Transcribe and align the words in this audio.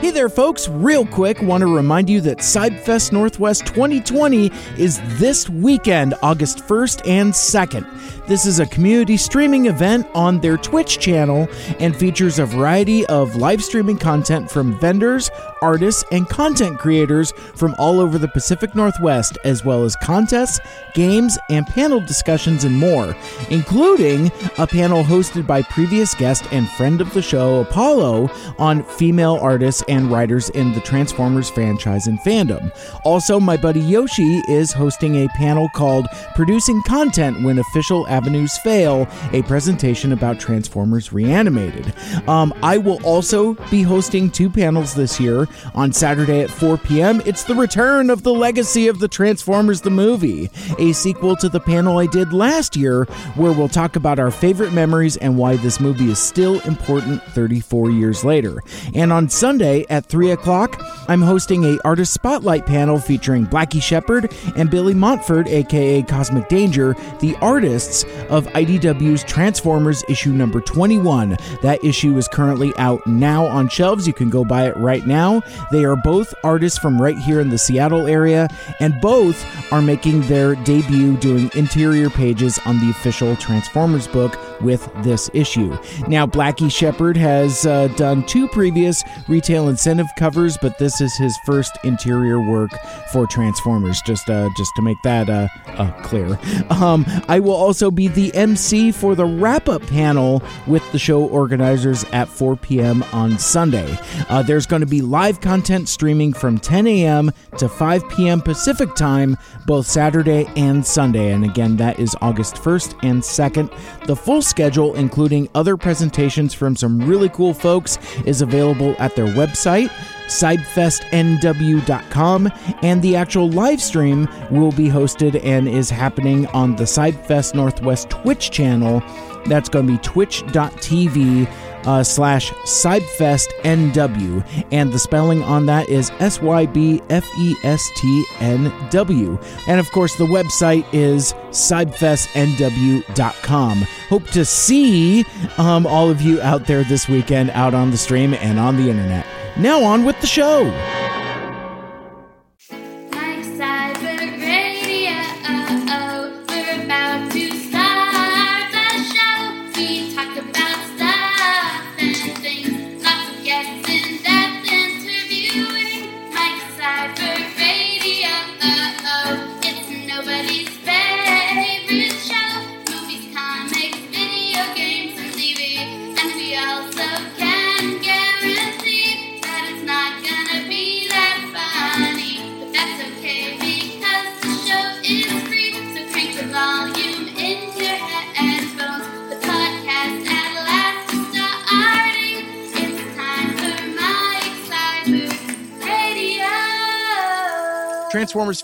Hey 0.00 0.12
there, 0.12 0.28
folks. 0.28 0.68
Real 0.68 1.04
quick, 1.04 1.42
want 1.42 1.62
to 1.62 1.66
remind 1.66 2.08
you 2.08 2.20
that 2.20 2.38
Sybfest 2.38 3.10
Northwest 3.10 3.66
2020 3.66 4.48
is 4.78 5.00
this 5.18 5.50
weekend, 5.50 6.14
August 6.22 6.58
1st 6.58 7.04
and 7.04 7.32
2nd. 7.32 8.26
This 8.28 8.46
is 8.46 8.60
a 8.60 8.66
community 8.66 9.16
streaming 9.16 9.66
event 9.66 10.06
on 10.14 10.38
their 10.38 10.56
Twitch 10.56 11.00
channel 11.00 11.48
and 11.80 11.96
features 11.96 12.38
a 12.38 12.46
variety 12.46 13.04
of 13.06 13.34
live 13.34 13.60
streaming 13.64 13.98
content 13.98 14.48
from 14.48 14.78
vendors, 14.78 15.32
artists, 15.62 16.04
and 16.12 16.28
content 16.28 16.78
creators 16.78 17.32
from 17.54 17.74
all 17.78 18.00
over 18.00 18.18
the 18.18 18.28
Pacific 18.28 18.74
Northwest, 18.74 19.38
as 19.44 19.64
well 19.64 19.84
as 19.84 19.96
contests, 19.96 20.60
games, 20.94 21.38
and 21.50 21.66
panel 21.66 22.00
discussions 22.00 22.64
and 22.64 22.76
more, 22.76 23.14
including 23.50 24.30
a 24.58 24.66
panel 24.66 25.02
hosted 25.02 25.46
by 25.46 25.62
previous 25.62 26.14
guest 26.14 26.46
and 26.52 26.68
friend 26.70 27.00
of 27.00 27.12
the 27.14 27.22
show, 27.22 27.60
Apollo, 27.60 28.30
on 28.58 28.82
female 28.84 29.38
artists 29.40 29.82
and 29.88 30.10
writers 30.10 30.50
in 30.50 30.72
the 30.72 30.80
Transformers 30.80 31.50
franchise 31.50 32.06
and 32.06 32.18
fandom. 32.20 32.70
Also, 33.04 33.40
my 33.40 33.56
buddy 33.56 33.80
Yoshi 33.80 34.42
is 34.48 34.72
hosting 34.72 35.24
a 35.24 35.28
panel 35.30 35.68
called 35.74 36.06
Producing 36.34 36.82
Content 36.86 37.42
When 37.42 37.58
Official 37.58 38.06
Avenues 38.08 38.56
Fail, 38.58 39.08
a 39.32 39.42
presentation 39.42 40.12
about 40.12 40.38
Transformers 40.38 41.12
Reanimated. 41.12 41.92
Um, 42.28 42.52
I 42.62 42.78
will 42.78 43.02
also 43.04 43.54
be 43.70 43.82
hosting 43.82 44.30
two 44.30 44.50
panels 44.50 44.94
this 44.94 45.18
year. 45.18 45.47
On 45.74 45.92
Saturday 45.92 46.40
at 46.40 46.50
4 46.50 46.78
p.m., 46.78 47.22
it's 47.24 47.44
the 47.44 47.54
return 47.54 48.10
of 48.10 48.22
the 48.22 48.32
legacy 48.32 48.88
of 48.88 48.98
the 48.98 49.08
Transformers 49.08 49.80
the 49.80 49.90
movie, 49.90 50.50
a 50.78 50.92
sequel 50.92 51.36
to 51.36 51.48
the 51.48 51.60
panel 51.60 51.98
I 51.98 52.06
did 52.06 52.32
last 52.32 52.76
year, 52.76 53.04
where 53.34 53.52
we'll 53.52 53.68
talk 53.68 53.96
about 53.96 54.18
our 54.18 54.30
favorite 54.30 54.72
memories 54.72 55.16
and 55.16 55.36
why 55.38 55.56
this 55.56 55.80
movie 55.80 56.10
is 56.10 56.18
still 56.18 56.60
important 56.60 57.22
34 57.22 57.90
years 57.90 58.24
later. 58.24 58.62
And 58.94 59.12
on 59.12 59.28
Sunday 59.28 59.84
at 59.88 60.06
3 60.06 60.30
o'clock, 60.30 60.82
I'm 61.08 61.22
hosting 61.22 61.64
a 61.64 61.78
artist 61.84 62.12
spotlight 62.12 62.66
panel 62.66 62.98
featuring 62.98 63.46
Blackie 63.46 63.82
Shepard 63.82 64.32
and 64.56 64.70
Billy 64.70 64.94
Montford, 64.94 65.48
aka 65.48 66.02
Cosmic 66.02 66.48
Danger, 66.48 66.94
the 67.20 67.36
artists 67.36 68.04
of 68.28 68.46
IDW's 68.48 69.24
Transformers 69.24 70.04
issue 70.08 70.32
number 70.32 70.60
21. 70.60 71.36
That 71.62 71.82
issue 71.84 72.16
is 72.16 72.28
currently 72.28 72.72
out 72.76 73.06
now 73.06 73.46
on 73.46 73.68
shelves. 73.68 74.06
You 74.06 74.12
can 74.12 74.30
go 74.30 74.44
buy 74.44 74.68
it 74.68 74.76
right 74.76 75.06
now. 75.06 75.37
They 75.70 75.84
are 75.84 75.96
both 75.96 76.34
artists 76.44 76.78
from 76.78 77.00
right 77.00 77.18
here 77.18 77.40
in 77.40 77.50
the 77.50 77.58
Seattle 77.58 78.06
area, 78.06 78.48
and 78.80 79.00
both 79.00 79.44
are 79.72 79.82
making 79.82 80.22
their 80.22 80.54
debut 80.54 81.16
doing 81.16 81.50
interior 81.54 82.10
pages 82.10 82.58
on 82.64 82.78
the 82.80 82.90
official 82.90 83.36
Transformers 83.36 84.06
book 84.08 84.36
with 84.60 84.88
this 85.02 85.30
issue. 85.32 85.76
Now, 86.08 86.26
Blackie 86.26 86.72
Shepard 86.72 87.16
has 87.16 87.66
uh, 87.66 87.88
done 87.96 88.24
two 88.26 88.48
previous 88.48 89.02
retail 89.28 89.68
incentive 89.68 90.08
covers, 90.16 90.56
but 90.56 90.78
this 90.78 91.00
is 91.00 91.16
his 91.16 91.36
first 91.44 91.76
interior 91.84 92.40
work 92.40 92.70
for 93.12 93.26
Transformers. 93.26 94.00
Just, 94.02 94.28
uh, 94.28 94.48
just 94.56 94.72
to 94.76 94.82
make 94.82 94.98
that 95.04 95.28
uh, 95.28 95.48
uh, 95.68 95.90
clear. 96.02 96.38
Um, 96.70 97.04
I 97.28 97.40
will 97.40 97.54
also 97.54 97.90
be 97.90 98.08
the 98.08 98.34
MC 98.34 98.92
for 98.92 99.14
the 99.14 99.24
wrap-up 99.24 99.82
panel 99.86 100.42
with 100.66 100.90
the 100.92 100.98
show 100.98 101.24
organizers 101.24 102.04
at 102.12 102.28
4 102.28 102.56
p.m. 102.56 103.04
on 103.12 103.38
Sunday. 103.38 103.98
Uh, 104.28 104.42
there's 104.42 104.66
going 104.66 104.80
to 104.80 104.86
be 104.86 105.00
live 105.00 105.40
content 105.40 105.88
streaming 105.88 106.32
from 106.32 106.58
10 106.58 106.86
a.m. 106.86 107.30
to 107.58 107.68
5 107.68 108.08
p.m. 108.10 108.40
Pacific 108.40 108.94
time, 108.94 109.36
both 109.66 109.86
Saturday 109.86 110.46
and 110.56 110.86
Sunday. 110.86 111.32
And 111.32 111.44
again, 111.44 111.76
that 111.76 111.98
is 111.98 112.16
August 112.20 112.56
1st 112.56 112.98
and 113.02 113.22
2nd. 113.22 114.06
The 114.06 114.16
full 114.16 114.42
schedule, 114.48 114.94
including 114.94 115.48
other 115.54 115.76
presentations 115.76 116.54
from 116.54 116.76
some 116.76 117.00
really 117.00 117.28
cool 117.28 117.54
folks, 117.54 117.98
is 118.24 118.42
available 118.42 118.96
at 118.98 119.14
their 119.14 119.26
website 119.26 119.90
sybfestnw.com, 120.28 122.52
and 122.82 123.02
the 123.02 123.16
actual 123.16 123.50
live 123.50 123.82
stream 123.82 124.28
will 124.50 124.72
be 124.72 124.88
hosted 124.88 125.42
and 125.42 125.66
is 125.68 125.90
happening 125.90 126.46
on 126.48 126.76
the 126.76 126.84
Sybfest 126.84 127.54
Northwest 127.54 128.10
Twitch 128.10 128.50
channel. 128.50 129.02
That's 129.46 129.70
going 129.70 129.86
to 129.86 129.92
be 129.94 129.98
twitch.tv 129.98 131.48
uh, 131.86 132.02
slash 132.02 132.52
SybFestNW. 132.52 134.66
And 134.72 134.92
the 134.92 134.98
spelling 134.98 135.42
on 135.42 135.64
that 135.66 135.88
is 135.88 136.10
S 136.18 136.42
Y 136.42 136.66
B 136.66 137.00
F 137.10 137.24
E 137.38 137.54
S 137.64 137.90
T 137.96 138.24
N 138.40 138.72
W. 138.90 139.38
And 139.66 139.80
of 139.80 139.90
course, 139.92 140.16
the 140.16 140.26
website 140.26 140.84
is 140.92 141.32
SybFestNW.com. 141.50 143.78
Hope 144.08 144.26
to 144.28 144.44
see 144.44 145.24
um, 145.56 145.86
all 145.86 146.10
of 146.10 146.20
you 146.20 146.38
out 146.40 146.66
there 146.66 146.82
this 146.84 147.08
weekend, 147.08 147.50
out 147.50 147.74
on 147.74 147.90
the 147.90 147.96
stream 147.96 148.34
and 148.34 148.58
on 148.58 148.76
the 148.76 148.90
internet. 148.90 149.26
Now, 149.56 149.82
on 149.82 150.04
with 150.04 150.20
the 150.20 150.26
show. 150.26 150.64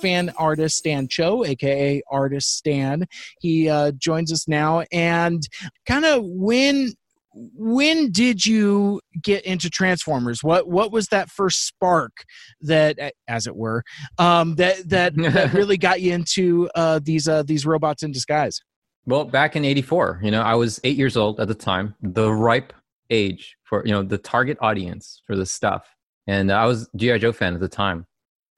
Fan 0.04 0.30
artist 0.36 0.76
Stan 0.76 1.08
Cho, 1.08 1.44
aka 1.44 2.02
Artist 2.10 2.58
Stan. 2.58 3.06
He 3.40 3.70
uh, 3.70 3.92
joins 3.92 4.30
us 4.32 4.46
now, 4.46 4.84
and 4.92 5.42
kind 5.86 6.04
of 6.04 6.22
when 6.24 6.92
when 7.34 8.12
did 8.12 8.44
you 8.44 9.00
get 9.22 9.44
into 9.44 9.70
Transformers? 9.70 10.44
What 10.44 10.68
what 10.68 10.92
was 10.92 11.08
that 11.08 11.30
first 11.30 11.66
spark 11.66 12.12
that, 12.60 13.14
as 13.28 13.46
it 13.46 13.56
were, 13.56 13.82
um, 14.18 14.56
that 14.56 14.88
that, 14.88 15.14
that 15.16 15.52
really 15.52 15.78
got 15.78 16.00
you 16.00 16.12
into 16.12 16.68
uh, 16.74 17.00
these 17.02 17.26
uh, 17.26 17.42
these 17.42 17.64
robots 17.64 18.02
in 18.02 18.12
disguise? 18.12 18.60
Well, 19.06 19.24
back 19.24 19.56
in 19.56 19.64
'84, 19.64 20.20
you 20.22 20.30
know, 20.30 20.42
I 20.42 20.54
was 20.54 20.80
eight 20.84 20.96
years 20.96 21.16
old 21.16 21.40
at 21.40 21.48
the 21.48 21.54
time, 21.54 21.94
the 22.02 22.32
ripe 22.32 22.72
age 23.10 23.56
for 23.64 23.84
you 23.86 23.92
know 23.92 24.02
the 24.02 24.18
target 24.18 24.58
audience 24.60 25.22
for 25.26 25.34
this 25.34 25.50
stuff, 25.50 25.88
and 26.26 26.52
I 26.52 26.66
was 26.66 26.88
GI 26.94 27.18
Joe 27.20 27.32
fan 27.32 27.54
at 27.54 27.60
the 27.60 27.68
time. 27.68 28.06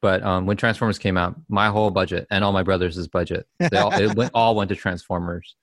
But 0.03 0.23
um, 0.23 0.47
when 0.47 0.57
Transformers 0.57 0.99
came 0.99 1.17
out, 1.17 1.37
my 1.49 1.69
whole 1.69 1.91
budget 1.91 2.27
and 2.31 2.45
all 2.45 2.53
my 2.53 2.63
brothers' 2.63 3.09
budget, 3.09 3.47
they 3.59 3.79
all, 3.79 3.93
it 3.95 4.15
went, 4.15 4.31
all 4.35 4.55
went 4.55 4.69
to 4.69 4.77
Transformers, 4.77 5.57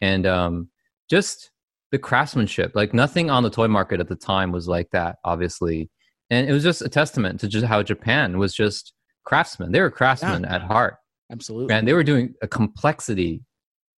and 0.00 0.26
um, 0.26 0.68
just 1.08 1.50
the 1.92 1.98
craftsmanship. 1.98 2.72
Like 2.74 2.92
nothing 2.92 3.30
on 3.30 3.42
the 3.42 3.50
toy 3.50 3.68
market 3.68 4.00
at 4.00 4.08
the 4.08 4.16
time 4.16 4.50
was 4.52 4.66
like 4.68 4.90
that, 4.90 5.16
obviously, 5.24 5.88
and 6.30 6.48
it 6.48 6.52
was 6.52 6.64
just 6.64 6.82
a 6.82 6.88
testament 6.88 7.40
to 7.40 7.48
just 7.48 7.64
how 7.66 7.82
Japan 7.82 8.38
was 8.38 8.54
just 8.54 8.92
craftsmen. 9.24 9.72
They 9.72 9.80
were 9.80 9.90
craftsmen 9.90 10.42
Yeah. 10.42 10.56
at 10.56 10.62
heart 10.62 10.96
Absolutely. 11.30 11.74
and 11.74 11.86
they 11.86 11.92
were 11.92 12.04
doing 12.04 12.34
a 12.42 12.48
complexity 12.48 13.42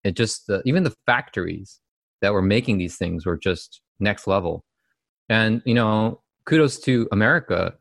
it 0.04 0.16
just 0.16 0.48
the, 0.48 0.62
even 0.66 0.84
the 0.84 0.94
factories 1.06 1.80
that 2.22 2.32
were 2.32 2.42
making 2.42 2.78
these 2.78 2.96
things 2.98 3.26
were 3.26 3.36
just 3.38 3.82
next 4.00 4.28
level 4.28 4.64
and 5.28 5.62
you 5.66 5.74
know 5.74 6.22
kudos 6.46 6.80
to 6.80 7.08
america 7.12 7.74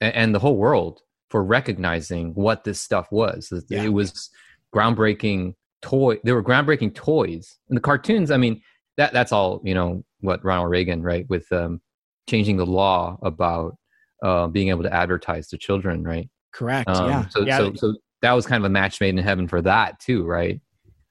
and, 0.00 0.14
and 0.14 0.34
the 0.34 0.40
whole 0.40 0.56
world 0.56 1.02
for 1.30 1.44
recognizing 1.44 2.32
what 2.34 2.64
this 2.64 2.80
stuff 2.80 3.06
was 3.10 3.50
it, 3.52 3.64
Yeah. 3.68 3.84
it 3.84 3.92
was 3.92 4.30
groundbreaking 4.74 5.54
toy 5.82 6.18
they 6.24 6.32
were 6.32 6.42
groundbreaking 6.42 6.94
toys 6.94 7.56
and 7.68 7.76
the 7.76 7.80
cartoons 7.80 8.30
i 8.30 8.36
mean 8.36 8.60
that 8.96 9.12
that's 9.12 9.32
all 9.32 9.60
you 9.64 9.74
know 9.74 10.04
what 10.20 10.44
ronald 10.44 10.70
reagan 10.70 11.02
right 11.02 11.28
with 11.28 11.50
um, 11.52 11.80
changing 12.28 12.56
the 12.56 12.66
law 12.66 13.16
about 13.22 13.76
uh, 14.24 14.48
being 14.48 14.68
able 14.68 14.82
to 14.82 14.92
advertise 14.92 15.48
to 15.48 15.56
children 15.56 16.02
right 16.02 16.28
Correct. 16.52 16.88
um, 16.88 17.08
yeah. 17.08 17.28
So, 17.28 17.40
yeah. 17.42 17.58
so, 17.58 17.74
so 17.74 17.94
that 18.22 18.32
was 18.32 18.46
kind 18.46 18.60
of 18.60 18.64
a 18.64 18.72
match 18.72 19.00
made 19.00 19.10
in 19.10 19.18
heaven 19.18 19.46
for 19.46 19.62
that 19.62 20.00
too, 20.00 20.24
right? 20.24 20.60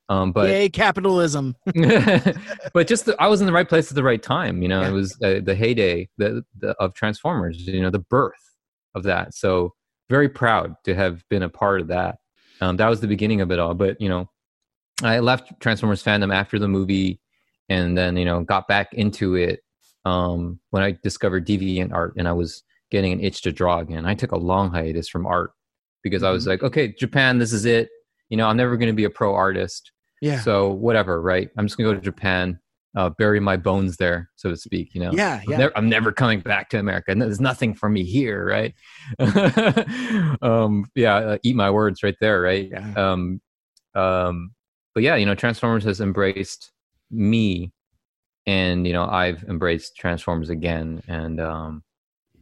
Um, 0.10 0.32
but 0.32 0.50
Yay, 0.50 0.68
capitalism. 0.70 1.56
but 2.74 2.88
just 2.88 3.06
the, 3.06 3.16
I 3.20 3.28
was 3.28 3.40
in 3.42 3.48
the 3.48 3.54
right 3.54 3.68
place 3.68 3.90
at 3.90 3.96
the 3.96 4.04
right 4.04 4.22
time. 4.22 4.62
You 4.62 4.68
know, 4.68 4.82
Yeah. 4.82 4.90
it 4.90 4.92
was 4.92 5.18
uh, 5.24 5.40
the 5.44 5.56
heyday 5.56 6.10
the, 6.18 6.44
the, 6.60 6.70
of 6.80 6.94
Transformers. 6.94 7.66
You 7.68 7.82
know, 7.82 7.90
the 7.90 8.00
birth 8.00 8.34
of 8.96 9.04
that. 9.04 9.36
So 9.36 9.74
very 10.10 10.30
proud 10.30 10.76
to 10.86 10.96
have 10.96 11.24
been 11.30 11.44
a 11.44 11.50
part 11.50 11.82
of 11.82 11.88
that. 11.88 12.18
Um, 12.62 12.78
that 12.78 12.90
was 12.90 13.02
the 13.02 13.08
beginning 13.08 13.42
of 13.42 13.52
it 13.52 13.60
all. 13.60 13.74
But 13.74 14.00
you 14.02 14.10
know, 14.10 14.30
I 15.04 15.20
left 15.20 15.60
Transformers 15.60 16.04
fandom 16.04 16.34
after 16.34 16.58
the 16.60 16.68
movie, 16.68 17.20
and 17.70 17.98
then 17.98 18.18
you 18.18 18.26
know 18.26 18.42
got 18.44 18.68
back 18.68 18.94
into 18.94 19.36
it 19.36 19.62
um, 20.06 20.60
when 20.72 20.84
I 20.84 20.98
discovered 21.04 21.46
deviant 21.46 21.94
art, 21.94 22.14
and 22.18 22.28
I 22.28 22.34
was 22.34 22.64
getting 22.90 23.12
an 23.12 23.20
itch 23.22 23.42
to 23.44 23.52
draw 23.52 23.80
again. 23.80 24.06
I 24.06 24.16
took 24.16 24.32
a 24.32 24.38
long 24.38 24.72
hiatus 24.72 25.10
from 25.10 25.26
art 25.26 25.52
because 26.04 26.24
I 26.24 26.32
was 26.32 26.44
Mm-hmm. 26.44 26.50
like, 26.52 26.64
okay, 26.64 26.88
Japan, 26.98 27.38
this 27.38 27.52
is 27.52 27.66
it. 27.66 27.90
You 28.30 28.38
know, 28.38 28.48
I'm 28.48 28.58
never 28.58 28.78
going 28.78 28.88
to 28.88 28.96
be 28.96 29.04
a 29.04 29.10
pro 29.10 29.34
artist. 29.36 29.92
Yeah. 30.22 30.40
So 30.40 30.70
whatever, 30.72 31.22
right? 31.22 31.50
I'm 31.58 31.68
just 31.68 31.78
going 31.78 31.90
to 31.90 31.94
go 31.96 32.00
to 32.00 32.04
Japan, 32.04 32.60
uh, 32.98 33.12
bury 33.12 33.40
my 33.40 33.56
bones 33.56 33.96
there, 33.98 34.28
so 34.38 34.50
to 34.50 34.58
speak. 34.58 34.96
You 34.96 35.02
know. 35.02 35.12
yeah. 35.14 35.40
I'm, 35.44 35.52
Yeah. 35.52 35.58
never, 35.58 35.78
I'm 35.78 35.88
never 35.88 36.12
coming 36.12 36.40
back 36.40 36.68
to 36.70 36.80
America. 36.80 37.14
There's 37.14 37.40
nothing 37.40 37.76
for 37.76 37.90
me 37.90 38.04
here, 38.04 38.44
right? 38.44 38.74
um, 40.42 40.86
yeah, 40.96 41.16
uh, 41.16 41.38
eat 41.44 41.56
my 41.56 41.70
words 41.70 42.02
right 42.02 42.16
there, 42.20 42.42
right? 42.42 42.70
Yeah. 42.72 42.94
Um, 42.96 43.40
um, 43.94 44.52
but 44.96 45.04
yeah, 45.04 45.16
you 45.16 45.28
know, 45.28 45.36
Transformers 45.36 45.84
has 45.84 46.02
embraced 46.02 46.72
me, 47.12 47.72
and 48.48 48.88
you 48.88 48.94
know, 48.94 49.06
I've 49.06 49.44
embraced 49.44 49.96
Transformers 49.96 50.50
again, 50.50 51.04
and 51.08 51.40
um, 51.40 51.84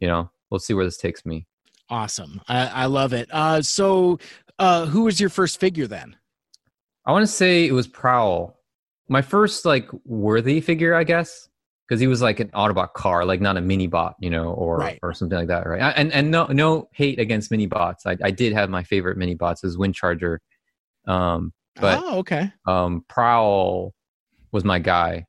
you 0.00 0.08
know, 0.08 0.30
we'll 0.48 0.58
see 0.58 0.72
where 0.72 0.86
this 0.86 0.96
takes 0.96 1.26
me. 1.26 1.46
Awesome. 1.90 2.40
I, 2.48 2.66
I 2.68 2.86
love 2.86 3.12
it. 3.12 3.28
Uh, 3.30 3.60
so, 3.60 4.18
uh, 4.58 4.86
who 4.86 5.02
was 5.02 5.20
your 5.20 5.28
first 5.30 5.60
figure 5.60 5.86
then? 5.86 6.16
I 7.04 7.12
want 7.12 7.24
to 7.24 7.32
say 7.32 7.66
it 7.66 7.72
was 7.72 7.86
Prowl, 7.86 8.55
my 9.08 9.22
first 9.22 9.64
like 9.64 9.88
worthy 10.04 10.60
figure, 10.60 10.94
I 10.94 11.04
guess, 11.04 11.48
because 11.88 12.00
he 12.00 12.06
was 12.08 12.20
like 12.22 12.40
an 12.40 12.48
Autobot 12.48 12.92
car, 12.94 13.24
like 13.24 13.40
not 13.40 13.56
a 13.56 13.60
mini 13.60 13.86
bot, 13.86 14.16
you 14.20 14.30
know, 14.30 14.50
or 14.52 14.78
Right. 14.78 14.98
or 15.02 15.14
something 15.14 15.38
like 15.38 15.48
that, 15.48 15.66
right? 15.66 15.80
I- 15.82 15.90
And 15.92 16.12
and 16.12 16.30
no 16.30 16.46
no 16.46 16.88
hate 16.92 17.18
against 17.20 17.50
mini 17.50 17.66
bots. 17.66 18.06
I, 18.06 18.16
I 18.22 18.30
did 18.30 18.52
have 18.52 18.68
my 18.70 18.82
favorite 18.82 19.16
mini 19.16 19.34
bots 19.34 19.62
as 19.64 19.78
Wind 19.78 19.94
Charger, 19.94 20.40
um, 21.06 21.52
but 21.80 22.02
oh, 22.02 22.18
okay. 22.18 22.50
um, 22.66 23.04
Prowl 23.08 23.94
was 24.52 24.64
my 24.64 24.78
guy, 24.78 25.26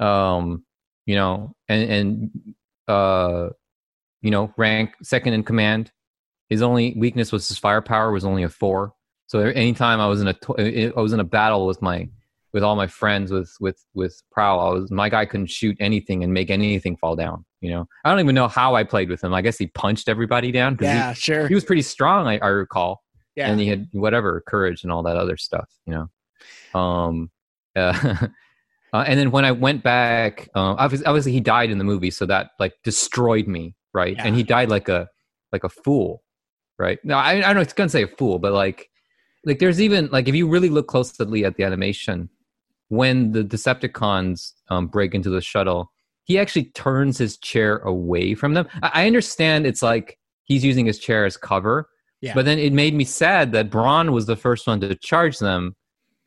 um, 0.00 0.64
you 1.04 1.14
know, 1.14 1.54
and 1.68 1.90
and 1.90 2.54
uh, 2.88 3.50
you 4.22 4.30
know, 4.30 4.52
rank 4.56 4.92
second 5.02 5.34
in 5.34 5.42
command. 5.44 5.92
His 6.48 6.62
only 6.62 6.94
weakness 6.96 7.32
was 7.32 7.46
his 7.48 7.58
firepower 7.58 8.10
was 8.12 8.24
only 8.24 8.42
a 8.44 8.48
four. 8.48 8.92
So 9.26 9.40
anytime 9.40 10.00
I 10.00 10.06
was 10.06 10.20
in 10.20 10.28
a 10.28 10.92
I 10.96 11.00
was 11.00 11.12
in 11.12 11.20
a 11.20 11.24
battle 11.24 11.66
with 11.66 11.82
my 11.82 12.08
with 12.56 12.62
all 12.64 12.74
my 12.74 12.86
friends 12.86 13.30
with 13.30 13.52
with 13.60 13.78
with 13.94 14.14
Prowl, 14.32 14.58
I 14.60 14.70
was 14.72 14.90
my 14.90 15.08
guy 15.10 15.26
couldn't 15.26 15.50
shoot 15.50 15.76
anything 15.78 16.24
and 16.24 16.32
make 16.32 16.48
anything 16.50 16.96
fall 16.96 17.14
down. 17.14 17.44
You 17.60 17.70
know, 17.72 17.86
I 18.04 18.10
don't 18.10 18.20
even 18.20 18.34
know 18.34 18.48
how 18.48 18.74
I 18.74 18.82
played 18.82 19.10
with 19.10 19.22
him. 19.22 19.34
I 19.34 19.42
guess 19.42 19.58
he 19.58 19.66
punched 19.66 20.08
everybody 20.08 20.50
down. 20.52 20.76
'cause 20.76 20.88
he- 20.88 20.94
Yeah, 20.94 21.12
sure. 21.12 21.48
he 21.48 21.54
was 21.54 21.64
pretty 21.64 21.82
strong. 21.82 22.26
I, 22.26 22.38
I 22.38 22.48
recall 22.48 23.02
Yeah. 23.36 23.50
and 23.50 23.60
he 23.60 23.66
had 23.68 23.88
whatever 23.92 24.42
courage 24.48 24.82
and 24.84 24.90
all 24.92 25.02
that 25.02 25.16
other 25.18 25.36
stuff 25.36 25.68
you 25.86 25.92
know 25.94 26.06
um 26.80 27.30
uh, 27.76 27.92
uh, 28.94 29.04
and 29.06 29.18
then 29.20 29.30
when 29.30 29.44
i 29.44 29.52
went 29.52 29.82
back 29.82 30.48
um 30.54 30.76
obviously, 30.78 31.06
obviously 31.06 31.32
he 31.32 31.40
died 31.40 31.70
in 31.70 31.76
the 31.78 31.84
movie 31.92 32.10
so 32.10 32.24
that 32.26 32.50
like 32.58 32.72
destroyed 32.84 33.46
me 33.46 33.74
right 33.92 34.16
Yeah. 34.16 34.24
and 34.26 34.34
he 34.36 34.42
died 34.42 34.70
like 34.70 34.88
a 34.88 35.08
like 35.52 35.64
a 35.64 35.68
fool 35.68 36.22
right 36.78 36.98
no 37.04 37.16
i, 37.16 37.32
I 37.32 37.40
don't 37.40 37.56
know 37.56 37.60
it's 37.60 37.72
gonna 37.74 37.88
say 37.90 38.02
a 38.04 38.08
fool 38.18 38.38
but 38.38 38.52
like 38.52 38.88
like 39.44 39.58
there's 39.58 39.80
even 39.80 40.08
like 40.10 40.26
if 40.28 40.34
you 40.34 40.48
really 40.48 40.70
look 40.70 40.88
closely 40.88 41.44
at 41.44 41.56
the 41.56 41.64
animation 41.64 42.28
when 42.88 43.32
the 43.32 43.42
decepticons 43.44 44.52
um, 44.70 44.86
break 44.86 45.14
into 45.14 45.30
the 45.30 45.40
shuttle 45.40 45.90
he 46.24 46.38
actually 46.38 46.64
turns 46.66 47.18
his 47.18 47.36
chair 47.38 47.78
away 47.78 48.34
from 48.34 48.54
them 48.54 48.66
i, 48.82 49.02
I 49.02 49.06
understand 49.06 49.66
it's 49.66 49.82
like 49.82 50.18
he's 50.44 50.64
using 50.64 50.86
his 50.86 50.98
chair 50.98 51.24
as 51.24 51.36
cover 51.36 51.88
Yeah. 52.20 52.34
but 52.34 52.44
then 52.44 52.58
it 52.58 52.72
made 52.72 52.94
me 52.94 53.04
sad 53.04 53.52
that 53.52 53.70
Brawn 53.70 54.12
was 54.12 54.26
the 54.26 54.36
first 54.36 54.66
one 54.66 54.80
to 54.80 54.94
charge 54.96 55.38
them 55.38 55.74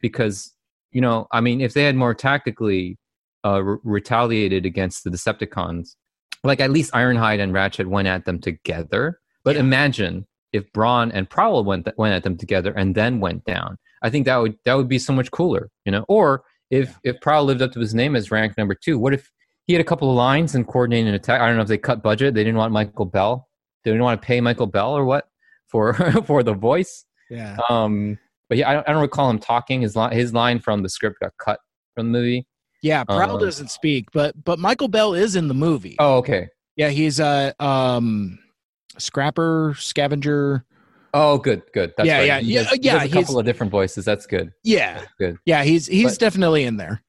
because, 0.01 0.53
you 0.91 1.01
know, 1.01 1.27
I 1.31 1.41
mean, 1.41 1.61
if 1.61 1.73
they 1.73 1.83
had 1.83 1.95
more 1.95 2.13
tactically 2.13 2.97
uh, 3.45 3.61
re- 3.63 3.77
retaliated 3.83 4.65
against 4.65 5.03
the 5.03 5.09
Decepticons, 5.09 5.95
like 6.43 6.59
at 6.59 6.71
least 6.71 6.91
Ironhide 6.93 7.39
and 7.41 7.53
Ratchet 7.53 7.89
went 7.89 8.07
at 8.07 8.25
them 8.25 8.39
together. 8.39 9.19
But 9.43 9.55
Yeah. 9.55 9.61
imagine 9.61 10.25
if 10.53 10.71
Brawn 10.73 11.11
and 11.11 11.29
Prowl 11.29 11.63
went 11.63 11.87
went 11.97 12.13
at 12.13 12.23
them 12.23 12.37
together 12.37 12.71
and 12.77 12.95
then 12.95 13.19
went 13.19 13.43
down. 13.45 13.77
I 14.01 14.09
think 14.09 14.25
that 14.25 14.37
would 14.37 14.55
that 14.65 14.75
would 14.75 14.87
be 14.89 14.99
so 14.99 15.13
much 15.13 15.31
cooler, 15.31 15.69
you 15.85 15.91
know. 15.91 16.05
Or 16.07 16.43
if 16.69 16.97
if 17.03 17.19
Prowl 17.21 17.45
lived 17.45 17.61
up 17.61 17.71
to 17.73 17.79
his 17.79 17.93
name 17.93 18.15
as 18.15 18.31
rank 18.31 18.57
number 18.57 18.75
two, 18.75 18.99
what 18.99 19.13
if 19.13 19.31
he 19.65 19.73
had 19.73 19.81
a 19.81 19.85
couple 19.85 20.09
of 20.09 20.15
lines 20.15 20.55
and 20.55 20.67
coordinated 20.67 21.07
an 21.09 21.15
attack? 21.15 21.41
I 21.41 21.47
don't 21.47 21.55
know 21.55 21.63
if 21.63 21.67
they 21.67 21.77
cut 21.77 22.03
budget. 22.03 22.33
They 22.33 22.43
didn't 22.43 22.57
want 22.57 22.73
Michael 22.73 23.05
Bell. 23.05 23.47
They 23.83 23.91
didn't 23.91 24.03
want 24.03 24.21
to 24.21 24.25
pay 24.25 24.41
Michael 24.41 24.67
Bell 24.67 24.95
or 24.95 25.05
what 25.05 25.27
for 25.67 25.93
for 26.25 26.43
the 26.43 26.53
voice. 26.53 27.05
yeah. 27.29 27.57
Um, 27.69 28.17
but 28.47 28.57
yeah, 28.57 28.69
I 28.69 28.73
don't, 28.73 28.89
I 28.89 28.93
don't 28.93 29.01
recall 29.01 29.29
him 29.29 29.39
talking. 29.39 29.81
His 29.81 29.95
line 29.95 30.11
his 30.11 30.33
line 30.33 30.59
from 30.59 30.83
the 30.83 30.89
script 30.89 31.19
got 31.21 31.33
cut 31.37 31.59
from 31.95 32.11
the 32.11 32.19
movie. 32.19 32.47
Yeah. 32.81 33.03
Prowl 33.03 33.35
uh, 33.35 33.39
doesn't 33.39 33.69
speak, 33.71 34.07
but 34.11 34.33
but 34.43 34.59
Michael 34.59 34.87
Bell 34.87 35.13
is 35.13 35.35
in 35.35 35.47
the 35.47 35.53
movie. 35.53 35.95
Oh, 35.99 36.17
okay. 36.17 36.47
Yeah, 36.75 36.89
he's 36.89 37.19
a 37.19 37.53
um 37.63 38.39
scrapper, 38.97 39.75
scavenger. 39.77 40.65
Oh, 41.13 41.37
good, 41.37 41.63
good. 41.73 41.93
That's 41.97 42.07
Yeah, 42.07 42.17
right. 42.19 42.25
yeah, 42.27 42.39
He 42.39 42.53
yeah, 42.53 42.63
he 42.65 42.79
yeah, 42.81 42.99
does 42.99 43.11
a 43.11 43.13
couple 43.13 43.39
of 43.39 43.45
different 43.45 43.71
voices. 43.71 44.05
That's 44.05 44.25
good. 44.25 44.51
Yeah. 44.63 44.99
That's 44.99 45.13
good. 45.17 45.37
Yeah, 45.45 45.63
he's 45.63 45.87
he's 45.87 46.11
But- 46.13 46.19
definitely 46.19 46.63
in 46.65 46.77
there. 46.77 47.01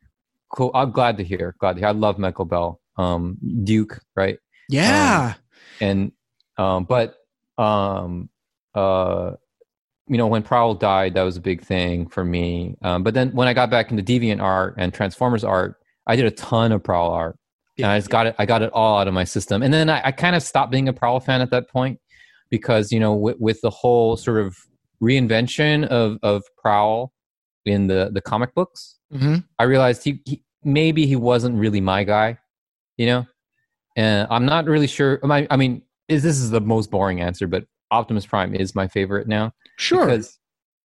Cool. 0.52 0.70
I'm 0.74 0.90
glad 0.90 1.16
to 1.18 1.24
hear. 1.24 1.54
Glad 1.60 1.74
to 1.74 1.78
hear. 1.80 1.88
I 1.88 1.92
love 1.92 2.18
Michael 2.18 2.44
Bell. 2.44 2.80
Um, 2.96 3.38
Duke, 3.64 4.00
right? 4.16 4.38
Yeah. 4.68 5.34
and 5.80 6.12
um 6.58 6.84
but 6.84 7.16
um 7.56 8.28
uh 8.74 9.32
you 10.08 10.16
know 10.18 10.26
when 10.26 10.42
prowl 10.42 10.74
died 10.74 11.14
that 11.14 11.22
was 11.22 11.36
a 11.36 11.40
big 11.40 11.62
thing 11.62 12.06
for 12.08 12.24
me 12.24 12.76
um 12.82 13.02
but 13.02 13.14
then 13.14 13.30
when 13.30 13.46
i 13.48 13.54
got 13.54 13.70
back 13.70 13.90
into 13.90 14.02
deviant 14.02 14.42
art 14.42 14.74
and 14.76 14.92
transformers 14.92 15.44
art 15.44 15.76
i 16.06 16.16
did 16.16 16.24
a 16.26 16.30
ton 16.32 16.72
of 16.72 16.82
prowl 16.82 17.10
art 17.12 17.36
and 17.78 17.86
i 17.86 17.96
just 17.98 18.10
got 18.10 18.26
it 18.26 18.34
i 18.38 18.44
got 18.44 18.62
it 18.62 18.70
all 18.72 18.98
out 18.98 19.06
of 19.08 19.14
my 19.14 19.24
system 19.24 19.62
and 19.62 19.72
then 19.72 19.88
i, 19.88 20.00
I 20.06 20.12
kind 20.12 20.34
of 20.36 20.42
stopped 20.42 20.70
being 20.72 20.88
a 20.88 20.92
prowl 20.92 21.20
fan 21.20 21.40
at 21.40 21.50
that 21.52 21.68
point 21.68 21.98
because 22.50 22.92
you 22.92 23.00
know 23.00 23.14
with, 23.14 23.36
with 23.38 23.60
the 23.62 23.70
whole 23.70 24.16
sort 24.16 24.38
of 24.38 24.56
reinvention 25.02 25.86
of 25.88 26.18
of 26.22 26.42
prowl 26.60 27.12
in 27.64 27.86
the 27.86 28.10
the 28.12 28.20
comic 28.20 28.54
books 28.54 28.98
hmm 29.12 29.36
I 29.58 29.64
realized 29.64 30.04
he, 30.04 30.20
he 30.24 30.42
maybe 30.64 31.06
he 31.06 31.16
wasn't 31.16 31.56
really 31.58 31.80
my 31.80 32.04
guy, 32.04 32.38
you 32.96 33.06
know. 33.06 33.26
And 33.96 34.26
I'm 34.30 34.44
not 34.46 34.66
really 34.66 34.86
sure. 34.86 35.18
I, 35.28 35.46
I 35.50 35.56
mean, 35.56 35.82
is 36.08 36.22
this 36.22 36.38
is 36.38 36.50
the 36.50 36.60
most 36.60 36.90
boring 36.90 37.20
answer, 37.20 37.46
but 37.48 37.64
Optimus 37.90 38.24
Prime 38.24 38.54
is 38.54 38.74
my 38.74 38.86
favorite 38.86 39.26
now 39.26 39.52
Sure. 39.78 40.06
because 40.06 40.38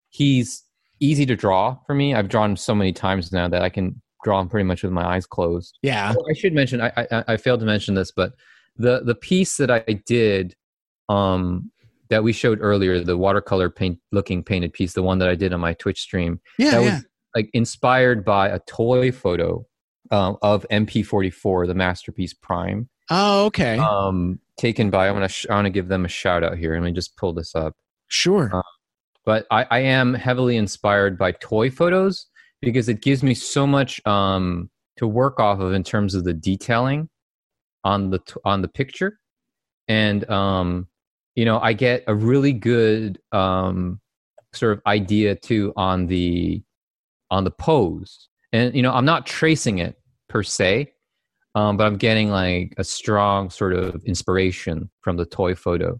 he's 0.09 0.63
easy 1.00 1.25
to 1.27 1.35
draw 1.35 1.77
for 1.85 1.94
me. 1.94 2.15
I've 2.15 2.29
drawn 2.29 2.51
him 2.51 2.57
so 2.57 2.73
many 2.73 2.91
times 2.94 3.31
now 3.31 3.47
that 3.47 3.62
I 3.62 3.69
can 3.69 4.01
draw 4.23 4.39
him 4.41 4.50
pretty 4.50 4.63
much 4.63 4.81
with 4.81 4.91
my 4.91 5.06
eyes 5.06 5.25
closed. 5.27 5.77
yeah. 5.83 6.13
Oh, 6.17 6.25
I 6.29 6.33
should 6.33 6.53
mention. 6.53 6.81
I, 6.81 6.91
I 7.12 7.23
I 7.27 7.38
failed 7.38 7.59
to 7.59 7.65
mention 7.65 7.94
this, 7.95 8.12
but 8.12 8.33
the 8.77 9.01
the 9.06 9.15
piece 9.15 9.57
that 9.57 9.69
I 9.69 9.81
did, 10.07 10.56
um, 11.09 11.71
that 12.09 12.24
we 12.24 12.31
showed 12.33 12.59
earlier, 12.62 13.03
the 13.03 13.17
watercolor 13.17 13.69
paint 13.69 14.00
looking 14.12 14.43
painted 14.43 14.74
piece, 14.74 14.93
the 14.93 15.01
one 15.03 15.17
that 15.19 15.29
I 15.29 15.35
did 15.35 15.53
on 15.53 15.59
my 15.59 15.74
Twitch 15.74 16.00
stream 16.01 16.39
Yeah. 16.59 16.71
that 16.71 16.83
yeah. 16.83 16.93
was 16.95 17.05
like 17.35 17.50
inspired 17.53 18.24
by 18.24 18.50
a 18.50 18.59
toy 18.67 19.12
photo 19.12 19.65
um, 20.12 20.38
of 20.41 20.65
MP44, 20.71 21.67
the 21.67 21.74
masterpiece 21.75 22.33
Prime, 22.33 22.88
Oh, 23.09 23.45
okay. 23.45 23.77
um, 23.79 24.39
taken 24.57 24.89
by. 24.89 25.07
I'm 25.07 25.15
gonna 25.15 25.27
sh- 25.27 25.47
I 25.50 25.55
want 25.55 25.65
to 25.65 25.71
give 25.71 25.88
them 25.88 26.05
a 26.05 26.07
shout 26.07 26.43
out 26.43 26.57
here. 26.57 26.74
Let 26.75 26.83
me 26.83 26.91
just 26.91 27.17
pull 27.17 27.33
this 27.33 27.55
up. 27.55 27.74
sure. 28.07 28.51
uh, 28.53 28.62
But 29.25 29.45
I, 29.51 29.65
I 29.71 29.79
am 29.79 30.13
heavily 30.13 30.57
inspired 30.57 31.17
by 31.17 31.31
toy 31.33 31.69
photos 31.71 32.27
because 32.62 32.88
it 32.88 33.01
gives 33.01 33.21
me 33.24 33.33
so 33.33 33.65
much 33.67 34.00
um, 34.07 34.69
to 34.97 35.07
work 35.07 35.39
off 35.39 35.59
of 35.59 35.74
in 35.74 35.83
terms 35.83 36.13
of 36.15 36.24
the 36.24 36.33
detailing 36.33 37.09
on 37.83 38.12
the 38.12 38.19
t- 38.19 38.33
on 38.45 38.62
the 38.62 38.67
picture, 38.67 39.19
and 39.88 40.27
um, 40.29 40.88
you 41.36 41.46
know 41.46 41.60
I 41.60 41.74
get 41.74 42.04
a 42.08 42.15
really 42.15 42.54
good 42.54 43.20
um, 43.32 44.00
sort 44.54 44.74
of 44.74 44.82
idea 44.88 45.36
too 45.36 45.74
on 45.75 46.08
the 46.08 46.63
on 47.30 47.44
the 47.44 47.51
pose, 47.51 48.30
and 48.51 48.74
you 48.74 48.82
know 48.82 48.94
I'm 48.94 49.06
not 49.06 49.25
tracing 49.25 49.80
it 49.80 49.98
per 50.30 50.44
se, 50.44 50.94
um, 51.54 51.77
but 51.77 51.86
I'm 51.86 51.98
getting 51.98 52.30
like 52.30 52.74
a 52.77 52.84
strong 52.84 53.50
sort 53.50 53.74
of 53.74 54.04
inspiration 54.06 54.89
from 55.01 55.18
the 55.18 55.25
toy 55.25 55.56
photo. 55.56 56.00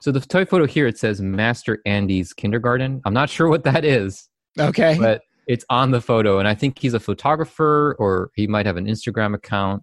So 0.00 0.12
the 0.12 0.20
toy 0.20 0.44
photo 0.44 0.66
here 0.66 0.86
it 0.86 0.98
says 0.98 1.20
Master 1.20 1.78
Andy's 1.84 2.32
Kindergarten. 2.32 3.02
I'm 3.04 3.12
not 3.12 3.28
sure 3.28 3.48
what 3.48 3.64
that 3.64 3.84
is, 3.84 4.28
okay. 4.58 4.96
but 4.98 5.22
it's 5.46 5.64
on 5.68 5.90
the 5.90 6.00
photo, 6.00 6.38
and 6.38 6.46
I 6.46 6.54
think 6.54 6.78
he's 6.78 6.94
a 6.94 7.00
photographer 7.00 7.96
or 7.98 8.30
he 8.36 8.46
might 8.46 8.66
have 8.66 8.76
an 8.76 8.86
Instagram 8.86 9.34
account. 9.34 9.82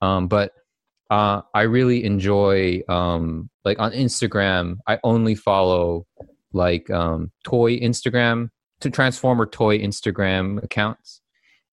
Um, 0.00 0.28
but 0.28 0.52
uh, 1.10 1.42
I 1.54 1.62
really 1.62 2.04
enjoy 2.04 2.82
um, 2.88 3.48
like 3.64 3.78
on 3.78 3.92
Instagram. 3.92 4.76
I 4.86 4.98
only 5.04 5.34
follow 5.34 6.06
like 6.52 6.90
um, 6.90 7.30
toy 7.44 7.78
Instagram 7.78 8.50
to 8.80 8.90
Transformer 8.90 9.46
toy 9.46 9.78
Instagram 9.78 10.62
accounts, 10.62 11.20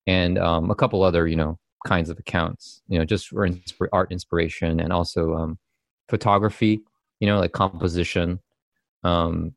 and 0.07 0.37
um, 0.37 0.71
a 0.71 0.75
couple 0.75 1.03
other 1.03 1.27
you 1.27 1.35
know 1.35 1.59
kinds 1.85 2.09
of 2.09 2.17
accounts. 2.17 2.81
You 2.87 2.99
know, 2.99 3.05
just 3.05 3.27
for 3.27 3.47
insp- 3.47 3.89
art 3.91 4.11
inspiration 4.11 4.79
and 4.79 4.93
also 4.93 5.35
um, 5.35 5.59
photography. 6.09 6.81
You 7.19 7.27
know, 7.27 7.39
like 7.39 7.53
composition. 7.53 8.39
Um, 9.03 9.53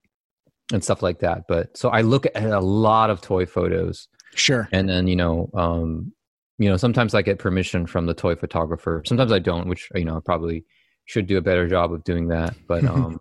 and 0.73 0.85
stuff 0.85 1.03
like 1.03 1.21
that. 1.21 1.45
But 1.49 1.77
so 1.77 1.89
I 1.89 2.03
look 2.03 2.27
at 2.27 2.45
a 2.45 2.61
lot 2.61 3.11
of 3.11 3.21
toy 3.21 3.47
photos, 3.47 4.09
sure. 4.35 4.69
and 4.73 4.89
then 4.89 5.07
you 5.07 5.17
know, 5.17 5.51
um, 5.55 6.13
you 6.59 6.69
know, 6.69 6.77
sometimes 6.77 7.15
I 7.15 7.23
get 7.23 7.39
permission 7.39 7.87
from 7.87 8.07
the 8.07 8.15
toy 8.15 8.35
photographer. 8.35 9.03
Sometimes 9.07 9.33
I 9.33 9.39
don't, 9.39 9.69
which 9.69 9.89
you 9.95 10.05
know, 10.05 10.17
I 10.17 10.21
probably 10.25 10.65
should 11.05 11.27
do 11.27 11.39
a 11.39 11.43
better 11.43 11.69
job 11.69 11.93
of 11.93 12.05
doing 12.05 12.29
that. 12.29 12.55
But 12.67 12.85
um, 12.89 13.21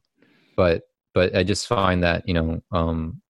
but 0.56 0.84
but 1.14 1.36
I 1.36 1.44
just 1.44 1.68
find 1.68 2.04
that 2.04 2.28
you 2.28 2.34
know 2.34 2.62
um, 2.72 3.22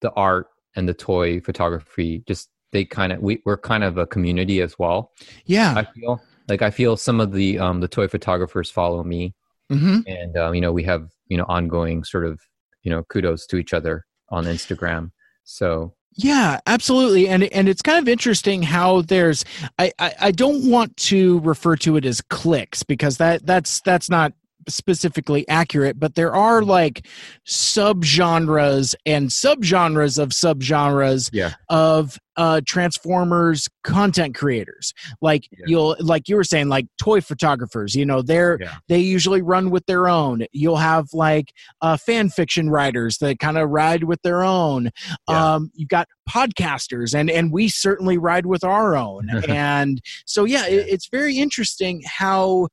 the 0.00 0.12
art 0.12 0.46
and 0.76 0.88
the 0.88 0.94
toy 0.94 1.40
photography 1.40 2.22
just 2.26 2.48
they 2.72 2.84
kind 2.84 3.12
of 3.12 3.20
we, 3.20 3.42
we're 3.44 3.58
kind 3.58 3.84
of 3.84 3.98
a 3.98 4.06
community 4.06 4.60
as 4.60 4.78
well. 4.78 5.12
Yeah. 5.44 5.74
I 5.76 5.84
feel 5.84 6.22
like 6.48 6.62
I 6.62 6.70
feel 6.70 6.96
some 6.96 7.20
of 7.20 7.32
the 7.32 7.58
um, 7.58 7.80
the 7.80 7.88
toy 7.88 8.08
photographers 8.08 8.70
follow 8.70 9.02
me, 9.02 9.34
hmm 9.68 10.00
and 10.06 10.36
um, 10.36 10.54
you 10.54 10.60
know 10.60 10.72
we 10.72 10.84
have 10.84 11.08
you 11.26 11.36
know 11.36 11.44
ongoing 11.48 12.04
sort 12.04 12.24
of 12.24 12.40
you 12.82 12.90
know 12.90 13.02
kudos 13.04 13.46
to 13.48 13.56
each 13.56 13.74
other 13.74 14.06
on 14.30 14.44
Instagram. 14.44 15.10
So 15.44 15.94
Yeah, 16.14 16.58
absolutely, 16.66 17.28
and 17.28 17.44
and 17.44 17.68
it's 17.68 17.82
kind 17.82 17.98
of 17.98 18.08
interesting 18.08 18.62
how 18.62 19.02
there's 19.02 19.44
I, 19.78 19.92
I 19.98 20.14
I 20.20 20.30
don't 20.32 20.68
want 20.68 20.96
to 20.98 21.38
refer 21.40 21.76
to 21.76 21.96
it 21.96 22.04
as 22.04 22.20
clicks 22.20 22.82
because 22.82 23.18
that 23.18 23.46
that's 23.46 23.80
that's 23.82 24.10
not 24.10 24.32
specifically 24.68 25.46
accurate, 25.48 25.98
but 25.98 26.14
there 26.14 26.34
are 26.34 26.62
like 26.62 27.06
subgenres 27.46 28.94
and 29.06 29.28
subgenres 29.30 30.18
of 30.18 30.30
subgenres 30.30 31.30
yeah, 31.32 31.54
of 31.68 32.18
uh 32.36 32.60
transformers 32.66 33.68
content 33.84 34.34
creators. 34.34 34.92
Like 35.20 35.48
Yeah. 35.50 35.64
you'll 35.66 35.96
like 36.00 36.28
you 36.28 36.36
were 36.36 36.44
saying 36.44 36.68
like 36.68 36.86
toy 37.00 37.20
photographers 37.20 37.94
you 37.94 38.06
know 38.06 38.22
they're 38.22 38.58
Yeah. 38.60 38.74
they 38.88 39.00
usually 39.00 39.42
run 39.42 39.70
with 39.70 39.84
their 39.86 40.08
own. 40.08 40.46
You'll 40.52 40.76
have 40.76 41.06
like 41.12 41.52
uh 41.80 41.96
fan 41.96 42.28
fiction 42.30 42.70
writers 42.70 43.18
that 43.18 43.38
kind 43.40 43.58
of 43.58 43.68
ride 43.70 44.04
with 44.04 44.22
their 44.22 44.42
own. 44.44 44.90
Um 45.28 45.70
you've 45.74 45.88
got 45.88 46.06
podcasters 46.28 47.14
and 47.18 47.28
and 47.30 47.52
we 47.52 47.68
certainly 47.68 48.16
ride 48.18 48.46
with 48.46 48.62
our 48.64 48.96
own. 48.96 49.28
And 49.48 50.00
so 50.26 50.44
yeah, 50.44 50.66
It, 50.66 50.86
it's 50.88 51.08
very 51.08 51.36
interesting 51.38 52.02
how 52.06 52.68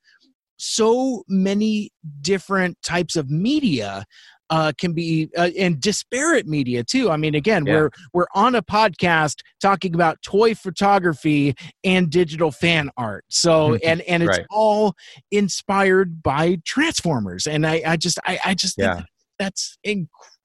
so 0.58 1.24
many 1.28 1.92
different 2.22 2.78
types 2.84 3.16
of 3.16 3.30
media 3.30 4.06
uh, 4.50 4.72
can 4.78 4.94
be 4.94 5.30
uh, 5.38 5.50
and 5.60 5.80
disparate 5.82 6.48
media 6.48 6.84
too. 6.84 7.12
I 7.12 7.18
mean, 7.18 7.36
again, 7.36 7.66
Yeah. 7.66 7.74
we're 7.74 7.90
we're 8.14 8.28
on 8.34 8.56
a 8.56 8.62
podcast 8.62 9.40
talking 9.62 9.94
about 9.94 10.22
toy 10.22 10.56
photography 10.56 11.54
and 11.84 12.10
digital 12.10 12.52
fan 12.52 12.90
art. 12.98 13.26
So 13.30 13.76
and 13.76 14.02
and 14.02 14.24
it's 14.24 14.38
Right. 14.38 14.48
all 14.50 14.96
inspired 15.32 16.24
by 16.24 16.60
Transformers, 16.66 17.46
and 17.46 17.66
I 17.68 17.82
I 17.86 17.98
just 17.98 18.20
I 18.26 18.40
I 18.46 18.54
just 18.54 18.78
think 18.78 18.88
Yeah. 18.88 18.96
that 19.02 19.06
that's 19.38 19.78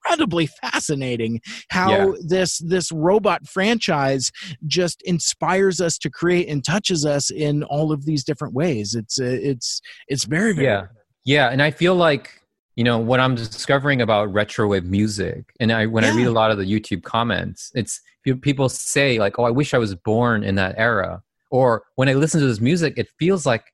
incredibly 0.04 0.46
fascinating 0.46 1.40
how 1.70 1.90
Yeah. 1.90 2.12
this 2.26 2.58
this 2.58 2.90
robot 2.92 3.46
franchise 3.46 4.30
just 4.66 5.02
inspires 5.02 5.80
us 5.80 5.98
to 5.98 6.10
create 6.10 6.48
and 6.48 6.64
touches 6.64 7.04
us 7.04 7.30
in 7.30 7.62
all 7.64 7.92
of 7.92 8.04
these 8.04 8.24
different 8.24 8.54
ways. 8.54 8.94
It's 8.94 9.20
uh, 9.20 9.24
it's 9.24 9.80
it's 10.08 10.24
very 10.24 10.52
very 10.52 10.66
yeah, 10.66 10.86
yeah, 11.24 11.48
and 11.48 11.62
I 11.62 11.70
feel 11.70 11.94
like 11.94 12.30
you 12.76 12.84
know 12.84 12.98
what 12.98 13.20
I'm 13.20 13.34
discovering 13.34 14.00
about 14.02 14.32
retro 14.32 14.66
wave 14.68 14.84
music, 14.84 15.44
and 15.60 15.72
I 15.72 15.86
when 15.86 16.04
I 16.04 16.14
read 16.14 16.26
a 16.26 16.32
lot 16.32 16.50
of 16.50 16.58
the 16.58 16.64
YouTube 16.64 17.02
comments, 17.02 17.70
it's 17.74 18.00
people 18.40 18.68
say 18.68 19.18
like, 19.18 19.38
"Oh, 19.38 19.44
I 19.44 19.50
wish 19.50 19.74
I 19.74 19.78
was 19.78 19.94
born 19.94 20.42
in 20.42 20.54
that 20.56 20.74
era," 20.78 21.22
or 21.50 21.84
when 21.96 22.08
I 22.08 22.14
listen 22.14 22.40
to 22.40 22.46
this 22.46 22.60
music, 22.60 22.94
it 22.96 23.08
feels 23.18 23.46
like 23.46 23.64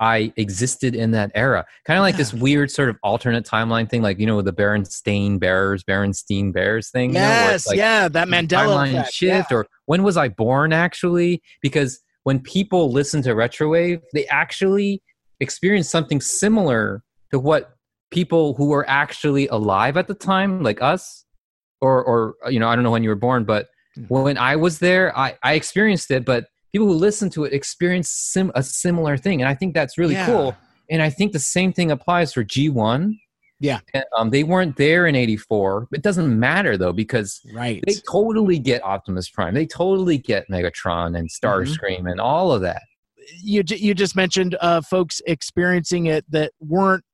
I 0.00 0.32
existed 0.36 0.94
in 0.94 1.10
that 1.12 1.30
era. 1.34 1.64
Kind 1.84 1.98
of 1.98 2.02
like 2.02 2.16
this 2.16 2.32
weird 2.34 2.70
sort 2.70 2.88
of 2.88 2.96
alternate 3.02 3.44
timeline 3.46 3.88
thing, 3.88 4.02
like 4.02 4.18
you 4.18 4.26
know 4.26 4.42
the 4.42 4.52
Berenstain 4.52 5.38
Bears, 5.38 5.84
Berenstein 5.84 6.52
Bears 6.52 6.90
thing. 6.90 7.10
you 7.10 7.14
know, 7.20 7.20
Yes, 7.20 7.66
like, 7.66 7.76
yeah, 7.76 8.08
that 8.08 8.28
Mandela 8.28 8.48
timeline 8.76 8.92
effect. 8.92 9.12
shift 9.12 9.50
yeah. 9.50 9.56
or 9.58 9.66
when 9.86 10.02
was 10.02 10.16
i 10.16 10.28
born 10.28 10.72
actually 10.72 11.40
because 11.62 12.00
when 12.24 12.40
people 12.40 12.90
listen 12.90 13.22
to 13.22 13.30
retrowave 13.30 14.00
they 14.12 14.26
actually 14.26 15.00
experience 15.40 15.88
something 15.88 16.20
similar 16.20 17.02
to 17.30 17.38
what 17.38 17.76
people 18.10 18.54
who 18.54 18.66
were 18.68 18.88
actually 18.88 19.46
alive 19.48 19.96
at 19.96 20.06
the 20.08 20.14
time 20.14 20.62
like 20.62 20.80
us 20.82 21.24
or 21.80 22.02
or 22.04 22.34
you 22.50 22.58
know 22.58 22.68
i 22.68 22.74
don't 22.74 22.82
know 22.84 22.90
when 22.90 23.02
you 23.04 23.08
were 23.10 23.14
born 23.14 23.44
but 23.44 23.68
Mm. 23.98 24.10
when 24.10 24.36
i 24.36 24.56
was 24.56 24.78
there 24.78 25.16
i 25.16 25.38
i 25.42 25.54
experienced 25.54 26.10
it 26.10 26.26
but 26.26 26.44
people 26.76 26.88
who 26.88 26.98
listen 27.08 27.30
to 27.30 27.44
it 27.44 27.52
experience 27.54 28.10
sim- 28.10 28.52
a 28.54 28.62
similar 28.62 29.16
thing 29.16 29.40
and 29.40 29.48
i 29.48 29.54
think 29.54 29.72
that's 29.72 29.96
really 29.96 30.12
Yeah. 30.14 30.26
cool 30.26 30.56
and 30.90 31.00
i 31.00 31.08
think 31.08 31.32
the 31.32 31.38
same 31.56 31.72
thing 31.72 31.90
applies 31.90 32.32
for 32.34 32.44
g1 32.44 33.14
Yeah. 33.60 33.80
And, 33.94 34.04
um, 34.18 34.28
they 34.28 34.44
weren't 34.44 34.76
there 34.76 35.06
in 35.06 35.14
84 35.16 35.88
it 35.94 36.02
doesn't 36.02 36.38
matter 36.48 36.76
though 36.76 36.92
because 36.92 37.40
Right. 37.54 37.82
they 37.86 37.94
totally 38.16 38.58
get 38.58 38.84
Optimus 38.84 39.30
Prime. 39.30 39.54
They 39.54 39.64
totally 39.66 40.18
get 40.18 40.44
Megatron 40.50 41.16
and 41.18 41.26
Starscream 41.36 42.10
and 42.12 42.20
all 42.20 42.52
of 42.52 42.60
that. 42.68 42.82
you 43.42 43.62
you 43.88 43.92
just 43.94 44.14
mentioned 44.14 44.52
uh, 44.60 44.80
folks 44.82 45.20
experiencing 45.26 46.04
it 46.14 46.24
that 46.36 46.50
weren't 46.60 47.04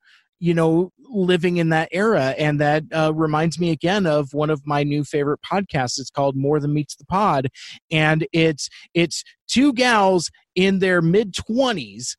you 0.40 0.54
know 0.58 0.90
living 1.12 1.58
in 1.58 1.68
that 1.68 1.88
era 1.92 2.34
and 2.38 2.60
that 2.60 2.84
uh, 2.94 3.12
reminds 3.14 3.58
me 3.58 3.70
again 3.70 4.06
of 4.06 4.32
one 4.32 4.50
of 4.50 4.66
my 4.66 4.82
new 4.82 5.04
favorite 5.04 5.40
podcasts 5.40 5.98
it's 5.98 6.10
called 6.10 6.36
more 6.36 6.58
than 6.58 6.72
meets 6.72 6.96
the 6.96 7.04
pod 7.04 7.48
and 7.90 8.26
it's 8.32 8.68
it's 8.94 9.22
two 9.48 9.72
gals 9.72 10.30
in 10.54 10.78
their 10.78 11.02
mid 11.02 11.32
20s 11.32 12.16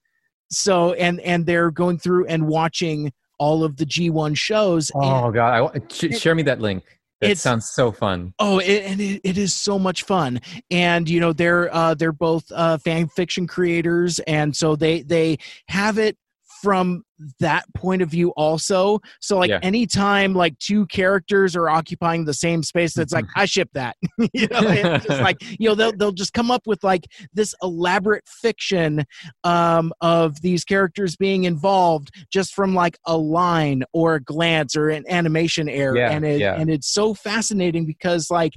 so 0.49 0.93
and 0.93 1.19
and 1.21 1.45
they're 1.45 1.71
going 1.71 1.97
through 1.97 2.25
and 2.27 2.47
watching 2.47 3.11
all 3.39 3.63
of 3.63 3.77
the 3.77 3.85
g1 3.85 4.37
shows 4.37 4.91
and, 4.93 5.03
Oh 5.03 5.31
god, 5.31 5.71
I, 5.75 5.79
sh- 5.91 6.19
share 6.19 6.35
me 6.35 6.43
that 6.43 6.59
link. 6.59 6.83
It 7.29 7.37
sounds 7.37 7.69
so 7.69 7.91
fun. 7.91 8.33
Oh, 8.39 8.59
it, 8.59 8.83
and 8.83 8.99
it, 8.99 9.21
it 9.23 9.37
is 9.37 9.53
so 9.53 9.79
much 9.79 10.03
fun, 10.03 10.41
and 10.69 11.09
you 11.09 11.19
know 11.19 11.33
they're 11.33 11.73
uh, 11.73 11.93
they're 11.93 12.11
both 12.11 12.43
uh, 12.51 12.77
fan 12.77 13.07
fiction 13.07 13.47
creators, 13.47 14.19
and 14.19 14.55
so 14.55 14.75
they 14.75 15.03
they 15.03 15.37
have 15.67 15.97
it 15.97 16.17
from 16.63 17.03
that 17.39 17.63
point 17.75 18.01
of 18.01 18.09
view 18.09 18.29
also. 18.31 18.99
So 19.21 19.37
like 19.37 19.49
Yeah. 19.49 19.59
anytime 19.61 20.33
like 20.33 20.57
two 20.59 20.85
characters 20.87 21.55
are 21.55 21.69
occupying 21.69 22.25
the 22.25 22.33
same 22.33 22.63
space, 22.63 22.93
that's 22.93 23.13
like 23.13 23.25
I 23.35 23.45
ship 23.45 23.69
that. 23.73 23.95
you 24.33 24.47
know, 24.47 24.61
it's 24.61 25.05
just 25.05 25.21
like 25.21 25.37
you 25.59 25.69
know 25.69 25.75
they'll 25.75 25.91
they'll 25.95 26.11
just 26.11 26.33
come 26.33 26.49
up 26.49 26.65
with 26.65 26.83
like 26.83 27.05
this 27.33 27.53
elaborate 27.61 28.23
fiction 28.27 29.03
um, 29.43 29.91
of 30.01 30.41
these 30.41 30.63
characters 30.63 31.15
being 31.15 31.43
involved 31.43 32.09
just 32.31 32.53
from 32.53 32.73
like 32.73 32.97
a 33.05 33.17
line 33.17 33.83
or 33.93 34.15
a 34.15 34.21
glance 34.23 34.75
or 34.75 34.89
an 34.89 35.03
animation 35.09 35.67
error, 35.69 35.97
Yeah, 35.97 36.11
and 36.11 36.25
it 36.25 36.39
yeah. 36.39 36.55
and 36.59 36.69
it's 36.69 36.91
so 36.93 37.13
fascinating 37.13 37.85
because 37.85 38.31
like 38.31 38.53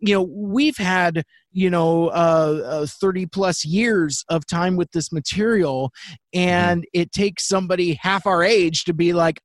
you 0.00 0.14
know 0.14 0.22
we've 0.22 0.76
had 0.76 1.24
you 1.52 1.70
know 1.70 2.08
uh, 2.08 2.82
uh 2.82 2.86
30 2.86 3.26
plus 3.26 3.64
years 3.64 4.24
of 4.28 4.46
time 4.46 4.76
with 4.76 4.90
this 4.92 5.12
material 5.12 5.90
and 6.34 6.84
it 6.92 7.12
takes 7.12 7.48
somebody 7.48 7.94
half 7.94 8.26
our 8.26 8.42
age 8.42 8.84
to 8.84 8.92
be 8.92 9.12
like 9.12 9.40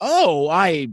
oh 0.00 0.48
i 0.48 0.88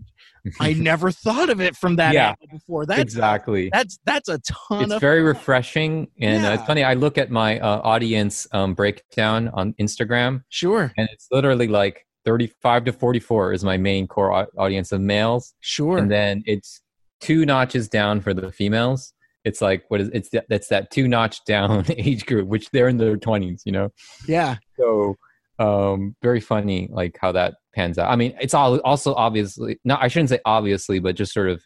i 0.60 0.74
never 0.78 1.12
thought 1.12 1.50
of 1.50 1.62
it 1.62 1.76
from 1.76 1.96
that 1.96 2.14
Yeah, 2.14 2.30
angle 2.30 2.48
before 2.52 2.86
that's 2.86 3.02
exactly. 3.02 3.70
that's 3.72 4.00
that's 4.06 4.30
a 4.30 4.40
ton 4.40 4.92
It's 4.92 4.96
very 4.96 5.22
refreshing, 5.22 6.08
and 6.20 6.46
uh, 6.46 6.50
it's 6.50 6.64
funny. 6.64 6.84
I 6.84 6.96
look 6.96 7.18
at 7.18 7.30
my 7.30 7.60
uh, 7.60 7.82
audience 7.84 8.48
um, 8.52 8.74
breakdown 8.74 9.50
on 9.50 9.74
Instagram, 9.74 10.44
sure 10.50 10.92
and 10.98 11.08
it's 11.12 11.28
literally 11.32 11.68
like 11.68 12.06
35 12.26 12.86
to 12.86 12.94
44 12.94 13.54
is 13.54 13.64
my 13.64 13.78
main 13.78 14.08
core 14.08 14.48
audience 14.58 14.92
of 14.92 15.02
males, 15.02 15.54
sure 15.60 15.98
and 15.98 16.10
then 16.10 16.44
it's 16.46 16.82
two 17.20 17.46
notches 17.46 17.88
down 17.88 18.20
for 18.20 18.34
the 18.34 18.52
females. 18.52 19.14
It's 19.44 19.62
like 19.62 19.84
what 19.90 20.02
is 20.02 20.10
it's 20.14 20.30
that, 20.30 20.46
that's 20.50 20.68
that 20.68 20.92
two 20.92 21.08
notch 21.08 21.44
down 21.46 21.86
age 21.98 22.26
group, 22.26 22.48
which 22.48 22.70
they're 22.72 22.88
in 22.88 22.98
their 22.98 23.18
20s, 23.18 23.62
you 23.66 23.72
know. 23.72 23.90
yeah. 24.28 24.58
So 24.78 25.16
um 25.60 26.16
very 26.24 26.40
funny 26.40 26.88
like 26.92 27.18
how 27.22 27.32
that 27.34 27.56
pans 27.76 27.98
out. 27.98 28.10
I 28.12 28.16
mean 28.16 28.34
it's 28.42 28.54
all 28.54 28.78
also 28.80 29.14
obviously 29.16 29.80
no 29.86 29.96
i 30.00 30.08
shouldn't 30.08 30.30
say 30.30 30.40
obviously 30.46 31.00
but 31.00 31.16
just 31.16 31.34
sort 31.34 31.50
of 31.50 31.64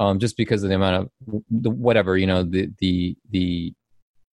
um 0.00 0.18
just 0.18 0.36
because 0.36 0.62
of 0.62 0.68
the 0.70 0.74
amount 0.76 1.10
of 1.26 1.42
the 1.50 1.70
whatever 1.70 2.16
you 2.16 2.26
know 2.26 2.42
the 2.42 2.68
the 2.78 3.16
the 3.30 3.74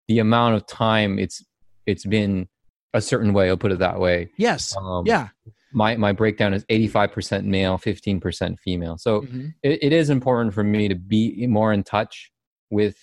the 0.07 0.19
amount 0.19 0.55
of 0.55 0.67
time 0.67 1.17
it's 1.19 1.43
it's 1.85 2.05
been 2.05 2.47
a 2.93 3.01
certain 3.01 3.33
way 3.33 3.49
i'll 3.49 3.57
put 3.57 3.71
it 3.71 3.79
that 3.79 3.99
way. 3.99 4.29
Yes. 4.37 4.75
Um 4.77 5.05
yeah. 5.05 5.29
my 5.73 5.95
my 5.95 6.11
breakdown 6.11 6.53
is 6.53 6.63
85% 6.65 7.45
male 7.45 7.77
15% 7.77 8.59
female. 8.59 8.97
So 8.97 9.21
Mhm. 9.21 9.53
it, 9.63 9.79
it 9.83 9.93
is 9.93 10.09
important 10.09 10.53
for 10.53 10.63
me 10.63 10.87
to 10.89 10.95
be 10.95 11.47
more 11.47 11.73
in 11.73 11.83
touch 11.83 12.30
with 12.71 12.95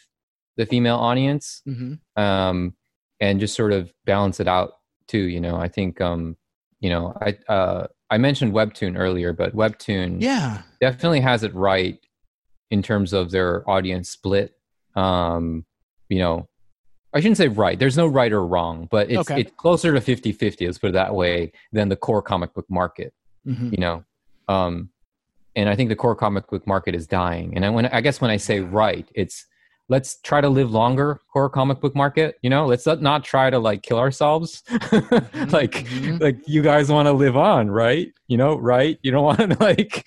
the 0.56 0.66
female 0.66 0.96
audience 0.96 1.62
Mhm. 1.66 2.00
um, 2.16 2.74
and 3.20 3.38
just 3.40 3.54
sort 3.54 3.72
of 3.72 3.92
balance 4.04 4.40
it 4.40 4.48
out 4.48 4.72
too. 5.06 5.18
You 5.18 5.40
know, 5.40 5.56
I 5.56 5.68
think 5.68 6.00
um, 6.00 6.36
you 6.80 6.90
know 6.90 7.16
I 7.20 7.38
uh, 7.52 7.86
I 8.10 8.18
mentioned 8.18 8.52
Webtoon 8.52 8.98
earlier, 8.98 9.32
but 9.32 9.54
Webtoon 9.54 10.20
yeah 10.20 10.62
definitely 10.80 11.20
has 11.20 11.42
it 11.44 11.54
right 11.54 11.98
in 12.70 12.82
terms 12.82 13.12
of 13.12 13.30
their 13.30 13.68
audience 13.70 14.10
split. 14.10 14.54
Um, 14.94 15.64
you 16.08 16.18
know, 16.18 16.48
I 17.14 17.20
shouldn't 17.20 17.36
say 17.38 17.48
right. 17.48 17.78
There's 17.78 17.96
no 17.96 18.06
right 18.06 18.32
or 18.32 18.44
wrong, 18.46 18.88
but 18.90 19.10
it's 19.10 19.30
Okay. 19.30 19.40
it's 19.42 19.52
closer 19.56 19.92
to 19.92 20.00
50-50, 20.00 20.66
let's 20.66 20.78
put 20.78 20.90
it 20.90 20.92
that 20.94 21.14
way, 21.14 21.52
than 21.72 21.88
the 21.88 21.96
core 21.96 22.22
comic 22.22 22.52
book 22.54 22.66
market 22.68 23.12
Mhm. 23.46 23.70
you 23.72 23.78
know 23.78 24.04
um 24.48 24.90
and 25.56 25.68
i 25.70 25.76
think 25.76 25.88
the 25.88 25.96
core 25.96 26.16
comic 26.16 26.46
book 26.48 26.66
market 26.66 26.94
is 26.94 27.06
dying 27.06 27.54
and 27.54 27.64
I, 27.64 27.70
when 27.70 27.86
i 27.86 28.00
guess 28.00 28.20
when 28.20 28.30
i 28.32 28.36
say 28.36 28.60
right 28.60 29.06
it's 29.14 29.46
let's 29.88 30.20
try 30.22 30.40
to 30.40 30.48
live 30.48 30.70
longer 30.70 31.20
horror 31.28 31.48
comic 31.48 31.80
book 31.80 31.94
market 31.94 32.36
you 32.42 32.50
know? 32.50 32.66
Let's 32.66 32.86
not, 32.86 33.24
try 33.24 33.50
to 33.50 33.58
like 33.58 33.82
kill 33.82 33.98
ourselves. 33.98 34.62
Like 35.50 35.72
mhm. 35.72 36.20
like 36.20 36.36
you 36.46 36.62
guys 36.62 36.90
want 36.90 37.06
to 37.06 37.12
live 37.12 37.36
on 37.36 37.70
right? 37.70 38.12
You 38.26 38.36
know 38.36 38.56
right? 38.56 38.98
You 39.02 39.10
don't 39.10 39.24
want 39.30 39.38
to 39.38 39.56
like 39.60 40.04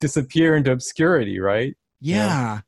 disappear 0.00 0.56
into 0.56 0.72
obscurity 0.72 1.40
right? 1.40 1.74
Yeah. 2.00 2.60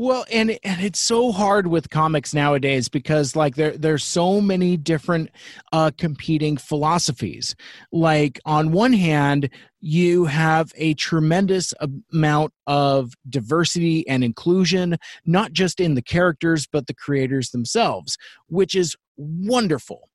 Well, 0.00 0.24
and 0.30 0.56
and 0.62 0.80
it's 0.80 1.00
so 1.00 1.32
hard 1.32 1.66
with 1.66 1.90
comics 1.90 2.32
nowadays 2.32 2.88
because 2.88 3.34
like 3.34 3.56
there 3.56 3.76
there's 3.76 4.04
so 4.04 4.40
many 4.40 4.76
different 4.76 5.28
uh 5.72 5.90
competing 5.98 6.56
philosophies. 6.56 7.56
Like 7.90 8.38
on 8.46 8.70
one 8.70 8.92
hand, 8.92 9.50
you 9.80 10.26
have 10.26 10.70
a 10.76 10.94
tremendous 10.94 11.74
amount 12.12 12.52
of 12.68 13.14
diversity 13.28 14.06
and 14.06 14.22
inclusion 14.22 14.98
not 15.26 15.52
just 15.52 15.80
in 15.80 15.96
the 15.96 16.02
characters 16.02 16.68
but 16.70 16.86
the 16.86 16.94
creators 16.94 17.50
themselves, 17.50 18.16
which 18.46 18.76
is 18.76 18.94
wonderful. 19.16 20.07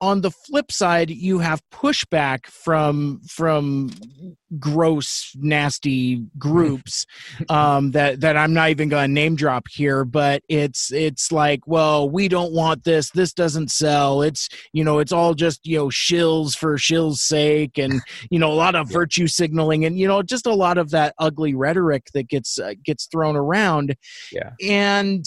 On 0.00 0.20
the 0.20 0.30
flip 0.30 0.70
side, 0.70 1.10
you 1.10 1.38
have 1.38 1.62
pushback 1.72 2.46
from 2.46 3.20
from 3.26 3.90
gross, 4.58 5.32
nasty 5.36 6.24
groups 6.38 7.06
um, 7.48 7.92
that 7.92 8.20
that 8.20 8.36
I'm 8.36 8.52
not 8.52 8.70
even 8.70 8.88
going 8.88 9.08
to 9.08 9.12
name 9.12 9.36
drop 9.36 9.66
here, 9.70 10.04
but 10.04 10.42
it's 10.48 10.92
it's 10.92 11.32
like, 11.32 11.60
well, 11.66 12.08
we 12.10 12.28
don't 12.28 12.52
want 12.52 12.84
this. 12.84 13.10
This 13.10 13.32
doesn't 13.32 13.70
sell. 13.70 14.22
It's 14.22 14.48
you 14.72 14.84
know, 14.84 14.98
it's 14.98 15.12
all 15.12 15.34
just 15.34 15.66
you 15.66 15.78
know 15.78 15.86
shills 15.86 16.56
for 16.56 16.76
shills' 16.76 17.16
sake, 17.16 17.78
and 17.78 18.00
you 18.30 18.38
know, 18.38 18.52
a 18.52 18.54
lot 18.54 18.74
of 18.74 18.88
virtue 18.92 19.26
signaling, 19.26 19.84
and 19.84 19.98
you 19.98 20.06
know, 20.06 20.22
just 20.22 20.46
a 20.46 20.54
lot 20.54 20.78
of 20.78 20.90
that 20.90 21.14
ugly 21.18 21.54
rhetoric 21.54 22.08
that 22.12 22.28
gets 22.28 22.58
uh, 22.58 22.74
gets 22.84 23.06
thrown 23.06 23.36
around, 23.36 23.96
yeah 24.32 24.50
and 24.62 25.24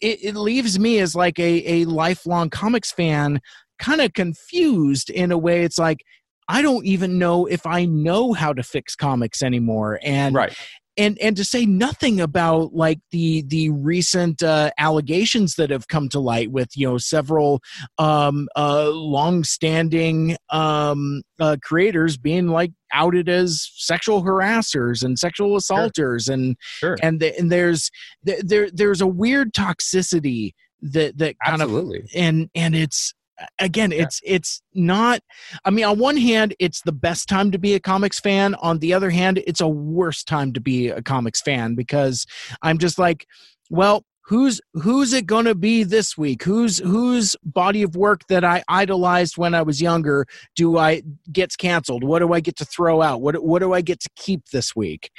it, 0.00 0.22
it 0.22 0.36
leaves 0.36 0.78
me 0.78 0.98
as 0.98 1.14
like 1.14 1.38
a 1.38 1.82
a 1.82 1.84
lifelong 1.86 2.50
comics 2.50 2.92
fan, 2.92 3.40
kind 3.78 4.00
of 4.00 4.12
confused 4.12 5.10
in 5.10 5.32
a 5.32 5.38
way. 5.38 5.62
It's 5.62 5.78
like. 5.78 6.00
I 6.48 6.62
don't 6.62 6.86
even 6.86 7.18
know 7.18 7.46
if 7.46 7.66
I 7.66 7.86
know 7.86 8.32
how 8.32 8.52
to 8.52 8.62
fix 8.62 8.94
comics 8.94 9.42
anymore, 9.42 9.98
and 10.00 10.32
right 10.32 10.56
and 10.96 11.18
and 11.18 11.36
to 11.36 11.44
say 11.44 11.66
nothing 11.66 12.20
about 12.20 12.74
like 12.74 12.98
the 13.10 13.42
the 13.42 13.70
recent 13.70 14.42
uh, 14.42 14.70
allegations 14.78 15.54
that 15.54 15.70
have 15.70 15.88
come 15.88 16.08
to 16.10 16.20
light 16.20 16.50
with 16.50 16.76
you 16.76 16.88
know 16.88 16.98
several 16.98 17.62
um 17.98 18.48
uh 18.56 18.88
long-standing 18.88 20.36
um 20.50 21.22
uh, 21.40 21.56
creators 21.62 22.16
being 22.16 22.48
like 22.48 22.72
outed 22.92 23.28
as 23.28 23.70
sexual 23.74 24.22
harassers 24.22 25.02
and 25.02 25.18
sexual 25.18 25.56
assaulters 25.56 26.28
and 26.28 26.56
sure 26.60 26.96
and 27.02 27.20
the, 27.20 27.36
and 27.38 27.50
there's 27.52 27.90
there 28.22 28.70
there's 28.72 29.00
a 29.00 29.06
weird 29.06 29.52
toxicity 29.52 30.52
that 30.80 31.16
that 31.18 31.36
kind 31.44 31.62
of 31.62 31.70
and 32.14 32.48
and 32.54 32.74
it's 32.74 33.12
again 33.58 33.92
it's 33.92 34.20
it's 34.24 34.62
not 34.74 35.20
i 35.64 35.70
mean 35.70 35.84
on 35.84 35.98
one 35.98 36.16
hand 36.16 36.54
it's 36.58 36.82
the 36.82 36.92
best 36.92 37.28
time 37.28 37.50
to 37.50 37.58
be 37.58 37.74
a 37.74 37.80
comics 37.80 38.18
fan. 38.20 38.54
On 38.56 38.78
the 38.78 38.94
other 38.94 39.10
hand 39.10 39.42
it's 39.46 39.60
a 39.60 39.68
worse 39.68 40.24
time 40.24 40.52
to 40.52 40.60
be 40.60 40.88
a 40.88 41.02
comics 41.02 41.40
fan 41.42 41.74
because 41.74 42.26
i'm 42.62 42.78
just 42.78 42.98
like 42.98 43.26
well 43.70 44.04
who's 44.26 44.60
who's 44.74 45.12
it 45.12 45.26
going 45.26 45.44
to 45.44 45.54
be 45.54 45.84
this 45.84 46.18
week? 46.18 46.42
Who's 46.42 46.78
whose 46.78 47.36
body 47.44 47.82
of 47.82 47.94
work 47.94 48.22
that 48.28 48.44
i 48.44 48.62
idolized 48.68 49.38
when 49.38 49.54
i 49.54 49.62
was 49.62 49.80
younger 49.80 50.26
do 50.56 50.78
i 50.78 51.02
gets 51.32 51.56
canceled? 51.56 52.02
What 52.02 52.18
do 52.18 52.32
i 52.32 52.40
get 52.40 52.56
to 52.56 52.64
throw 52.64 53.02
out? 53.02 53.20
What 53.20 53.42
what 53.44 53.60
do 53.60 53.72
i 53.72 53.80
get 53.80 54.00
to 54.00 54.10
keep 54.16 54.48
this 54.52 54.74
week? 54.74 55.10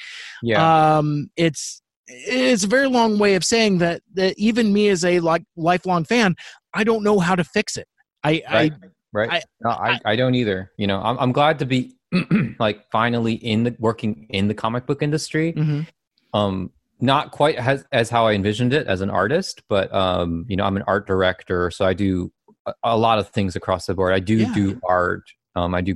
Yeah. 0.43 0.97
Um 0.97 1.29
it's 1.38 1.81
it's 2.07 2.63
a 2.63 2.67
very 2.67 2.88
long 2.88 3.17
way 3.17 3.36
of 3.36 3.43
saying 3.43 3.79
that 3.79 4.01
that 4.13 4.38
even 4.38 4.74
me 4.74 4.89
as 4.89 5.03
a 5.03 5.19
like 5.19 5.43
lifelong 5.57 6.05
fan 6.05 6.36
i 6.74 6.81
don't 6.81 7.03
know 7.03 7.19
how 7.19 7.36
to 7.36 7.43
fix 7.43 7.75
it 7.75 7.88
i 8.24 8.41
right 8.51 8.71
i 8.83 8.88
right. 9.13 9.29
I- 9.31 9.41
no, 9.62 9.69
I, 9.71 10.00
I 10.05 10.15
don't 10.15 10.36
either. 10.36 10.71
You 10.77 10.88
know 10.88 11.01
i'm, 11.01 11.17
I'm 11.19 11.31
glad 11.31 11.59
to 11.59 11.65
be 11.65 11.95
like 12.59 12.89
finally 12.91 13.33
in 13.33 13.63
the 13.63 13.75
working 13.79 14.27
in 14.29 14.47
the 14.47 14.53
comic 14.53 14.86
book 14.86 15.01
industry. 15.03 15.53
Mhm. 15.53 15.88
um 16.34 16.71
not 16.99 17.32
quite 17.32 17.56
as, 17.58 17.86
as 17.91 18.10
how 18.10 18.25
i 18.25 18.34
envisioned 18.34 18.73
it 18.73 18.88
as 18.88 19.01
an 19.01 19.10
artist 19.12 19.62
but 19.69 19.93
um 19.93 20.45
you 20.49 20.56
know 20.56 20.63
i'm 20.63 20.75
an 20.77 20.84
art 20.88 21.06
director 21.06 21.69
so 21.69 21.86
i 21.86 21.93
do 21.93 22.32
a, 22.65 22.73
a 22.84 22.97
lot 22.97 23.19
of 23.19 23.30
things 23.30 23.56
across 23.56 23.86
the 23.86 23.93
board. 23.93 24.13
I 24.13 24.19
do 24.19 24.36
Yeah. 24.38 24.53
do 24.53 24.80
art. 24.84 25.23
Um 25.56 25.73
i 25.75 25.82
do 25.82 25.95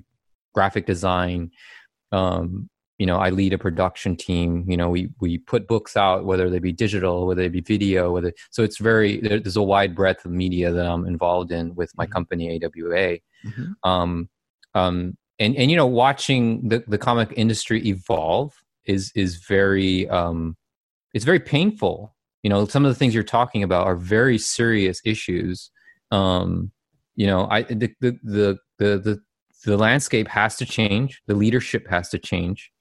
graphic 0.54 0.86
design. 0.86 1.52
Um 2.12 2.70
you 3.02 3.08
know 3.08 3.18
i 3.18 3.32
lead 3.32 3.52
a 3.52 3.58
production 3.58 4.16
team 4.16 4.64
you 4.68 4.78
know 4.78 4.88
we 4.88 5.10
we 5.20 5.40
put 5.40 5.68
books 5.68 5.98
out 5.98 6.24
whether 6.24 6.52
they 6.52 6.60
be 6.60 6.72
digital 6.72 7.26
whether 7.26 7.42
they 7.42 7.50
be 7.50 7.60
video 7.76 8.12
whether 8.12 8.32
so 8.52 8.62
it's 8.62 8.78
very 8.78 9.20
there's 9.22 9.58
a 9.58 9.70
wide 9.74 9.96
breadth 9.96 10.24
of 10.24 10.32
media 10.32 10.72
that 10.72 10.86
i'm 10.86 11.08
involved 11.08 11.52
in 11.52 11.74
with 11.74 11.92
my 11.98 12.06
Mhm. 12.06 12.12
company 12.12 12.46
awa 12.54 13.18
Mhm. 13.50 13.74
um 13.92 14.30
um 14.76 15.18
and 15.40 15.56
and 15.60 15.72
you 15.72 15.78
know 15.82 15.88
watching 16.06 16.44
the 16.72 16.84
the 16.94 17.00
comic 17.08 17.30
industry 17.44 17.80
evolve 17.94 18.54
is 18.86 19.12
is 19.24 19.32
very 19.56 20.08
um 20.10 20.56
it's 21.16 21.26
very 21.32 21.44
painful. 21.56 21.96
You 22.44 22.50
know 22.52 22.60
some 22.74 22.86
of 22.86 22.90
the 22.92 23.00
things 23.00 23.14
you're 23.16 23.34
talking 23.38 23.64
about 23.64 23.84
are 23.90 24.00
very 24.20 24.38
serious 24.38 25.02
issues. 25.14 25.72
Um 26.12 26.72
you 27.22 27.28
know 27.30 27.42
i 27.56 27.64
the 27.64 27.90
the 28.04 28.12
the, 28.38 28.60
the 28.80 29.14
the 29.66 29.78
landscape 29.88 30.28
has 30.28 30.56
to 30.58 30.66
change. 30.66 31.10
The 31.30 31.38
leadership 31.44 31.84
has 31.96 32.10
to 32.10 32.20
change 32.32 32.72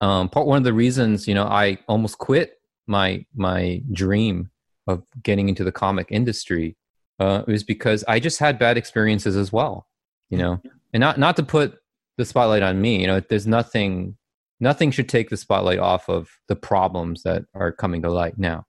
um 0.00 0.28
part 0.28 0.46
one 0.46 0.58
of 0.58 0.64
the 0.64 0.72
reasons 0.72 1.26
you 1.28 1.34
know 1.34 1.44
i 1.44 1.78
almost 1.88 2.18
quit 2.18 2.58
my 2.86 3.24
my 3.34 3.82
dream 3.92 4.50
of 4.86 5.02
getting 5.22 5.48
into 5.48 5.64
the 5.64 5.72
comic 5.72 6.08
industry 6.10 6.76
uh 7.20 7.42
was 7.46 7.62
because 7.62 8.04
i 8.08 8.18
just 8.18 8.38
had 8.38 8.58
bad 8.58 8.76
experiences 8.76 9.36
as 9.36 9.52
well 9.52 9.86
you 10.30 10.38
know? 10.38 10.60
And 10.92 11.00
not 11.00 11.18
not 11.18 11.36
to 11.36 11.42
put 11.42 11.78
the 12.18 12.24
spotlight 12.24 12.62
on 12.62 12.80
me 12.80 13.00
you 13.00 13.06
know 13.06 13.20
there's 13.20 13.46
nothing 13.46 14.16
nothing 14.60 14.90
should 14.92 15.08
take 15.08 15.30
the 15.30 15.36
spotlight 15.36 15.80
off 15.80 16.08
of 16.08 16.28
the 16.48 16.56
problems 16.56 17.24
that 17.24 17.44
are 17.54 17.72
coming 17.72 18.02
to 18.02 18.10
light 18.10 18.38
now. 18.38 18.64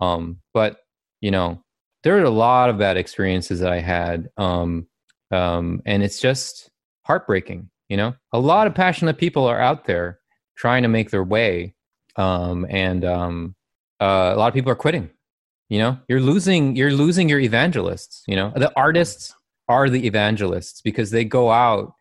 Um 0.00 0.40
but 0.52 0.80
you 1.20 1.30
know 1.30 1.62
there 2.02 2.18
are 2.18 2.24
a 2.24 2.30
lot 2.30 2.68
of 2.68 2.78
bad 2.78 2.96
experiences 2.96 3.60
that 3.60 3.72
i 3.72 3.80
had 3.80 4.28
um 4.36 4.86
um 5.30 5.80
and 5.86 6.02
it's 6.02 6.20
just 6.20 6.70
heartbreaking 7.06 7.70
you 7.88 7.96
know? 7.96 8.14
A 8.32 8.38
lot 8.38 8.66
of 8.66 8.74
passionate 8.74 9.16
people 9.16 9.46
are 9.46 9.60
out 9.60 9.84
there 9.84 10.18
trying 10.56 10.82
to 10.82 10.88
make 10.88 11.10
their 11.10 11.24
way 11.24 11.74
um 12.16 12.66
and 12.70 13.04
um 13.04 13.54
uh, 14.00 14.32
a 14.34 14.36
lot 14.36 14.48
of 14.48 14.54
people 14.54 14.70
are 14.70 14.76
quitting 14.76 15.10
you 15.68 15.78
know? 15.78 15.98
You're 16.08 16.20
losing 16.20 16.76
you're 16.76 16.92
losing 16.92 17.28
your 17.28 17.40
evangelists 17.40 18.22
you 18.26 18.36
know? 18.36 18.52
The 18.54 18.72
artists 18.76 19.34
are 19.68 19.88
the 19.90 20.06
evangelists 20.06 20.80
because 20.82 21.10
they 21.10 21.24
go 21.24 21.50
out 21.50 21.92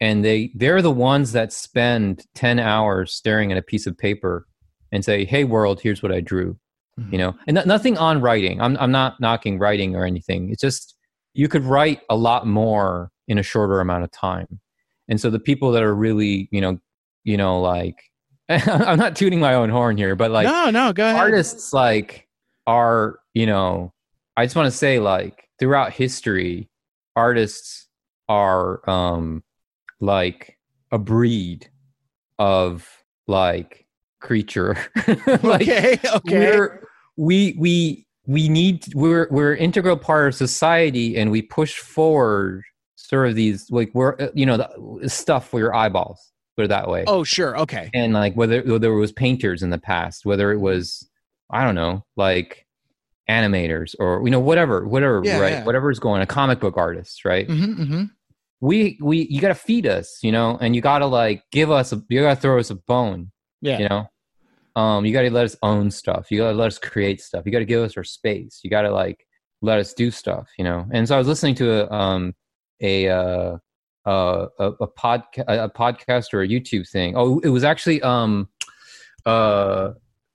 and 0.00 0.24
they 0.24 0.50
they're 0.54 0.82
the 0.82 0.90
ones 0.90 1.32
that 1.32 1.52
spend 1.52 2.24
10 2.34 2.58
hours 2.58 3.12
staring 3.12 3.50
at 3.50 3.58
a 3.58 3.62
piece 3.62 3.86
of 3.86 3.96
paper 3.96 4.46
and 4.92 5.04
say 5.04 5.24
hey 5.24 5.44
world 5.44 5.80
here's 5.80 6.02
what 6.02 6.12
i 6.12 6.20
drew 6.20 6.58
Mhm. 6.98 7.12
you 7.12 7.18
know? 7.18 7.34
And 7.46 7.54
no- 7.54 7.64
nothing 7.64 7.96
on 7.96 8.20
writing. 8.20 8.60
I'm, 8.60 8.76
I'm 8.78 8.90
not 8.90 9.20
knocking 9.20 9.58
writing 9.58 9.94
or 9.94 10.04
anything. 10.04 10.50
It's 10.50 10.60
just 10.60 10.94
you 11.34 11.48
could 11.48 11.64
write 11.64 12.00
a 12.10 12.16
lot 12.16 12.46
more 12.46 13.10
in 13.28 13.38
a 13.38 13.42
shorter 13.42 13.80
amount 13.80 14.04
of 14.04 14.10
time. 14.10 14.60
And 15.08 15.20
so 15.20 15.30
the 15.30 15.38
people 15.38 15.70
that 15.72 15.82
are 15.82 15.94
really 15.94 16.48
you 16.50 16.60
know 16.60 16.78
you 17.24 17.36
know 17.36 17.60
like 17.60 18.02
i'm 18.48 18.98
not 18.98 19.16
tuning 19.16 19.40
my 19.40 19.54
own 19.54 19.70
horn 19.70 19.96
here 19.96 20.16
but 20.16 20.30
like 20.30 20.46
no 20.46 20.70
no 20.70 20.92
go 20.92 21.04
ahead. 21.04 21.16
artists 21.16 21.72
like 21.72 22.26
are 22.66 23.18
you 23.34 23.46
know 23.46 23.92
i 24.36 24.44
just 24.44 24.56
want 24.56 24.66
to 24.66 24.76
say 24.76 24.98
like 24.98 25.48
throughout 25.58 25.92
history 25.92 26.68
artists 27.16 27.88
are 28.28 28.88
um 28.88 29.42
like 30.00 30.58
a 30.90 30.98
breed 30.98 31.68
of 32.38 32.88
like 33.26 33.86
creature. 34.20 34.76
Like 35.42 35.62
okay 35.62 35.98
okay. 36.04 36.38
we're 36.38 36.88
we 37.16 37.54
we 37.58 38.06
we 38.26 38.48
need 38.48 38.84
we're 38.94 39.28
we're 39.30 39.54
an 39.54 39.58
integral 39.58 39.96
part 39.96 40.28
of 40.28 40.34
society 40.34 41.16
and 41.16 41.30
we 41.30 41.42
push 41.42 41.76
forward 41.76 42.62
sort 42.96 43.28
of 43.28 43.34
these 43.34 43.70
like 43.70 43.90
we're 43.94 44.16
uh, 44.20 44.28
you 44.34 44.46
know 44.46 44.56
the 44.56 45.08
stuff 45.08 45.48
for 45.48 45.58
your 45.58 45.74
eyeballs 45.74 46.32
put 46.58 46.64
it 46.64 46.68
that 46.68 46.88
way. 46.88 47.04
Oh 47.06 47.22
sure. 47.22 47.56
Okay. 47.56 47.88
And 47.94 48.12
like 48.12 48.34
whether 48.34 48.62
whether 48.62 48.92
it 48.92 48.98
was 48.98 49.12
painters 49.12 49.62
in 49.62 49.70
the 49.70 49.78
past 49.78 50.26
whether 50.26 50.50
it 50.50 50.58
was 50.58 51.08
i 51.50 51.62
don't 51.64 51.76
know 51.76 52.04
like 52.16 52.66
animators 53.30 53.94
or 54.00 54.22
you 54.24 54.30
know 54.30 54.40
whatever 54.40 54.84
whatever 54.88 55.22
Yeah, 55.24 55.38
right 55.38 55.52
yeah. 55.52 55.64
whatever 55.64 55.88
is 55.88 56.00
going 56.00 56.20
on 56.20 56.26
comic 56.26 56.58
book 56.58 56.76
artists 56.76 57.24
right? 57.24 57.46
Hmm 57.46 57.72
hmm 57.72 58.04
we 58.60 58.98
we 59.00 59.28
you 59.30 59.40
got 59.40 59.48
to 59.48 59.54
feed 59.54 59.86
us 59.86 60.18
you 60.20 60.32
know 60.32 60.58
and 60.60 60.74
you 60.74 60.82
got 60.82 60.98
to 60.98 61.06
like 61.06 61.44
give 61.52 61.70
us 61.70 61.92
a, 61.92 62.02
you 62.08 62.22
got 62.22 62.34
to 62.34 62.40
throw 62.40 62.58
us 62.58 62.70
a 62.70 62.74
bone 62.74 63.30
yeah. 63.60 63.78
you 63.78 63.88
know? 63.88 64.08
Um 64.74 65.06
you 65.06 65.12
got 65.12 65.22
to 65.22 65.30
let 65.30 65.44
us 65.44 65.56
own 65.62 65.92
stuff. 65.92 66.26
You 66.32 66.38
got 66.38 66.50
to 66.50 66.56
let 66.56 66.66
us 66.66 66.78
create 66.78 67.20
stuff. 67.20 67.44
You 67.46 67.52
got 67.52 67.60
to 67.60 67.64
give 67.64 67.82
us 67.82 67.96
our 67.96 68.02
space. 68.02 68.60
You 68.64 68.70
got 68.70 68.82
to 68.82 68.90
like 68.90 69.24
let 69.62 69.78
us 69.78 69.94
do 69.94 70.10
stuff 70.10 70.48
you 70.58 70.64
know? 70.64 70.86
And 70.90 71.06
so 71.06 71.14
i 71.14 71.18
was 71.18 71.28
listening 71.28 71.54
to 71.56 71.66
a 71.70 71.94
um 71.94 72.34
a 72.80 73.08
uh 73.08 73.58
uh, 74.08 74.46
a, 74.58 74.66
a 74.80 74.88
podcast 74.88 75.44
a 75.48 75.68
podcast 75.68 76.32
or 76.32 76.42
a 76.42 76.48
youtube 76.48 76.88
thing 76.88 77.14
oh 77.16 77.38
it 77.40 77.48
was 77.48 77.64
actually 77.64 78.00
um 78.02 78.48
uh 79.26 79.90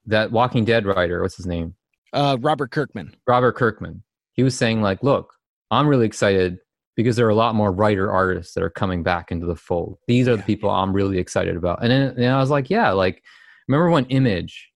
that 0.05 0.31
Walking 0.31 0.65
Dead 0.65 0.85
writer, 0.85 1.21
what's 1.21 1.37
his 1.37 1.45
name? 1.45 1.75
Uh, 2.11 2.37
Robert 2.41 2.71
Kirkman. 2.71 3.15
Robert 3.27 3.53
Kirkman. 3.53 4.03
He 4.33 4.43
was 4.43 4.57
saying 4.57 4.81
like, 4.81 5.01
look, 5.03 5.33
I'm 5.71 5.87
really 5.87 6.05
excited 6.05 6.57
because 6.95 7.15
there 7.15 7.25
are 7.25 7.31
a 7.31 7.35
lot 7.35 7.55
more 7.55 7.71
writer 7.71 8.11
artists 8.11 8.53
that 8.53 8.63
are 8.63 8.69
coming 8.69 9.03
back 9.03 9.31
into 9.31 9.45
the 9.45 9.55
fold. 9.55 9.97
These 10.07 10.27
are 10.27 10.37
the 10.37 10.43
people 10.43 10.69
I'm 10.69 10.93
really 10.93 11.17
excited 11.17 11.55
about. 11.55 11.81
And 11.81 11.91
then 11.91 12.01
and 12.17 12.25
I 12.27 12.39
was 12.39 12.49
like, 12.49 12.69
yeah, 12.69 12.91
like 12.91 13.23
remember 13.67 13.89
when 13.89 14.05
Image 14.05 14.69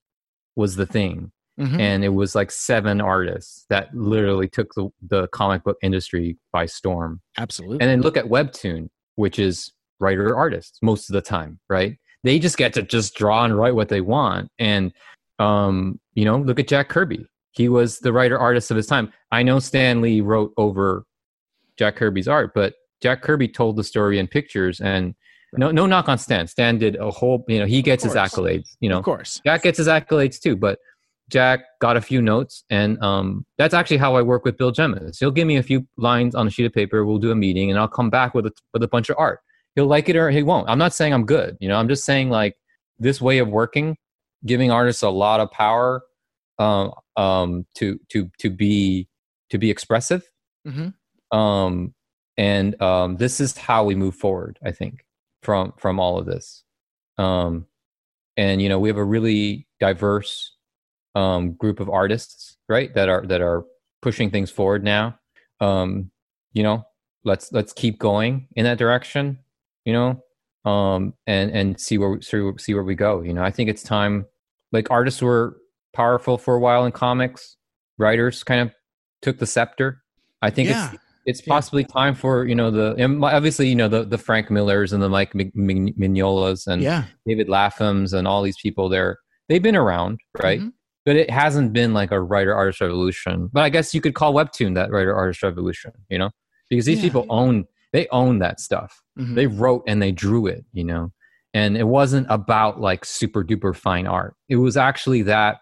was 0.56 0.76
the 0.76 0.86
thing 0.86 1.30
Mhm. 1.58 1.80
and 1.80 2.04
it 2.04 2.10
was 2.10 2.34
like 2.34 2.50
seven 2.50 3.00
artists 3.00 3.66
that 3.68 3.92
literally 3.94 4.48
took 4.48 4.72
the, 4.74 4.88
the 5.08 5.26
comic 5.28 5.64
book 5.64 5.76
industry 5.82 6.36
by 6.52 6.66
storm. 6.66 7.20
Absolutely. 7.36 7.78
And 7.80 7.90
then 7.90 8.00
look 8.00 8.16
at 8.16 8.26
Webtoon, 8.26 8.88
which 9.16 9.38
is 9.38 9.72
writer 9.98 10.36
artists 10.36 10.78
most 10.82 11.10
of 11.10 11.14
the 11.14 11.20
time, 11.20 11.58
right? 11.68 11.96
They 12.22 12.38
just 12.38 12.56
get 12.58 12.72
to 12.74 12.82
just 12.82 13.14
draw 13.16 13.44
and 13.44 13.56
write 13.56 13.74
what 13.74 13.88
they 13.88 14.00
want. 14.00 14.50
And 14.58 14.92
um, 15.40 16.00
you 16.14 16.24
know, 16.24 16.38
look 16.38 16.58
at 16.60 16.68
Jack 16.68 16.88
Kirby. 16.88 17.26
He 17.52 17.68
was 17.68 17.98
the 18.00 18.12
writer 18.12 18.38
artist 18.38 18.70
of 18.70 18.76
his 18.76 18.86
time. 18.86 19.12
I 19.32 19.42
know 19.42 19.58
Stan 19.58 20.00
Lee 20.00 20.20
wrote 20.20 20.52
over 20.56 21.04
Jack 21.76 21.96
Kirby's 21.96 22.28
art, 22.28 22.52
but 22.54 22.74
Jack 23.02 23.22
Kirby 23.22 23.48
told 23.48 23.76
the 23.76 23.84
story 23.84 24.18
in 24.18 24.26
pictures 24.26 24.80
and 24.80 25.14
no 25.54 25.70
no 25.70 25.86
knock 25.86 26.08
on 26.08 26.18
Stan. 26.18 26.46
Stan 26.46 26.78
did 26.78 26.96
a 26.96 27.10
whole 27.10 27.44
you 27.48 27.58
know, 27.58 27.66
he 27.66 27.82
gets 27.82 28.04
his 28.04 28.14
accolades, 28.14 28.76
you 28.80 28.88
know. 28.88 28.98
of 28.98 29.04
course. 29.04 29.40
Jack 29.44 29.62
gets 29.62 29.78
his 29.78 29.86
accolades 29.88 30.40
too, 30.40 30.56
but 30.56 30.78
Jack 31.28 31.60
got 31.80 31.96
a 31.96 32.00
few 32.00 32.22
notes, 32.22 32.64
and 32.70 33.00
um, 33.02 33.44
that's 33.58 33.74
actually 33.74 33.98
how 33.98 34.16
I 34.16 34.22
work 34.22 34.44
with 34.44 34.56
Bill 34.56 34.70
Jemas. 34.70 35.18
He'll 35.18 35.30
give 35.30 35.46
me 35.46 35.56
a 35.56 35.62
few 35.62 35.86
lines 35.96 36.34
on 36.34 36.46
a 36.46 36.50
sheet 36.50 36.64
of 36.66 36.72
paper. 36.72 37.04
We'll 37.04 37.18
do 37.18 37.30
a 37.30 37.34
meeting, 37.34 37.70
and 37.70 37.78
I'll 37.78 37.88
come 37.88 38.10
back 38.10 38.34
with 38.34 38.46
a, 38.46 38.52
with 38.72 38.82
a 38.82 38.88
bunch 38.88 39.10
of 39.10 39.16
art. 39.18 39.40
He'll 39.74 39.86
like 39.86 40.08
it 40.08 40.16
or 40.16 40.30
he 40.30 40.42
won't. 40.42 40.68
I'm 40.68 40.78
not 40.78 40.94
saying 40.94 41.12
I'm 41.12 41.26
good. 41.26 41.56
You 41.60 41.68
know, 41.68 41.76
I'm 41.76 41.88
just 41.88 42.04
saying 42.04 42.30
like 42.30 42.56
this 42.98 43.20
way 43.20 43.38
of 43.38 43.48
working, 43.48 43.96
giving 44.46 44.70
artists 44.70 45.02
a 45.02 45.10
lot 45.10 45.40
of 45.40 45.50
power 45.50 46.02
um, 46.58 46.92
um, 47.16 47.66
to 47.76 48.00
to 48.08 48.30
to 48.38 48.50
be 48.50 49.08
to 49.50 49.58
be 49.58 49.70
expressive. 49.70 50.22
Mhm. 50.66 50.94
Um, 51.30 51.94
and 52.36 52.80
um, 52.80 53.16
this 53.16 53.40
is 53.40 53.56
how 53.56 53.84
we 53.84 53.94
move 53.94 54.14
forward. 54.14 54.58
I 54.64 54.72
think 54.72 55.04
from 55.42 55.74
from 55.76 56.00
all 56.00 56.18
of 56.18 56.26
this. 56.26 56.64
Um, 57.18 57.66
and 58.36 58.62
you 58.62 58.68
know 58.68 58.78
we 58.78 58.88
have 58.88 58.96
a 58.96 59.04
really 59.04 59.66
diverse 59.78 60.56
um, 61.14 61.52
group 61.52 61.80
of 61.80 61.88
artists 61.88 62.56
right 62.68 62.94
that 62.94 63.08
are 63.08 63.26
that 63.26 63.40
are 63.40 63.64
pushing 64.02 64.30
things 64.30 64.50
forward 64.50 64.84
now 64.84 65.18
um, 65.60 66.10
you 66.52 66.62
know 66.62 66.84
let's 67.24 67.52
let's 67.52 67.72
keep 67.72 67.98
going 67.98 68.46
in 68.56 68.64
that 68.64 68.78
direction 68.78 69.38
you 69.84 69.92
know 69.92 70.22
um, 70.70 71.14
and 71.26 71.50
and 71.50 71.80
see 71.80 71.98
where 71.98 72.20
see, 72.20 72.50
see 72.58 72.74
where 72.74 72.84
we 72.84 72.94
go 72.94 73.22
you 73.22 73.32
know 73.32 73.42
i 73.42 73.50
think 73.50 73.68
it's 73.70 73.82
time 73.82 74.24
like 74.72 74.90
artists 74.90 75.20
were 75.22 75.56
powerful 75.94 76.38
for 76.38 76.54
a 76.54 76.60
while 76.60 76.84
in 76.84 76.92
comics 76.92 77.56
writers 77.98 78.44
kind 78.44 78.60
of 78.60 78.70
took 79.22 79.38
the 79.38 79.46
scepter 79.46 80.02
i 80.42 80.50
think 80.50 80.68
yeah. 80.68 80.92
it's 80.92 81.02
it's 81.26 81.40
Yeah. 81.46 81.54
possibly 81.54 81.84
time 81.84 82.14
for 82.14 82.46
you 82.46 82.54
know 82.54 82.70
the 82.70 82.94
obviously 83.22 83.68
you 83.68 83.74
know 83.74 83.88
the 83.88 84.04
the 84.04 84.16
frank 84.18 84.50
millers 84.50 84.92
and 84.92 85.02
the 85.02 85.08
mike 85.08 85.34
Mig- 85.34 85.54
Mig- 85.56 85.98
mignolas 85.98 86.66
and 86.66 86.80
yeah. 86.82 87.04
David 87.26 87.48
Laphams 87.48 88.12
and 88.16 88.26
all 88.28 88.42
these 88.42 88.56
people 88.62 88.88
there, 88.88 89.18
they've 89.48 89.62
been 89.62 89.76
around, 89.76 90.20
right? 90.42 90.60
Mhm. 90.60 90.72
But 91.08 91.16
it 91.16 91.30
hasn't 91.30 91.72
been 91.72 91.94
like 91.94 92.10
a 92.12 92.20
writer 92.20 92.54
artist 92.54 92.80
revolution. 92.82 93.48
But 93.52 93.62
I 93.62 93.70
guess 93.70 93.94
you 93.94 94.00
could 94.00 94.14
call 94.14 94.34
Webtoon 94.34 94.74
that 94.74 94.90
writer 94.90 95.14
artist 95.14 95.42
revolution, 95.42 95.92
you 96.10 96.18
know? 96.18 96.30
Because 96.68 96.84
these 96.84 96.98
Yeah. 96.98 97.04
people 97.04 97.26
own 97.30 97.64
they 97.94 98.06
own 98.08 98.38
that 98.40 98.60
stuff. 98.60 99.00
Mhm. 99.18 99.34
They 99.34 99.46
wrote 99.46 99.82
and 99.86 100.02
they 100.02 100.12
drew 100.12 100.46
it, 100.46 100.66
you 100.72 100.84
know. 100.84 101.10
And 101.54 101.76
it 101.78 101.86
wasn't 101.86 102.26
about 102.28 102.80
like 102.80 103.06
super 103.06 103.42
duper 103.42 103.74
fine 103.74 104.06
art. 104.06 104.34
It 104.50 104.56
was 104.56 104.76
actually 104.76 105.22
that, 105.22 105.56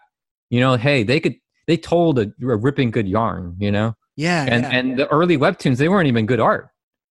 you 0.49 0.59
know, 0.59 0.75
hey, 0.75 1.03
they 1.03 1.21
could 1.21 1.35
they 1.67 1.77
told 1.77 2.19
a, 2.19 2.23
a 2.41 2.57
ripping 2.57 2.91
good 2.91 3.07
yarn, 3.07 3.55
you 3.59 3.71
know? 3.71 3.93
yeah. 4.17 4.45
and 4.49 4.63
yeah. 4.63 4.69
and 4.71 4.99
the 4.99 5.07
early 5.07 5.37
webtoons 5.37 5.77
they 5.77 5.87
weren't 5.87 6.07
even 6.07 6.25
good 6.25 6.39
art 6.41 6.69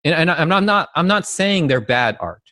and, 0.05 0.15
and 0.15 0.31
I'm, 0.31 0.49
not, 0.49 0.59
I'm 0.59 0.67
not 0.67 0.89
i'm 0.97 1.07
not 1.07 1.27
saying 1.27 1.69
they're 1.69 1.81
bad 1.81 2.17
art 2.21 2.43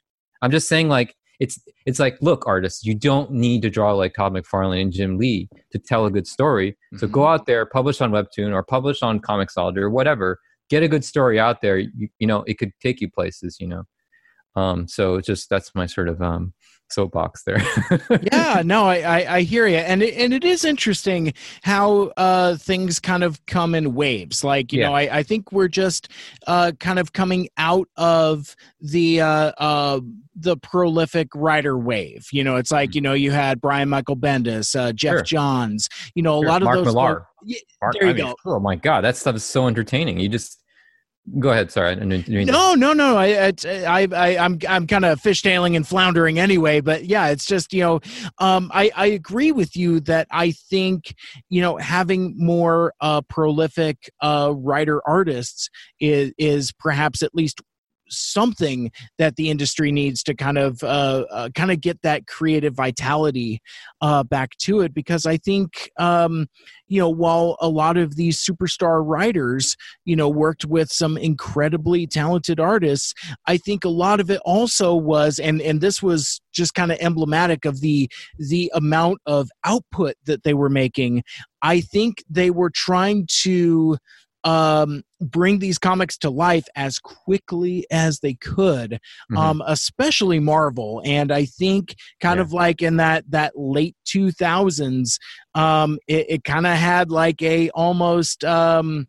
i'm 0.41 0.51
just 0.53 0.69
saying 0.69 0.89
like 0.89 1.15
it's 1.41 1.59
it's 1.85 1.99
like 1.99 2.17
look 2.21 2.47
artists 2.47 2.85
you 2.85 2.95
don't 2.95 3.31
need 3.31 3.63
to 3.63 3.71
draw 3.71 3.93
like 3.93 4.15
todd 4.15 4.33
mcfarlane 4.33 4.83
and 4.83 4.93
jim 4.93 5.19
lee 5.19 5.49
to 5.71 5.79
tell 5.79 6.07
a 6.07 6.11
good 6.11 6.27
story. 6.27 6.77
So 6.97 7.07
Mhm. 7.07 7.13
go 7.13 7.27
out 7.27 7.47
there 7.47 7.67
publish 7.67 8.01
on 8.01 8.11
webtoon 8.11 8.53
or 8.53 8.63
publish 8.63 9.03
on 9.03 9.21
comixology 9.21 9.79
or 9.79 9.91
whatever. 9.91 10.39
Get 10.71 10.83
a 10.83 10.89
good 10.89 11.05
story 11.05 11.39
out 11.39 11.61
there. 11.61 11.79
You, 11.79 12.09
you 12.19 12.27
know 12.27 12.43
it 12.47 12.59
could 12.59 12.73
take 12.81 13.01
you 13.01 13.11
places 13.11 13.59
you 13.61 13.69
know? 13.69 13.85
Um 14.57 14.89
so 14.89 15.17
it's 15.17 15.27
just 15.27 15.49
that's 15.51 15.75
my 15.75 15.87
sort 15.87 16.09
of 16.09 16.23
um 16.23 16.55
soapbox 16.91 17.43
there 17.45 17.59
yeah, 18.33 18.63
no, 18.65 18.85
I, 18.87 18.97
I, 19.21 19.35
I 19.37 19.41
hear 19.43 19.67
you, 19.67 19.77
and 19.77 20.03
it, 20.03 20.15
and 20.15 20.33
it 20.33 20.45
is 20.45 20.65
interesting 20.65 21.33
how 21.63 22.13
uh, 22.17 22.57
things 22.57 23.01
kind 23.01 23.23
of 23.25 23.45
come 23.47 23.75
in 23.75 23.95
waves. 23.95 24.45
Like 24.45 24.73
you 24.73 24.81
Yeah. 24.81 24.89
know, 24.89 24.95
I, 24.95 25.19
I 25.19 25.23
think 25.23 25.53
we're 25.53 25.69
just 25.69 26.09
uh, 26.47 26.73
kind 26.81 26.99
of 26.99 27.13
coming 27.13 27.49
out 27.59 27.89
of 27.97 28.55
the 28.81 29.21
uh, 29.21 29.53
uh, 29.59 30.01
the 30.35 30.57
prolific 30.57 31.29
writer 31.35 31.77
wave. 31.79 32.27
You 32.33 32.45
know, 32.45 32.57
it's 32.57 32.71
like 32.71 32.95
you 32.95 33.01
know 33.01 33.13
you 33.15 33.31
had 33.31 33.61
Brian 33.61 33.89
Michael 33.89 34.17
Bendis, 34.17 34.79
uh, 34.79 34.93
Jeff. 34.93 35.17
Sure. 35.17 35.23
Johns. 35.23 35.89
You 36.15 36.23
know, 36.23 36.39
a 36.39 36.43
Sure, 36.43 36.49
lot 36.49 36.63
of 36.63 36.67
Mark 36.67 36.77
those. 36.79 36.87
Millar. 36.87 37.27
Yeah, 37.45 37.59
Mark- 37.83 37.95
There 37.95 38.05
you 38.05 38.11
I 38.11 38.15
mean, 38.15 38.27
go. 38.27 38.35
oh 38.47 38.61
my 38.61 38.75
god 38.77 39.03
that 39.03 39.17
stuff 39.17 39.37
is 39.37 39.45
so 39.45 39.67
entertaining 39.69 40.19
you 40.19 40.29
just 40.29 40.63
go 41.39 41.51
ahead 41.51 41.71
sorry 41.71 41.93
I 41.93 42.05
mean 42.05 42.25
No, 42.29 42.75
no, 42.75 42.93
no. 42.93 43.17
I, 43.17 43.53
I, 43.65 44.09
I, 44.13 44.39
I'm, 44.39 44.59
I'm 44.69 44.87
kind 44.87 45.05
of 45.05 45.21
fishtailing 45.21 45.77
and 45.77 45.87
floundering 45.87 46.39
anyway. 46.39 46.81
But 46.81 47.05
yeah, 47.05 47.29
it's 47.29 47.47
just 47.47 47.73
you 47.73 47.83
know, 47.83 48.01
um, 48.39 48.71
I, 48.75 48.91
I 48.97 49.07
agree 49.07 49.53
with 49.53 49.77
you 49.77 50.01
that 50.01 50.27
I 50.31 50.53
think 50.53 51.15
you 51.49 51.61
know 51.61 51.77
having 51.77 52.35
more 52.37 52.93
uh, 53.01 53.23
prolific 53.23 54.11
uh, 54.21 54.53
writer 54.57 55.01
artists 55.07 55.69
is 56.01 56.33
is 56.39 56.73
perhaps 56.73 57.23
at 57.23 57.35
least 57.35 57.61
something 58.09 58.91
that 59.19 59.37
the 59.37 59.51
industry 59.51 59.93
needs 59.93 60.23
to 60.25 60.35
kind 60.35 60.59
of 60.59 60.83
uh, 60.83 61.25
uh, 61.31 61.49
kind 61.55 61.71
of 61.71 61.81
get 61.81 62.01
that 62.03 62.27
creative 62.27 62.75
vitality 62.75 63.61
uh, 64.01 64.23
back 64.23 64.57
to 64.59 64.81
it 64.81 64.95
because 64.95 65.27
I 65.27 65.37
think 65.37 65.91
um, 65.99 66.47
you 66.89 67.01
know 67.01 67.09
while 67.09 67.57
a 67.61 67.69
lot 67.69 67.97
of 67.97 68.17
these 68.17 68.45
superstar 68.45 69.03
writers 69.05 69.77
you 70.05 70.17
know 70.17 70.29
worked 70.29 70.65
with 70.65 70.91
some 70.91 71.17
incredibly 71.17 72.07
talented 72.07 72.61
artists 72.61 73.15
i 73.47 73.57
think 73.57 73.85
a 73.85 73.89
lot 73.89 74.21
of 74.21 74.31
it 74.31 74.41
also 74.45 74.95
was 74.95 75.39
and 75.39 75.61
and 75.61 75.81
this 75.81 76.03
was 76.03 76.41
just 76.53 76.75
kind 76.75 76.93
of 76.93 76.99
emblematic 77.01 77.65
of 77.65 77.81
the 77.81 78.11
the 78.39 78.71
amount 78.75 79.19
of 79.27 79.49
output 79.65 80.15
that 80.25 80.43
they 80.45 80.55
were 80.55 80.71
making 80.71 81.23
i 81.63 81.81
think 81.81 82.23
they 82.31 82.51
were 82.51 82.71
trying 82.71 83.27
to 83.29 83.97
um, 84.47 85.03
bring 85.21 85.59
these 85.59 85.77
comics 85.77 86.17
to 86.17 86.31
life 86.31 86.67
as 86.77 86.99
quickly 87.01 87.85
as 87.91 88.21
they 88.21 88.35
could 88.35 89.01
Mhm. 89.33 89.37
um, 89.39 89.63
especially 89.67 90.39
marvel 90.39 91.03
and 91.05 91.33
i 91.33 91.45
think 91.45 91.95
kind 92.21 92.39
Yeah. 92.39 92.43
of 92.43 92.53
like 92.53 92.81
in 92.81 92.97
that 92.99 93.25
that 93.31 93.53
late 93.57 93.97
2000s 94.07 95.19
um, 95.55 95.99
it, 96.07 96.27
it 96.29 96.45
kind 96.45 96.67
of 96.67 96.75
had 96.77 97.11
like 97.11 97.43
a 97.43 97.71
almost 97.71 98.45
um, 98.45 99.09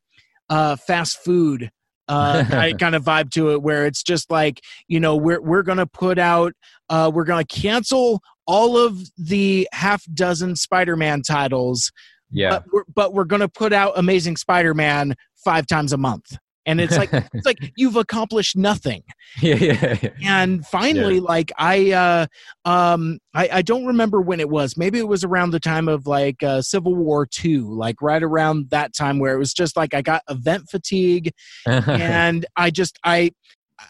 uh, 0.49 0.75
fast 0.77 1.17
food 1.23 1.69
uh, 2.07 2.43
ki- 2.71 2.77
kind 2.77 2.95
of 2.95 3.03
vibe 3.03 3.29
to 3.31 3.51
it, 3.51 3.61
where 3.61 3.85
it's 3.85 4.01
just 4.01 4.31
like 4.31 4.61
you 4.87 4.99
know 4.99 5.15
we're 5.15 5.41
we're 5.41 5.61
gonna 5.63 5.85
put 5.85 6.17
out 6.17 6.53
uh, 6.89 7.11
we're 7.13 7.25
gonna 7.25 7.43
cancel 7.45 8.21
all 8.45 8.77
of 8.77 8.97
the 9.17 9.67
half 9.73 10.05
dozen 10.13 10.55
Spider-Man 10.55 11.21
titles, 11.21 11.91
yeah. 12.31 12.49
But 12.49 12.63
we're, 12.71 12.83
but 12.93 13.13
we're 13.13 13.25
gonna 13.25 13.49
put 13.49 13.73
out 13.73 13.93
Amazing 13.95 14.37
Spider-Man 14.37 15.15
five 15.43 15.67
times 15.67 15.93
a 15.93 15.97
month, 15.97 16.37
and 16.67 16.81
it's 16.81 16.97
like 16.97 17.09
it's 17.11 17.45
like 17.45 17.57
you've 17.77 17.95
accomplished 17.95 18.55
nothing. 18.55 19.01
Yeah, 19.41 19.55
yeah, 19.55 19.97
yeah. 20.01 20.09
and 20.23 20.65
finally 20.65 21.19
like 21.19 21.51
i 21.57 21.91
uh 21.91 22.27
um 22.65 23.19
I, 23.33 23.49
I 23.53 23.61
don't 23.61 23.85
remember 23.85 24.21
when 24.21 24.39
it 24.39 24.49
was. 24.49 24.77
Maybe 24.77 24.99
it 24.99 25.07
was 25.07 25.23
around 25.23 25.51
the 25.51 25.59
time 25.59 25.87
of 25.87 26.05
like 26.05 26.43
uh, 26.43 26.61
civil 26.61 26.95
war 26.95 27.25
2 27.25 27.73
like 27.73 28.01
right 28.01 28.21
around 28.21 28.69
that 28.69 28.93
time 28.93 29.19
where 29.19 29.33
it 29.33 29.37
was 29.37 29.53
just 29.53 29.77
like 29.77 29.93
i 29.93 30.01
got 30.01 30.21
event 30.29 30.63
fatigue 30.69 31.31
and 31.65 32.45
i 32.55 32.69
just 32.69 32.99
I, 33.03 33.31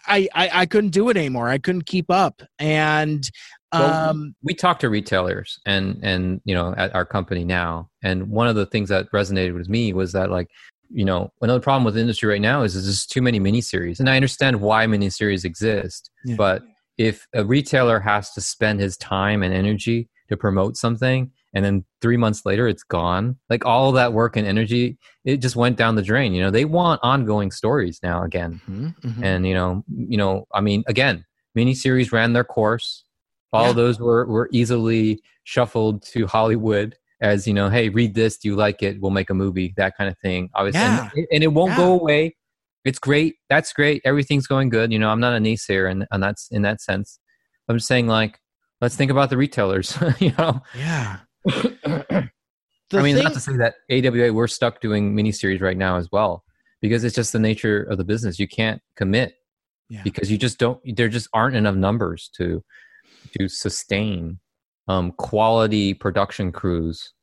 I 0.06 0.28
i 0.34 0.50
i 0.54 0.66
couldn't 0.66 0.92
do 0.92 1.10
it 1.10 1.18
anymore. 1.18 1.50
I 1.50 1.58
couldn't 1.58 1.86
keep 1.86 2.12
up. 2.12 2.42
And 2.60 3.30
Well, 3.74 3.94
um 3.94 4.36
we 4.44 4.54
talk 4.54 4.80
to 4.80 4.90
retailers 4.90 5.60
and 5.66 6.00
and 6.04 6.42
you 6.46 6.56
know 6.56 6.74
at 6.78 6.94
our 6.96 7.06
company 7.06 7.44
now. 7.44 7.90
And 8.04 8.30
one 8.30 8.48
of 8.48 8.56
the 8.56 8.66
things 8.66 8.90
that 8.90 9.12
resonated 9.12 9.54
with 9.56 9.70
me 9.70 9.94
was 9.94 10.12
that 10.14 10.30
like 10.32 10.48
you 10.90 11.04
know 11.04 11.32
another 11.42 11.60
problem 11.60 11.84
with 11.84 11.96
the 11.96 12.02
industry 12.02 12.30
right 12.30 12.42
now 12.42 12.64
is 12.64 12.74
there's 12.74 13.06
too 13.06 13.22
many 13.22 13.40
miniseries. 13.40 14.00
And 14.00 14.10
i 14.10 14.16
understand 14.16 14.62
why 14.62 14.86
miniseries 14.86 15.44
exist 15.44 16.10
Yeah. 16.24 16.36
but 16.38 16.64
if 16.98 17.28
a 17.34 17.44
retailer 17.44 18.00
has 18.00 18.32
to 18.34 18.42
spend 18.42 18.80
his 18.80 18.98
time 18.98 19.44
and 19.44 19.54
energy 19.54 20.10
to 20.30 20.38
promote 20.38 20.78
something 20.78 21.30
and 21.54 21.64
then 21.66 21.84
three 22.02 22.18
months 22.18 22.46
later 22.46 22.68
it's 22.70 22.84
gone 22.84 23.36
like 23.50 23.66
all 23.66 23.92
that 23.92 24.14
work 24.14 24.38
and 24.38 24.48
energy 24.48 24.98
it 25.26 25.38
just 25.38 25.56
went 25.58 25.78
down 25.78 25.96
the 25.96 26.02
drain 26.02 26.34
you 26.34 26.42
know? 26.42 26.52
They 26.52 26.66
want 26.66 27.02
ongoing 27.04 27.52
stories 27.52 28.00
now 28.02 28.24
again. 28.24 28.62
Mhm, 28.70 28.96
mhm. 29.02 29.24
and 29.24 29.46
you 29.46 29.54
know 29.54 29.84
you 29.94 30.18
know 30.18 30.46
i 30.54 30.62
mean 30.62 30.84
again 30.88 31.26
miniseries 31.58 32.12
ran 32.14 32.32
their 32.34 32.46
course 32.46 33.04
All 33.54 33.68
Yeah. 33.68 33.74
those 33.74 34.00
were 34.00 34.26
were 34.26 34.50
easily 34.52 35.22
shuffled 35.44 36.04
to 36.14 36.28
Hollywood 36.28 36.96
as 37.22 37.48
you 37.48 37.54
know, 37.54 37.70
hey, 37.70 37.90
read 37.90 38.14
this. 38.14 38.38
Do 38.38 38.48
you 38.50 38.56
like 38.56 38.84
it? 38.84 39.02
We'll 39.02 39.12
make 39.12 39.30
a 39.30 39.34
movie. 39.34 39.74
That 39.78 39.98
kind 39.98 40.10
of 40.10 40.18
thing. 40.20 40.50
Obviously, 40.54 40.82
Yeah. 40.82 41.10
and, 41.16 41.28
and 41.32 41.44
it 41.44 41.48
won't 41.48 41.72
Yeah. 41.72 41.78
go 41.78 41.94
away. 42.00 42.36
It's 42.86 43.00
great. 43.00 43.36
That's 43.50 43.74
great. 43.74 44.02
Everything's 44.06 44.48
going 44.48 44.70
good. 44.70 44.92
You 44.94 45.00
know, 45.00 45.10
I'm 45.10 45.20
not 45.20 45.34
a 45.36 45.40
naysayer, 45.40 45.90
and 45.90 46.06
and 46.12 46.22
that's 46.22 46.48
in 46.52 46.62
that 46.64 46.80
sense. 46.82 47.20
I'm 47.68 47.78
just 47.78 47.88
saying, 47.88 48.08
like, 48.08 48.40
let's 48.82 48.96
think 48.96 49.12
about 49.12 49.30
the 49.30 49.38
retailers. 49.38 49.98
you 50.20 50.32
know, 50.38 50.62
Yeah. 50.76 51.18
I 52.94 53.02
mean, 53.02 53.16
thing- 53.16 53.24
not 53.24 53.34
to 53.34 53.40
say 53.40 53.58
that 53.58 53.76
AWA 53.92 54.32
we're 54.34 54.48
stuck 54.48 54.80
doing 54.80 55.14
miniseries 55.16 55.62
right 55.62 55.78
now 55.78 55.98
as 55.98 56.08
well, 56.12 56.44
because 56.82 57.04
it's 57.04 57.16
just 57.16 57.34
the 57.34 57.40
nature 57.40 57.84
of 57.84 57.98
the 57.98 58.06
business. 58.06 58.40
You 58.40 58.48
can't 58.48 58.82
commit 58.96 59.34
Yeah. 59.90 60.04
because 60.04 60.32
you 60.32 60.38
just 60.38 60.58
don't. 60.60 60.80
There 60.96 61.10
just 61.10 61.28
aren't 61.34 61.56
enough 61.56 61.76
numbers 61.76 62.30
to 62.38 62.64
to 63.40 63.48
sustain 63.48 64.40
um, 64.88 65.12
quality 65.14 65.94
production 65.94 66.52
crews 66.52 67.14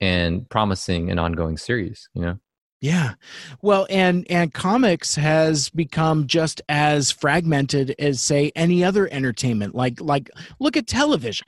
and 0.00 0.48
promising 0.50 1.10
an 1.10 1.18
ongoing 1.18 1.56
series. 1.56 2.08
You 2.14 2.22
know, 2.22 2.38
Yeah. 2.80 3.14
Well, 3.62 3.86
and 3.88 4.26
and 4.30 4.52
comics 4.52 5.14
has 5.14 5.70
become 5.70 6.26
just 6.26 6.60
as 6.68 7.10
fragmented 7.10 7.94
as 7.98 8.20
say 8.20 8.52
any 8.54 8.84
other 8.84 9.08
entertainment. 9.10 9.74
Like 9.74 10.00
like 10.00 10.30
look 10.60 10.76
at 10.76 10.86
television. 10.86 11.46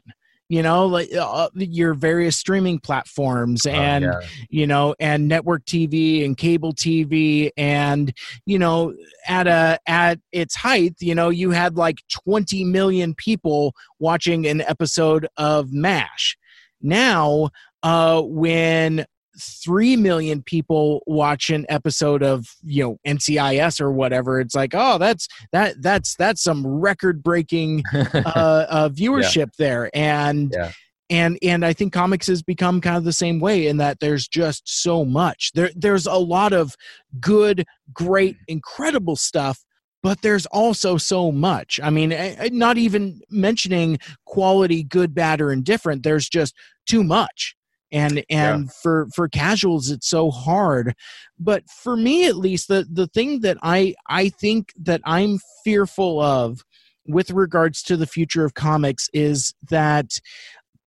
You 0.48 0.62
know, 0.62 0.86
like 0.86 1.12
uh, 1.12 1.48
your 1.54 1.94
various 1.94 2.36
streaming 2.36 2.78
platforms 2.78 3.66
and 3.66 4.04
Oh, 4.04 4.20
you 4.48 4.66
know 4.66 4.94
and 5.00 5.26
network 5.26 5.64
TV 5.64 6.24
and 6.24 6.36
cable 6.36 6.72
TV 6.72 7.50
and 7.56 8.12
you 8.44 8.58
know 8.58 8.94
at 9.26 9.48
a 9.48 9.78
at 9.86 10.20
its 10.30 10.54
height, 10.54 10.94
you 11.00 11.14
know, 11.14 11.30
you 11.30 11.50
had 11.50 11.76
like 11.76 11.98
20 12.24 12.64
million 12.64 13.14
people 13.14 13.74
watching 13.98 14.46
an 14.46 14.60
episode 14.60 15.26
of 15.36 15.72
MASH. 15.72 16.36
Now, 16.80 17.50
uh 17.82 18.22
when 18.22 19.04
three 19.38 19.96
million 19.96 20.42
people 20.42 21.02
watch 21.06 21.50
an 21.50 21.66
episode 21.68 22.22
of 22.22 22.46
you 22.62 22.82
know 22.82 22.98
NCIS 23.06 23.80
or 23.80 23.92
whatever. 23.92 24.40
It's 24.40 24.54
like, 24.54 24.72
oh, 24.74 24.98
that's 24.98 25.28
that 25.52 25.80
that's 25.82 26.14
that's 26.16 26.42
some 26.42 26.66
record 26.66 27.22
breaking 27.22 27.82
uh, 27.92 28.66
uh, 28.68 28.88
viewership 28.88 29.50
there, 29.58 29.90
and 29.94 30.52
Yeah. 30.52 30.72
and 31.10 31.38
and 31.42 31.64
I 31.64 31.72
think 31.72 31.92
comics 31.92 32.26
has 32.28 32.42
become 32.42 32.80
kind 32.80 32.96
of 32.96 33.04
the 33.04 33.12
same 33.12 33.40
way 33.40 33.66
in 33.66 33.76
that 33.78 34.00
there's 34.00 34.28
just 34.28 34.62
so 34.66 35.04
much. 35.04 35.52
There 35.54 35.70
there's 35.76 36.06
a 36.06 36.14
lot 36.14 36.52
of 36.52 36.74
good, 37.20 37.64
great, 37.92 38.36
incredible 38.48 39.16
stuff. 39.16 39.62
But 40.02 40.22
there's 40.22 40.46
also 40.46 40.98
so 40.98 41.32
much. 41.32 41.80
I 41.82 41.90
mean, 41.90 42.12
eh, 42.12 42.36
eh, 42.38 42.48
not 42.52 42.78
even 42.78 43.20
mentioning 43.28 43.98
quality, 44.24 44.84
good, 44.84 45.16
bad, 45.16 45.40
or 45.40 45.50
indifferent. 45.50 46.04
There's 46.04 46.28
just 46.28 46.54
too 46.86 47.02
much 47.02 47.55
and 47.92 48.24
and 48.28 48.72
for 48.72 49.06
for 49.14 49.28
casuals 49.28 49.90
it's 49.90 50.08
so 50.08 50.30
hard. 50.30 50.94
But 51.38 51.68
for 51.68 51.96
me 51.96 52.26
at 52.26 52.36
least 52.36 52.68
the 52.68 52.86
the 52.90 53.06
thing 53.06 53.40
that 53.40 53.58
i 53.62 53.94
i 54.08 54.28
think 54.28 54.72
that 54.80 55.00
i'm 55.04 55.38
fearful 55.64 56.20
of 56.20 56.64
with 57.06 57.30
regards 57.30 57.82
to 57.82 57.96
the 57.96 58.06
future 58.06 58.44
of 58.44 58.54
comics 58.54 59.08
is 59.12 59.54
that 59.70 60.20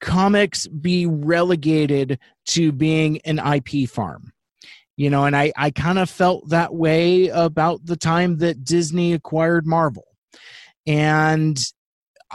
comics 0.01 0.67
be 0.67 1.07
relegated 1.07 2.19
to 2.47 2.73
being 2.73 3.21
an 3.25 3.41
ip 3.55 3.89
farm. 3.89 4.33
You 4.97 5.11
know 5.11 5.25
and 5.25 5.37
i 5.37 5.53
i 5.57 5.71
kind 5.71 5.99
of 5.99 6.11
felt 6.11 6.49
that 6.49 6.75
way 6.75 7.29
about 7.29 7.87
the 7.87 7.97
time 7.97 8.39
that 8.39 8.65
disney 8.65 9.13
acquired 9.13 9.67
marvel. 9.67 10.05
And 10.87 11.61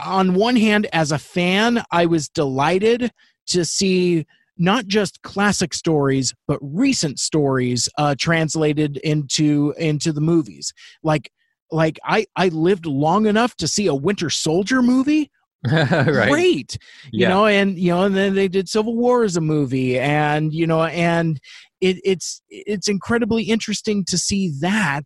on 0.02 0.34
one 0.34 0.56
hand 0.56 0.86
as 0.92 1.12
a 1.12 1.18
fan 1.18 1.84
i 1.90 2.06
was 2.06 2.28
delighted 2.28 3.12
to 3.46 3.64
see 3.64 4.26
not 4.56 4.86
just 4.86 5.22
classic 5.22 5.74
stories 5.74 6.34
but 6.46 6.58
recent 6.62 7.18
stories 7.18 7.88
uh, 7.98 8.14
translated 8.18 8.98
into 8.98 9.74
into 9.78 10.12
the 10.12 10.20
movies. 10.20 10.72
Like 11.02 11.30
like 11.70 11.98
i 12.04 12.26
i 12.36 12.48
lived 12.48 12.86
long 12.86 13.26
enough 13.26 13.56
to 13.56 13.66
see 13.66 13.86
a 13.86 13.94
winter 13.94 14.30
soldier 14.30 14.82
movie? 14.82 15.30
Right? 15.70 16.28
great. 16.28 16.76
You 17.04 17.20
Yeah. 17.20 17.28
know 17.28 17.46
and 17.46 17.78
you 17.78 17.90
know 17.90 18.02
and 18.04 18.14
then 18.14 18.34
they 18.34 18.48
did 18.48 18.68
civil 18.68 18.94
war 18.94 19.24
as 19.24 19.36
a 19.36 19.40
movie 19.40 19.98
and 19.98 20.52
you 20.52 20.66
know 20.66 20.84
and 20.84 21.40
it, 21.80 21.96
it's 22.04 22.42
it's 22.50 22.88
incredibly 22.88 23.44
interesting 23.44 24.04
to 24.06 24.18
see 24.18 24.52
that. 24.60 25.04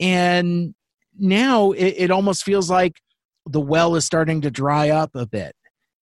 And 0.00 0.74
now 1.18 1.72
it, 1.72 1.94
it 1.96 2.10
almost 2.10 2.44
feels 2.44 2.70
like 2.70 2.94
the 3.46 3.60
well 3.60 3.94
is 3.96 4.04
starting 4.04 4.40
to 4.42 4.50
dry 4.50 4.90
up 4.90 5.10
a 5.14 5.26
bit. 5.26 5.54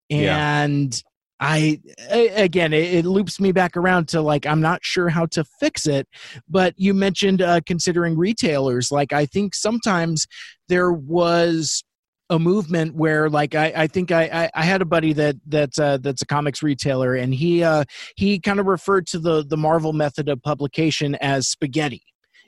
And 0.10 1.02
i 1.42 1.80
again 2.10 2.72
it, 2.72 2.94
it 2.94 3.06
loops 3.06 3.40
me 3.40 3.52
back 3.52 3.76
around 3.76 4.08
to 4.08 4.22
like 4.22 4.46
i'm 4.46 4.62
not 4.62 4.80
sure 4.84 5.10
how 5.10 5.26
to 5.26 5.44
fix 5.60 5.86
it 5.86 6.08
but 6.48 6.74
you 6.78 6.94
mentioned 6.94 7.42
uh, 7.42 7.60
considering 7.66 8.18
retailers 8.18 8.92
like 8.92 9.12
i 9.12 9.26
think 9.26 9.54
sometimes 9.54 10.26
there 10.70 10.92
was 10.92 11.84
a 12.32 12.40
movement 12.40 12.96
where 12.96 13.30
like 13.30 13.56
I, 13.56 13.74
I 13.76 13.88
think 13.88 14.10
I, 14.10 14.50
I, 14.56 14.64
had 14.64 14.82
a 14.82 14.86
buddy 14.86 15.12
that 15.14 15.36
that's 15.48 15.78
uh, 15.78 15.98
that's 15.98 16.22
a 16.22 16.26
comics 16.26 16.64
retailer 16.64 17.14
and 17.14 17.36
he 17.36 17.62
uh, 17.62 17.84
he 18.16 18.40
kind 18.40 18.62
of 18.62 18.68
referred 18.68 19.06
to 19.08 19.20
the 19.20 19.44
the 19.44 19.58
Marvel 19.58 19.92
method 19.92 20.30
of 20.30 20.42
publication 20.42 21.16
as 21.16 21.50
spaghetti. 21.50 22.02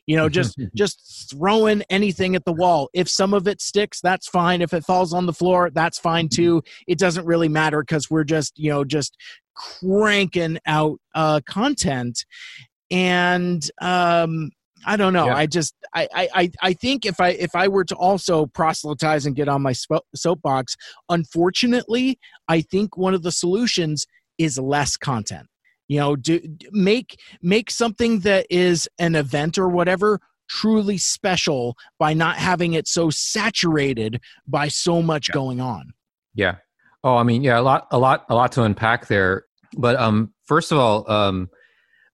You 0.06 0.18
know, 0.18 0.30
just 0.30 0.58
just 0.76 1.30
throwing 1.30 1.84
anything 1.90 2.36
at 2.36 2.46
the 2.46 2.54
wall. 2.54 2.90
If 2.94 3.10
some 3.10 3.34
of 3.34 3.48
it 3.48 3.62
sticks, 3.62 4.02
that's 4.02 4.28
fine. 4.28 4.62
If 4.62 4.74
it 4.74 4.86
falls 4.86 5.14
on 5.14 5.26
the 5.26 5.34
floor, 5.34 5.70
that's 5.74 6.00
fine 6.00 6.30
too. 6.30 6.62
It 6.88 6.98
doesn't 6.98 7.26
really 7.26 7.50
matter 7.50 7.82
because 7.82 8.10
we're 8.10 8.24
just 8.24 8.58
you 8.58 8.70
know 8.70 8.84
just 8.84 9.18
cranking 9.56 10.60
out 10.66 11.00
uh, 11.16 11.42
content. 11.48 12.26
And 12.92 13.68
um, 13.82 14.52
I 14.86 14.98
don't 14.98 15.14
know. 15.14 15.28
Yeah. 15.28 15.36
I 15.36 15.46
just 15.46 15.74
I, 15.94 16.08
I 16.14 16.30
I 16.34 16.52
I 16.62 16.74
think 16.74 17.06
if 17.06 17.20
I 17.20 17.30
if 17.30 17.56
I 17.56 17.68
were 17.68 17.86
to 17.86 17.96
also 17.96 18.46
proselytize 18.48 19.26
and 19.26 19.36
get 19.36 19.48
on 19.48 19.62
my 19.62 19.74
soapbox, 20.16 20.76
unfortunately, 21.10 22.20
I 22.48 22.62
think 22.62 22.98
one 22.98 23.14
of 23.14 23.24
the 23.24 23.32
solutions 23.32 24.06
is 24.38 24.58
less 24.58 24.98
content. 24.98 25.48
You 25.94 26.00
know, 26.00 26.16
do 26.16 26.42
make 26.72 27.20
make 27.44 27.70
something 27.70 28.22
that 28.22 28.48
is 28.50 28.90
an 28.98 29.14
event 29.14 29.60
or 29.60 29.70
whatever 29.70 30.20
truly 30.50 30.98
special 30.98 31.78
by 32.00 32.16
not 32.16 32.38
having 32.38 32.74
it 32.74 32.88
so 32.88 33.12
saturated 33.12 34.20
by 34.48 34.70
so 34.70 35.04
much 35.04 35.30
going 35.30 35.62
on. 35.62 35.94
Yeah. 36.34 36.56
Oh, 37.04 37.16
I 37.16 37.22
mean, 37.22 37.44
yeah, 37.44 37.60
a 37.60 37.62
lot, 37.62 37.86
a 37.92 38.00
lot, 38.00 38.26
a 38.30 38.34
lot 38.34 38.52
to 38.54 38.64
unpack 38.64 39.06
there. 39.06 39.46
But 39.78 39.96
um, 39.98 40.34
first 40.46 40.72
of 40.72 40.80
all, 40.80 41.10
um, 41.12 41.48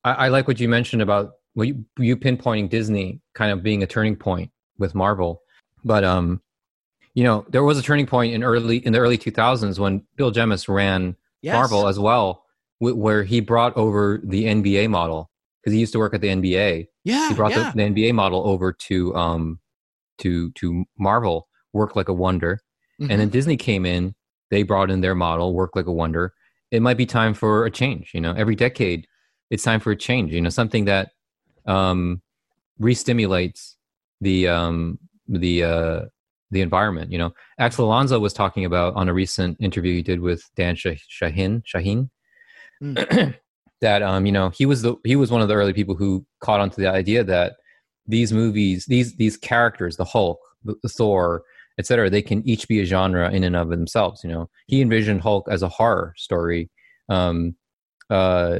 I, 0.03 0.25
I 0.25 0.27
like 0.27 0.45
what 0.45 0.59
you 0.59 0.67
mentioned 0.67 1.01
about 1.01 1.31
what 1.53 1.69
you, 1.69 1.85
you 1.97 2.17
pinpointing 2.17 2.69
Disney 2.69 3.21
kind 3.33 3.53
of 3.53 3.63
being 3.63 3.81
a 3.81 3.87
turning 3.87 4.17
point 4.17 4.51
with 4.77 4.93
Marvel. 4.93 5.41
But 5.85 6.03
um, 6.03 6.41
you 7.13 7.23
know, 7.23 7.45
there 7.47 7.63
was 7.63 7.79
a 7.79 7.81
turning 7.81 8.07
point 8.07 8.33
in 8.33 8.43
early 8.43 8.85
in 8.85 8.91
the 8.91 8.99
early 8.99 9.17
2000s 9.17 9.79
when 9.79 10.03
Bill 10.17 10.31
Jemas 10.31 10.67
ran 10.67 11.15
Yes. 11.41 11.53
Marvel 11.53 11.87
as 11.87 11.97
well, 11.97 12.43
where 12.79 13.23
he 13.23 13.39
brought 13.41 13.75
over 13.77 14.19
the 14.23 14.45
NBA 14.45 14.89
model 14.89 15.29
because 15.61 15.73
he 15.73 15.79
used 15.79 15.93
to 15.93 15.99
work 15.99 16.13
at 16.13 16.21
the 16.21 16.29
NBA. 16.29 16.87
Yeah. 17.03 17.29
he 17.29 17.35
brought 17.35 17.51
yeah. 17.51 17.71
the, 17.71 17.77
the 17.89 17.89
NBA 18.03 18.13
model 18.13 18.47
over 18.47 18.71
to 18.73 19.15
um 19.15 19.59
to 20.19 20.51
to 20.51 20.85
Marvel, 20.97 21.47
worked 21.73 21.95
like 21.95 22.09
a 22.09 22.13
wonder, 22.13 22.61
Mhm. 23.01 23.09
and 23.11 23.21
then 23.21 23.29
Disney 23.29 23.57
came 23.57 23.85
in. 23.85 24.15
They 24.51 24.63
brought 24.63 24.89
in 24.89 25.01
their 25.01 25.15
model, 25.15 25.53
worked 25.53 25.75
like 25.75 25.85
a 25.85 25.91
wonder. 25.91 26.33
It 26.71 26.81
might 26.81 26.97
be 26.97 27.05
time 27.05 27.33
for 27.33 27.65
a 27.65 27.71
change. 27.71 28.11
You 28.13 28.21
know, 28.21 28.33
every 28.33 28.55
decade, 28.55 29.07
it's 29.49 29.63
time 29.63 29.79
for 29.79 29.91
a 29.91 29.95
change. 29.95 30.33
You 30.33 30.41
know, 30.41 30.49
something 30.49 30.85
that 30.85 31.11
um, 31.65 32.21
re-stimulates 32.79 33.77
the 34.21 34.47
um, 34.47 34.99
the 35.27 35.63
uh, 35.63 36.01
the 36.51 36.61
environment. 36.61 37.11
You 37.11 37.17
know, 37.19 37.33
Axel 37.59 37.85
Alonso 37.85 38.19
was 38.19 38.33
talking 38.33 38.65
about 38.65 38.95
on 38.95 39.07
a 39.09 39.13
recent 39.13 39.57
interview 39.59 39.93
he 39.93 40.01
did 40.01 40.19
with 40.19 40.43
Dan 40.55 40.75
Shah- 40.75 40.93
Shahin 41.07 41.63
Shaheen 42.81 43.35
that 43.81 44.01
um, 44.01 44.25
you 44.25 44.31
know 44.31 44.49
he 44.49 44.65
was 44.65 44.81
the 44.81 44.95
he 45.03 45.15
was 45.15 45.31
one 45.31 45.41
of 45.41 45.47
the 45.47 45.55
early 45.55 45.73
people 45.73 45.95
who 45.95 46.25
caught 46.41 46.59
onto 46.59 46.81
the 46.81 46.89
idea 46.89 47.23
that 47.23 47.55
these 48.07 48.33
movies, 48.33 48.85
these 48.87 49.15
these 49.15 49.37
characters, 49.37 49.95
the 49.95 50.05
Hulk, 50.05 50.39
the, 50.63 50.75
the 50.83 50.89
Thor, 50.89 51.43
etc., 51.77 52.09
they 52.09 52.21
can 52.21 52.47
each 52.47 52.67
be 52.67 52.81
a 52.81 52.85
genre 52.85 53.31
in 53.31 53.43
and 53.43 53.55
of 53.55 53.69
themselves. 53.69 54.23
You 54.23 54.31
know, 54.31 54.49
he 54.67 54.81
envisioned 54.81 55.21
Hulk 55.21 55.47
as 55.49 55.61
a 55.61 55.69
horror 55.69 56.13
story. 56.17 56.69
Um, 57.07 57.55
uh, 58.09 58.59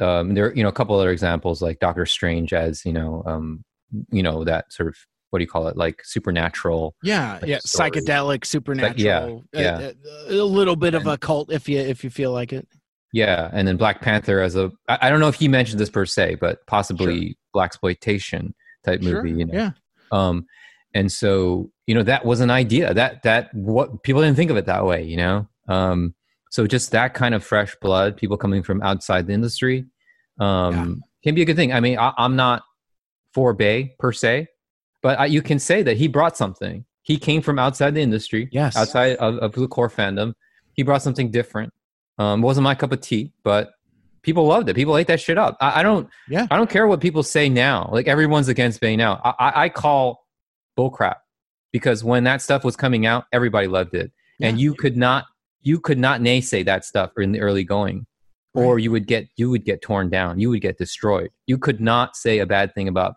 um, 0.00 0.34
there, 0.34 0.46
are, 0.46 0.54
you 0.54 0.62
know, 0.62 0.68
a 0.68 0.72
couple 0.72 0.98
other 0.98 1.10
examples 1.10 1.62
like 1.62 1.78
Doctor 1.78 2.06
Strange 2.06 2.52
as 2.52 2.84
you 2.84 2.92
know, 2.92 3.22
um, 3.24 3.64
you 4.10 4.22
know 4.22 4.44
that 4.44 4.72
sort 4.72 4.88
of 4.88 4.96
what 5.30 5.38
do 5.38 5.44
you 5.44 5.48
call 5.48 5.68
it, 5.68 5.76
like 5.76 6.04
supernatural. 6.04 6.94
Yeah, 7.02 7.34
like 7.34 7.46
yeah, 7.46 7.58
story. 7.60 7.90
psychedelic, 7.90 8.44
supernatural, 8.44 9.44
yeah. 9.54 9.76
uh, 9.76 9.92
uh, 10.30 10.42
a 10.42 10.44
little 10.44 10.76
bit 10.76 10.94
of 10.94 11.06
a 11.06 11.16
cult 11.16 11.50
if 11.52 11.68
you 11.68 11.78
if 11.78 12.04
you 12.04 12.10
feel 12.10 12.32
like 12.32 12.52
it. 12.52 12.68
Yeah, 13.12 13.50
and 13.52 13.68
then 13.68 13.76
Black 13.76 14.00
Panther 14.00 14.40
as 14.40 14.56
a 14.56 14.72
I 14.88 15.10
don't 15.10 15.20
know 15.20 15.28
if 15.28 15.34
he 15.34 15.48
mentioned 15.48 15.78
this 15.78 15.90
per 15.90 16.06
se, 16.06 16.36
but 16.40 16.66
possibly 16.66 17.36
black 17.52 17.66
exploitation 17.68 18.54
type 18.84 19.00
movie. 19.02 19.30
Sure, 19.30 19.38
You 19.38 19.46
know, 19.46 19.54
Yeah, 19.54 19.70
um, 20.10 20.46
and 20.94 21.12
so 21.12 21.70
you 21.86 21.94
know 21.94 22.02
that 22.04 22.24
was 22.24 22.40
an 22.40 22.50
idea. 22.50 22.94
That 22.94 23.22
that 23.24 23.52
what 23.54 24.02
people 24.02 24.22
didn't 24.22 24.36
think 24.36 24.50
of 24.50 24.56
it 24.56 24.66
that 24.66 24.84
way 24.86 25.02
you 25.02 25.16
know? 25.16 25.46
Um 25.68 26.14
so 26.50 26.66
just 26.66 26.90
that 26.90 27.14
kind 27.14 27.34
of 27.34 27.42
fresh 27.44 27.74
blood 27.80 28.16
people 28.16 28.36
coming 28.36 28.62
from 28.62 28.82
outside 28.82 29.26
the 29.26 29.32
industry 29.32 29.86
um 30.38 30.74
Yeah. 30.74 30.86
can 31.24 31.34
be 31.34 31.42
a 31.42 31.44
good 31.44 31.56
thing. 31.56 31.72
I 31.72 31.80
mean 31.80 31.98
I, 31.98 32.12
i'm 32.18 32.36
not 32.36 32.62
for 33.34 33.52
bay 33.54 33.94
per 33.98 34.12
se 34.12 34.48
but 35.02 35.18
I, 35.18 35.26
you 35.26 35.42
can 35.42 35.58
say 35.58 35.82
that 35.82 35.96
he 35.96 36.06
brought 36.08 36.36
something. 36.36 36.84
He 37.02 37.16
came 37.18 37.42
from 37.42 37.58
outside 37.58 37.94
the 37.94 38.00
industry 38.02 38.48
Yes. 38.52 38.76
outside 38.76 39.16
of, 39.16 39.36
of 39.38 39.52
the 39.52 39.66
core 39.66 39.90
fandom. 39.90 40.34
He 40.74 40.82
brought 40.84 41.02
something 41.02 41.30
different 41.30 41.72
um 42.22 42.42
wasn't 42.42 42.64
my 42.64 42.74
cup 42.74 42.92
of 42.92 43.00
tea 43.00 43.32
but 43.42 43.72
people 44.22 44.46
loved 44.46 44.68
it. 44.68 44.74
People 44.76 44.96
ate 44.96 45.08
that 45.08 45.20
shit 45.20 45.36
up. 45.36 45.56
I, 45.60 45.80
I 45.80 45.82
don't 45.82 46.08
Yeah. 46.28 46.46
i 46.52 46.56
don't 46.56 46.70
care 46.70 46.86
what 46.86 47.00
people 47.00 47.24
say 47.24 47.48
now. 47.48 47.90
Like 47.96 48.06
everyone's 48.06 48.48
against 48.48 48.80
bay 48.80 48.94
now. 48.96 49.20
I, 49.24 49.30
I, 49.46 49.62
I 49.64 49.68
call 49.68 50.02
bullcrap 50.78 51.16
because 51.72 52.04
when 52.04 52.22
that 52.24 52.40
stuff 52.40 52.62
was 52.68 52.76
coming 52.76 53.04
out 53.04 53.24
everybody 53.32 53.66
loved 53.66 53.94
it. 53.94 54.12
And 54.40 54.60
you 54.60 54.74
could 54.74 54.96
not 54.96 55.24
you 55.60 55.76
could 55.86 55.98
not 55.98 56.20
naysay 56.20 56.64
that 56.64 56.84
stuff 56.84 57.10
in 57.16 57.32
the 57.32 57.40
early 57.40 57.64
going. 57.64 58.06
Or 58.54 58.78
you 58.78 58.90
would 58.90 59.06
get 59.06 59.28
you 59.36 59.50
would 59.50 59.64
get 59.64 59.82
torn 59.82 60.10
down. 60.10 60.38
You 60.38 60.50
would 60.50 60.60
get 60.68 60.76
destroyed. 60.78 61.30
You 61.46 61.56
could 61.58 61.80
not 61.80 62.16
say 62.16 62.38
a 62.40 62.46
bad 62.46 62.74
thing 62.74 62.88
about 62.88 63.14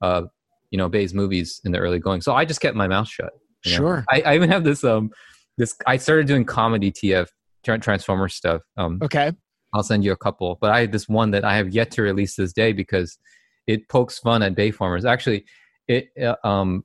uh 0.00 0.22
you 0.70 0.78
know 0.78 0.88
bay's 0.88 1.12
movies 1.12 1.60
in 1.64 1.72
the 1.72 1.78
early 1.78 1.98
going. 1.98 2.20
So 2.22 2.34
i 2.34 2.44
just 2.44 2.60
kept 2.60 2.76
my 2.76 2.88
mouth 2.88 3.08
shut 3.08 3.32
you 3.64 3.72
know? 3.72 3.76
Sure. 3.76 4.04
I, 4.10 4.20
I 4.22 4.34
even 4.36 4.50
have 4.50 4.64
this 4.64 4.84
um 4.84 5.10
this 5.56 5.74
i 5.86 5.96
started 5.96 6.26
doing 6.26 6.44
comedy 6.44 6.90
tf 6.92 7.26
transformer 7.62 8.28
stuff 8.28 8.62
um 8.76 8.98
Okay. 9.02 9.32
I'll 9.74 9.82
send 9.82 10.02
you 10.02 10.12
a 10.12 10.16
couple. 10.16 10.56
But 10.60 10.70
I 10.70 10.80
have 10.80 10.92
this 10.92 11.08
one 11.08 11.30
that 11.32 11.44
I 11.44 11.56
have 11.56 11.68
yet 11.68 11.90
to 11.92 12.02
release 12.02 12.36
this 12.36 12.54
day 12.54 12.72
because 12.72 13.18
it 13.66 13.86
pokes 13.90 14.18
fun 14.18 14.42
at 14.42 14.54
Bayformers. 14.54 15.04
Actually, 15.04 15.44
it 15.86 16.08
uh, 16.22 16.36
um 16.46 16.84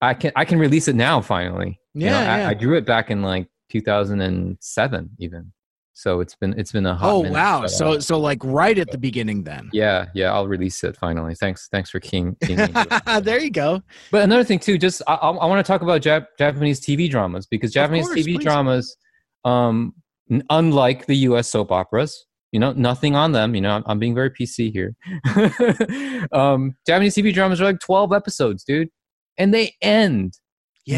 I 0.00 0.14
can 0.14 0.30
I 0.36 0.44
can 0.44 0.58
release 0.60 0.86
it 0.86 0.94
now 0.94 1.20
finally. 1.20 1.80
You 1.94 2.06
know, 2.06 2.20
Yeah, 2.20 2.46
I. 2.46 2.50
I 2.50 2.54
drew 2.54 2.76
it 2.76 2.86
back 2.86 3.10
in 3.10 3.22
like 3.22 3.48
2007 3.70 5.10
even. 5.18 5.52
So 5.94 6.20
it's 6.20 6.34
been 6.34 6.54
it's 6.58 6.72
been 6.72 6.86
a 6.86 6.94
hot 6.94 7.10
Oh 7.12 7.22
minute, 7.22 7.34
wow. 7.34 7.60
but, 7.62 7.70
So 7.70 7.92
uh, 7.94 8.00
so 8.00 8.18
like 8.18 8.38
right 8.44 8.78
at 8.78 8.90
the 8.90 8.96
beginning 8.98 9.42
then. 9.44 9.68
yeah, 9.74 10.06
yeah, 10.14 10.32
I'll 10.32 10.48
release 10.48 10.82
it 10.84 10.96
finally. 10.96 11.34
Thanks 11.34 11.68
thanks 11.70 11.90
for 11.90 12.00
King. 12.00 12.34
keying 12.42 12.58
me 12.58 12.64
into 12.64 12.86
it. 12.90 13.24
there 13.24 13.38
you 13.40 13.50
go. 13.50 13.82
But 14.10 14.22
another 14.22 14.42
thing 14.44 14.58
too, 14.58 14.78
just 14.78 15.02
I, 15.06 15.14
I 15.14 15.46
want 15.46 15.64
to 15.64 15.70
talk 15.70 15.82
about 15.82 16.00
Jap- 16.00 16.28
Japanese 16.38 16.80
TV 16.80 17.10
dramas 17.10 17.46
because 17.46 17.72
Japanese 17.72 18.06
course, 18.06 18.20
TV 18.20 18.36
please. 18.36 18.44
dramas, 18.44 18.96
um, 19.44 19.94
unlike 20.50 21.06
the 21.06 21.16
U.S. 21.28 21.50
soap 21.50 21.70
operas, 21.72 22.26
you 22.52 22.60
know, 22.60 22.72
nothing 22.72 23.14
on 23.16 23.32
them. 23.32 23.54
You 23.54 23.60
know, 23.62 23.70
I'm, 23.70 23.82
I'm 23.86 23.98
being 23.98 24.14
very 24.14 24.30
PC 24.30 24.72
here. 24.72 24.94
um, 26.32 26.74
Japanese 26.86 27.14
TV 27.14 27.32
dramas 27.32 27.60
are 27.60 27.64
like 27.64 27.80
12 27.80 28.12
episodes, 28.12 28.64
dude, 28.64 28.88
and 29.38 29.52
they 29.52 29.74
end, 29.82 30.38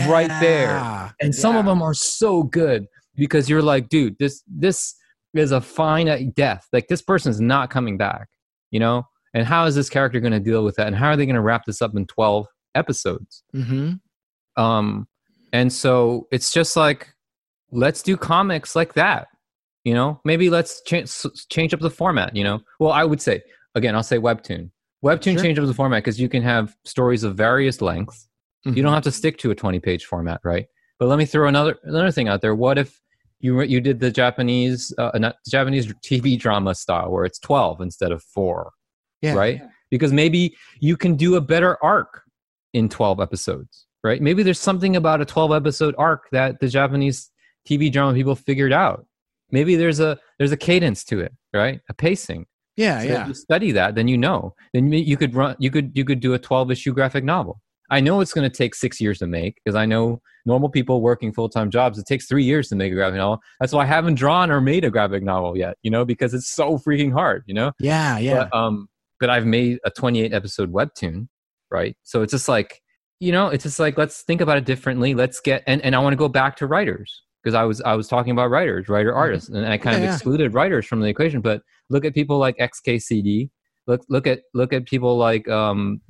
Right 0.08 0.28
there. 0.40 0.68
Yeah. 0.68 1.10
and 1.20 1.34
some 1.34 1.56
of 1.56 1.66
them 1.66 1.82
are 1.82 1.94
so 1.94 2.42
good 2.42 2.86
because 3.16 3.48
you're 3.50 3.62
like, 3.62 3.88
dude, 3.88 4.16
this 4.18 4.42
this 4.48 4.94
is 5.34 5.52
a 5.52 5.60
finite 5.60 6.34
death. 6.34 6.66
Like 6.72 6.88
this 6.88 7.02
person's 7.02 7.40
not 7.40 7.70
coming 7.70 7.96
back, 7.98 8.28
you 8.70 8.80
know. 8.80 9.04
And 9.34 9.46
how 9.46 9.66
is 9.66 9.74
this 9.74 9.90
character 9.90 10.20
going 10.20 10.32
to 10.32 10.40
deal 10.40 10.64
with 10.64 10.76
that? 10.76 10.86
And 10.86 10.96
how 10.96 11.08
are 11.08 11.16
they 11.16 11.26
going 11.26 11.34
to 11.34 11.40
wrap 11.42 11.64
this 11.66 11.82
up 11.82 11.94
in 11.96 12.06
12 12.06 12.46
episodes? 12.74 13.42
Mhm. 13.54 14.00
um 14.56 15.06
and 15.52 15.72
so 15.72 16.26
it's 16.32 16.52
just 16.52 16.76
like 16.76 17.13
let's 17.74 18.02
do 18.02 18.16
comics 18.16 18.74
like 18.76 18.94
that 18.94 19.26
you 19.84 19.92
know? 19.92 20.18
Maybe 20.24 20.48
let's 20.48 20.80
change 20.82 21.12
change 21.50 21.74
up 21.74 21.80
the 21.80 21.90
format 21.90 22.34
you 22.34 22.42
know? 22.44 22.60
Well 22.80 22.92
i 22.92 23.04
would 23.04 23.20
say 23.20 23.42
again 23.74 23.94
i'll 23.94 24.02
say 24.02 24.18
webtoon. 24.18 24.70
Webtoon 25.04 25.34
Sure. 25.34 25.42
change 25.42 25.58
up 25.58 25.66
the 25.66 25.74
format 25.74 26.02
because 26.02 26.18
you 26.18 26.28
can 26.30 26.42
have 26.42 26.74
stories 26.86 27.24
of 27.24 27.36
various 27.36 27.82
lengths. 27.82 28.26
You 28.64 28.82
don't 28.82 28.94
have 28.94 29.02
to 29.02 29.12
stick 29.12 29.36
to 29.38 29.50
a 29.50 29.54
20 29.54 29.78
page 29.80 30.06
format 30.06 30.40
right? 30.42 30.66
But 30.98 31.08
let 31.08 31.18
me 31.18 31.26
throw 31.26 31.46
another 31.48 31.76
another 31.84 32.10
thing 32.10 32.28
out 32.28 32.40
there. 32.40 32.54
What 32.54 32.78
if 32.78 32.98
you 33.40 33.60
you 33.62 33.80
did 33.82 34.00
the 34.00 34.10
japanese 34.10 34.94
uh, 34.96 35.10
not 35.18 35.34
japanese 35.46 35.92
tv 36.08 36.38
drama 36.38 36.74
style 36.74 37.10
where 37.10 37.26
it's 37.26 37.38
12 37.40 37.82
instead 37.82 38.10
of 38.12 38.22
4 38.22 38.70
Yeah. 39.20 39.34
right? 39.34 39.60
Because 39.90 40.12
maybe 40.14 40.56
you 40.80 40.96
can 40.96 41.16
do 41.16 41.34
a 41.34 41.42
better 41.42 41.76
arc 41.84 42.22
in 42.72 42.88
12 42.88 43.20
episodes 43.20 43.86
right? 44.02 44.20
Maybe 44.22 44.42
there's 44.42 44.60
something 44.60 44.96
about 44.96 45.20
a 45.20 45.24
12 45.26 45.52
episode 45.52 45.94
arc 45.98 46.22
that 46.32 46.60
the 46.60 46.68
japanese 46.68 47.30
tv 47.68 47.90
drama 47.90 48.14
people 48.14 48.34
figured 48.34 48.72
out 48.72 49.06
maybe 49.50 49.76
there's 49.76 50.00
a 50.00 50.18
there's 50.38 50.52
a 50.52 50.56
cadence 50.56 51.04
to 51.04 51.20
it 51.20 51.32
right 51.54 51.80
a 51.88 51.94
pacing 51.94 52.46
Yeah, 52.76 53.00
so 53.00 53.04
yeah. 53.06 53.22
if 53.22 53.28
you 53.28 53.34
study 53.34 53.72
that 53.72 53.94
then 53.94 54.08
you 54.08 54.18
know 54.18 54.54
then 54.72 54.92
you 54.92 55.16
could 55.16 55.34
run 55.34 55.56
you 55.58 55.70
could 55.70 55.92
you 55.96 56.04
could 56.04 56.20
do 56.20 56.34
a 56.34 56.38
12 56.38 56.70
issue 56.70 56.92
graphic 56.92 57.24
novel 57.24 57.60
i 57.90 58.00
know 58.00 58.20
it's 58.20 58.32
going 58.32 58.48
to 58.50 58.56
take 58.56 58.74
six 58.74 59.00
years 59.00 59.18
to 59.18 59.26
make 59.26 59.56
because 59.62 59.76
i 59.76 59.86
know 59.86 60.20
normal 60.46 60.68
people 60.68 61.00
working 61.00 61.32
full-time 61.32 61.70
jobs 61.70 61.98
it 61.98 62.06
takes 62.06 62.26
three 62.26 62.44
years 62.44 62.68
to 62.68 62.76
make 62.76 62.92
a 62.92 62.94
graphic 62.94 63.16
novel 63.18 63.38
that's 63.60 63.72
why 63.72 63.82
i 63.82 63.86
haven't 63.86 64.14
drawn 64.16 64.50
or 64.50 64.60
made 64.60 64.84
a 64.84 64.90
graphic 64.90 65.22
novel 65.22 65.56
yet 65.56 65.76
you 65.82 65.90
know 65.90 66.04
because 66.04 66.34
it's 66.34 66.48
so 66.48 66.78
freaking 66.78 67.12
hard 67.12 67.42
you 67.46 67.54
know 67.54 67.72
Yeah, 67.80 68.18
yeah. 68.18 68.48
but, 68.50 68.56
um, 68.58 68.88
but 69.20 69.30
I've 69.30 69.46
made 69.46 69.78
a 69.86 69.90
28 69.90 70.34
episode 70.34 70.70
webtoon, 70.72 71.28
right? 71.70 71.96
So 72.02 72.20
it's 72.22 72.32
just 72.32 72.48
like, 72.48 72.82
you 73.20 73.32
know, 73.32 73.48
it's 73.48 73.62
just 73.62 73.78
like 73.78 73.96
let's 73.96 74.22
think 74.22 74.40
about 74.42 74.58
it 74.58 74.66
differently. 74.66 75.14
Let's 75.14 75.40
get 75.40 75.62
and, 75.66 75.80
and 75.82 75.94
I 75.94 76.00
want 76.00 76.12
to 76.12 76.18
go 76.18 76.28
back 76.28 76.56
to 76.56 76.66
writers 76.66 77.22
because 77.44 77.54
I 77.54 77.64
was 77.64 77.82
I 77.82 77.94
was 77.94 78.08
talking 78.08 78.32
about 78.32 78.48
writers, 78.50 78.88
writer 78.88 79.14
artists, 79.14 79.50
and 79.50 79.66
I 79.66 79.76
kind 79.76 79.78
Mm-hmm. 79.78 79.90
Yeah, 79.90 79.96
of 79.96 80.02
yeah. 80.04 80.14
excluded 80.14 80.54
writers 80.54 80.86
from 80.86 81.00
the 81.00 81.08
equation. 81.08 81.42
But 81.42 81.60
look 81.90 82.04
at 82.06 82.14
people 82.14 82.38
like 82.38 82.56
XKCD. 82.56 83.50
Look 83.86 84.00
look 84.08 84.26
at 84.26 84.40
look 84.54 84.72
at 84.72 84.86
people 84.86 85.18
like 85.18 85.46
um, 85.48 86.00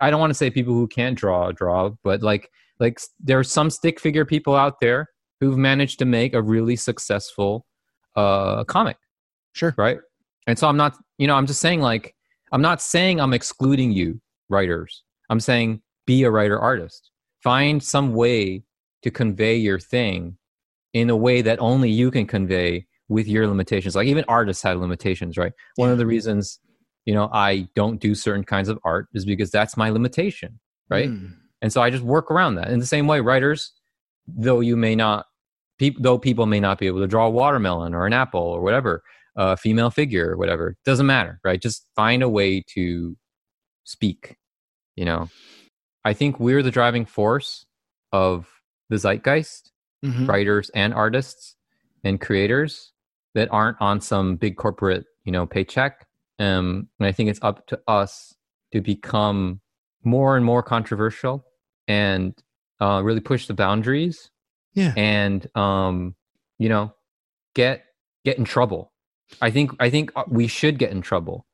I 0.00 0.10
don't 0.10 0.20
want 0.20 0.30
to 0.30 0.34
say 0.34 0.48
people 0.50 0.74
who 0.74 0.86
can't 0.86 1.18
draw 1.18 1.50
draw, 1.50 1.90
but 2.04 2.22
like 2.22 2.48
like 2.78 3.00
there 3.18 3.38
are 3.38 3.44
some 3.44 3.68
stick 3.68 3.98
figure 3.98 4.24
people 4.24 4.54
out 4.54 4.80
there 4.80 5.08
who've 5.40 5.58
managed 5.58 5.98
to 5.98 6.04
make 6.04 6.34
a 6.34 6.40
really 6.40 6.76
successful 6.76 7.66
uh 8.14 8.64
comic 8.64 8.96
Sure. 9.52 9.74
right 9.76 9.98
and 10.46 10.58
so 10.58 10.66
i'm 10.68 10.76
not 10.76 10.96
you 11.18 11.26
know 11.26 11.34
i'm 11.34 11.46
just 11.46 11.60
saying 11.60 11.80
like 11.82 12.14
i'm 12.52 12.62
not 12.62 12.80
saying 12.80 13.20
i'm 13.20 13.32
excluding 13.34 13.92
you 13.92 14.20
writers 14.48 15.02
i'm 15.28 15.40
saying 15.40 15.82
be 16.06 16.22
a 16.24 16.30
writer 16.30 16.58
artist 16.58 17.10
find 17.42 17.82
some 17.82 18.14
way 18.14 18.62
to 19.02 19.10
convey 19.10 19.56
your 19.56 19.78
thing 19.78 20.36
in 20.96 21.10
a 21.10 21.16
way 21.26 21.38
that 21.42 21.58
only 21.60 21.90
you 21.90 22.08
can 22.10 22.26
convey 22.26 22.86
with 23.08 23.26
your 23.34 23.46
limitations 23.46 23.94
like 23.96 24.08
even 24.08 24.24
artists 24.28 24.62
have 24.62 24.78
limitations 24.86 25.36
right 25.42 25.52
one 25.76 25.90
of 25.90 25.98
the 25.98 26.06
reasons 26.14 26.58
you 27.04 27.14
know 27.16 27.28
i 27.32 27.50
don't 27.74 28.00
do 28.00 28.14
certain 28.14 28.44
kinds 28.54 28.68
of 28.68 28.78
art 28.84 29.06
is 29.14 29.24
because 29.32 29.50
that's 29.50 29.76
my 29.76 29.88
limitation 29.90 30.50
right 30.96 31.10
Mm. 31.10 31.34
and 31.62 31.72
so 31.72 31.80
I 31.82 31.90
just 31.90 32.04
work 32.04 32.30
around 32.30 32.56
that. 32.56 32.68
In 32.74 32.78
the 32.80 32.86
same 32.94 33.06
way, 33.06 33.20
writers, 33.20 33.60
though 34.46 34.60
you 34.68 34.76
may 34.76 34.94
not, 34.94 35.26
peop, 35.78 35.96
though 35.98 36.18
people 36.18 36.46
may 36.46 36.60
not 36.60 36.78
be 36.78 36.86
able 36.86 37.00
to 37.00 37.06
draw 37.14 37.26
a 37.26 37.30
watermelon 37.30 37.94
or 37.94 38.06
an 38.06 38.12
apple 38.12 38.40
or 38.56 38.60
whatever, 38.60 39.02
a 39.36 39.56
female 39.56 39.90
figure 39.90 40.30
or 40.32 40.36
whatever, 40.36 40.76
doesn't 40.84 41.06
matter, 41.06 41.40
right? 41.44 41.60
Just 41.60 41.86
find 41.96 42.22
a 42.22 42.28
way 42.28 42.62
to 42.74 43.16
speak. 43.84 44.36
You 44.96 45.06
know, 45.06 45.28
I 46.04 46.12
think 46.12 46.38
we're 46.38 46.62
the 46.62 46.70
driving 46.78 47.04
force 47.06 47.66
of 48.12 48.46
the 48.90 48.96
zeitgeist, 48.96 49.72
Mhm. 50.04 50.28
writers 50.28 50.70
and 50.74 50.92
artists 50.94 51.56
and 52.04 52.20
creators 52.20 52.92
that 53.34 53.48
aren't 53.50 53.76
on 53.80 54.00
some 54.00 54.36
big 54.36 54.56
corporate, 54.56 55.04
you 55.24 55.32
know, 55.32 55.46
paycheck. 55.46 56.06
Um, 56.38 56.88
and 56.98 57.06
I 57.06 57.12
think 57.12 57.30
it's 57.30 57.40
up 57.42 57.66
to 57.68 57.80
us 57.88 58.34
to 58.72 58.80
become 58.80 59.60
more 60.04 60.36
and 60.36 60.44
more 60.44 60.62
controversial 60.62 61.44
and 61.88 62.34
uh, 62.80 63.00
really 63.02 63.20
push 63.20 63.46
the 63.46 63.54
boundaries 63.54 64.30
Yeah. 64.74 64.92
and 64.96 65.46
um, 65.56 66.14
you 66.58 66.68
know 66.68 66.92
get 67.54 67.84
get 68.24 68.38
in 68.38 68.44
trouble. 68.44 68.92
I 69.40 69.50
think 69.50 69.72
I 69.80 69.88
think 69.90 70.12
uh, 70.14 70.24
we 70.28 70.46
should 70.46 70.78
get 70.78 70.90
in 70.92 71.00
trouble, 71.00 71.46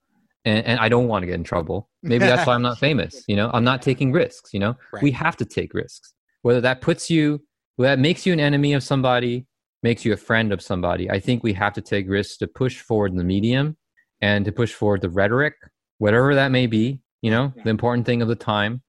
and, 0.45 0.65
and 0.67 0.81
I 0.81 0.89
don't 0.89 1.07
want 1.09 1.23
to 1.23 1.27
get 1.27 1.37
in 1.37 1.45
trouble. 1.45 1.89
Maybe 2.03 2.25
that's 2.27 2.47
why 2.47 2.55
I'm 2.55 2.63
not 2.63 2.79
famous. 2.89 3.23
You 3.29 3.37
know, 3.37 3.51
I'm 3.55 3.65
not 3.65 3.83
taking 3.83 4.11
risks. 4.13 4.53
You 4.53 4.61
know, 4.61 4.77
we 5.01 5.11
have 5.13 5.37
to 5.37 5.45
take 5.45 5.73
risks. 5.75 6.13
Whether 6.43 6.61
that 6.63 6.81
puts 6.81 7.09
you, 7.09 7.41
that 7.79 7.99
makes 7.99 8.27
you 8.27 8.33
an 8.33 8.41
enemy 8.41 8.75
of 8.75 8.83
somebody, 8.83 9.47
makes 9.83 10.05
you 10.05 10.13
a 10.13 10.17
friend 10.17 10.53
of 10.53 10.63
somebody. 10.63 11.11
I 11.11 11.19
think 11.19 11.43
we 11.43 11.53
have 11.55 11.73
to 11.75 11.81
take 11.81 12.09
risks 12.09 12.37
to 12.39 12.47
push 12.47 12.81
forward 12.81 13.17
the 13.17 13.25
medium 13.25 13.77
and 14.21 14.45
to 14.45 14.53
push 14.53 14.73
forward 14.73 15.01
the 15.01 15.11
rhetoric, 15.11 15.55
whatever 15.99 16.35
that 16.35 16.51
may 16.51 16.67
be. 16.67 17.01
You 17.23 17.31
know, 17.31 17.53
the 17.63 17.71
important 17.71 18.05
thing 18.05 18.21
of 18.21 18.29
the 18.29 18.35
time, 18.35 18.83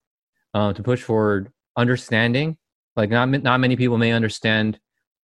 uh, 0.53 0.74
to 0.74 0.84
push 0.84 1.01
forward 1.01 1.51
understanding. 1.78 2.57
Like 2.95 3.10
not 3.10 3.30
not 3.30 3.60
many 3.60 3.76
people 3.76 3.97
may 3.97 4.12
understand 4.12 4.80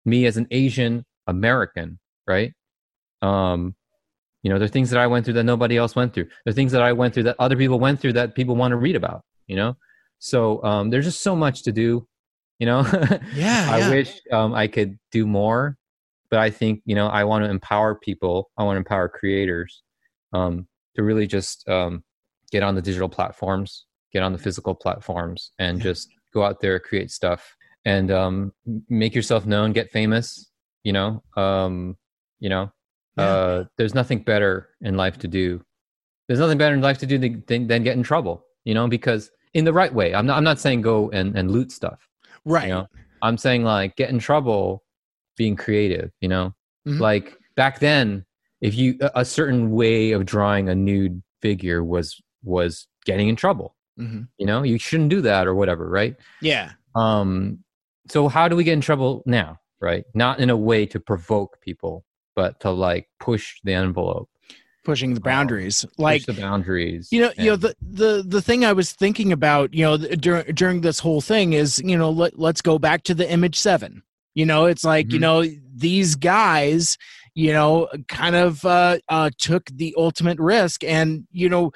me 0.04 0.26
as 0.26 0.36
an 0.36 0.46
Asian 0.50 1.04
American, 1.26 1.98
right? 2.26 2.52
Um, 3.20 3.74
you 4.42 4.50
know, 4.50 4.58
there 4.58 4.66
are 4.66 4.70
things 4.70 4.90
that 4.90 5.00
I 5.00 5.06
went 5.06 5.24
through 5.24 5.34
that 5.34 5.44
nobody 5.44 5.76
else 5.76 5.96
went 5.96 6.14
through. 6.14 6.24
There 6.44 6.52
are 6.52 6.54
things 6.54 6.72
that 6.72 6.82
I 6.82 6.92
went 6.92 7.12
through 7.12 7.24
that 7.24 7.36
other 7.38 7.56
people 7.56 7.78
went 7.78 8.00
through 8.00 8.14
that 8.14 8.34
people 8.34 8.56
want 8.56 8.72
to 8.72 8.76
read 8.76 8.96
about. 8.96 9.22
You 9.46 9.56
know, 9.56 9.76
so 10.18 10.62
um, 10.64 10.90
there's 10.90 11.04
just 11.04 11.22
so 11.22 11.34
much 11.36 11.62
to 11.64 11.72
do. 11.72 12.06
You 12.58 12.66
know, 12.66 12.80
Yeah, 13.34 13.66
I 13.70 13.78
yeah. 13.78 13.90
wish 13.90 14.20
um, 14.32 14.52
I 14.54 14.66
could 14.66 14.98
do 15.12 15.26
more, 15.26 15.76
but 16.30 16.40
I 16.40 16.50
think 16.50 16.82
you 16.84 16.94
know 16.94 17.06
I 17.06 17.24
want 17.24 17.44
to 17.44 17.50
empower 17.50 17.94
people. 17.94 18.50
I 18.58 18.64
want 18.64 18.74
to 18.76 18.78
empower 18.78 19.08
creators 19.08 19.82
um, 20.32 20.66
to 20.96 21.02
really 21.02 21.26
just 21.26 21.68
um, 21.68 22.02
get 22.50 22.62
on 22.62 22.74
the 22.74 22.82
digital 22.82 23.08
platforms, 23.08 23.86
get 24.12 24.22
on 24.22 24.32
the 24.32 24.38
physical 24.38 24.74
platforms, 24.74 25.52
and 25.58 25.78
Yeah. 25.78 25.84
just 25.84 26.08
go 26.34 26.42
out 26.44 26.60
there, 26.60 26.78
create 26.80 27.10
stuff, 27.10 27.56
and 27.84 28.10
um, 28.10 28.52
make 28.88 29.14
yourself 29.14 29.46
known, 29.46 29.72
get 29.72 29.90
famous. 29.90 30.50
You 30.82 30.92
know, 30.94 31.22
um, 31.36 31.96
you 32.40 32.48
know, 32.48 32.72
Yeah. 33.16 33.24
uh, 33.24 33.64
there's 33.76 33.94
nothing 33.94 34.18
better 34.24 34.70
in 34.80 34.96
life 34.96 35.18
to 35.20 35.28
do. 35.28 35.62
There's 36.26 36.40
nothing 36.40 36.58
better 36.58 36.74
in 36.74 36.80
life 36.82 36.98
to 36.98 37.06
do 37.06 37.18
than, 37.18 37.42
than, 37.46 37.66
than 37.68 37.82
get 37.84 37.96
in 37.96 38.02
trouble. 38.02 38.44
You 38.64 38.74
know, 38.74 38.88
because 38.88 39.30
in 39.54 39.64
the 39.64 39.72
right 39.72 39.94
way. 39.94 40.14
I'm 40.14 40.26
not. 40.26 40.36
I'm 40.36 40.44
not 40.44 40.58
saying 40.58 40.82
go 40.82 41.08
and, 41.10 41.36
and 41.38 41.50
loot 41.50 41.72
stuff. 41.72 42.06
Right 42.44 42.68
You 42.68 42.74
know, 42.74 42.86
I'm 43.22 43.36
saying 43.38 43.64
like 43.64 43.96
get 43.96 44.10
in 44.10 44.18
trouble, 44.18 44.84
being 45.36 45.56
creative. 45.56 46.10
You 46.20 46.28
know, 46.28 46.54
Mhm. 46.86 47.00
like 47.00 47.36
back 47.56 47.78
then, 47.80 48.24
if 48.60 48.74
you 48.74 48.96
a- 49.00 49.24
certain 49.24 49.70
way 49.70 50.12
of 50.12 50.26
drawing 50.26 50.68
a 50.68 50.74
nude 50.74 51.22
figure 51.42 51.82
was 51.84 52.20
was 52.44 52.86
getting 53.04 53.28
in 53.28 53.36
trouble. 53.36 53.76
Mhm. 53.98 54.28
You 54.38 54.46
know, 54.46 54.62
you 54.62 54.78
shouldn't 54.78 55.10
do 55.10 55.20
that 55.22 55.46
or 55.46 55.54
whatever, 55.54 55.88
right? 55.88 56.16
yeah 56.40 56.72
Um, 56.94 57.64
so 58.08 58.28
how 58.28 58.48
do 58.48 58.56
we 58.56 58.64
get 58.64 58.72
in 58.74 58.80
trouble 58.80 59.22
now? 59.26 59.58
Right? 59.80 60.04
Not 60.14 60.40
in 60.40 60.50
a 60.50 60.56
way 60.56 60.86
to 60.86 60.98
provoke 61.00 61.60
people, 61.60 62.04
but 62.34 62.58
to 62.60 62.70
like 62.70 63.08
push 63.20 63.60
the 63.64 63.74
envelope, 63.74 64.28
pushing 64.88 65.12
the 65.14 65.20
boundaries 65.20 65.84
push 65.84 65.98
like 65.98 66.26
the 66.26 66.32
boundaries. 66.32 67.08
you 67.12 67.20
know 67.20 67.30
you 67.36 67.50
know 67.50 67.56
the, 67.56 67.74
the 68.02 68.24
the 68.26 68.42
thing 68.42 68.64
i 68.64 68.72
was 68.72 68.92
thinking 68.92 69.32
about 69.32 69.72
you 69.74 69.84
know 69.84 69.96
during 69.98 70.44
during 70.54 70.80
this 70.80 70.98
whole 70.98 71.20
thing 71.20 71.52
is 71.52 71.78
you 71.84 71.96
know 71.96 72.10
let, 72.10 72.38
let's 72.38 72.62
go 72.62 72.78
back 72.78 73.02
to 73.04 73.14
the 73.14 73.30
image 73.30 73.56
7 73.58 74.02
you 74.34 74.46
know 74.46 74.64
it's 74.64 74.84
like 74.84 75.12
you 75.12 75.18
Mhm. 75.18 75.22
know 75.26 75.44
these 75.74 76.14
guys 76.14 76.96
you 77.34 77.52
know 77.52 77.88
kind 78.08 78.34
of 78.34 78.64
uh 78.64 78.98
uh 79.08 79.30
took 79.38 79.64
the 79.66 79.94
ultimate 79.98 80.38
risk 80.38 80.82
and 80.84 81.26
you 81.32 81.48
know 81.48 81.70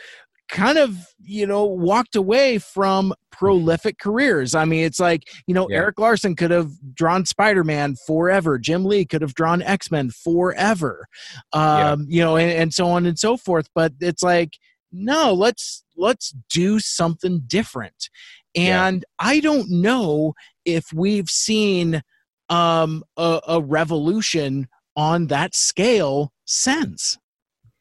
kind 0.49 0.76
of 0.78 0.97
you 1.20 1.47
know 1.47 1.64
walked 1.64 2.14
away 2.16 2.59
from 2.59 3.14
prolific 3.30 3.99
careers 3.99 4.55
i 4.55 4.64
mean 4.64 4.84
it's 4.84 5.01
like 5.01 5.22
you 5.47 5.55
know 5.55 5.66
Yeah. 5.70 5.78
erik 5.78 5.99
larsen 5.99 6.36
could 6.36 6.51
have 6.51 6.70
drawn 6.95 7.24
spider-man 7.24 7.97
forever 8.07 8.59
jim 8.59 8.84
lee 8.84 9.05
could 9.07 9.22
have 9.22 9.34
drawn 9.34 9.62
x-men 9.62 10.11
forever 10.11 11.07
Yeah. 11.55 11.93
um 11.93 12.07
you 12.09 12.20
know 12.22 12.36
and, 12.36 12.51
and 12.51 12.74
so 12.74 12.86
on 12.88 13.07
and 13.07 13.18
so 13.18 13.36
forth 13.36 13.68
but 13.74 13.93
it's 14.01 14.22
like 14.22 14.59
no 14.93 15.32
let's 15.32 15.84
let's 15.97 16.34
do 16.53 16.78
something 16.80 17.43
different 17.47 18.11
Yeah. 18.55 18.86
and 18.86 19.05
i 19.18 19.40
don't 19.40 19.70
know 19.70 20.34
if 20.64 20.84
we've 20.93 21.28
seen 21.30 22.03
um 22.51 23.03
a, 23.16 23.40
a 23.49 23.61
revolution 23.62 24.68
on 24.97 25.28
that 25.28 25.55
scale 25.55 26.32
since 26.45 27.16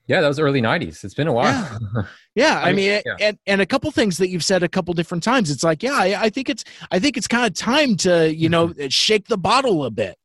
yeah, 0.07 0.21
that 0.21 0.27
was 0.27 0.39
early 0.39 0.61
'90s. 0.61 1.03
It's 1.03 1.13
been 1.13 1.27
a 1.27 1.33
while. 1.33 1.79
yeah 2.35 2.59
i, 2.63 2.69
I 2.69 2.73
mean, 2.73 2.75
mean, 2.91 3.01
yeah. 3.05 3.15
and 3.19 3.37
and 3.45 3.61
a 3.61 3.65
couple 3.65 3.89
things 3.91 4.17
that 4.17 4.29
you've 4.29 4.43
said 4.43 4.63
a 4.63 4.69
couple 4.69 4.93
different 4.93 5.23
times 5.23 5.49
it's 5.51 5.63
like 5.63 5.83
yeah 5.83 5.93
i, 5.95 6.23
I 6.23 6.29
think 6.29 6.49
it's 6.49 6.63
i 6.91 6.99
think 6.99 7.17
it's 7.17 7.27
kind 7.27 7.45
of 7.45 7.53
time 7.53 7.95
to 7.97 8.33
you 8.33 8.47
know 8.49 8.73
shake 8.89 9.27
the 9.27 9.37
bottle 9.37 9.83
a 9.85 9.91
bit 9.91 10.17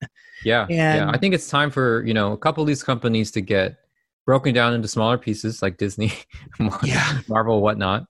yeah, 0.44 0.66
yeah. 0.68 1.10
I 1.12 1.16
think 1.18 1.34
it's 1.34 1.48
time 1.48 1.70
for 1.70 2.04
you 2.06 2.12
know 2.14 2.32
a 2.32 2.36
couple 2.36 2.62
of 2.62 2.66
these 2.68 2.82
companies 2.82 3.30
to 3.32 3.40
get 3.40 3.78
broken 4.26 4.52
down 4.54 4.74
into 4.74 4.86
smaller 4.86 5.16
pieces, 5.18 5.62
like 5.62 5.78
Disney, 5.78 6.12
Yeah. 6.82 7.20
Marvel, 7.28 7.62
whatnot. 7.62 8.04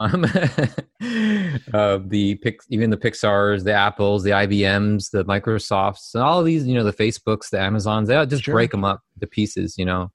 um, 0.00 0.24
uh, 1.72 1.98
the 2.04 2.34
Pix, 2.42 2.66
even 2.68 2.90
the 2.90 2.96
Pixar's, 2.96 3.64
the 3.64 3.72
Apples, 3.72 4.22
the 4.24 4.30
IBMs, 4.30 5.10
the 5.10 5.24
Microsofts, 5.24 6.14
and 6.14 6.22
all 6.22 6.40
of 6.40 6.46
these, 6.46 6.66
you 6.66 6.74
know, 6.74 6.84
the 6.84 6.92
Facebooks, 6.92 7.50
the 7.50 7.60
Amazons, 7.60 8.08
they 8.08 8.26
just 8.26 8.44
Sure. 8.44 8.54
break 8.54 8.70
them 8.72 8.84
up 8.84 9.00
to 9.20 9.26
pieces. 9.26 9.76
You 9.78 9.84
know, 9.86 10.10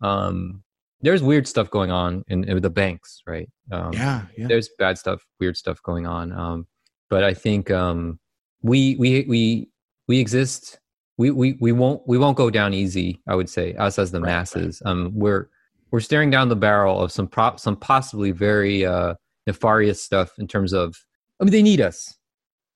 um, 0.00 0.62
there's 1.02 1.22
weird 1.22 1.48
stuff 1.48 1.70
going 1.70 1.90
on 1.90 2.24
in, 2.28 2.44
in 2.44 2.60
the 2.60 2.70
banks, 2.70 3.22
right? 3.26 3.48
Um, 3.72 3.92
yeah 3.92 4.22
yeah 4.36 4.48
there's 4.48 4.68
bad 4.78 4.98
stuff, 4.98 5.24
weird 5.38 5.56
stuff 5.56 5.82
going 5.82 6.06
on. 6.06 6.32
Um, 6.32 6.66
but 7.08 7.24
I 7.24 7.34
think 7.34 7.70
um, 7.70 8.18
we 8.62 8.96
we 8.96 9.24
we 9.28 9.68
we 10.08 10.18
exist. 10.18 10.78
We, 11.18 11.30
we 11.30 11.56
we 11.60 11.72
won't 11.72 12.02
we 12.06 12.18
won't 12.18 12.36
go 12.36 12.50
down 12.50 12.72
easy. 12.74 13.20
I 13.28 13.34
would 13.34 13.48
say 13.48 13.74
us 13.74 13.98
as 13.98 14.10
the 14.10 14.20
Right, 14.20 14.26
right. 14.28 14.32
masses. 14.38 14.82
Um, 14.84 15.10
we're 15.14 15.48
we're 15.90 16.00
staring 16.00 16.30
down 16.30 16.48
the 16.48 16.56
barrel 16.56 17.00
of 17.00 17.12
some 17.12 17.26
prop 17.26 17.60
some 17.60 17.76
possibly 17.76 18.30
very 18.30 18.86
uh, 18.86 19.14
nefarious 19.46 20.02
stuff 20.02 20.32
in 20.38 20.46
terms 20.46 20.72
of. 20.72 20.96
I 21.40 21.44
mean, 21.44 21.52
they 21.52 21.62
need 21.62 21.80
us. 21.80 22.16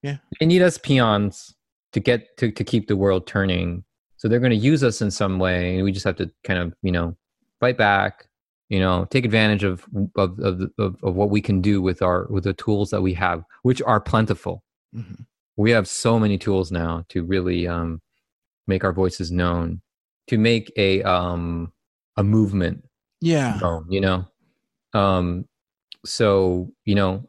Yeah. 0.02 0.16
they 0.38 0.46
need 0.46 0.60
us 0.60 0.76
peons 0.76 1.54
to 1.92 2.00
get 2.00 2.36
to 2.38 2.50
to 2.50 2.64
keep 2.64 2.88
the 2.88 2.96
world 2.96 3.26
turning. 3.26 3.84
So 4.24 4.28
they're 4.28 4.40
going 4.40 4.52
to 4.52 4.56
use 4.56 4.82
us 4.82 5.02
in 5.02 5.10
some 5.10 5.38
way, 5.38 5.74
and 5.74 5.84
we 5.84 5.92
just 5.92 6.06
have 6.06 6.16
to 6.16 6.30
kind 6.44 6.58
of 6.58 6.72
you 6.80 6.90
know 6.90 7.14
fight 7.60 7.76
back 7.76 8.26
you 8.70 8.80
know 8.80 9.06
take 9.10 9.26
advantage 9.26 9.64
of 9.64 9.84
of 10.16 10.38
of, 10.40 10.62
of, 10.78 10.96
of 11.02 11.14
what 11.14 11.28
we 11.28 11.42
can 11.42 11.60
do 11.60 11.82
with 11.82 12.00
our 12.00 12.26
with 12.30 12.44
the 12.44 12.54
tools 12.54 12.88
that 12.88 13.02
we 13.02 13.12
have 13.12 13.44
which 13.64 13.82
are 13.82 14.00
plentiful. 14.00 14.64
Mhm. 14.96 15.26
we 15.56 15.72
have 15.72 15.86
so 15.86 16.18
many 16.18 16.38
tools 16.38 16.72
now 16.72 17.04
to 17.10 17.22
really 17.22 17.68
um 17.68 18.00
make 18.66 18.82
our 18.82 18.94
voices 18.94 19.30
known 19.30 19.82
to 20.28 20.38
make 20.38 20.72
a 20.78 21.02
um 21.02 21.70
a 22.16 22.24
movement 22.24 22.82
yeah. 23.20 23.58
known 23.60 23.84
you 23.90 24.00
know? 24.00 24.26
Um 24.94 25.46
so 26.06 26.72
you 26.86 26.94
know 26.94 27.28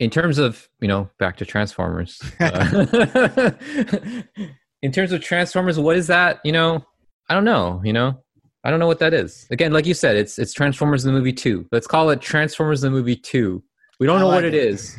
in 0.00 0.10
terms 0.10 0.38
of 0.38 0.68
you 0.80 0.88
know 0.88 1.08
back 1.20 1.36
to 1.36 1.44
transformers 1.44 2.20
uh, 2.40 3.52
in 4.82 4.92
terms 4.92 5.12
of 5.12 5.20
transformers 5.20 5.78
what 5.78 5.96
is 5.96 6.06
that 6.06 6.40
you 6.44 6.52
know 6.52 6.84
i 7.28 7.34
don't 7.34 7.44
know 7.44 7.80
you 7.84 7.92
know 7.92 8.16
i 8.64 8.70
don't 8.70 8.80
know 8.80 8.86
what 8.86 8.98
that 8.98 9.14
is 9.14 9.46
again 9.50 9.72
like 9.72 9.86
you 9.86 9.94
said 9.94 10.16
it's 10.16 10.38
it's 10.38 10.52
transformers 10.52 11.02
the 11.02 11.12
movie 11.12 11.32
2 11.32 11.66
let's 11.72 11.86
call 11.86 12.10
it 12.10 12.20
transformers 12.20 12.80
the 12.80 12.90
movie 12.90 13.16
2 13.16 13.62
we 14.00 14.06
don't 14.06 14.18
I 14.18 14.20
know 14.20 14.28
like 14.28 14.36
what 14.36 14.44
it 14.44 14.54
it. 14.54 14.66
is 14.66 14.96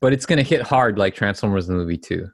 but 0.00 0.12
it's 0.12 0.26
gonna 0.26 0.42
hit 0.42 0.62
hard 0.62 0.98
like 0.98 1.14
transformers 1.14 1.66
the 1.66 1.74
movie 1.74 1.98
2 1.98 2.28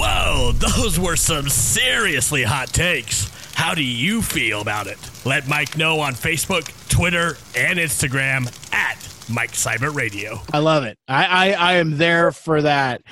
Whoa, 0.00 0.52
those 0.52 0.96
were 1.00 1.16
some 1.16 1.48
seriously 1.48 2.44
hot 2.44 2.68
takes. 2.68 3.28
How 3.54 3.74
do 3.74 3.82
you 3.82 4.22
feel 4.22 4.60
about 4.60 4.86
it? 4.86 4.96
Let 5.24 5.48
Mike 5.48 5.76
know 5.76 5.98
on 5.98 6.14
Facebook, 6.14 6.70
Twitter, 6.88 7.36
and 7.56 7.80
Instagram 7.80 8.46
at 8.72 8.96
Mike 9.30 9.52
Cybert 9.52 9.94
Radio. 9.94 10.40
I 10.52 10.58
love 10.58 10.84
it. 10.84 10.98
I, 11.06 11.24
I 11.24 11.52
I 11.52 11.72
am 11.74 11.98
there 11.98 12.32
for 12.32 12.62
that. 12.62 13.02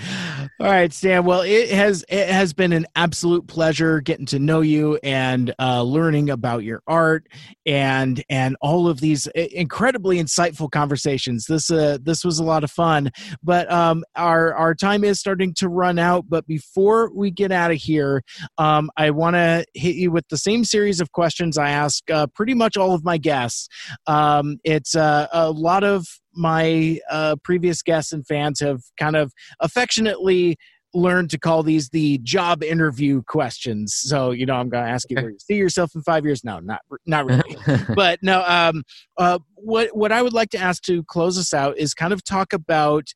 All 0.59 0.67
right, 0.67 0.93
Stan. 0.93 1.25
Well, 1.25 1.43
it 1.43 1.71
has 1.71 2.05
it 2.09 2.29
has 2.29 2.53
been 2.53 2.73
an 2.73 2.87
absolute 2.97 3.47
pleasure 3.47 4.01
getting 4.01 4.27
to 4.27 4.39
know 4.39 4.61
you 4.61 4.99
and 5.03 5.55
uh, 5.59 5.83
learning 5.83 6.31
about 6.31 6.65
your 6.65 6.83
art 6.87 7.27
and 7.67 8.23
and 8.31 8.57
all 8.61 8.89
of 8.89 9.01
these 9.01 9.27
incredibly 9.27 10.19
insightful 10.19 10.71
conversations. 10.71 11.47
This 11.47 11.71
uh 11.71 11.99
this 12.03 12.25
was 12.25 12.39
a 12.39 12.45
lot 12.45 12.65
of 12.65 12.71
fun, 12.71 13.11
but 13.43 13.71
um 13.71 14.05
our 14.15 14.55
our 14.55 14.75
time 14.75 15.05
is 15.05 15.21
starting 15.21 15.53
to 15.55 15.69
run 15.69 15.99
out. 15.99 16.25
But 16.29 16.47
before 16.47 17.11
we 17.15 17.31
get 17.31 17.53
out 17.53 17.71
of 17.71 17.77
here, 17.77 18.23
um 18.59 18.91
I 18.97 19.11
want 19.11 19.37
to 19.37 19.65
hit 19.75 19.97
you 19.97 20.11
with 20.11 20.27
the 20.29 20.39
same 20.39 20.65
series 20.65 21.01
of 21.01 21.13
questions 21.13 21.59
I 21.59 21.71
ask 21.71 22.09
uh, 22.11 22.27
pretty 22.29 22.55
much 22.55 22.77
all 22.77 22.95
of 22.95 23.05
my 23.05 23.19
guests. 23.19 23.69
Um, 24.07 24.59
it's 24.65 24.95
uh, 24.95 25.27
a 25.33 25.51
lot 25.51 25.85
of 25.85 26.06
my 26.37 26.99
uh, 27.11 27.37
previous 27.43 27.83
guests 27.83 28.13
and 28.13 28.27
fans 28.27 28.61
have 28.61 28.83
kind 28.99 29.17
of 29.17 29.33
affectionately 29.61 30.57
learned 30.95 31.31
to 31.31 31.39
call 31.39 31.63
these 31.63 31.91
the 31.91 32.19
job 32.19 32.63
interview 32.63 33.23
questions. 33.27 33.95
So, 33.95 34.31
you 34.31 34.47
know, 34.47 34.55
I'm 34.55 34.69
going 34.69 34.85
to 34.85 34.91
ask 34.91 35.11
you 35.11 35.17
where 35.17 35.31
you 35.31 35.39
see 35.39 35.57
yourself 35.57 35.95
in 35.95 36.03
five 36.03 36.25
years. 36.25 36.43
No, 36.43 36.59
not 36.59 36.81
not 37.07 37.27
really. 37.27 37.57
but 37.95 38.23
no, 38.23 38.43
um, 38.47 38.83
uh, 39.19 39.39
what 39.57 39.97
what 39.97 40.13
I 40.13 40.23
would 40.23 40.33
like 40.33 40.51
to 40.51 40.59
ask 40.59 40.83
to 40.85 41.03
close 41.05 41.39
us 41.39 41.53
out 41.53 41.77
is 41.79 41.95
kind 41.95 42.13
of 42.13 42.23
talk 42.25 42.53
about 42.53 43.09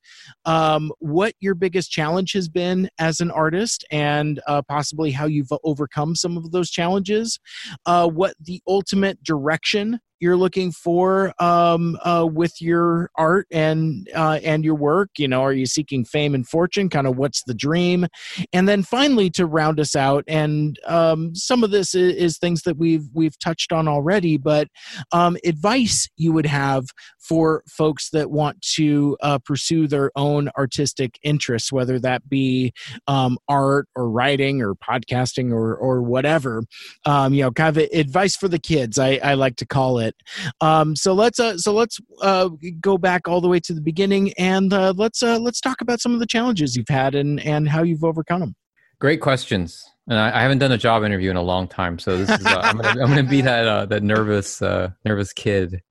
um, 0.44 0.90
what 0.98 1.34
your 1.40 1.54
biggest 1.54 1.90
challenge 1.90 2.32
has 2.32 2.48
been 2.48 2.88
as 2.98 3.20
an 3.20 3.30
artist, 3.30 3.84
and 3.90 4.40
uh, 4.46 4.62
possibly 4.62 5.10
how 5.10 5.26
you've 5.26 5.52
overcome 5.64 6.14
some 6.14 6.36
of 6.36 6.50
those 6.50 6.70
challenges. 6.70 7.38
Uh, 7.86 8.08
what 8.08 8.34
the 8.40 8.62
ultimate 8.66 9.22
direction 9.22 10.00
you're 10.20 10.36
looking 10.36 10.70
for 10.70 11.32
um, 11.42 11.98
uh, 12.04 12.28
with 12.30 12.60
your 12.60 13.10
art 13.16 13.46
and 13.50 14.08
uh, 14.14 14.38
and 14.44 14.64
your 14.64 14.74
work. 14.74 15.08
You 15.16 15.26
know, 15.26 15.42
are 15.42 15.52
you 15.52 15.66
seeking 15.66 16.04
fame 16.04 16.34
and 16.34 16.46
fortune? 16.46 16.88
Kind 16.90 17.06
of 17.06 17.16
what's 17.16 17.42
the 17.44 17.54
dream? 17.54 18.06
And 18.52 18.68
then 18.68 18.82
finally, 18.82 19.30
to 19.30 19.46
round 19.46 19.80
us 19.80 19.96
out, 19.96 20.24
and 20.28 20.78
um, 20.86 21.34
some 21.34 21.64
of 21.64 21.70
this 21.70 21.94
is, 21.94 22.14
is 22.14 22.38
things 22.38 22.62
that 22.62 22.76
we've 22.76 23.08
we've 23.14 23.38
touched 23.38 23.72
on 23.72 23.88
already, 23.88 24.36
but 24.36 24.68
um, 25.10 25.36
advice 25.44 26.08
you 26.30 26.34
would 26.34 26.46
have 26.46 26.86
for 27.18 27.64
folks 27.66 28.10
that 28.10 28.30
want 28.30 28.60
to 28.62 29.16
uh, 29.20 29.38
pursue 29.40 29.88
their 29.88 30.12
own 30.14 30.48
artistic 30.56 31.18
interests, 31.24 31.72
whether 31.72 31.98
that 31.98 32.28
be 32.28 32.72
um, 33.08 33.36
art 33.48 33.88
or 33.96 34.08
writing 34.08 34.62
or 34.62 34.76
podcasting 34.76 35.52
or 35.52 35.74
or 35.74 36.02
whatever. 36.02 36.62
Um, 37.04 37.34
you 37.34 37.42
know, 37.42 37.50
kind 37.50 37.76
of 37.76 37.82
advice 37.92 38.36
for 38.36 38.46
the 38.46 38.60
kids. 38.60 38.96
I, 38.98 39.18
I 39.22 39.34
like 39.34 39.56
to 39.56 39.66
call 39.66 39.98
it. 39.98 40.14
Um, 40.60 40.94
so 40.94 41.14
let's 41.14 41.40
uh, 41.40 41.58
so 41.58 41.72
let's 41.72 41.98
uh, 42.22 42.50
go 42.80 42.96
back 42.96 43.26
all 43.26 43.40
the 43.40 43.48
way 43.48 43.58
to 43.60 43.74
the 43.74 43.80
beginning 43.80 44.32
and 44.38 44.72
uh, 44.72 44.94
let's 44.96 45.22
uh, 45.22 45.38
let's 45.38 45.60
talk 45.60 45.80
about 45.80 46.00
some 46.00 46.14
of 46.14 46.20
the 46.20 46.26
challenges 46.26 46.76
you've 46.76 46.88
had 46.88 47.16
and 47.16 47.40
and 47.40 47.68
how 47.68 47.82
you've 47.82 48.04
overcome 48.04 48.40
them. 48.40 48.54
Great 49.00 49.20
questions. 49.20 49.84
And 50.08 50.18
I, 50.18 50.38
I 50.38 50.42
haven't 50.42 50.58
done 50.58 50.72
a 50.72 50.78
job 50.78 51.04
interview 51.04 51.30
in 51.30 51.36
a 51.36 51.42
long 51.42 51.68
time, 51.68 51.98
so 51.98 52.18
this 52.18 52.28
is 52.28 52.44
uh, 52.44 52.60
I'm, 52.64 52.78
gonna, 52.78 53.22
be 53.22 53.40
that 53.42 53.66
uh, 53.66 53.86
that 53.86 54.02
nervous 54.02 54.60
uh, 54.60 54.90
nervous 55.04 55.32
kid. 55.32 55.82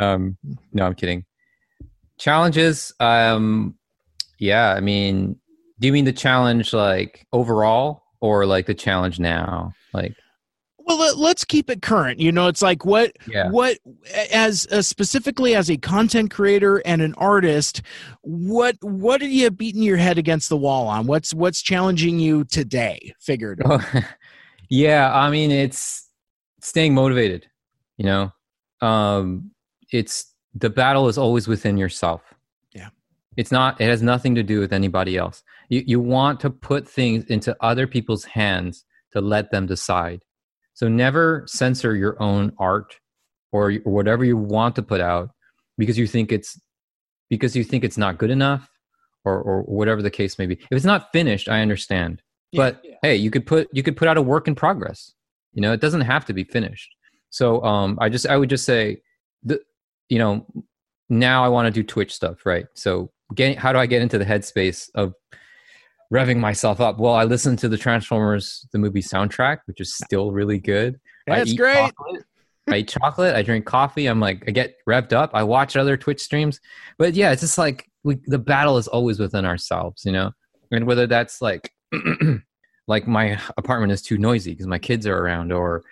Um, 0.00 0.36
no, 0.72 0.86
I'm 0.86 0.94
kidding. 0.94 1.24
Challenges. 2.18 2.92
Um, 3.00 3.76
Yeah, 4.38 4.72
I 4.72 4.80
mean, 4.80 5.36
do 5.80 5.86
you 5.86 5.92
mean 5.92 6.04
the 6.04 6.12
challenge 6.12 6.72
like 6.72 7.26
overall 7.32 8.02
or 8.20 8.46
like 8.46 8.66
the 8.66 8.74
challenge 8.74 9.18
now? 9.18 9.72
Like, 9.92 10.14
Well, 10.78 10.98
let, 10.98 11.16
let's 11.18 11.44
keep 11.44 11.70
it 11.70 11.82
current. 11.82 12.20
You 12.20 12.32
know, 12.32 12.48
it's 12.48 12.62
like 12.62 12.84
what 12.84 13.12
yeah. 13.26 13.50
what 13.50 13.78
as 14.32 14.66
uh, 14.70 14.82
specifically 14.82 15.54
as 15.54 15.70
a 15.70 15.76
content 15.76 16.30
creator 16.30 16.78
and 16.84 17.02
an 17.02 17.14
artist, 17.16 17.82
what 18.22 18.76
what 18.80 19.22
are 19.22 19.26
you 19.26 19.50
beating 19.50 19.82
your 19.82 19.96
head 19.96 20.18
against 20.18 20.48
the 20.48 20.56
wall 20.56 20.86
on? 20.86 21.06
What's 21.06 21.34
what's 21.34 21.62
challenging 21.62 22.18
you 22.18 22.44
today? 22.44 23.14
Figured. 23.20 23.62
yeah, 24.68 25.12
I 25.12 25.30
mean, 25.30 25.50
it's 25.50 26.08
staying 26.64 26.94
motivated, 26.94 27.46
you 27.96 28.04
know? 28.04 28.32
Um, 28.80 29.50
it's 29.94 30.34
the 30.54 30.70
battle 30.70 31.08
is 31.08 31.16
always 31.18 31.46
within 31.48 31.76
yourself. 31.78 32.22
Yeah. 32.72 32.88
It's 33.36 33.52
not, 33.52 33.80
it 33.80 33.88
has 33.88 34.02
nothing 34.02 34.34
to 34.34 34.42
do 34.42 34.60
with 34.60 34.72
anybody 34.72 35.16
else. 35.16 35.42
You, 35.68 35.82
you 35.86 36.00
want 36.00 36.40
to 36.40 36.50
put 36.50 36.86
things 36.88 37.24
into 37.26 37.56
other 37.60 37.86
people's 37.86 38.24
hands 38.24 38.84
to 39.12 39.20
let 39.20 39.50
them 39.50 39.66
decide. 39.66 40.20
So 40.74 40.88
never 40.88 41.44
censor 41.46 41.94
your 41.94 42.20
own 42.20 42.52
art 42.58 42.98
or, 43.52 43.72
or 43.84 43.92
whatever 43.92 44.24
you 44.24 44.36
want 44.36 44.74
to 44.76 44.82
put 44.82 45.00
out 45.00 45.30
because 45.78 45.96
you 45.98 46.06
think 46.06 46.32
it's 46.32 46.60
because 47.30 47.54
you 47.56 47.64
think 47.64 47.84
it's 47.84 47.98
not 47.98 48.18
good 48.18 48.30
enough 48.30 48.68
or, 49.24 49.40
or 49.40 49.62
whatever 49.62 50.02
the 50.02 50.10
case 50.10 50.38
may 50.38 50.46
be. 50.46 50.54
If 50.54 50.72
it's 50.72 50.84
not 50.84 51.10
finished, 51.12 51.48
I 51.48 51.62
understand. 51.62 52.20
But 52.52 52.80
Yeah. 52.84 52.96
hey, 53.02 53.16
you 53.16 53.30
could 53.30 53.46
put 53.46 53.68
you 53.72 53.82
could 53.82 53.96
put 53.96 54.08
out 54.08 54.16
a 54.16 54.22
work 54.22 54.46
in 54.48 54.54
progress. 54.54 55.14
You 55.52 55.62
know, 55.62 55.72
it 55.72 55.80
doesn't 55.80 56.02
have 56.02 56.24
to 56.26 56.32
be 56.32 56.44
finished. 56.44 56.90
So 57.30 57.62
um 57.64 57.96
I 58.00 58.08
just 58.08 58.26
I 58.26 58.36
would 58.36 58.50
just 58.50 58.64
say 58.64 59.00
the 59.42 59.60
you 60.08 60.18
know, 60.18 60.46
now 61.08 61.44
I 61.44 61.48
want 61.48 61.66
to 61.66 61.70
do 61.70 61.82
Twitch 61.82 62.14
stuff, 62.14 62.46
right? 62.46 62.66
So 62.74 63.10
getting 63.34 63.56
how 63.56 63.72
do 63.72 63.78
I 63.78 63.86
get 63.86 64.02
into 64.02 64.18
the 64.18 64.24
headspace 64.24 64.90
of 64.94 65.14
revving 66.12 66.38
myself 66.38 66.80
up? 66.80 66.98
Well, 66.98 67.14
I 67.14 67.24
listen 67.24 67.56
to 67.58 67.68
the 67.68 67.78
Transformers 67.78 68.66
the 68.72 68.78
movie 68.78 69.02
soundtrack, 69.02 69.58
which 69.66 69.80
is 69.80 69.94
still 69.94 70.32
really 70.32 70.58
good. 70.58 71.00
That's 71.26 71.52
eat 71.52 71.56
great. 71.56 71.74
chocolate. 71.74 72.24
I 72.68 72.76
eat 72.78 72.88
chocolate. 72.88 73.34
I 73.34 73.42
drink 73.42 73.66
coffee. 73.66 74.06
I'm 74.06 74.20
like, 74.20 74.44
I 74.46 74.50
get 74.50 74.76
revved 74.88 75.12
up. 75.12 75.30
I 75.34 75.42
watch 75.42 75.76
other 75.76 75.96
Twitch 75.96 76.20
streams. 76.20 76.60
But 76.98 77.14
yeah, 77.14 77.32
it's 77.32 77.42
just 77.42 77.58
like 77.58 77.90
we, 78.04 78.18
the 78.26 78.38
battle 78.38 78.78
is 78.78 78.88
always 78.88 79.18
within 79.18 79.44
ourselves, 79.44 80.04
you 80.04 80.12
know? 80.12 80.32
And 80.70 80.86
whether 80.86 81.06
that's 81.06 81.42
like, 81.42 81.70
like 82.88 83.06
my 83.06 83.38
apartment 83.56 83.92
is 83.92 84.02
too 84.02 84.18
noisy 84.18 84.52
because 84.52 84.66
my 84.66 84.78
kids 84.78 85.06
are 85.06 85.16
around, 85.16 85.52
or 85.52 85.84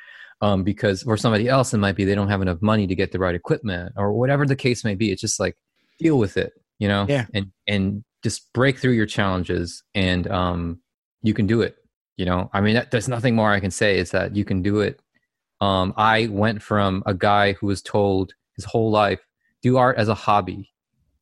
um, 0.42 0.62
because 0.62 1.02
for 1.02 1.16
somebody 1.16 1.48
else, 1.48 1.72
it 1.72 1.78
might 1.78 1.96
be 1.96 2.04
they 2.04 2.14
don't 2.14 2.28
have 2.28 2.42
enough 2.42 2.60
money 2.60 2.86
to 2.86 2.94
get 2.94 3.12
the 3.12 3.18
right 3.18 3.34
equipment, 3.34 3.94
or 3.96 4.12
whatever 4.12 4.44
the 4.44 4.56
case 4.56 4.84
may 4.84 4.94
be. 4.94 5.10
It's 5.10 5.22
just 5.22 5.40
like, 5.40 5.56
deal 5.98 6.18
with 6.18 6.36
it, 6.36 6.52
you 6.78 6.88
know? 6.88 7.06
Yeah. 7.08 7.26
And, 7.32 7.50
and 7.66 8.04
just 8.22 8.52
break 8.52 8.78
through 8.78 8.92
your 8.92 9.06
challenges 9.06 9.82
and 9.94 10.30
um, 10.30 10.80
you 11.22 11.32
can 11.32 11.46
do 11.46 11.62
it. 11.62 11.76
You 12.18 12.26
know, 12.26 12.50
I 12.52 12.60
mean, 12.60 12.74
that, 12.74 12.90
there's 12.90 13.08
nothing 13.08 13.34
more 13.34 13.50
I 13.50 13.60
can 13.60 13.70
say 13.70 13.98
is 13.98 14.10
that 14.10 14.36
you 14.36 14.44
can 14.44 14.60
do 14.60 14.80
it 14.80 15.00
um, 15.62 15.94
I 15.96 16.26
went 16.26 16.60
from 16.60 17.04
a 17.06 17.14
guy 17.14 17.52
who 17.52 17.68
was 17.68 17.82
told 17.82 18.34
his 18.56 18.64
whole 18.64 18.90
life, 18.90 19.20
do 19.62 19.76
art 19.76 19.96
as 19.96 20.08
a 20.08 20.14
hobby, 20.14 20.72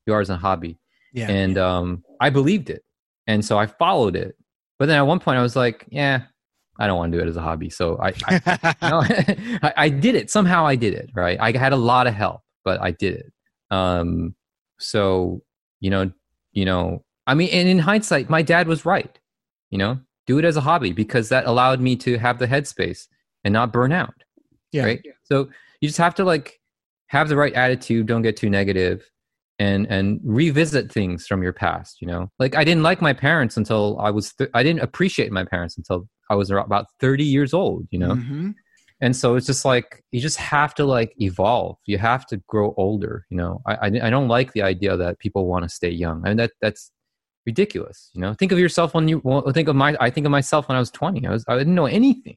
do 0.06 0.14
art 0.14 0.22
as 0.22 0.30
a 0.30 0.36
hobby. 0.38 0.78
Yeah. 1.12 1.30
And 1.30 1.58
um, 1.58 2.04
I 2.20 2.30
believed 2.30 2.70
it. 2.70 2.82
And 3.26 3.44
so 3.44 3.58
I 3.58 3.66
followed 3.66 4.16
it. 4.16 4.34
But 4.78 4.86
then 4.86 4.96
at 4.96 5.06
one 5.06 5.20
point 5.20 5.38
I 5.38 5.42
was 5.42 5.56
like, 5.56 5.84
yeah, 5.90 6.22
I 6.81 6.87
don't 6.89 6.97
want 6.99 7.12
to 7.12 7.18
do 7.18 7.22
it 7.24 7.28
as 7.28 7.37
a 7.37 7.43
hobby. 7.43 7.70
So 7.70 7.97
I, 7.99 8.12
I, 8.26 8.74
no, 8.83 9.03
I, 9.62 9.72
I 9.76 9.89
did 9.89 10.14
it. 10.16 10.31
Somehow 10.31 10.66
I 10.66 10.74
did 10.74 10.95
it, 10.95 11.11
right? 11.14 11.39
I 11.41 11.57
had 11.57 11.72
a 11.72 11.76
lot 11.76 12.07
of 12.09 12.14
help, 12.14 12.41
but 12.64 12.81
I 12.83 12.91
did 12.91 13.14
it. 13.14 13.33
Um, 13.70 14.35
so, 14.78 15.43
you 15.81 15.91
know, 15.91 16.11
you 16.53 16.64
know, 16.64 17.05
I 17.26 17.35
mean, 17.35 17.51
and 17.53 17.68
in 17.68 17.78
hindsight, 17.78 18.28
my 18.28 18.43
dad 18.43 18.66
was 18.66 18.85
right, 18.85 19.16
you 19.70 19.78
know, 19.78 20.01
do 20.26 20.39
it 20.39 20.45
as 20.45 20.57
a 20.57 20.61
hobby 20.61 20.93
because 20.93 21.28
that 21.28 21.45
allowed 21.47 21.81
me 21.81 21.97
to 21.97 22.16
have 22.18 22.39
the 22.39 22.47
headspace 22.47 23.07
and 23.45 23.53
not 23.53 23.72
burn 23.72 23.91
out 23.93 24.14
Yeah. 24.72 24.85
right 24.85 25.01
so 25.24 25.49
you 25.81 25.89
just 25.89 25.99
have 25.99 26.14
to 26.16 26.24
like 26.24 26.61
have 27.09 27.28
the 27.28 27.37
right 27.37 27.53
attitude 27.55 28.07
don't 28.07 28.22
get 28.22 28.37
too 28.37 28.49
negative 28.51 29.11
and 29.61 29.86
and 29.88 30.20
revisit 30.24 30.90
things 30.90 31.26
from 31.28 31.40
your 31.44 31.52
past 31.52 31.92
you 32.00 32.08
know? 32.08 32.22
Like 32.42 32.56
i 32.56 32.64
didn't 32.64 32.82
like 32.82 33.00
my 33.08 33.12
parents 33.12 33.56
until 33.61 33.84
i 34.00 34.11
was 34.11 34.32
th- 34.32 34.50
i 34.54 34.62
didn't 34.66 34.82
appreciate 34.88 35.30
my 35.30 35.44
parents 35.44 35.76
until 35.76 35.98
i 36.30 36.34
was 36.34 36.50
about 36.50 36.86
30 36.98 37.24
years 37.24 37.52
old 37.54 37.86
you 37.92 37.98
know? 38.04 38.14
Mhm. 38.14 38.54
and 39.04 39.14
so 39.20 39.26
it's 39.36 39.46
just 39.52 39.64
like 39.64 39.88
you 40.12 40.20
just 40.28 40.38
have 40.54 40.72
to 40.78 40.84
like 40.96 41.12
evolve. 41.28 41.76
You 41.92 41.98
have 41.98 42.24
to 42.30 42.36
grow 42.52 42.68
older 42.84 43.14
you 43.30 43.36
know? 43.40 43.52
I 43.70 43.72
i, 43.84 43.86
I 44.06 44.11
don't 44.14 44.28
like 44.36 44.48
the 44.52 44.62
idea 44.72 44.92
that 45.02 45.18
people 45.24 45.42
want 45.52 45.62
to 45.66 45.68
stay 45.78 45.90
young. 46.04 46.18
I 46.24 46.28
mean 46.30 46.38
that 46.42 46.52
that's 46.62 46.82
ridiculous 47.46 47.98
you 48.14 48.20
know? 48.22 48.32
Think 48.40 48.52
of 48.52 48.58
yourself 48.64 48.88
when 48.94 49.06
you 49.08 49.16
well, 49.24 49.42
think 49.52 49.68
of 49.68 49.76
my 49.84 49.90
i 50.06 50.08
think 50.14 50.24
of 50.26 50.32
myself 50.38 50.62
when 50.68 50.76
i 50.76 50.80
was 50.84 50.90
20 50.90 51.26
i 51.26 51.30
was 51.36 51.44
i 51.48 51.56
didn't 51.61 51.74
know 51.80 51.86
anything. 52.00 52.36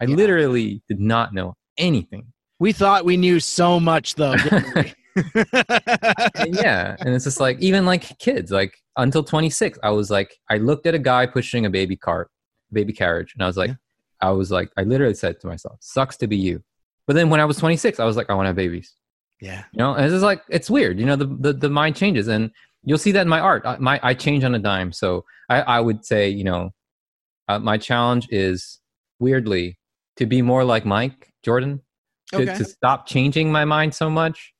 I 0.00 0.04
Yeah. 0.06 0.16
literally 0.16 0.82
did 0.90 1.00
not 1.00 1.32
know 1.38 1.54
anything. 1.78 2.24
We 2.58 2.72
thought 2.72 3.04
we 3.04 3.16
knew 3.16 3.38
so 3.40 3.68
much, 3.80 4.14
though. 4.16 4.34
didn't 5.14 5.34
we? 5.34 5.50
and 6.36 6.54
yeah 6.56 6.96
and 7.00 7.14
it's 7.14 7.24
just 7.24 7.40
like 7.40 7.58
even 7.60 7.86
like 7.86 8.18
kids 8.18 8.50
like 8.50 8.74
until 8.96 9.22
26 9.22 9.78
i 9.82 9.90
was 9.90 10.10
like 10.10 10.36
i 10.50 10.56
looked 10.56 10.86
at 10.86 10.94
a 10.94 10.98
guy 10.98 11.26
pushing 11.26 11.66
a 11.66 11.70
baby 11.70 11.96
cart 11.96 12.30
baby 12.72 12.92
carriage 12.92 13.32
and 13.34 13.42
i 13.42 13.46
was 13.46 13.56
like 13.56 13.68
Yeah. 13.70 13.74
i 14.20 14.30
was 14.30 14.50
like 14.50 14.70
i 14.76 14.82
literally 14.82 15.14
said 15.14 15.40
to 15.40 15.46
myself 15.46 15.78
sucks 15.80 16.16
to 16.18 16.26
be 16.26 16.36
you 16.36 16.62
but 17.06 17.14
then 17.14 17.30
when 17.30 17.40
i 17.40 17.44
was 17.44 17.56
26 17.58 18.00
i 18.00 18.04
was 18.04 18.16
like 18.16 18.30
i 18.30 18.34
want 18.34 18.44
to 18.44 18.48
have 18.48 18.56
babies 18.56 18.94
yeah. 19.40 19.64
you 19.72 19.78
know 19.78 19.94
and 19.94 20.04
it's 20.04 20.12
just 20.12 20.24
like 20.24 20.42
it's 20.48 20.70
weird 20.70 20.98
you 20.98 21.06
know 21.06 21.16
the, 21.16 21.26
the 21.40 21.52
the 21.52 21.68
mind 21.68 21.96
changes 21.96 22.28
and 22.28 22.50
you'll 22.82 22.98
see 22.98 23.12
that 23.12 23.22
in 23.22 23.28
my 23.28 23.40
art 23.40 23.62
I, 23.66 23.76
my 23.78 24.00
i 24.02 24.14
change 24.14 24.44
on 24.44 24.54
a 24.54 24.58
dime 24.58 24.92
so 24.92 25.24
i 25.48 25.60
i 25.62 25.80
would 25.80 26.04
say 26.04 26.28
you 26.28 26.44
know 26.44 26.70
uh, 27.48 27.58
my 27.58 27.76
challenge 27.76 28.26
is 28.30 28.80
weirdly 29.18 29.78
to 30.16 30.24
be 30.26 30.40
more 30.42 30.64
like 30.64 30.84
mike 30.86 31.30
jordan 31.44 31.80
to, 32.32 32.42
Okay. 32.42 32.56
to 32.56 32.64
stop 32.64 33.06
changing 33.06 33.52
my 33.52 33.64
mind 33.66 33.94
so 33.94 34.08
much 34.08 34.53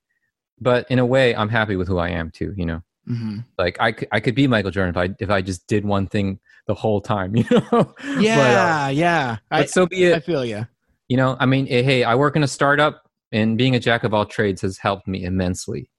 but 0.59 0.89
in 0.89 0.99
a 0.99 1.05
way 1.05 1.35
i'm 1.35 1.49
happy 1.49 1.75
with 1.75 1.87
who 1.87 1.97
i 1.97 2.09
am 2.09 2.31
too 2.31 2.53
you 2.57 2.65
know? 2.65 2.81
Hmm 3.07 3.39
like 3.59 3.77
I 3.79 3.91
could, 3.91 4.07
I 4.11 4.19
could 4.19 4.35
be 4.35 4.47
michael 4.47 4.71
jordan 4.71 4.89
if 4.95 4.97
i 4.97 5.15
if 5.23 5.29
i 5.29 5.41
just 5.41 5.67
did 5.67 5.85
one 5.85 6.07
thing 6.07 6.39
the 6.67 6.73
whole 6.73 7.01
time 7.01 7.35
you 7.39 7.45
know? 7.51 7.61
But, 7.71 7.95
uh, 8.07 8.19
Yeah. 8.19 8.89
yeah. 8.89 9.37
but, 9.49 9.59
I, 9.59 9.65
so 9.65 9.85
be 9.85 10.05
it. 10.05 10.15
I 10.15 10.19
feel 10.19 10.43
you. 10.45 10.65
you 11.07 11.17
know 11.17 11.37
i 11.39 11.45
mean 11.45 11.67
eh, 11.69 11.83
hey 11.83 12.03
i 12.03 12.15
work 12.15 12.35
in 12.35 12.43
a 12.43 12.47
startup 12.47 13.03
and 13.31 13.57
being 13.57 13.75
a 13.75 13.79
jack 13.79 14.03
of 14.03 14.13
all 14.13 14.25
trades 14.25 14.61
has 14.61 14.77
helped 14.77 15.07
me 15.07 15.23
immensely. 15.25 15.89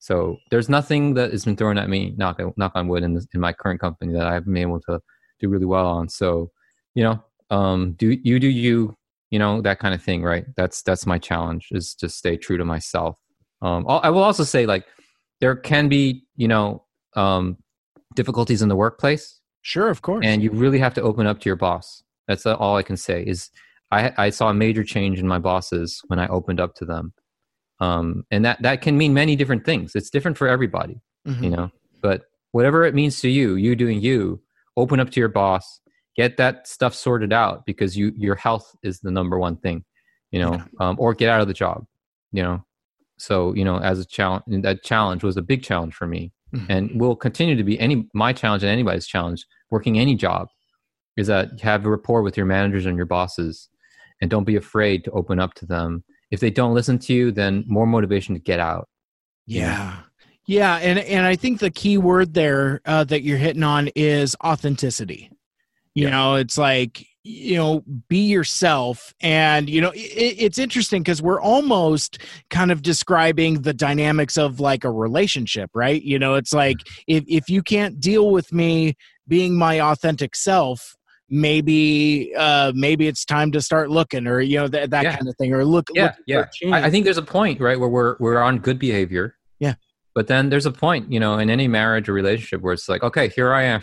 So 0.00 0.38
there's 0.50 0.68
nothing 0.70 1.12
that 1.14 1.30
has 1.30 1.44
been 1.44 1.56
thrown 1.56 1.76
at 1.78 1.88
me 1.90 2.14
knock, 2.16 2.40
knock 2.56 2.72
on 2.74 2.88
wood 2.88 3.02
in, 3.02 3.12
this, 3.14 3.26
in 3.34 3.40
my 3.40 3.52
current 3.52 3.80
company 3.80 4.12
that 4.14 4.26
i've 4.26 4.44
been 4.46 4.56
able 4.56 4.80
to 4.88 4.98
do 5.40 5.48
really 5.48 5.66
well 5.66 5.86
on. 5.86 6.08
So 6.08 6.50
you 6.94 7.04
know 7.04 7.22
um 7.50 7.92
do 7.92 8.18
you 8.22 8.40
do 8.40 8.48
you 8.48 8.96
you 9.30 9.38
know 9.38 9.60
that 9.62 9.78
kind 9.78 9.94
of 9.94 10.02
thing 10.02 10.22
right? 10.22 10.44
That's 10.56 10.82
that's 10.82 11.06
my 11.06 11.18
challenge 11.18 11.68
is 11.70 11.94
to 11.96 12.08
stay 12.08 12.36
true 12.36 12.56
to 12.58 12.64
myself 12.64 13.18
um 13.62 13.84
I'll- 13.88 14.18
also 14.18 14.44
say 14.44 14.66
like 14.66 14.86
there 15.40 15.56
can 15.56 15.88
be 15.88 16.24
you 16.36 16.48
know 16.48 16.84
um 17.16 17.56
difficulties 18.14 18.62
in 18.62 18.68
the 18.68 18.76
workplace. 18.76 19.40
Sure, 19.62 19.88
of 19.90 20.00
course. 20.02 20.24
and 20.26 20.42
you 20.42 20.50
really 20.50 20.78
have 20.78 20.94
to 20.94 21.02
open 21.02 21.26
up 21.26 21.40
to 21.40 21.48
your 21.48 21.56
boss. 21.56 22.02
That's 22.28 22.46
all 22.46 22.76
i 22.76 22.82
can 22.82 22.96
say 22.96 23.22
is 23.22 23.50
i 23.90 24.12
i 24.16 24.30
saw 24.30 24.48
a 24.50 24.54
major 24.54 24.84
change 24.84 25.18
in 25.18 25.26
my 25.28 25.38
bosses 25.38 26.00
when 26.08 26.18
i 26.18 26.26
opened 26.28 26.60
up 26.60 26.74
to 26.76 26.84
them. 26.84 27.12
Um 27.80 28.24
and 28.30 28.44
that 28.44 28.60
that 28.62 28.82
can 28.82 28.96
mean 28.98 29.14
many 29.14 29.36
different 29.36 29.64
things. 29.64 29.94
It's 29.94 30.10
different 30.10 30.36
for 30.38 30.48
everybody 30.48 31.00
Mhm. 31.28 31.42
you 31.42 31.50
know? 31.50 31.70
But 32.02 32.22
whatever 32.52 32.84
it 32.84 32.94
means 32.94 33.20
to 33.20 33.28
you 33.28 33.54
you 33.56 33.76
doing 33.76 34.00
you 34.00 34.40
open 34.76 35.00
up 35.00 35.10
to 35.10 35.20
your 35.20 35.28
boss 35.28 35.80
get 36.16 36.36
that 36.38 36.66
stuff 36.66 36.94
sorted 36.94 37.32
out 37.32 37.64
because 37.66 37.96
you 37.96 38.12
your 38.16 38.34
health 38.34 38.74
is 38.82 39.00
the 39.00 39.10
number 39.10 39.38
one 39.38 39.56
thing 39.56 39.84
you 40.30 40.40
know? 40.40 40.52
Yeah. 40.54 40.64
um, 40.80 40.96
or 40.98 41.12
get 41.14 41.28
out 41.28 41.40
of 41.40 41.48
the 41.48 41.54
job 41.54 41.84
you 42.32 42.42
know 42.42 42.64
so 43.20 43.54
you 43.54 43.64
know 43.64 43.78
as 43.78 43.98
a 43.98 44.04
challenge 44.04 44.42
that 44.62 44.82
challenge 44.82 45.22
was 45.22 45.36
a 45.36 45.42
big 45.42 45.62
challenge 45.62 45.94
for 45.94 46.06
me 46.06 46.32
Mhm. 46.54 46.66
and 46.68 47.00
will 47.00 47.14
continue 47.14 47.54
to 47.54 47.62
be 47.62 47.78
any 47.78 48.08
my 48.12 48.32
challenge 48.32 48.62
and 48.64 48.70
anybody's 48.72 49.06
challenge 49.06 49.46
working 49.70 49.98
any 49.98 50.14
job 50.16 50.48
is 51.16 51.26
that 51.28 51.60
have 51.60 51.84
a 51.86 51.90
rapport 51.90 52.22
with 52.22 52.36
your 52.36 52.46
managers 52.46 52.86
and 52.86 52.96
your 52.96 53.06
bosses 53.06 53.68
and 54.20 54.30
don't 54.30 54.44
be 54.44 54.56
afraid 54.56 55.04
to 55.04 55.10
open 55.12 55.38
up 55.38 55.54
to 55.54 55.66
them 55.66 56.02
if 56.30 56.40
they 56.40 56.50
don't 56.50 56.74
listen 56.74 56.98
to 56.98 57.12
you 57.14 57.30
then 57.30 57.62
more 57.68 57.86
motivation 57.86 58.34
to 58.34 58.40
get 58.40 58.58
out 58.60 58.88
Yeah. 59.46 59.96
Yeah, 60.46 60.76
and 60.78 60.98
and 60.98 61.24
I 61.26 61.36
think 61.36 61.60
the 61.60 61.70
key 61.70 61.96
word 61.98 62.34
there 62.34 62.80
uh, 62.84 63.04
that 63.04 63.22
you're 63.22 63.38
hitting 63.38 63.62
on 63.62 63.88
is 63.94 64.34
authenticity. 64.44 65.30
You 65.94 66.04
Yeah. 66.04 66.10
know, 66.10 66.34
it's 66.36 66.58
like 66.58 67.06
you 67.22 67.56
know, 67.56 67.82
be 68.08 68.18
yourself, 68.26 69.12
and 69.20 69.68
you 69.68 69.80
know, 69.80 69.90
it, 69.90 69.98
it's 70.38 70.58
interesting 70.58 71.02
because 71.02 71.20
we're 71.20 71.40
almost 71.40 72.18
kind 72.48 72.70
of 72.72 72.82
describing 72.82 73.62
the 73.62 73.74
dynamics 73.74 74.38
of 74.38 74.58
like 74.60 74.84
a 74.84 74.90
relationship, 74.90 75.70
right? 75.74 76.02
You 76.02 76.18
know, 76.18 76.34
it's 76.34 76.52
like 76.52 76.78
if 77.06 77.24
if 77.28 77.48
you 77.50 77.62
can't 77.62 78.00
deal 78.00 78.30
with 78.30 78.52
me 78.52 78.94
being 79.28 79.56
my 79.56 79.80
authentic 79.80 80.34
self. 80.34 80.96
Maybe, 81.32 82.32
uh, 82.36 82.72
maybe 82.74 83.06
it's 83.06 83.24
time 83.24 83.52
to 83.52 83.60
start 83.60 83.88
looking, 83.88 84.26
or 84.26 84.40
you 84.40 84.58
know 84.58 84.66
that 84.66 84.90
that 84.90 85.04
Yeah. 85.04 85.14
kind 85.16 85.28
of 85.28 85.36
thing, 85.36 85.52
or 85.54 85.64
look. 85.64 85.88
yeah 85.94 86.06
look 86.26 86.48
yeah. 86.60 86.74
I, 86.74 86.86
I 86.86 86.90
think 86.90 87.04
there's 87.04 87.18
a 87.18 87.22
point 87.22 87.60
right 87.60 87.78
where 87.78 87.88
we're 87.88 88.16
we're 88.18 88.38
on 88.40 88.58
good 88.58 88.80
behavior 88.80 89.36
Yeah. 89.60 89.74
But 90.20 90.26
then 90.26 90.50
there's 90.50 90.66
a 90.66 90.70
point 90.70 91.10
you 91.10 91.18
know 91.18 91.38
in 91.38 91.48
any 91.48 91.66
marriage 91.66 92.06
or 92.06 92.12
relationship 92.12 92.60
where 92.60 92.74
it's 92.74 92.90
like 92.90 93.02
okay 93.02 93.26
here 93.30 93.54
i 93.54 93.62
am 93.62 93.80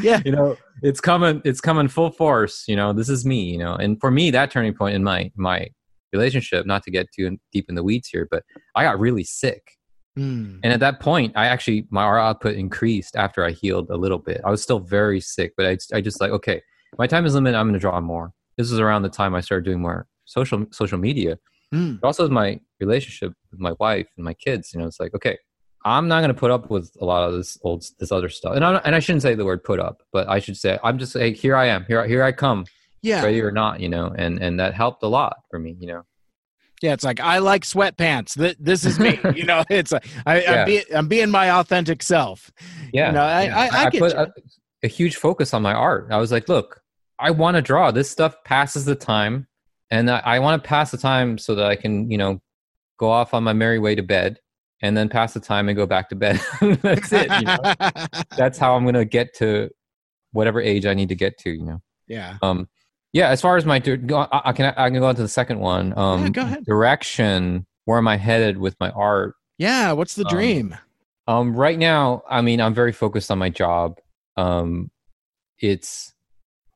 Yeah. 0.00 0.22
you 0.24 0.30
know 0.30 0.56
it's 0.84 1.00
coming 1.00 1.42
it's 1.44 1.60
coming 1.60 1.88
full 1.88 2.12
force 2.12 2.62
you 2.68 2.76
know 2.76 2.92
this 2.92 3.08
is 3.08 3.26
me 3.26 3.40
you 3.50 3.58
know 3.58 3.74
and 3.74 4.00
for 4.00 4.12
me 4.12 4.30
that 4.30 4.52
turning 4.52 4.72
point 4.72 4.94
in 4.94 5.02
my 5.02 5.32
my 5.34 5.66
relationship 6.12 6.64
not 6.64 6.84
to 6.84 6.92
get 6.92 7.08
too 7.12 7.36
deep 7.52 7.66
in 7.68 7.74
the 7.74 7.82
weeds 7.82 8.06
here 8.06 8.28
but 8.30 8.44
i 8.76 8.84
got 8.84 9.00
really 9.00 9.24
sick 9.24 9.62
Mm. 10.16 10.60
and 10.62 10.72
at 10.74 10.78
that 10.80 11.00
point 11.00 11.32
i 11.36 11.46
actually 11.46 11.86
my 11.90 12.02
r 12.04 12.18
output 12.20 12.54
increased 12.54 13.16
after 13.16 13.44
i 13.46 13.50
healed 13.50 13.88
a 13.90 13.96
little 13.96 14.18
bit 14.18 14.42
i 14.44 14.50
was 14.50 14.62
still 14.62 14.78
very 14.78 15.20
sick 15.20 15.54
but 15.56 15.64
i, 15.66 15.76
I 15.96 16.00
just 16.02 16.20
like 16.20 16.30
okay 16.30 16.60
my 16.98 17.06
time 17.08 17.24
is 17.26 17.34
limited 17.34 17.56
i'm 17.56 17.64
going 17.66 17.72
to 17.72 17.80
draw 17.80 17.98
more 18.00 18.30
this 18.58 18.70
was 18.70 18.78
around 18.78 19.02
the 19.02 19.08
time 19.08 19.34
i 19.34 19.40
started 19.40 19.64
doing 19.64 19.80
more 19.80 20.06
social 20.26 20.66
social 20.70 20.98
media 20.98 21.38
Mm. 21.74 21.98
but 22.02 22.06
also 22.08 22.28
my 22.28 22.60
relationship 22.86 23.32
with 23.50 23.60
my 23.60 23.72
wife 23.78 24.08
and 24.16 24.24
my 24.24 24.34
kids 24.34 24.72
you 24.72 24.78
know 24.80 24.86
it's 24.86 25.00
like 25.00 25.14
okay 25.14 25.36
i'm 25.84 26.06
not 26.08 26.20
going 26.20 26.34
to 26.34 26.40
put 26.44 26.50
up 26.50 26.70
with 26.70 26.86
a 27.00 27.04
lot 27.04 27.22
of 27.28 27.32
this 27.34 27.58
old 27.62 27.84
this 28.00 28.12
other 28.12 28.28
stuff 28.28 28.54
and 28.56 28.64
I, 28.64 28.76
and 28.84 28.94
I 28.94 29.00
shouldn't 29.00 29.22
say 29.22 29.34
the 29.34 29.44
word 29.44 29.62
put 29.64 29.80
up 29.80 30.02
but 30.12 30.28
i 30.28 30.38
should 30.38 30.56
say 30.56 30.78
i'm 30.84 30.98
just 30.98 31.14
like 31.14 31.34
here 31.36 31.56
i 31.56 31.66
am 31.66 31.84
here, 31.86 32.06
here 32.06 32.22
i 32.22 32.32
come 32.32 32.64
Yeah. 33.02 33.22
ready 33.24 33.40
or 33.40 33.50
not 33.50 33.80
you 33.80 33.88
know 33.88 34.06
and 34.22 34.40
and 34.44 34.58
that 34.60 34.74
helped 34.74 35.02
a 35.02 35.08
lot 35.08 35.36
for 35.50 35.58
me 35.58 35.76
you 35.80 35.88
know 35.92 36.02
Yeah, 36.82 36.94
it's 36.94 37.04
like 37.10 37.20
I 37.20 37.38
like 37.38 37.62
sweatpants. 37.64 38.30
Th- 38.42 38.56
this 38.68 38.84
is 38.84 38.98
me. 38.98 39.12
you 39.38 39.44
know, 39.50 39.62
it's 39.70 39.92
like 39.92 40.04
I, 40.26 40.34
Yeah. 40.42 40.50
I'm, 40.52 40.66
be, 40.66 40.76
I'm 40.98 41.08
being 41.08 41.30
my 41.30 41.46
authentic 41.60 42.02
self. 42.02 42.50
yeah 42.92 43.06
You 43.08 43.12
know, 43.16 43.22
I, 43.40 43.42
yeah. 43.44 43.58
I, 43.62 43.64
I, 43.86 43.90
get 43.90 44.00
put 44.00 44.12
a, 44.22 44.26
a 44.82 44.88
huge 44.88 45.14
focus 45.16 45.54
on 45.54 45.62
my 45.62 45.74
art 45.88 46.08
i 46.10 46.18
was 46.18 46.30
like 46.36 46.48
look 46.48 46.68
i 47.26 47.30
want 47.30 47.54
to 47.56 47.62
draw 47.62 47.92
this 47.92 48.10
stuff 48.10 48.34
passes 48.44 48.84
the 48.84 48.96
time 48.96 49.46
and 49.94 50.10
i, 50.10 50.18
I 50.34 50.36
want 50.44 50.54
to 50.60 50.64
pass 50.68 50.90
the 50.90 50.98
time 51.10 51.38
so 51.38 51.54
that 51.54 51.66
i 51.72 51.76
can 51.82 52.10
you 52.10 52.18
know 52.18 52.32
go 53.02 53.10
off 53.10 53.34
on 53.34 53.42
my 53.42 53.52
merry 53.52 53.80
way 53.80 53.96
to 53.96 54.02
bed 54.16 54.38
and 54.80 54.96
then 54.96 55.08
pass 55.08 55.34
the 55.34 55.40
time 55.40 55.68
and 55.68 55.76
go 55.76 55.86
back 55.86 56.08
to 56.08 56.14
bed 56.14 56.40
that's 56.82 57.12
it 57.12 57.28
you 57.40 57.46
know? 57.46 57.58
that's 58.36 58.58
how 58.58 58.76
i'm 58.76 58.84
going 58.84 58.94
to 58.94 59.04
get 59.04 59.34
to 59.34 59.68
whatever 60.30 60.60
age 60.60 60.86
i 60.86 60.94
need 60.94 61.08
to 61.08 61.16
get 61.16 61.36
to 61.36 61.50
you 61.50 61.64
know 61.64 61.82
yeah. 62.06 62.36
um 62.42 62.68
yeah 63.12 63.28
as 63.30 63.40
far 63.40 63.56
as 63.56 63.64
my 63.66 63.82
I, 63.84 64.40
I 64.44 64.52
can 64.52 64.66
i 64.76 64.88
can 64.88 65.00
go 65.00 65.06
on 65.06 65.16
to 65.16 65.22
the 65.22 65.28
second 65.40 65.58
one 65.58 65.92
um 65.98 66.22
Yeah, 66.22 66.28
go 66.28 66.42
ahead. 66.42 66.64
direction 66.64 67.66
where 67.86 67.98
am 67.98 68.06
i 68.06 68.16
headed 68.16 68.56
with 68.56 68.76
my 68.78 68.90
art 68.90 69.34
Yeah. 69.58 69.90
What's 69.92 70.14
the 70.14 70.24
Um, 70.24 70.30
dream? 70.36 70.76
um 71.26 71.56
right 71.56 71.78
now 71.78 72.22
i 72.30 72.40
mean 72.40 72.60
i'm 72.60 72.74
very 72.74 72.92
focused 72.92 73.30
on 73.32 73.38
my 73.38 73.48
job 73.50 73.98
um 74.36 74.90
it's 75.58 76.14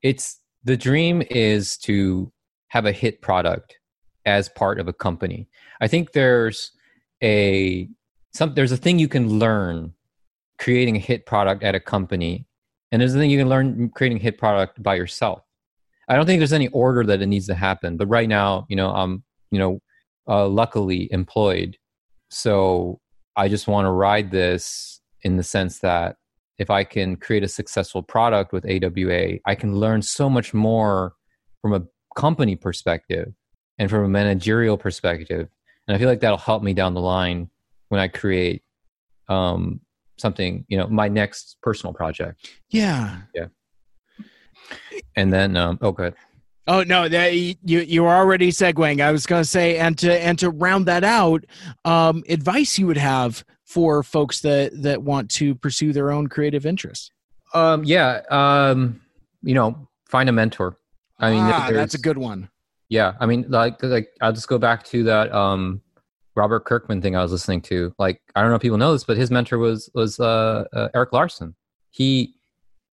it's 0.02 0.40
the 0.64 0.76
dream 0.76 1.22
is 1.30 1.76
to 1.86 2.32
have 2.68 2.84
a 2.84 2.92
hit 2.92 3.20
product 3.22 3.78
as 4.24 4.48
part 4.48 4.80
of 4.80 4.88
a 4.88 4.92
company 4.92 5.48
i 5.80 5.88
think 5.88 6.12
there's 6.12 6.72
a 7.22 7.88
some 8.32 8.54
there's 8.54 8.72
a 8.72 8.76
thing 8.76 8.98
you 8.98 9.08
can 9.08 9.38
learn 9.38 9.92
creating 10.58 10.96
a 10.96 10.98
hit 10.98 11.26
product 11.26 11.62
at 11.62 11.74
a 11.74 11.80
company 11.80 12.46
and 12.92 13.00
there's 13.00 13.14
a 13.14 13.18
thing 13.18 13.30
you 13.30 13.38
can 13.38 13.48
learn 13.48 13.88
creating 13.90 14.18
a 14.18 14.22
hit 14.22 14.38
product 14.38 14.82
by 14.82 14.94
yourself. 14.94 15.42
I 16.08 16.14
don't 16.14 16.24
think 16.24 16.38
there's 16.38 16.52
any 16.52 16.68
order 16.68 17.02
that 17.04 17.20
it 17.20 17.26
needs 17.26 17.46
to 17.46 17.54
happen 17.54 17.96
but 17.96 18.06
right 18.06 18.28
now 18.28 18.66
you 18.68 18.76
know 18.76 18.90
i'm 18.90 19.24
you 19.50 19.58
know 19.58 19.80
uh, 20.28 20.48
luckily 20.48 21.08
employed. 21.12 21.76
So 22.30 23.00
i 23.36 23.48
just 23.48 23.68
want 23.68 23.86
to 23.86 23.90
ride 23.90 24.30
this 24.30 25.00
in 25.22 25.36
the 25.36 25.42
sense 25.42 25.78
that 25.80 26.16
if 26.58 26.70
i 26.70 26.84
can 26.84 27.16
create 27.16 27.44
a 27.44 27.48
successful 27.48 28.02
product 28.02 28.52
with 28.52 28.64
awa 28.64 29.38
i 29.46 29.54
can 29.54 29.76
learn 29.76 30.00
so 30.02 30.28
much 30.28 30.54
more 30.54 31.14
from 31.60 31.72
a 31.74 31.82
company 32.16 32.56
perspective 32.56 33.32
and 33.78 33.90
from 33.90 34.04
a 34.04 34.08
managerial 34.08 34.78
perspective 34.78 35.48
and 35.86 35.96
i 35.96 35.98
feel 35.98 36.08
like 36.08 36.20
that'll 36.20 36.38
help 36.38 36.62
me 36.62 36.72
down 36.72 36.94
the 36.94 37.00
line 37.00 37.48
when 37.88 38.00
i 38.00 38.08
create 38.08 38.62
um, 39.28 39.80
something 40.18 40.64
you 40.68 40.78
know 40.78 40.86
my 40.86 41.08
next 41.08 41.56
personal 41.62 41.92
project 41.92 42.50
Yeah. 42.70 43.22
Yeah. 43.34 43.46
And 45.16 45.32
then 45.32 45.56
um, 45.56 45.78
oh 45.82 45.92
good 45.92 46.14
Oh 46.68 46.82
no, 46.82 47.08
that, 47.08 47.32
you 47.34 47.54
you 47.62 48.02
were 48.02 48.14
already 48.14 48.50
segueing. 48.50 49.00
I 49.00 49.12
was 49.12 49.24
going 49.24 49.42
to 49.42 49.48
say, 49.48 49.78
and 49.78 49.96
to 49.98 50.12
and 50.12 50.36
to 50.40 50.50
round 50.50 50.86
that 50.86 51.04
out, 51.04 51.44
um, 51.84 52.24
advice 52.28 52.76
you 52.76 52.88
would 52.88 52.96
have 52.96 53.44
for 53.64 54.02
folks 54.02 54.40
that 54.40 54.82
that 54.82 55.02
want 55.02 55.30
to 55.32 55.54
pursue 55.54 55.92
their 55.92 56.10
own 56.10 56.26
creative 56.26 56.66
interests. 56.66 57.10
um, 57.54 57.84
yeah 57.84 58.22
um, 58.30 59.00
you 59.42 59.54
know 59.54 59.88
find 60.08 60.28
a 60.28 60.32
mentor 60.32 60.76
i 61.18 61.30
mean 61.30 61.42
ah, 61.42 61.70
that's 61.72 61.94
a 61.94 61.98
good 61.98 62.18
one. 62.18 62.48
Yeah, 62.88 63.14
I 63.20 63.26
mean, 63.26 63.46
like, 63.48 63.82
like 63.82 64.08
I'll 64.20 64.32
just 64.32 64.48
go 64.48 64.58
back 64.58 64.84
to 64.86 65.02
that 65.04 65.32
um, 65.32 65.80
Robert 66.36 66.64
Kirkman 66.64 67.02
thing 67.02 67.16
I 67.16 67.22
was 67.22 67.32
listening 67.32 67.62
to. 67.62 67.92
Like, 67.98 68.20
I 68.34 68.40
don't 68.42 68.50
know 68.50 68.56
if 68.56 68.62
people 68.62 68.78
know 68.78 68.92
this, 68.92 69.04
but 69.04 69.16
his 69.16 69.30
mentor 69.30 69.58
was 69.58 69.90
was 69.94 70.20
uh, 70.20 70.64
uh, 70.72 70.88
Erik 70.94 71.12
Larsen. 71.12 71.54
He 71.90 72.34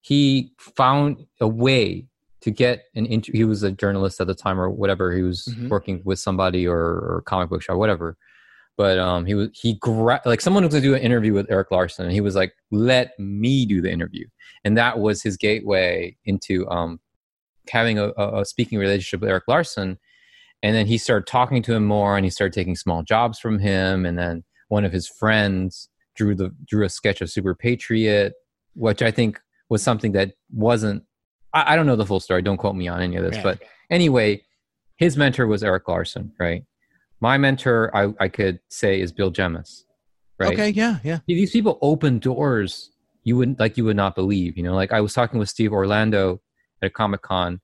he 0.01 0.51
found 0.59 1.25
a 1.39 1.47
way 1.47 2.07
to 2.41 2.51
get 2.51 2.85
an 2.95 3.05
inter- 3.05 3.31
he 3.33 3.45
was 3.45 3.63
a 3.63 3.71
journalist 3.71 4.19
at 4.19 4.27
the 4.27 4.35
time 4.35 4.59
or 4.59 4.69
whatever 4.69 5.13
he 5.13 5.21
was 5.21 5.45
Mhm. 5.57 5.69
working 5.69 6.01
with 6.03 6.19
somebody 6.19 6.67
or, 6.67 6.77
or 6.77 7.23
comic 7.25 7.49
book 7.49 7.61
shop 7.61 7.77
whatever 7.77 8.17
but 8.75 8.99
um 8.99 9.25
he 9.25 9.33
was 9.33 9.47
he 9.53 9.75
gra- 9.75 10.19
like 10.25 10.41
someone 10.41 10.63
was 10.65 10.73
going 10.73 10.83
to 10.83 10.89
do 10.89 10.93
an 10.93 11.01
interview 11.01 11.31
with 11.33 11.49
Erik 11.49 11.71
Larsen 11.71 12.03
and 12.03 12.11
he 12.13 12.19
was 12.19 12.35
like 12.35 12.53
let 12.69 13.17
me 13.17 13.65
do 13.65 13.79
the 13.81 13.89
interview 13.89 14.27
and 14.65 14.77
that 14.77 14.99
was 14.99 15.23
his 15.23 15.37
gateway 15.37 16.17
into 16.25 16.67
um 16.69 16.99
having 17.69 17.97
a, 17.99 18.11
a 18.17 18.45
speaking 18.45 18.79
relationship 18.79 19.21
with 19.21 19.29
Erik 19.29 19.43
Larsen 19.47 19.97
and 20.63 20.73
then 20.73 20.87
he 20.87 20.97
started 20.97 21.27
talking 21.27 21.61
to 21.61 21.73
him 21.73 21.85
more 21.85 22.15
and 22.15 22.25
he 22.25 22.29
started 22.31 22.53
taking 22.53 22.75
small 22.75 23.03
jobs 23.03 23.37
from 23.37 23.59
him 23.59 24.05
and 24.05 24.17
then 24.17 24.43
one 24.69 24.85
of 24.85 24.93
his 24.93 25.07
friends 25.07 25.89
drew 26.15 26.33
the 26.33 26.55
drew 26.65 26.85
a 26.85 26.89
sketch 26.89 27.21
of 27.21 27.29
super 27.29 27.53
patriot 27.53 28.33
which 28.75 29.01
i 29.01 29.11
think 29.11 29.39
was 29.69 29.83
something 29.83 30.13
that 30.13 30.31
wasn't 30.51 31.03
i, 31.53 31.73
I 31.73 31.75
don't 31.75 31.85
know 31.85 31.95
the 31.95 32.05
full 32.05 32.19
story 32.19 32.41
don't 32.41 32.57
quote 32.57 32.75
me 32.75 32.87
on 32.87 33.01
any 33.01 33.15
of 33.17 33.23
this 33.23 33.35
Yeah. 33.35 33.43
but 33.43 33.61
anyway 33.91 34.41
his 34.97 35.17
mentor 35.17 35.45
was 35.47 35.63
erik 35.63 35.87
larsen 35.87 36.31
right 36.39 36.63
my 37.19 37.37
mentor 37.37 37.95
i, 37.95 38.13
I 38.19 38.27
could 38.29 38.59
say 38.69 39.01
is 39.01 39.11
bill 39.11 39.31
jemas 39.31 39.85
right 40.39 40.53
Okay, 40.53 40.69
yeah, 40.69 40.97
yeah. 41.03 41.19
these 41.27 41.51
people 41.51 41.77
open 41.81 42.19
doors 42.19 42.91
you 43.23 43.37
wouldn't 43.37 43.59
like 43.59 43.77
you 43.77 43.85
would 43.85 43.95
not 43.95 44.15
believe 44.15 44.57
you 44.57 44.63
know 44.63 44.75
like 44.75 44.91
i 44.91 45.01
was 45.01 45.13
talking 45.13 45.39
with 45.39 45.49
steve 45.49 45.73
orlando 45.73 46.41
at 46.83 46.93
comic 46.93 47.21
con 47.21 47.59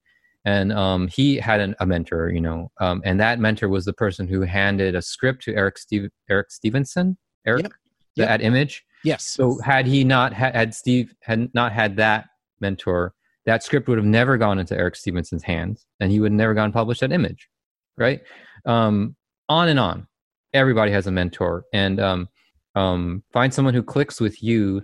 and 0.46 0.72
um, 0.72 1.08
he 1.08 1.36
had 1.38 1.60
an, 1.60 1.76
a 1.80 1.86
mentor 1.86 2.30
you 2.30 2.42
know 2.42 2.72
um, 2.80 3.02
and 3.06 3.20
that 3.20 3.40
mentor 3.40 3.70
was 3.70 3.86
the 3.86 3.94
person 3.94 4.28
who 4.28 4.42
handed 4.42 4.96
a 4.96 5.02
script 5.02 5.44
to 5.44 5.54
eric 5.56 5.78
steve 5.78 6.10
eric 6.30 6.52
stephenson 6.52 7.18
eric 7.46 7.64
Yep. 7.64 7.72
Yep. 8.16 8.30
at 8.30 8.42
image 8.42 8.86
Yes. 9.04 9.24
so 9.24 9.60
had 9.64 9.86
he 9.86 10.04
not 10.04 10.34
had, 10.34 10.56
had 10.56 10.74
steve 10.76 11.14
had 11.22 11.54
not 11.54 11.72
had 11.72 11.96
that 11.98 12.26
mentor 12.60 13.14
that 13.46 13.64
script 13.64 13.88
would 13.88 13.98
have 13.98 14.06
never 14.06 14.38
gone 14.38 14.60
into 14.60 14.78
eric 14.78 14.96
stephenson's 14.96 15.44
hands 15.44 15.86
and 16.00 16.12
he 16.12 16.20
would 16.20 16.32
have 16.32 16.38
never 16.38 16.54
gone 16.54 16.72
published 16.72 17.04
at 17.04 17.12
image 17.12 17.50
right 17.98 18.22
um, 18.66 19.16
on 19.48 19.70
and 19.70 19.80
on 19.80 20.08
everybody 20.54 20.92
has 20.92 21.08
a 21.08 21.12
mentor 21.12 21.64
and 21.74 22.00
um, 22.00 22.28
um, 22.76 23.24
find 23.32 23.54
someone 23.54 23.74
who 23.74 23.84
clicks 23.84 24.20
with 24.20 24.42
you 24.44 24.82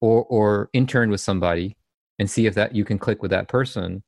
or 0.00 0.24
or 0.24 0.68
intern 0.72 1.10
with 1.10 1.20
somebody 1.20 1.76
and 2.18 2.30
see 2.30 2.46
if 2.46 2.54
that 2.54 2.74
you 2.74 2.84
can 2.84 2.98
click 2.98 3.22
with 3.22 3.30
that 3.30 3.48
person 3.48 4.02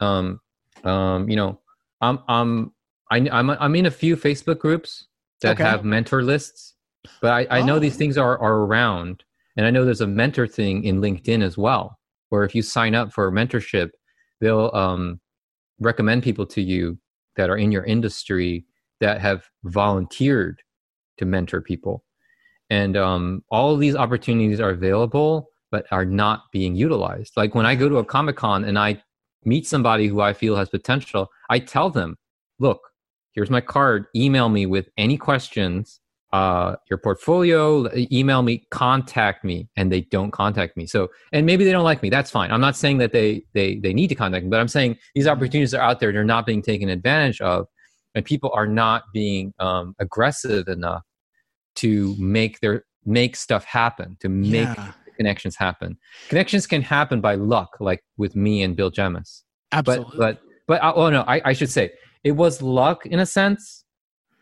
um, 0.00 0.40
um, 0.84 1.28
you 1.28 1.36
know 1.36 1.58
i'm 2.00 2.18
i'm 2.28 2.72
I, 3.10 3.16
i'm 3.30 3.50
i'm 3.50 3.74
in 3.74 3.86
a 3.86 3.90
few 3.90 4.16
facebook 4.16 4.58
groups 4.58 5.06
that 5.42 5.52
Okay. 5.52 5.62
have 5.62 5.84
mentor 5.84 6.22
lists 6.22 6.74
but 7.20 7.32
i, 7.32 7.58
I 7.58 7.62
know 7.62 7.76
Oh. 7.76 7.78
these 7.78 7.96
things 7.96 8.18
are 8.18 8.38
are 8.38 8.60
around 8.60 9.24
and 9.56 9.66
i 9.66 9.70
know 9.70 9.84
there's 9.84 10.00
a 10.00 10.06
mentor 10.06 10.46
thing 10.46 10.84
in 10.84 11.00
linkedin 11.00 11.42
as 11.42 11.56
well 11.58 11.98
where 12.30 12.44
if 12.44 12.54
you 12.54 12.62
sign 12.62 12.94
up 12.94 13.12
for 13.12 13.28
a 13.28 13.32
mentorship 13.32 13.90
they'll 14.40 14.70
um, 14.74 15.20
recommend 15.78 16.22
people 16.22 16.46
to 16.46 16.60
you 16.62 16.98
that 17.36 17.50
are 17.50 17.56
in 17.56 17.70
your 17.70 17.84
industry 17.84 18.64
that 19.00 19.20
have 19.20 19.44
volunteered 19.64 20.62
to 21.18 21.24
mentor 21.24 21.60
people 21.60 22.04
and 22.70 22.96
um, 22.96 23.44
all 23.50 23.74
of 23.74 23.80
these 23.80 23.94
opportunities 23.94 24.60
are 24.60 24.70
available 24.70 25.50
but 25.72 25.86
are 25.90 26.04
not 26.04 26.44
being 26.52 26.76
utilized. 26.76 27.32
Like 27.36 27.56
when 27.56 27.66
i 27.66 27.74
go 27.74 27.88
to 27.88 27.98
a 27.98 28.04
comic-con 28.04 28.64
and 28.64 28.78
i 28.78 29.02
meet 29.44 29.66
somebody 29.66 30.06
who 30.06 30.20
i 30.20 30.32
feel 30.32 30.54
has 30.54 30.68
potential 30.68 31.28
i 31.50 31.58
tell 31.58 31.90
them 31.90 32.16
look 32.60 32.80
here's 33.32 33.50
my 33.50 33.60
card. 33.60 34.06
Email 34.14 34.48
me 34.48 34.66
with 34.66 34.88
any 34.96 35.16
questions 35.16 35.98
uh, 36.32 36.76
your 36.88 36.96
portfolio 36.96 37.90
email 38.10 38.40
me 38.40 38.64
contact 38.70 39.44
me. 39.44 39.68
And 39.76 39.92
they 39.92 40.02
don't 40.02 40.30
contact 40.30 40.78
me. 40.78 40.86
So 40.86 41.08
and 41.32 41.44
maybe 41.44 41.64
they 41.64 41.72
don't 41.72 41.84
like 41.84 42.02
me. 42.02 42.08
That's 42.08 42.30
fine. 42.30 42.50
I'm 42.50 42.60
not 42.60 42.74
saying 42.74 42.98
that 42.98 43.12
they 43.12 43.44
they 43.52 43.76
they 43.76 43.92
need 43.92 44.08
to 44.08 44.14
contact 44.14 44.44
me 44.44 44.50
but 44.50 44.60
i'm 44.60 44.68
saying 44.68 44.96
these 45.14 45.26
opportunities 45.26 45.74
are 45.74 45.82
out 45.82 46.00
there 46.00 46.12
they're 46.12 46.24
not 46.24 46.46
being 46.46 46.62
taken 46.62 46.88
advantage 46.88 47.40
of 47.40 47.66
and 48.14 48.24
people 48.24 48.50
are 48.54 48.66
not 48.66 49.04
being 49.12 49.52
um, 49.58 49.94
aggressive 49.98 50.68
enough 50.68 51.02
to 51.76 52.14
make 52.18 52.60
their 52.60 52.84
make 53.04 53.36
stuff 53.36 53.64
happen 53.64 54.16
to 54.20 54.28
make 54.28 54.68
yeah, 54.76 54.92
connections 55.22 55.54
happen 55.66 55.90
connections 56.28 56.64
can 56.72 56.82
happen 56.82 57.18
by 57.28 57.34
luck 57.34 57.70
like 57.88 58.00
with 58.22 58.34
me 58.44 58.62
and 58.64 58.76
bill 58.76 58.90
but 58.90 59.24
absolutely. 59.72 60.18
but 60.18 60.34
but 60.68 60.78
uh, 60.82 60.92
oh 60.94 61.08
no 61.10 61.22
I, 61.34 61.36
I 61.50 61.52
should 61.58 61.70
say 61.70 61.90
it 62.24 62.32
was 62.32 62.60
luck 62.62 63.06
in 63.06 63.18
a 63.20 63.26
sense 63.26 63.84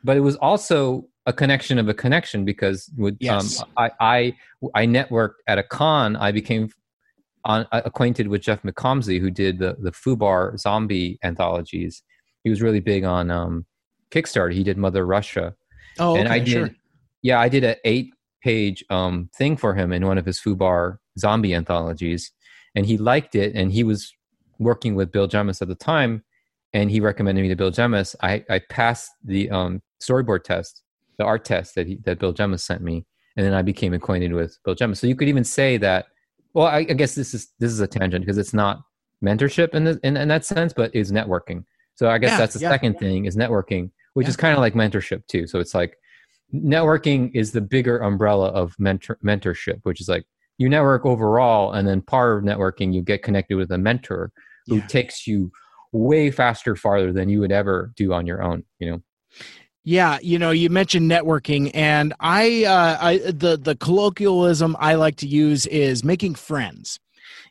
but 0.04 0.16
it 0.16 0.20
was 0.20 0.36
also 0.36 1.04
a 1.26 1.32
connection 1.32 1.78
of 1.78 1.88
a 1.88 1.94
connection 1.94 2.44
because 2.44 2.90
with 2.96 3.16
Yes. 3.20 3.60
um, 3.60 3.68
I, 3.76 3.90
I 4.00 4.36
I 4.74 4.86
networked 4.86 5.38
at 5.46 5.58
a 5.58 5.62
con. 5.62 6.16
I 6.16 6.32
became 6.32 6.70
on, 7.44 7.66
uh, 7.72 7.82
acquainted 7.84 8.26
with 8.28 8.40
Jeff 8.42 8.62
McComsey, 8.62 9.20
who 9.20 9.30
did 9.30 9.58
the 9.58 9.76
the 9.80 9.92
Fubar 9.92 10.58
zombie 10.58 11.18
anthologies. 11.22 12.02
He 12.44 12.50
was 12.50 12.62
really 12.62 12.80
big 12.80 13.04
on 13.04 13.30
um, 13.30 13.66
Kickstarter. 14.10 14.52
He 14.52 14.64
did 14.64 14.76
Mother 14.78 15.06
Russia, 15.06 15.54
Oh, 15.98 16.12
okay, 16.12 16.20
and 16.20 16.28
I 16.28 16.38
did. 16.38 16.48
sure. 16.52 16.70
Yeah, 17.22 17.38
I 17.38 17.48
did 17.50 17.64
an 17.64 17.76
eight 17.84 18.14
page 18.42 18.84
um, 18.90 19.28
thing 19.36 19.56
for 19.56 19.74
him 19.74 19.92
in 19.92 20.06
one 20.06 20.18
of 20.18 20.26
his 20.26 20.40
Fubar 20.40 20.98
zombie 21.18 21.54
anthologies, 21.54 22.32
and 22.74 22.86
he 22.86 22.96
liked 22.96 23.34
it. 23.34 23.54
And 23.54 23.72
he 23.72 23.84
was 23.84 24.12
working 24.58 24.94
with 24.94 25.12
Bill 25.12 25.26
Jemas 25.26 25.60
at 25.62 25.68
the 25.68 25.74
time, 25.74 26.24
and 26.72 26.90
he 26.90 27.00
recommended 27.00 27.42
me 27.42 27.48
to 27.48 27.56
Bill 27.56 27.70
Jemas. 27.70 28.14
I, 28.22 28.44
I 28.48 28.60
passed 28.70 29.10
the 29.24 29.50
um, 29.50 29.82
storyboard 30.02 30.44
test, 30.44 30.82
the 31.18 31.24
art 31.24 31.44
test 31.44 31.74
that 31.74 31.86
he, 31.86 31.98
that 32.04 32.18
Bill 32.18 32.32
Jemas 32.32 32.64
sent 32.64 32.82
me, 32.82 33.04
and 33.36 33.44
then 33.46 33.54
I 33.54 33.62
became 33.62 33.92
acquainted 33.92 34.32
with 34.32 34.58
Bill 34.64 34.74
Jemas. 34.74 35.00
So 35.00 35.06
you 35.06 35.16
could 35.16 35.28
even 35.28 35.44
say 35.44 35.76
that. 35.78 36.06
Well, 36.52 36.66
I, 36.66 36.78
I 36.78 36.82
guess 36.82 37.14
this 37.14 37.32
is 37.32 37.48
this 37.60 37.70
is 37.70 37.78
a 37.80 37.86
tangent 37.86 38.24
because 38.24 38.36
it's 38.38 38.52
not 38.54 38.82
mentorship 39.24 39.74
in, 39.74 39.84
the, 39.84 40.00
in 40.02 40.16
in 40.16 40.28
that 40.28 40.44
sense, 40.44 40.72
but 40.72 40.92
is 40.94 41.12
networking. 41.12 41.64
So 41.94 42.08
I 42.10 42.18
guess 42.18 42.30
Yeah, 42.30 42.38
that's 42.38 42.54
the 42.54 42.60
yeah. 42.60 42.70
second 42.70 42.98
thing 42.98 43.26
is 43.26 43.36
networking, 43.36 43.90
which 44.14 44.24
Yeah. 44.24 44.30
is 44.30 44.36
kind 44.36 44.54
of 44.54 44.60
like 44.60 44.74
mentorship 44.74 45.26
too. 45.26 45.46
So 45.46 45.60
it's 45.60 45.74
like 45.74 45.96
networking 46.54 47.30
is 47.34 47.52
the 47.52 47.60
bigger 47.60 47.98
umbrella 47.98 48.48
of 48.48 48.74
mentor 48.78 49.18
mentorship, 49.24 49.80
which 49.84 50.00
is 50.00 50.08
like 50.08 50.24
you 50.58 50.68
network 50.68 51.06
overall, 51.06 51.72
and 51.72 51.86
then 51.88 52.02
part 52.02 52.38
of 52.38 52.44
networking 52.44 52.92
you 52.92 53.02
get 53.02 53.22
connected 53.22 53.56
with 53.56 53.70
a 53.70 53.78
mentor 53.78 54.30
who 54.66 54.76
Yeah. 54.76 54.86
takes 54.86 55.26
you 55.26 55.50
way 55.92 56.30
faster, 56.30 56.76
farther 56.76 57.12
than 57.12 57.28
you 57.28 57.40
would 57.40 57.52
ever 57.52 57.92
do 57.96 58.12
on 58.12 58.26
your 58.26 58.42
own. 58.42 58.64
You 58.78 58.90
know. 58.90 59.02
Yeah, 59.82 60.18
you 60.22 60.38
know, 60.38 60.50
you 60.50 60.68
mentioned 60.68 61.10
networking, 61.10 61.70
and 61.72 62.12
I, 62.20 62.64
uh, 62.64 62.98
I 63.00 63.18
the 63.30 63.56
the 63.56 63.76
colloquialism 63.76 64.76
I 64.78 64.94
like 64.96 65.16
to 65.16 65.26
use 65.26 65.66
is 65.66 66.04
making 66.04 66.34
friends. 66.34 67.00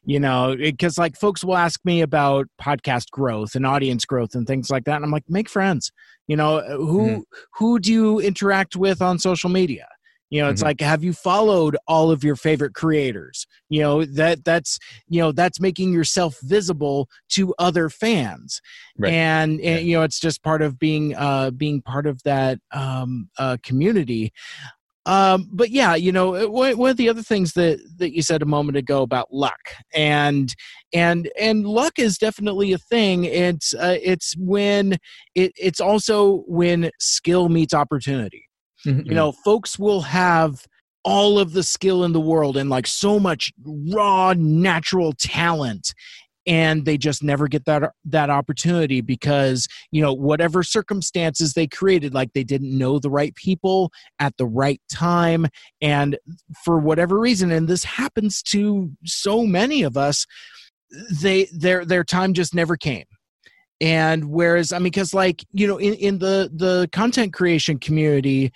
You 0.09 0.19
know, 0.19 0.55
because 0.57 0.97
like 0.97 1.15
folks 1.15 1.43
will 1.43 1.55
ask 1.55 1.79
me 1.85 2.01
about 2.01 2.47
podcast 2.59 3.11
growth 3.11 3.53
and 3.53 3.63
audience 3.63 4.05
growth 4.05 4.33
and 4.33 4.47
things 4.47 4.67
like 4.71 4.85
that, 4.85 4.95
and 4.95 5.05
I'm 5.05 5.11
like, 5.11 5.29
make 5.29 5.47
friends. 5.47 5.91
You 6.27 6.35
know, 6.35 6.61
who 6.61 7.01
Mhm. 7.19 7.23
who 7.57 7.79
do 7.79 7.93
you 7.93 8.19
interact 8.19 8.75
with 8.75 9.03
on 9.03 9.19
social 9.19 9.51
media? 9.51 9.87
You 10.31 10.41
know, 10.41 10.49
it's 10.49 10.61
Mhm. 10.61 10.65
like, 10.65 10.81
have 10.81 11.03
you 11.03 11.13
followed 11.13 11.77
all 11.87 12.09
of 12.09 12.23
your 12.23 12.35
favorite 12.35 12.73
creators? 12.73 13.45
You 13.69 13.81
know 13.83 14.03
that 14.05 14.43
that's 14.43 14.79
you 15.07 15.21
know 15.21 15.31
that's 15.31 15.59
making 15.59 15.93
yourself 15.93 16.39
visible 16.41 17.07
to 17.35 17.53
other 17.59 17.87
fans 17.89 18.61
Right. 18.97 19.13
and, 19.13 19.59
Yeah. 19.59 19.69
and 19.77 19.87
you 19.87 19.93
know 19.97 20.03
it's 20.03 20.19
just 20.19 20.41
part 20.41 20.63
of 20.63 20.79
being 20.79 21.15
uh 21.15 21.51
being 21.51 21.83
part 21.83 22.07
of 22.07 22.23
that 22.23 22.57
um 22.71 23.29
uh 23.37 23.57
community 23.61 24.33
um 25.05 25.47
but 25.51 25.69
yeah 25.69 25.95
you 25.95 26.11
know 26.11 26.47
one, 26.49 26.89
of 26.89 26.97
the 26.97 27.09
other 27.09 27.23
things 27.23 27.53
that 27.53 27.79
that 27.97 28.13
you 28.13 28.21
said 28.21 28.41
a 28.41 28.45
moment 28.45 28.77
ago 28.77 29.01
about 29.01 29.31
luck 29.31 29.59
and 29.93 30.53
and 30.93 31.29
and 31.39 31.65
luck 31.65 31.99
is 31.99 32.17
definitely 32.17 32.73
a 32.73 32.77
thing. 32.77 33.25
It's 33.25 33.73
uh, 33.73 33.97
it's 34.01 34.35
when 34.37 34.93
it 35.35 35.51
it's 35.55 35.79
also 35.79 36.43
when 36.47 36.89
skill 36.99 37.49
meets 37.49 37.73
opportunity. 37.73 38.45
You 38.85 39.13
know 39.13 39.31
folks 39.31 39.77
will 39.77 40.01
have 40.01 40.65
all 41.03 41.39
of 41.39 41.53
the 41.53 41.63
skill 41.63 42.03
in 42.03 42.13
the 42.13 42.19
world 42.19 42.57
and 42.57 42.69
like 42.69 42.87
so 42.87 43.19
much 43.19 43.51
raw 43.91 44.33
natural 44.37 45.13
talent 45.13 45.93
and 46.49 46.83
they 46.83 46.97
just 46.97 47.21
never 47.21 47.47
get 47.47 47.65
that 47.65 47.91
that 48.03 48.31
opportunity 48.31 49.01
because 49.01 49.67
you 49.91 50.01
know 50.01 50.11
whatever 50.11 50.63
circumstances 50.63 51.53
they 51.53 51.67
created 51.67 52.13
like 52.13 52.33
they 52.33 52.43
didn't 52.43 52.75
know 52.75 52.97
the 52.97 53.09
right 53.09 53.35
people 53.35 53.91
at 54.17 54.35
the 54.37 54.47
right 54.47 54.81
time. 54.91 55.45
And 55.79 56.17
for 56.65 56.79
whatever 56.79 57.19
reason 57.19 57.51
and 57.51 57.67
this 57.67 57.83
happens 57.83 58.41
to 58.43 58.91
so 59.05 59.45
many 59.45 59.83
of 59.83 59.95
us 59.95 60.25
they 61.21 61.47
their 61.53 61.85
their 61.85 62.03
time 62.03 62.33
just 62.33 62.55
never 62.55 62.75
came. 62.75 63.05
And 63.79 64.31
whereas 64.31 64.73
i 64.73 64.77
mean 64.79 64.85
because 64.85 65.13
like 65.13 65.45
you 65.53 65.67
know 65.67 65.77
in, 65.77 65.93
in 65.93 66.17
the 66.17 66.49
the 66.53 66.89
content 66.91 67.31
creation 67.31 67.77
community 67.77 68.51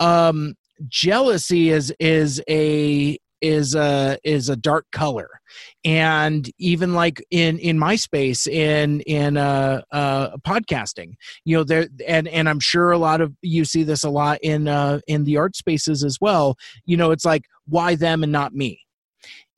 um 0.00 0.54
jealousy 0.88 1.70
is 1.70 1.92
is 1.98 2.42
a 2.48 3.18
is 3.40 3.74
a 3.74 4.18
is 4.24 4.48
a 4.48 4.56
dark 4.56 4.86
color. 4.92 5.28
And 5.84 6.50
even 6.58 6.94
like 6.94 7.24
in 7.30 7.58
in 7.58 7.78
my 7.78 7.96
space 7.96 8.46
in 8.46 9.00
in 9.02 9.36
uh 9.36 9.82
uh 9.92 10.36
podcasting 10.38 11.14
you 11.44 11.56
know 11.56 11.64
there 11.64 11.88
and 12.06 12.28
and 12.28 12.48
i'm 12.48 12.60
sure 12.60 12.90
a 12.90 12.98
lot 12.98 13.20
of 13.20 13.32
you 13.42 13.64
see 13.64 13.82
this 13.82 14.04
a 14.04 14.10
lot 14.10 14.38
in 14.42 14.68
uh 14.68 15.00
in 15.06 15.24
the 15.24 15.36
art 15.36 15.56
spaces 15.56 16.04
as 16.04 16.18
well. 16.20 16.56
You 16.84 16.96
know 16.96 17.10
it's 17.10 17.24
like 17.24 17.44
why 17.66 17.94
them 17.94 18.22
and 18.22 18.32
not 18.32 18.54
me? 18.54 18.80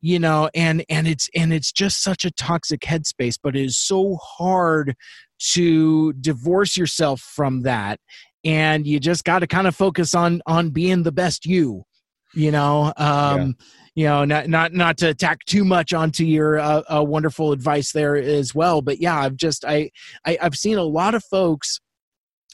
You 0.01 0.18
know 0.18 0.51
and 0.55 0.85
and 0.89 1.09
it's 1.09 1.28
and 1.35 1.53
it's 1.53 1.72
just 1.72 2.03
such 2.03 2.24
a 2.24 2.31
toxic 2.31 2.81
headspace 2.83 3.37
but 3.43 3.57
it 3.57 3.64
is 3.64 3.78
so 3.78 4.16
hard 4.16 4.95
to 5.41 6.12
divorce 6.14 6.76
yourself 6.76 7.20
from 7.20 7.62
that. 7.62 7.99
And 8.45 8.87
you 8.87 9.01
just 9.01 9.24
got 9.24 9.41
to 9.41 9.47
kind 9.47 9.66
of 9.66 9.76
focus 9.76 10.14
on 10.14 10.41
on 10.47 10.70
being 10.70 11.03
the 11.03 11.12
best 11.12 11.45
you 11.45 11.85
you 12.35 12.51
know 12.51 12.93
um 12.97 13.57
you 13.95 14.05
know 14.05 14.24
not 14.24 14.49
not 14.49 14.72
not 14.72 14.97
to 14.99 15.09
attack 15.09 15.45
too 15.47 15.64
much 15.64 15.93
onto 15.93 16.24
your 16.24 16.59
uh, 16.59 16.83
uh, 16.89 17.03
wonderful 17.03 17.53
advice 17.53 17.93
there 17.93 18.16
as 18.16 18.55
well 18.55 18.81
but 18.83 18.99
yeah 19.01 19.18
i've 19.18 19.37
just 19.37 19.64
I, 19.64 19.91
I 20.24 20.39
i've 20.41 20.55
seen 20.55 20.78
a 20.78 20.83
lot 20.85 21.14
of 21.14 21.24
folks 21.24 21.81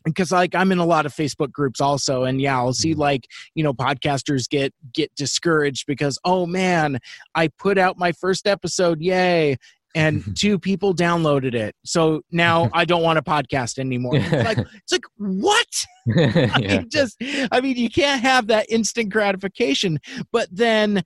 because 0.05 0.33
like 0.33 0.55
i'm 0.55 0.73
in 0.73 0.79
a 0.79 0.87
lot 0.87 1.05
of 1.05 1.13
facebook 1.13 1.51
groups 1.53 1.81
also 1.81 2.25
and 2.25 2.41
yeah 2.41 2.57
i'll 2.57 2.73
see 2.73 2.95
Mhm. 2.95 2.99
like 2.99 3.27
you 3.55 3.63
know 3.63 3.75
podcasters 3.75 4.49
get 4.49 4.73
get 4.95 5.15
discouraged 5.15 5.85
because 5.87 6.19
oh 6.25 6.47
man 6.47 6.99
i 7.35 7.49
put 7.49 7.77
out 7.77 7.99
my 7.99 8.13
first 8.13 8.47
episode 8.47 9.01
yay 9.01 9.57
and 9.97 10.37
two 10.39 10.59
people 10.59 10.95
downloaded 10.95 11.55
it. 11.55 11.75
So 11.85 12.21
now 12.31 12.71
i 12.75 12.85
don't 12.85 13.03
want 13.03 13.19
a 13.19 13.23
podcast 13.23 13.79
anymore. 13.79 14.17
It's 14.17 14.31
like 14.33 14.59
it's 14.59 14.93
like 14.93 15.05
what? 15.17 15.87
I 16.17 16.59
yeah. 16.61 16.79
mean, 16.79 16.89
just 16.89 17.17
I 17.51 17.61
mean, 17.61 17.77
you 17.77 17.91
can't 17.91 18.23
have 18.23 18.47
that 18.47 18.67
instant 18.71 19.09
gratification, 19.11 19.99
but 20.31 20.49
then 20.53 21.03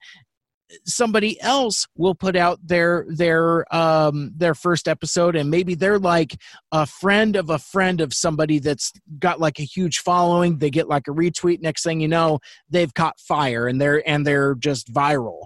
somebody 0.85 1.39
else 1.41 1.87
will 1.95 2.15
put 2.15 2.35
out 2.35 2.59
their 2.65 3.05
their 3.09 3.65
um 3.75 4.31
their 4.35 4.55
first 4.55 4.87
episode 4.87 5.35
and 5.35 5.49
maybe 5.49 5.75
they're 5.75 5.99
like 5.99 6.35
a 6.71 6.85
friend 6.85 7.35
of 7.35 7.49
a 7.49 7.59
friend 7.59 8.01
of 8.01 8.13
somebody 8.13 8.59
that's 8.59 8.91
got 9.19 9.39
like 9.39 9.59
a 9.59 9.63
huge 9.63 9.99
following. 9.99 10.57
They 10.57 10.69
get 10.69 10.87
like 10.87 11.07
a 11.07 11.11
retweet. 11.11 11.61
Next 11.61 11.83
thing 11.83 11.99
you 11.99 12.07
know 12.07 12.39
they've 12.69 12.93
caught 12.93 13.19
fire 13.19 13.67
and 13.67 13.79
they're 13.81 14.07
and 14.07 14.25
they're 14.25 14.55
just 14.55 14.91
viral. 14.93 15.43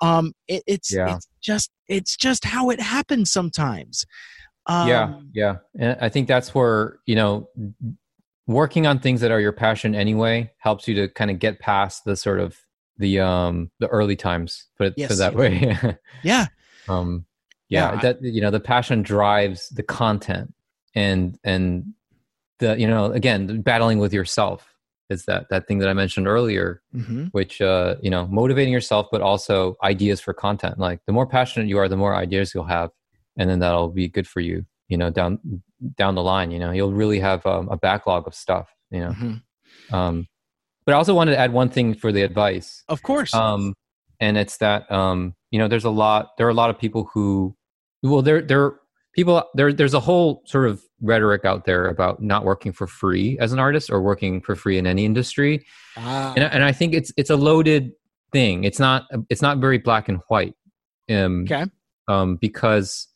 Um 0.00 0.32
it, 0.48 0.62
it's 0.66 0.92
Yeah. 0.92 1.16
it's 1.16 1.28
just 1.42 1.70
it's 1.88 2.16
just 2.16 2.44
how 2.44 2.70
it 2.70 2.80
happens 2.80 3.30
sometimes. 3.30 4.04
Um, 4.66 4.88
yeah. 4.88 5.14
Yeah 5.32 5.56
and 5.78 5.96
i 6.00 6.08
think 6.08 6.26
that's 6.26 6.54
where 6.54 6.98
you 7.06 7.14
know 7.14 7.48
working 8.48 8.86
on 8.86 8.98
things 8.98 9.20
that 9.20 9.30
are 9.30 9.40
your 9.40 9.52
passion 9.52 9.94
anyway 9.94 10.50
helps 10.58 10.86
you 10.88 10.94
to 10.94 11.08
kind 11.08 11.30
of 11.30 11.38
get 11.38 11.58
past 11.58 12.04
the 12.04 12.16
sort 12.16 12.40
of 12.40 12.56
the 12.98 13.20
um 13.20 13.70
the 13.78 13.88
early 13.88 14.16
times 14.16 14.66
put 14.76 14.88
it 14.88 14.90
put 14.90 15.00
Yes, 15.00 15.12
it 15.12 15.16
that 15.16 15.34
way. 15.34 15.76
Yeah. 16.22 16.46
Um 16.88 17.26
yeah, 17.68 17.94
Yeah, 17.94 18.00
that 18.02 18.22
you 18.22 18.40
know 18.40 18.50
the 18.50 18.60
passion 18.60 19.02
drives 19.02 19.68
the 19.70 19.82
content 19.82 20.54
and 20.94 21.38
and 21.44 21.94
the 22.58 22.78
you 22.78 22.86
know 22.86 23.06
again 23.12 23.60
battling 23.62 23.98
with 23.98 24.12
yourself 24.12 24.72
is 25.10 25.24
that 25.26 25.48
that 25.50 25.68
thing 25.68 25.78
that 25.78 25.88
i 25.88 25.92
mentioned 25.92 26.26
earlier 26.26 26.82
hmm 26.92 27.26
which 27.32 27.60
uh 27.60 27.96
you 28.02 28.08
know 28.10 28.26
motivating 28.28 28.72
yourself 28.72 29.06
but 29.12 29.20
also 29.20 29.76
ideas 29.82 30.20
for 30.20 30.32
content. 30.32 30.78
Like 30.78 31.00
the 31.06 31.12
more 31.12 31.26
passionate 31.26 31.68
you 31.68 31.78
are 31.78 31.88
the 31.88 31.96
more 31.96 32.16
ideas 32.16 32.54
you'll 32.54 32.64
have 32.64 32.90
and 33.36 33.50
then 33.50 33.58
that'll 33.58 33.90
be 33.90 34.08
good 34.08 34.26
for 34.26 34.40
you 34.40 34.64
you 34.88 34.96
know 34.96 35.10
down 35.10 35.38
down 35.96 36.14
the 36.14 36.22
line 36.22 36.50
you 36.50 36.58
know. 36.58 36.70
You'll 36.70 36.92
really 36.94 37.20
have 37.20 37.44
um, 37.44 37.68
a 37.68 37.76
backlog 37.76 38.26
of 38.26 38.34
stuff 38.34 38.72
you 38.90 39.00
know. 39.00 39.12
Hmm 39.12 39.34
um 39.92 40.26
but 40.86 40.94
i 40.94 40.96
also 40.96 41.14
wanted 41.14 41.32
to 41.32 41.38
add 41.38 41.52
one 41.52 41.68
thing 41.68 41.92
for 41.94 42.12
the 42.12 42.22
advice. 42.22 42.82
Of 42.88 43.02
course. 43.02 43.34
Um 43.34 43.74
and 44.20 44.38
it's 44.38 44.56
that 44.58 44.90
um 44.90 45.34
you 45.50 45.58
know 45.58 45.68
there's 45.68 45.84
a 45.84 45.90
lot 45.90 46.30
there 46.38 46.46
are 46.46 46.50
a 46.50 46.54
lot 46.54 46.70
of 46.70 46.78
people 46.78 47.10
who 47.12 47.54
well 48.02 48.22
there 48.22 48.40
there 48.40 48.78
people 49.14 49.42
there 49.54 49.72
there's 49.72 49.94
a 49.94 50.00
whole 50.00 50.42
sort 50.46 50.66
of 50.68 50.82
rhetoric 51.02 51.44
out 51.44 51.64
there 51.66 51.86
about 51.86 52.22
not 52.22 52.44
working 52.44 52.72
for 52.72 52.86
free 52.86 53.38
as 53.40 53.52
an 53.52 53.58
artist 53.58 53.90
or 53.90 54.00
working 54.00 54.40
for 54.40 54.54
free 54.56 54.78
in 54.78 54.86
any 54.86 55.04
industry. 55.04 55.64
Ah. 55.98 56.32
and, 56.36 56.44
I- 56.44 56.48
and 56.48 56.64
i 56.64 56.72
think 56.72 56.94
it's 56.94 57.12
it's 57.16 57.30
a 57.30 57.36
loaded 57.36 57.92
thing. 58.32 58.64
It's 58.64 58.78
not 58.80 59.04
it's 59.30 59.40
not 59.42 59.58
very 59.58 59.78
black 59.78 60.08
and 60.08 60.18
white. 60.28 60.54
Um 61.10 61.42
okay. 61.44 61.64
um 62.08 62.36
because 62.36 63.06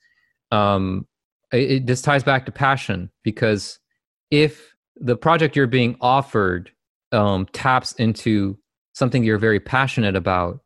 um 0.53 1.07
it, 1.53 1.71
it, 1.71 1.87
this 1.87 2.01
ties 2.03 2.23
back 2.23 2.47
to 2.47 2.53
passion 2.53 3.11
because 3.25 3.79
if 4.31 4.73
the 4.97 5.17
project 5.17 5.57
you're 5.57 5.67
being 5.67 5.97
offered 6.01 6.71
um 7.13 7.47
taps 7.53 7.93
into 7.95 8.59
something 8.93 9.25
you're 9.25 9.39
very 9.39 9.61
passionate 9.61 10.17
about 10.17 10.61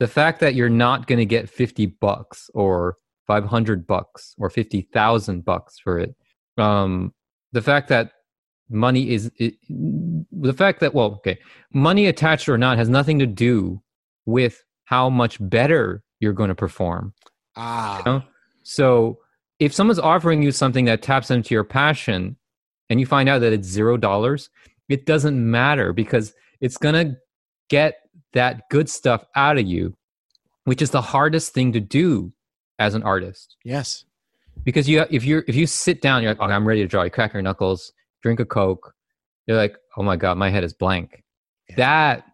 the 0.00 0.06
fact 0.08 0.40
that 0.40 0.54
you're 0.54 0.68
not 0.68 1.06
going 1.06 1.18
to 1.18 1.26
get 1.26 1.48
50 1.50 1.86
bucks 1.86 2.50
or 2.54 2.96
500 3.26 3.86
bucks 3.86 4.34
or 4.38 4.48
50,000 4.48 5.44
bucks 5.44 5.78
for 5.78 5.98
it 5.98 6.14
um 6.56 7.12
the 7.52 7.62
fact 7.62 7.88
that 7.88 8.12
money 8.70 9.10
is 9.10 9.30
it, 9.36 9.54
the 9.68 10.52
fact 10.52 10.80
that 10.80 10.94
well 10.94 11.12
okay 11.14 11.38
money 11.72 12.06
attached 12.06 12.48
or 12.48 12.58
not 12.58 12.76
has 12.78 12.88
nothing 12.88 13.18
to 13.18 13.26
do 13.26 13.80
with 14.26 14.62
how 14.84 15.08
much 15.08 15.38
better 15.40 16.02
you're 16.20 16.32
going 16.32 16.48
to 16.48 16.54
perform 16.54 17.14
Ah. 17.56 17.98
you 17.98 18.04
know? 18.04 18.22
so 18.62 19.18
if 19.58 19.72
someone's 19.72 19.98
offering 19.98 20.42
you 20.42 20.52
something 20.52 20.84
that 20.84 21.02
taps 21.02 21.30
into 21.30 21.54
your 21.54 21.64
passion 21.64 22.36
and 22.90 23.00
you 23.00 23.06
find 23.06 23.28
out 23.28 23.40
that 23.40 23.52
it's 23.52 23.66
zero 23.66 23.96
dollars 23.96 24.50
it 24.88 25.06
doesn't 25.06 25.38
matter 25.38 25.92
because 25.92 26.32
it's 26.60 26.76
going 26.76 26.94
to 26.94 27.16
get 27.68 27.96
that 28.32 28.62
good 28.70 28.88
stuff 28.88 29.24
out 29.34 29.58
of 29.58 29.66
you 29.66 29.94
which 30.64 30.82
is 30.82 30.90
the 30.90 31.00
hardest 31.00 31.54
thing 31.54 31.72
to 31.72 31.80
do 31.80 32.30
as 32.78 32.94
an 32.94 33.02
artist. 33.02 33.56
Yes. 33.64 34.04
because 34.64 34.88
you 34.88 35.04
if 35.10 35.24
you're 35.24 35.44
if 35.48 35.54
you 35.54 35.66
sit 35.66 36.02
down 36.02 36.22
you're 36.22 36.32
like 36.32 36.40
okay, 36.40 36.52
i'm 36.52 36.68
ready 36.68 36.82
to 36.82 36.86
draw. 36.86 37.02
You 37.02 37.10
crack 37.10 37.32
your 37.32 37.42
knuckles 37.42 37.92
drink 38.22 38.40
a 38.40 38.44
coke 38.44 38.92
you're 39.46 39.56
like 39.56 39.76
oh 39.96 40.02
my 40.02 40.16
god 40.16 40.36
my 40.36 40.50
head 40.50 40.64
is 40.64 40.74
blank. 40.74 41.22
Yeah. 41.70 41.76
that 41.76 42.24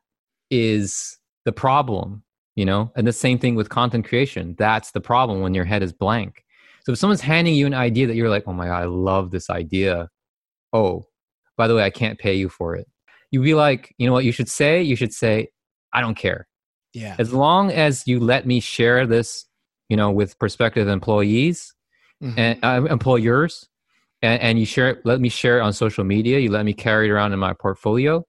is 0.50 1.18
the 1.44 1.52
problem 1.52 2.24
you 2.56 2.64
know? 2.64 2.92
And 2.94 3.06
the 3.06 3.12
same 3.12 3.38
thing 3.38 3.56
with 3.56 3.68
content 3.68 4.06
creation. 4.06 4.54
That's 4.58 4.92
the 4.92 5.00
problem 5.00 5.40
when 5.40 5.54
your 5.54 5.64
head 5.64 5.82
is 5.82 5.92
blank. 5.92 6.44
So 6.84 6.92
if 6.92 6.98
someone's 6.98 7.20
handing 7.20 7.54
you 7.54 7.66
an 7.66 7.74
idea 7.74 8.06
that 8.06 8.14
you're 8.14 8.28
like 8.28 8.44
oh 8.46 8.52
my 8.52 8.66
god 8.66 8.82
i 8.82 8.84
love 8.84 9.30
this 9.30 9.48
idea 9.48 10.08
oh 10.72 11.06
by 11.56 11.66
the 11.68 11.74
way 11.74 11.82
i 11.82 11.90
can't 11.90 12.18
pay 12.18 12.34
you 12.34 12.48
for 12.48 12.74
it 12.76 12.86
you'd 13.30 13.42
be 13.44 13.54
like 13.54 13.94
you 13.98 14.06
know 14.06 14.12
what 14.12 14.24
you 14.24 14.32
should 14.32 14.48
say 14.48 14.82
you 14.82 14.96
should 14.96 15.12
say 15.12 15.48
i 15.92 16.00
don't 16.00 16.16
care 16.16 16.46
Yeah. 16.92 17.16
as 17.18 17.32
long 17.32 17.70
as 17.70 18.06
you 18.06 18.20
let 18.20 18.46
me 18.46 18.60
share 18.60 19.06
this 19.06 19.46
you 19.88 19.96
know 19.96 20.10
with 20.10 20.38
prospective 20.38 20.88
employees 20.88 21.72
Mhm. 22.22 22.34
and 22.38 22.58
uh, 22.64 22.86
employers 22.90 23.68
and, 24.22 24.40
and 24.40 24.58
you 24.58 24.66
share 24.66 24.90
it 24.90 24.98
let 25.04 25.20
me 25.20 25.28
share 25.28 25.58
it 25.58 25.62
on 25.62 25.72
social 25.72 26.04
media 26.04 26.38
you 26.38 26.50
let 26.50 26.64
me 26.64 26.72
carry 26.72 27.08
it 27.08 27.10
around 27.10 27.32
in 27.32 27.38
my 27.38 27.52
portfolio 27.52 28.24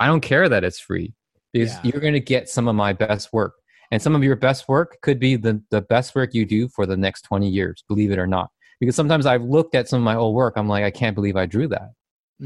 i 0.00 0.06
don't 0.06 0.22
care 0.22 0.48
that 0.48 0.64
it's 0.64 0.80
free 0.80 1.14
because 1.52 1.74
Yeah. 1.74 1.80
you're 1.90 2.00
going 2.00 2.14
to 2.14 2.20
get 2.20 2.48
some 2.48 2.66
of 2.68 2.74
my 2.74 2.92
best 2.92 3.32
work 3.32 3.54
and 3.92 4.00
some 4.02 4.16
of 4.16 4.24
your 4.24 4.34
best 4.36 4.68
work 4.68 4.96
could 5.02 5.20
be 5.20 5.36
the, 5.36 5.62
the 5.70 5.80
best 5.82 6.14
work 6.16 6.34
you 6.34 6.44
do 6.44 6.68
for 6.68 6.86
the 6.86 6.96
next 6.96 7.22
20 7.22 7.48
years 7.48 7.84
believe 7.88 8.10
it 8.10 8.18
or 8.18 8.26
not 8.26 8.50
because 8.80 8.96
sometimes 8.96 9.26
i've 9.26 9.42
looked 9.42 9.74
at 9.74 9.86
some 9.88 9.98
of 10.00 10.04
my 10.04 10.16
old 10.16 10.34
work 10.34 10.54
i'm 10.56 10.68
like 10.68 10.82
i 10.84 10.90
can't 10.90 11.14
believe 11.14 11.36
i 11.36 11.46
drew 11.46 11.68
that 11.68 11.90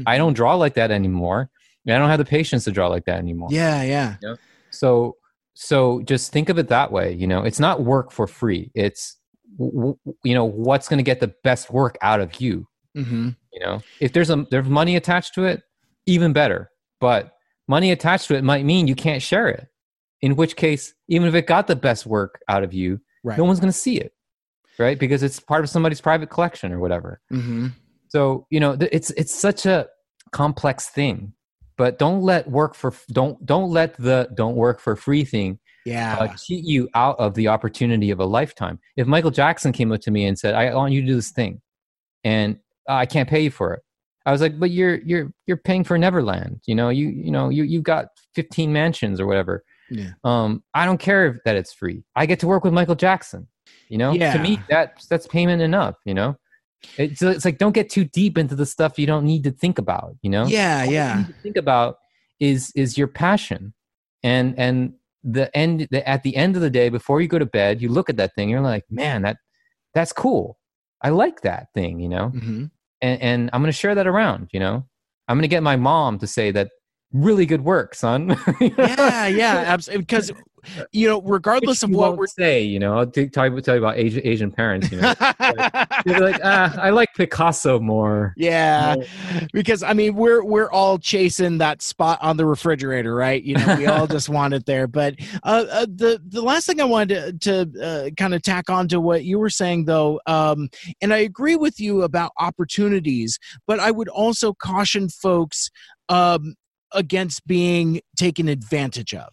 i 0.05 0.15
Mhm. 0.15 0.17
don't 0.17 0.33
draw 0.33 0.55
like 0.55 0.73
that 0.75 0.89
anymore 0.91 1.49
i 1.87 1.91
don't 1.97 2.09
have 2.09 2.17
the 2.19 2.25
patience 2.25 2.63
to 2.65 2.71
draw 2.71 2.87
like 2.87 3.05
that 3.05 3.17
anymore. 3.17 3.49
Yeah, 3.51 3.81
yeah. 3.83 4.15
so 4.69 5.17
so 5.53 6.01
just 6.03 6.31
think 6.31 6.47
of 6.49 6.57
it 6.57 6.69
that 6.69 6.91
way 6.91 7.11
you 7.13 7.27
know? 7.27 7.41
It's 7.43 7.59
not 7.59 7.83
work 7.83 8.11
for 8.11 8.25
free. 8.27 8.71
It's 8.73 9.17
w- 9.57 9.97
w- 10.05 10.17
you 10.23 10.33
know 10.33 10.45
what's 10.45 10.87
going 10.87 10.99
to 10.99 11.03
get 11.03 11.19
the 11.19 11.33
best 11.43 11.69
work 11.71 11.97
out 12.01 12.21
of 12.21 12.39
you 12.41 12.67
hmm 12.95 13.29
you 13.53 13.59
know? 13.59 13.81
If 13.99 14.13
there's 14.13 14.29
a 14.29 14.45
there's 14.49 14.67
money 14.67 14.95
attached 14.95 15.33
to 15.35 15.43
it 15.45 15.61
even 16.05 16.31
better. 16.33 16.69
But 17.01 17.33
money 17.67 17.91
attached 17.91 18.27
to 18.29 18.35
it 18.35 18.43
might 18.43 18.63
mean 18.65 18.87
you 18.87 18.95
can't 18.95 19.21
share 19.21 19.47
it. 19.49 19.67
In 20.21 20.35
which 20.35 20.55
case 20.55 20.93
even 21.09 21.27
if 21.27 21.35
it 21.35 21.47
got 21.47 21.67
the 21.67 21.75
best 21.75 22.05
work 22.05 22.39
out 22.47 22.63
of 22.63 22.73
you 22.73 22.99
Right. 23.23 23.37
no 23.37 23.43
one's 23.43 23.59
going 23.59 23.73
to 23.73 23.77
see 23.87 23.97
it 23.97 24.13
right? 24.79 24.97
Because 24.97 25.21
it's 25.21 25.39
part 25.39 25.63
of 25.63 25.69
somebody's 25.69 26.01
private 26.01 26.29
collection 26.29 26.71
or 26.71 26.79
whatever. 26.79 27.19
Hmm 27.29 27.67
so 28.11 28.45
you 28.49 28.59
know 28.59 28.77
it's 28.91 29.09
it's 29.11 29.33
such 29.33 29.65
a 29.65 29.87
complex 30.31 30.89
thing 30.89 31.33
but 31.77 31.97
don't 31.97 32.21
let 32.21 32.49
work 32.49 32.75
for 32.75 32.93
don't 33.11 33.43
don't 33.45 33.69
let 33.71 33.95
the 33.97 34.29
don't 34.35 34.55
work 34.55 34.79
for 34.81 34.95
free 34.95 35.23
thing 35.23 35.57
Yeah. 35.85 36.17
uh, 36.19 36.27
cheat 36.35 36.65
you 36.65 36.89
out 36.93 37.17
of 37.19 37.33
the 37.35 37.47
opportunity 37.47 38.11
of 38.11 38.19
a 38.19 38.25
lifetime. 38.25 38.79
If 38.97 39.07
Michael 39.07 39.31
Jackson 39.31 39.71
came 39.71 39.91
up 39.91 40.01
to 40.01 40.11
me 40.11 40.25
and 40.25 40.37
said, 40.37 40.53
"I 40.53 40.75
want 40.75 40.93
you 40.93 41.01
to 41.01 41.07
do 41.07 41.15
this 41.15 41.31
thing," 41.31 41.61
and 42.23 42.57
uh, 42.87 42.95
I 42.95 43.05
can't 43.05 43.27
pay 43.27 43.41
you 43.45 43.51
for 43.51 43.73
it, 43.73 43.81
I 44.25 44.31
was 44.31 44.41
like, 44.41 44.59
"But 44.59 44.69
you're 44.71 44.97
you're 45.09 45.31
you're 45.47 45.57
paying 45.57 45.83
for 45.83 45.97
Neverland. 45.97 46.61
You 46.67 46.75
know, 46.75 46.89
you 46.89 47.07
you 47.07 47.31
know 47.31 47.49
you 47.49 47.63
you 47.63 47.81
got 47.81 48.07
15 48.35 48.71
mansions 48.71 49.19
or 49.19 49.25
whatever. 49.25 49.63
Yeah. 49.89 50.11
Um, 50.23 50.63
I 50.75 50.85
don't 50.85 50.99
care 50.99 51.41
that 51.45 51.55
it's 51.55 51.73
free. 51.73 52.03
I 52.15 52.25
get 52.27 52.39
to 52.41 52.47
work 52.47 52.63
with 52.63 52.73
Michael 52.73 52.95
Jackson. 52.95 53.47
You 53.89 53.97
know, 53.97 54.11
yeah. 54.11 54.33
to 54.33 54.39
me 54.39 54.59
that 54.69 55.03
that's 55.09 55.25
payment 55.27 55.61
enough. 55.61 55.95
You 56.05 56.13
know." 56.13 56.37
It's, 56.97 57.21
it's 57.21 57.45
like 57.45 57.57
don't 57.57 57.73
get 57.73 57.89
too 57.89 58.03
deep 58.03 58.37
into 58.37 58.55
the 58.55 58.65
stuff 58.65 58.99
you 58.99 59.07
don't 59.07 59.25
need 59.25 59.43
to 59.45 59.51
think 59.51 59.79
about 59.79 60.15
you 60.21 60.29
know 60.29 60.45
yeah, 60.45 60.81
all 60.81 60.85
you 60.87 60.93
yeah. 60.93 61.17
need 61.17 61.27
to 61.27 61.35
think 61.41 61.57
about 61.57 61.97
is 62.39 62.71
is 62.75 62.97
your 62.97 63.07
passion 63.07 63.73
and 64.23 64.57
and 64.59 64.93
the 65.23 65.55
end 65.55 65.87
the, 65.91 66.07
at 66.07 66.23
the 66.23 66.35
end 66.35 66.55
of 66.55 66.61
the 66.61 66.69
day 66.69 66.89
before 66.89 67.21
you 67.21 67.27
go 67.27 67.39
to 67.39 67.45
bed 67.45 67.81
you 67.81 67.89
look 67.89 68.09
at 68.09 68.17
that 68.17 68.33
thing 68.35 68.49
you're 68.49 68.61
like 68.61 68.83
man 68.89 69.21
that 69.21 69.37
that's 69.93 70.11
cool 70.11 70.57
i 71.01 71.09
like 71.09 71.41
that 71.41 71.67
thing 71.73 71.99
you 71.99 72.09
know 72.09 72.29
hmm 72.29 72.65
and, 73.03 73.21
and 73.21 73.49
i'm 73.53 73.61
going 73.61 73.71
to 73.71 73.77
share 73.77 73.95
that 73.95 74.07
around 74.07 74.49
you 74.51 74.59
know 74.59 74.83
i'm 75.27 75.37
going 75.37 75.43
to 75.43 75.47
get 75.47 75.63
my 75.63 75.75
mom 75.75 76.19
to 76.19 76.27
say 76.27 76.51
that 76.51 76.69
really 77.13 77.45
good 77.45 77.63
work 77.63 77.93
son 77.93 78.35
Yeah, 78.61 79.27
yeah. 79.27 79.63
Absolutely. 79.67 80.03
Because 80.03 80.31
you 80.91 81.07
know, 81.07 81.21
regardless 81.21 81.81
Which 81.81 81.91
of 81.91 81.95
what 81.95 82.17
we're 82.17 82.27
say 82.27 82.61
you 82.61 82.79
know 82.79 82.97
i'll 82.97 83.07
t- 83.07 83.27
tell 83.27 83.51
you, 83.51 83.61
tell 83.61 83.75
you 83.75 83.81
about 83.81 83.97
asian, 83.97 84.21
asian 84.25 84.51
parents 84.51 84.91
you 84.91 85.01
know 85.01 85.13
they're 86.05 86.19
like 86.19 86.39
ah, 86.43 86.75
i 86.79 86.89
like 86.89 87.13
picasso 87.13 87.79
more 87.79 88.33
yeah, 88.37 88.95
because 89.53 89.83
I 89.83 89.93
mean, 89.93 90.15
we're 90.15 90.43
we're 90.43 90.71
all 90.71 90.97
chasing 90.97 91.59
that 91.59 91.81
spot 91.81 92.19
on 92.21 92.37
the 92.37 92.45
refrigerator, 92.45 93.13
right? 93.13 93.41
You 93.41 93.55
know, 93.55 93.75
we 93.77 93.85
all 93.87 94.07
just 94.07 94.29
want 94.37 94.53
it 94.53 94.65
there. 94.65 94.87
But 94.87 95.15
uh, 95.43 95.65
uh, 95.69 95.85
the 95.85 96.21
the 96.25 96.41
last 96.41 96.67
thing 96.67 96.81
I 96.81 96.85
wanted 96.85 97.41
to, 97.41 97.65
to 97.67 97.83
uh, 97.83 98.09
kind 98.17 98.33
of 98.33 98.41
tack 98.41 98.69
on 98.69 98.87
to 98.89 98.99
what 98.99 99.23
you 99.23 99.39
were 99.39 99.49
saying, 99.49 99.85
though, 99.85 100.19
um, 100.25 100.69
and 101.01 101.13
I 101.13 101.17
agree 101.19 101.55
with 101.55 101.79
you 101.79 102.03
about 102.03 102.31
opportunities, 102.39 103.37
but 103.67 103.79
I 103.79 103.91
would 103.91 104.09
also 104.09 104.53
caution 104.53 105.09
folks 105.09 105.69
um, 106.09 106.55
against 106.93 107.45
being 107.45 108.01
taken 108.17 108.47
advantage 108.47 109.13
of. 109.13 109.29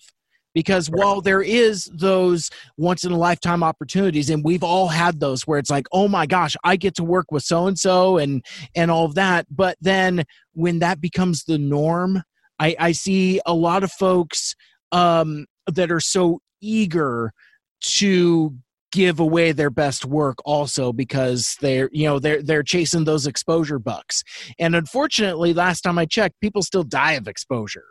Because 0.58 0.90
Right. 0.90 0.98
while 0.98 1.20
there 1.20 1.40
is 1.40 1.88
those 1.94 2.50
once 2.76 3.04
in 3.04 3.12
a 3.12 3.16
lifetime 3.16 3.62
opportunities, 3.62 4.28
and 4.28 4.44
we've 4.44 4.64
all 4.64 4.88
had 4.88 5.20
those 5.20 5.46
where 5.46 5.60
it's 5.60 5.70
like, 5.70 5.86
oh 5.92 6.08
my 6.08 6.26
gosh, 6.26 6.56
I 6.64 6.74
get 6.74 6.96
to 6.96 7.04
work 7.04 7.30
with 7.30 7.44
so 7.44 7.68
and 7.68 7.78
so 7.78 8.18
and 8.18 8.44
and 8.74 8.90
all 8.90 9.04
of 9.04 9.14
that. 9.14 9.46
But 9.50 9.76
then 9.80 10.24
when 10.54 10.80
that 10.80 11.00
becomes 11.00 11.44
the 11.44 11.58
norm, 11.58 12.24
I, 12.58 12.74
I 12.80 12.92
see 12.92 13.40
a 13.46 13.54
lot 13.54 13.84
of 13.84 13.92
folks 13.92 14.56
um, 14.90 15.46
that 15.66 15.92
are 15.92 16.00
so 16.00 16.40
eager 16.60 17.32
to 17.80 18.56
give 18.90 19.20
away 19.20 19.52
their 19.52 19.70
best 19.70 20.04
work 20.04 20.38
also 20.44 20.92
because 20.92 21.56
they're 21.60 21.90
you 21.92 22.06
know 22.06 22.18
they're 22.18 22.42
they're 22.42 22.62
chasing 22.62 23.04
those 23.04 23.26
exposure 23.26 23.78
bucks 23.78 24.22
and 24.58 24.74
unfortunately 24.74 25.52
last 25.52 25.82
time 25.82 25.98
i 25.98 26.06
checked 26.06 26.40
people 26.40 26.62
still 26.62 26.82
die 26.82 27.12
of 27.12 27.28
exposure 27.28 27.84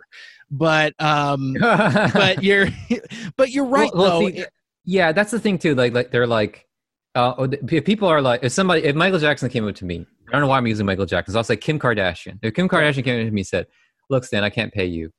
but 0.49 0.93
um 1.01 1.53
but 1.59 2.41
you're 2.43 2.67
but 3.35 3.51
you're 3.51 3.65
right 3.65 3.91
Well- 3.93 4.21
though 4.21 4.29
see, 4.29 4.45
yeah, 4.87 5.11
that's 5.11 5.31
the 5.31 5.39
thing 5.39 5.59
too. 5.59 5.75
Like, 5.75 5.93
like 5.93 6.11
they're 6.11 6.25
like, 6.25 6.65
uh, 7.13 7.33
oh, 7.37 7.49
if 7.69 7.83
people 7.83 8.07
are 8.07 8.21
like, 8.21 8.41
if 8.41 8.53
somebody, 8.53 8.85
if 8.85 8.95
Michael 8.95 9.19
Jackson 9.19 9.49
came 9.49 9.67
up 9.67 9.75
to 9.75 9.85
me, 9.85 10.05
I 10.29 10.31
don't 10.31 10.41
know 10.41 10.47
why 10.47 10.57
I'm 10.57 10.65
using 10.65 10.85
Michael 10.85 11.05
Jackson. 11.05 11.33
So 11.33 11.39
I'll 11.39 11.43
say 11.43 11.57
Kim 11.57 11.77
Kardashian. 11.77 12.39
If 12.41 12.53
Kim 12.53 12.69
Kardashian 12.69 13.03
came 13.03 13.19
up 13.19 13.27
to 13.27 13.31
me 13.31 13.41
and 13.41 13.47
said, 13.47 13.67
"Look, 14.09 14.23
Stan, 14.23 14.45
I 14.45 14.49
can't 14.49 14.73
pay 14.73 14.85
you, 14.85 15.11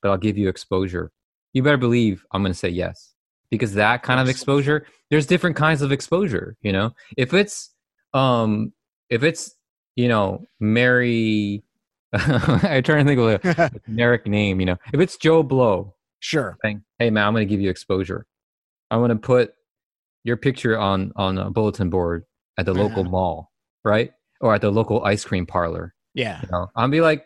but 0.00 0.12
I'll 0.12 0.16
give 0.16 0.38
you 0.38 0.48
exposure," 0.48 1.10
you 1.54 1.62
better 1.64 1.76
believe 1.76 2.24
I'm 2.30 2.42
going 2.42 2.52
to 2.52 2.58
say 2.58 2.68
yes 2.68 3.14
because 3.50 3.74
that 3.74 4.04
kind 4.04 4.20
of 4.20 4.28
exposure. 4.28 4.86
There's 5.10 5.26
different 5.26 5.56
kinds 5.56 5.82
of 5.82 5.90
exposure. 5.90 6.56
You 6.62 6.72
know, 6.72 6.94
if 7.16 7.34
it's, 7.34 7.70
um, 8.14 8.72
if 9.10 9.24
it's, 9.24 9.56
you 9.96 10.06
know, 10.08 10.46
Mary. 10.60 11.64
I'm 12.64 12.82
trying 12.82 13.04
to 13.04 13.14
think 13.14 13.20
of 13.20 13.44
a, 13.58 13.70
a 13.74 13.80
generic 13.88 14.26
name. 14.26 14.60
You 14.60 14.66
know, 14.66 14.76
if 14.92 15.00
it's 15.00 15.16
Joe 15.16 15.42
Blow, 15.42 15.94
sure 16.20 16.56
saying, 16.62 16.82
"Hey 16.98 17.10
man, 17.10 17.26
I'm 17.26 17.32
going 17.34 17.46
to 17.46 17.50
give 17.52 17.60
you 17.60 17.70
exposure. 17.70 18.26
I'm 18.90 19.00
going 19.00 19.10
to 19.10 19.16
put 19.16 19.52
your 20.24 20.36
picture 20.36 20.78
on 20.78 21.12
on 21.16 21.38
a 21.38 21.50
bulletin 21.50 21.90
board 21.90 22.24
at 22.58 22.66
the 22.66 22.74
local 22.74 23.02
Uh-huh. 23.02 23.10
mall, 23.10 23.52
right? 23.84 24.10
Or 24.40 24.54
at 24.54 24.60
the 24.60 24.70
local 24.70 25.04
ice 25.04 25.24
cream 25.24 25.46
parlor." 25.46 25.94
yeah 26.14 26.40
You 26.42 26.48
know, 26.50 26.68
I'll 26.76 26.88
be 26.88 27.00
like, 27.00 27.24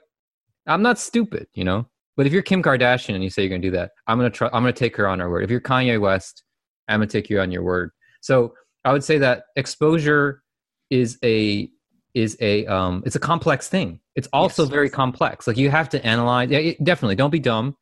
"I'm 0.66 0.82
not 0.82 0.98
stupid," 0.98 1.46
you 1.54 1.64
know. 1.64 1.86
But 2.16 2.26
if 2.26 2.32
you're 2.32 2.42
Kim 2.42 2.62
Kardashian 2.62 3.14
and 3.14 3.24
you 3.24 3.30
say 3.30 3.42
you're 3.42 3.48
going 3.48 3.62
to 3.62 3.68
do 3.68 3.76
that, 3.76 3.92
I'm 4.06 4.18
going 4.18 4.30
to 4.30 4.36
try. 4.36 4.48
I'm 4.52 4.62
going 4.62 4.74
to 4.74 4.78
take 4.78 4.96
her 4.96 5.06
on 5.08 5.20
her 5.20 5.30
word. 5.30 5.42
If 5.44 5.50
you're 5.50 5.60
Kanye 5.60 5.98
West, 6.00 6.42
I'm 6.88 6.98
going 7.00 7.08
to 7.08 7.12
take 7.12 7.30
you 7.30 7.40
on 7.40 7.50
your 7.50 7.62
word. 7.62 7.92
So 8.20 8.52
I 8.84 8.92
would 8.92 9.04
say 9.04 9.16
that 9.18 9.44
exposure 9.56 10.42
is 10.90 11.18
a 11.24 11.70
is 12.14 12.36
a 12.40 12.66
um 12.66 13.02
it's 13.06 13.16
a 13.16 13.20
complex 13.20 13.68
thing. 13.68 14.00
It's 14.16 14.28
also 14.32 14.62
Yes. 14.64 14.70
very 14.70 14.90
complex. 14.90 15.46
Like 15.46 15.56
you 15.56 15.70
have 15.70 15.88
to 15.90 16.04
analyze. 16.04 16.50
Yeah, 16.50 16.58
it- 16.58 16.82
definitely. 16.84 17.16
Don't 17.16 17.30
be 17.30 17.38
dumb, 17.40 17.76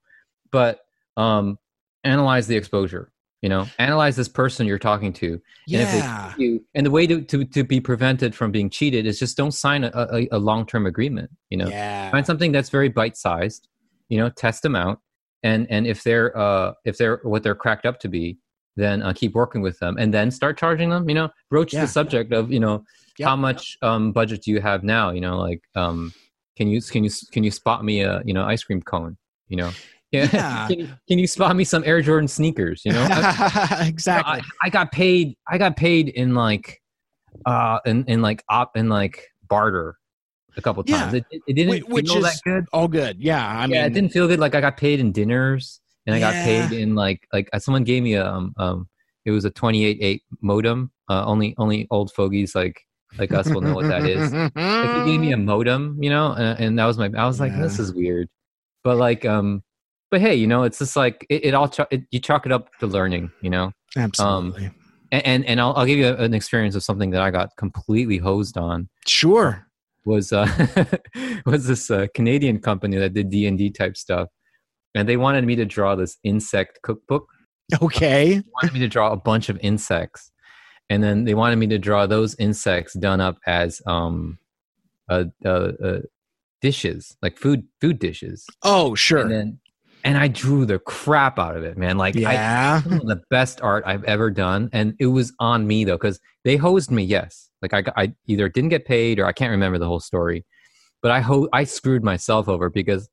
but 0.50 0.80
um 1.16 1.58
analyze 2.04 2.46
the 2.46 2.56
exposure. 2.56 3.10
You 3.42 3.48
know, 3.48 3.66
analyze 3.78 4.16
this 4.16 4.28
person 4.28 4.66
you're 4.66 4.80
talking 4.80 5.12
to. 5.14 5.34
And 5.34 5.82
if 5.82 5.90
they 5.92 5.98
yeah 5.98 6.32
cheat 6.36 6.38
you, 6.40 6.64
and 6.74 6.84
the 6.84 6.90
way 6.90 7.06
to, 7.06 7.22
to 7.22 7.44
to 7.44 7.62
be 7.64 7.80
prevented 7.80 8.34
from 8.34 8.50
being 8.50 8.68
cheated 8.68 9.06
is 9.06 9.18
just 9.18 9.36
don't 9.36 9.52
sign 9.52 9.84
a, 9.84 9.90
a, 9.94 10.28
a 10.32 10.38
long 10.38 10.66
term 10.66 10.86
agreement. 10.86 11.30
You 11.50 11.58
know, 11.58 11.68
yeah 11.68 12.10
find 12.10 12.26
something 12.26 12.50
that's 12.52 12.68
very 12.70 12.88
bite 12.88 13.16
sized. 13.16 13.68
You 14.08 14.18
know, 14.18 14.28
test 14.30 14.62
them 14.62 14.74
out, 14.74 15.00
and 15.44 15.66
and 15.70 15.86
if 15.86 16.02
they're 16.02 16.36
uh 16.36 16.72
if 16.84 16.98
they're 16.98 17.20
what 17.22 17.42
they're 17.44 17.54
cracked 17.54 17.86
up 17.86 18.00
to 18.00 18.08
be, 18.08 18.38
then 18.76 19.02
uh, 19.02 19.12
keep 19.12 19.34
working 19.34 19.60
with 19.62 19.78
them, 19.78 19.96
and 19.98 20.12
then 20.12 20.30
start 20.32 20.58
charging 20.58 20.88
them. 20.90 21.08
You 21.08 21.14
know, 21.14 21.28
broach 21.48 21.72
Yeah. 21.72 21.82
the 21.82 21.88
subject 21.88 22.32
of 22.32 22.50
you 22.50 22.58
know 22.58 22.84
Yep. 23.18 23.28
how 23.28 23.36
much 23.36 23.76
um 23.82 24.12
budget 24.12 24.42
do 24.42 24.50
you 24.50 24.60
have 24.60 24.82
now? 24.84 25.10
You 25.10 25.20
know, 25.20 25.38
like 25.38 25.60
um 25.74 26.12
can 26.56 26.68
you 26.68 26.80
can 26.80 27.04
you 27.04 27.10
can 27.32 27.44
you 27.44 27.50
spot 27.50 27.84
me 27.84 28.00
a 28.02 28.22
you 28.24 28.34
know 28.34 28.44
ice 28.44 28.62
cream 28.64 28.82
cone? 28.82 29.16
You 29.48 29.56
know, 29.56 29.70
yeah. 30.12 30.28
Yeah. 30.32 30.66
can, 30.68 30.78
you, 30.78 30.88
can 31.08 31.18
you 31.18 31.26
spot 31.26 31.54
me 31.56 31.64
some 31.64 31.82
Air 31.84 32.00
Jordan 32.02 32.28
sneakers? 32.28 32.82
You 32.84 32.92
know, 32.92 33.02
I, 33.10 33.84
exactly. 33.86 34.40
I, 34.40 34.66
I 34.66 34.70
got 34.70 34.92
paid. 34.92 35.36
I 35.48 35.58
got 35.58 35.76
paid 35.76 36.08
in 36.08 36.34
like, 36.34 36.80
uh, 37.46 37.78
in 37.86 38.04
in 38.06 38.22
like 38.22 38.42
op 38.48 38.76
in 38.76 38.88
like 38.88 39.22
barter 39.48 39.96
a 40.56 40.62
couple 40.62 40.82
Yeah. 40.86 41.02
times. 41.02 41.14
It, 41.14 41.24
it, 41.30 41.42
it 41.46 41.52
didn't 41.54 41.82
Wh- 41.86 41.90
which 41.90 42.08
feel 42.10 42.22
that 42.22 42.40
good. 42.44 42.64
All 42.72 42.88
good. 42.88 43.20
Yeah. 43.22 43.46
I 43.46 43.66
mean, 43.66 43.80
it 43.80 43.92
didn't 43.94 44.12
feel 44.12 44.26
good. 44.26 44.40
Like 44.40 44.54
I 44.54 44.60
got 44.60 44.76
paid 44.76 45.00
in 45.00 45.12
dinners, 45.12 45.80
and 46.06 46.14
I 46.16 46.20
got 46.20 46.34
paid 46.34 46.72
in 46.72 46.94
like 46.94 47.26
like 47.32 47.48
uh, 47.52 47.58
someone 47.58 47.84
gave 47.84 48.02
me 48.02 48.14
a 48.14 48.26
um 48.26 48.52
um 48.56 48.88
it 49.24 49.30
was 49.30 49.44
a 49.44 49.50
twenty 49.50 49.84
eight 49.84 49.98
eight 50.00 50.22
modem. 50.40 50.90
Uh, 51.10 51.24
only 51.24 51.54
only 51.58 51.86
old 51.90 52.12
fogies 52.12 52.54
like 52.54 52.80
like 53.16 53.32
us 53.32 53.48
will 53.48 53.60
know 53.60 53.74
what 53.74 53.88
that 53.88 54.04
is. 54.04 54.32
Like 54.32 55.04
he 55.04 55.12
gave 55.12 55.20
me 55.20 55.32
a 55.32 55.36
modem, 55.38 55.96
you 56.02 56.10
know, 56.10 56.32
and, 56.32 56.60
and 56.60 56.78
that 56.78 56.84
was 56.86 56.98
my. 56.98 57.10
I 57.16 57.26
was 57.26 57.40
like, 57.40 57.56
this 57.56 57.78
is 57.78 57.92
weird, 57.92 58.28
but 58.84 58.96
like 58.96 59.24
um, 59.24 59.62
but 60.10 60.20
hey, 60.20 60.34
you 60.34 60.46
know, 60.46 60.62
it's 60.62 60.78
just 60.78 60.96
like 60.96 61.26
it, 61.28 61.46
it 61.46 61.54
all 61.54 61.68
ch- 61.68 61.80
it, 61.90 62.02
you 62.10 62.20
chalk 62.20 62.46
it 62.46 62.52
up 62.52 62.70
to 62.78 62.86
learning, 62.86 63.30
you 63.40 63.50
know, 63.50 63.72
Absolutely. 63.96 64.70
and 65.12 65.26
and, 65.26 65.44
and 65.44 65.60
I'll, 65.60 65.74
I'll 65.74 65.86
give 65.86 65.98
you 65.98 66.08
an 66.08 66.34
experience 66.34 66.74
of 66.74 66.82
something 66.82 67.10
that 67.10 67.22
I 67.22 67.30
got 67.30 67.56
completely 67.56 68.18
hosed 68.18 68.56
on 68.56 68.88
sure. 69.06 69.66
was 70.04 70.32
uh 70.32 70.46
was 71.46 71.66
this 71.66 71.90
uh, 71.90 72.06
Canadian 72.14 72.60
company 72.60 72.96
that 72.98 73.14
did 73.14 73.30
D 73.30 73.46
and 73.46 73.58
D 73.58 73.70
type 73.70 73.96
stuff, 73.96 74.28
and 74.94 75.08
they 75.08 75.16
wanted 75.16 75.44
me 75.44 75.56
to 75.56 75.64
draw 75.64 75.94
this 75.94 76.16
insect 76.24 76.80
cookbook. 76.82 77.26
Okay. 77.82 78.36
They 78.36 78.44
wanted 78.54 78.72
me 78.72 78.80
to 78.80 78.88
draw 78.88 79.12
a 79.12 79.16
bunch 79.16 79.50
of 79.50 79.58
insects, 79.60 80.32
and 80.90 81.02
then 81.02 81.24
they 81.24 81.34
wanted 81.34 81.56
me 81.56 81.66
to 81.68 81.78
draw 81.78 82.06
those 82.06 82.34
insects 82.38 82.94
done 82.94 83.20
up 83.20 83.38
as 83.46 83.80
um, 83.86 84.38
uh, 85.08 85.24
uh, 85.44 85.72
uh 85.82 85.98
dishes 86.60 87.16
like 87.22 87.38
food 87.38 87.64
food 87.80 87.98
dishes, 87.98 88.46
Oh, 88.62 88.94
sure. 88.94 89.20
and 89.20 89.30
then 89.30 89.60
and 90.04 90.16
I 90.16 90.28
drew 90.28 90.64
the 90.64 90.78
crap 90.78 91.38
out 91.38 91.56
of 91.56 91.64
it, 91.64 91.76
man. 91.76 91.98
Like 91.98 92.16
I, 92.16 92.32
yeah. 92.34 92.76
of 92.78 93.06
the 93.06 93.20
best 93.30 93.60
art 93.62 93.84
I've 93.86 94.04
ever 94.04 94.30
done, 94.30 94.70
and 94.72 94.94
it 94.98 95.06
was 95.06 95.32
on 95.40 95.66
me 95.66 95.84
though 95.84 95.96
because 95.96 96.20
they 96.44 96.56
hosed 96.56 96.90
me. 96.90 97.02
Yes, 97.04 97.50
like 97.62 97.74
I, 97.74 97.82
I 97.96 98.12
either 98.26 98.48
didn't 98.48 98.70
get 98.70 98.86
paid 98.86 99.18
or 99.18 99.26
I 99.26 99.32
can't 99.32 99.50
remember 99.50 99.78
the 99.78 99.86
whole 99.86 100.00
story, 100.00 100.44
but 101.02 101.10
I 101.10 101.20
ho- 101.20 101.48
I 101.52 101.64
screwed 101.64 102.02
myself 102.04 102.48
over 102.48 102.70
because 102.70 103.08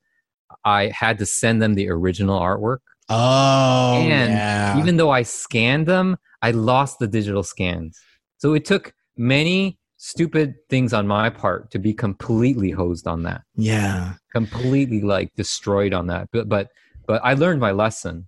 I 0.63 0.88
had 0.88 1.17
to 1.19 1.26
send 1.26 1.61
them 1.61 1.73
the 1.73 1.89
original 1.89 2.39
artwork, 2.39 2.78
Oh, 3.09 3.93
and 3.95 4.32
yeah. 4.32 4.78
even 4.80 4.97
though 4.97 5.09
I 5.11 5.23
scanned 5.23 5.88
them, 5.88 6.17
I 6.45 6.51
lost 6.51 6.99
the 6.99 7.07
digital 7.07 7.43
scans. 7.43 7.99
So 8.37 8.53
it 8.53 8.65
took 8.65 8.93
many 9.17 9.79
stupid 9.97 10.55
things 10.69 10.93
on 10.93 11.07
my 11.07 11.29
part 11.29 11.71
to 11.71 11.79
be 11.79 11.93
completely 11.93 12.69
hosed 12.69 13.07
on 13.07 13.23
that 13.23 13.41
yeah. 13.55 14.13
completely 14.33 15.01
like 15.01 15.33
destroyed 15.35 15.93
on 15.93 16.05
that 16.07 16.27
but 16.33 16.49
but 16.49 16.69
but 17.07 17.21
i 17.23 17.33
learned 17.33 17.61
my 17.61 17.71
lesson 17.71 18.27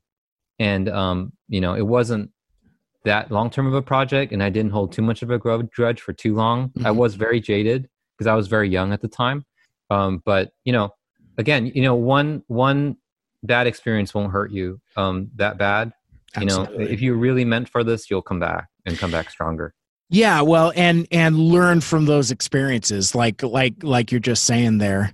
and 0.59 0.87
um 0.89 1.33
you 1.49 1.59
know 1.59 1.73
it 1.75 1.85
wasn't 1.85 2.31
that 3.03 3.29
long 3.31 3.49
term 3.49 3.67
of 3.67 3.73
a 3.73 3.81
project 3.81 4.31
and 4.31 4.41
i 4.41 4.49
didn't 4.49 4.71
hold 4.71 4.91
too 4.91 5.01
much 5.01 5.21
of 5.21 5.29
a 5.29 5.37
grudge 5.37 6.01
for 6.01 6.13
too 6.13 6.33
long 6.33 6.71
i 6.85 6.89
Mhm. 6.89 6.95
was 6.95 7.15
very 7.15 7.39
jaded 7.41 7.89
because 8.17 8.27
i 8.27 8.33
was 8.33 8.47
very 8.47 8.69
young 8.69 8.93
at 8.93 9.01
the 9.01 9.09
time 9.09 9.45
um 9.89 10.21
but 10.25 10.51
you 10.63 10.71
know 10.71 10.89
again 11.37 11.67
you 11.75 11.81
know 11.81 11.95
one 11.95 12.43
one 12.47 12.95
bad 13.43 13.67
experience 13.67 14.13
won't 14.15 14.31
hurt 14.31 14.51
you 14.51 14.79
um 14.95 15.29
that 15.35 15.57
bad 15.57 15.91
you 16.39 16.45
know 16.45 16.67
if 16.73 17.01
you're 17.01 17.17
really 17.17 17.45
meant 17.45 17.69
for 17.69 17.83
this 17.83 18.09
you'll 18.09 18.21
come 18.21 18.39
back 18.39 18.67
and 18.85 18.97
come 18.97 19.11
back 19.11 19.29
stronger 19.29 19.73
Yeah, 20.09 20.39
well, 20.39 20.71
and 20.73 21.05
and 21.11 21.37
learn 21.37 21.81
from 21.81 22.05
those 22.05 22.31
experiences, 22.31 23.13
like 23.13 23.43
like 23.43 23.83
like 23.83 24.09
you're 24.09 24.21
just 24.21 24.45
saying 24.45 24.77
there. 24.77 25.13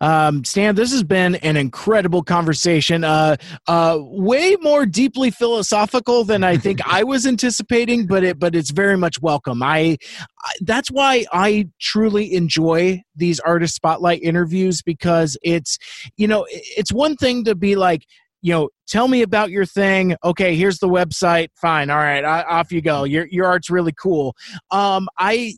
Um, 0.00 0.44
Stan, 0.44 0.74
this 0.74 0.90
has 0.90 1.04
been 1.04 1.36
an 1.36 1.56
incredible 1.56 2.24
conversation. 2.24 3.04
Uh, 3.04 3.36
uh, 3.68 3.98
way 4.00 4.56
more 4.60 4.84
deeply 4.84 5.30
philosophical 5.30 6.24
than 6.24 6.42
I 6.42 6.56
think 6.56 6.80
I 6.84 7.04
was 7.04 7.24
anticipating, 7.24 8.08
but 8.08 8.24
it 8.24 8.40
but 8.40 8.56
it's 8.56 8.72
very 8.72 8.96
much 8.96 9.22
welcome. 9.22 9.62
I, 9.62 9.96
I 10.42 10.52
that's 10.62 10.90
why 10.90 11.24
I 11.32 11.68
truly 11.80 12.34
enjoy 12.34 13.00
these 13.14 13.38
artist 13.38 13.76
spotlight 13.76 14.24
interviews 14.24 14.82
because 14.82 15.36
it's 15.44 15.78
you 16.16 16.26
know 16.26 16.46
it's 16.50 16.92
one 16.92 17.14
thing 17.14 17.44
to 17.44 17.54
be 17.54 17.76
like 17.76 18.06
you 18.42 18.52
know, 18.52 18.68
tell 18.86 19.08
me 19.08 19.22
about 19.22 19.50
your 19.50 19.64
thing. 19.64 20.16
Okay, 20.24 20.56
here's 20.56 20.78
the 20.78 20.88
website. 20.88 21.48
Fine. 21.54 21.90
All 21.90 21.96
right, 21.98 22.24
I, 22.24 22.42
off 22.42 22.72
you 22.72 22.82
go. 22.82 23.04
Your 23.04 23.26
your 23.26 23.46
art's 23.46 23.70
really 23.70 23.92
cool. 23.92 24.34
Um, 24.70 25.08
I 25.18 25.54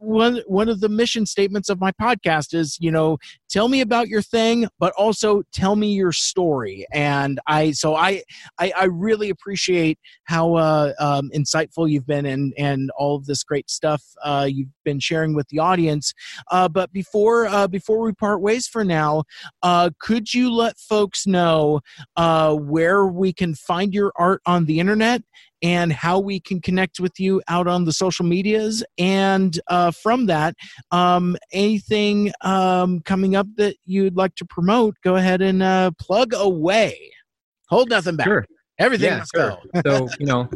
one 0.00 0.40
one 0.46 0.68
of 0.68 0.80
the 0.80 0.88
mission 0.88 1.26
statements 1.26 1.68
of 1.68 1.78
my 1.78 1.92
podcast 1.92 2.54
is, 2.54 2.78
you 2.80 2.90
know, 2.90 3.18
tell 3.50 3.68
me 3.68 3.82
about 3.82 4.08
your 4.08 4.22
thing, 4.22 4.66
but 4.78 4.92
also 4.94 5.42
tell 5.52 5.76
me 5.76 5.92
your 5.92 6.12
story. 6.12 6.86
And 6.92 7.38
I 7.46 7.72
so 7.72 7.94
I 7.94 8.22
I, 8.58 8.72
I 8.76 8.84
really 8.84 9.28
appreciate 9.28 9.98
how 10.24 10.54
uh, 10.54 10.92
um, 10.98 11.30
insightful 11.34 11.88
you've 11.88 12.06
been 12.06 12.26
and 12.26 12.54
and 12.56 12.90
all 12.98 13.14
of 13.14 13.26
this 13.26 13.44
great 13.44 13.68
stuff 13.70 14.02
uh, 14.24 14.48
you've 14.50 14.68
been 14.84 15.00
sharing 15.00 15.34
with 15.34 15.46
the 15.48 15.58
audience. 15.58 16.14
Uh, 16.50 16.68
but 16.68 16.90
before 16.92 17.46
uh, 17.46 17.68
before 17.68 18.00
we 18.00 18.12
part 18.12 18.40
ways 18.40 18.66
for 18.66 18.84
now, 18.84 19.24
uh, 19.62 19.90
could 20.00 20.32
you 20.32 20.50
let 20.50 20.78
folks 20.78 21.26
know 21.26 21.80
uh, 22.16 22.54
where 22.54 23.06
we 23.06 23.32
can 23.32 23.54
find 23.54 23.92
your 23.92 24.12
art 24.16 24.40
on 24.46 24.64
the 24.64 24.80
internet 24.80 25.22
and 25.62 25.92
how 25.92 26.18
we 26.18 26.40
can 26.40 26.60
connect 26.60 27.00
with 27.00 27.18
you 27.18 27.42
out 27.48 27.66
on 27.66 27.84
the 27.84 27.92
social 27.92 28.24
medias. 28.24 28.82
And 28.98 29.58
uh, 29.68 29.90
from 29.90 30.26
that, 30.26 30.54
um, 30.90 31.36
anything 31.52 32.32
um, 32.40 33.00
coming 33.00 33.36
up 33.36 33.46
that 33.56 33.76
you'd 33.84 34.16
like 34.16 34.34
to 34.36 34.44
promote, 34.44 34.96
go 35.02 35.16
ahead 35.16 35.42
and 35.42 35.62
uh, 35.62 35.90
plug 35.98 36.32
away. 36.34 37.12
Hold 37.68 37.90
nothing 37.90 38.16
back. 38.16 38.26
Sure. 38.26 38.44
Everything 38.80 39.08
Yeah, 39.08 39.24
sure. 39.34 39.58
so 39.86 40.08
you 40.18 40.24
know 40.24 40.48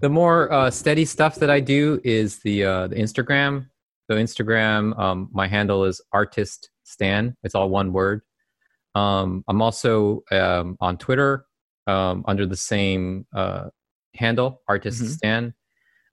the 0.00 0.08
more 0.10 0.52
uh, 0.52 0.70
steady 0.70 1.06
stuff 1.06 1.36
that 1.36 1.48
i 1.48 1.58
do 1.58 1.98
is 2.04 2.38
the 2.40 2.62
uh, 2.62 2.86
the 2.88 2.96
instagram 2.96 3.66
so 4.10 4.16
instagram 4.16 4.96
um, 4.98 5.30
my 5.32 5.48
handle 5.48 5.86
is 5.86 5.98
artist 6.12 6.68
stan 6.84 7.34
it's 7.42 7.54
all 7.54 7.70
one 7.70 7.94
word 7.94 8.20
um, 8.94 9.42
i'm 9.48 9.62
also 9.62 10.22
um, 10.30 10.76
on 10.80 10.98
twitter 10.98 11.46
um, 11.86 12.22
under 12.28 12.44
the 12.44 12.56
same 12.56 13.26
uh, 13.34 13.70
handle 14.14 14.60
artist 14.68 15.02
Mhm. 15.02 15.08
stan 15.08 15.54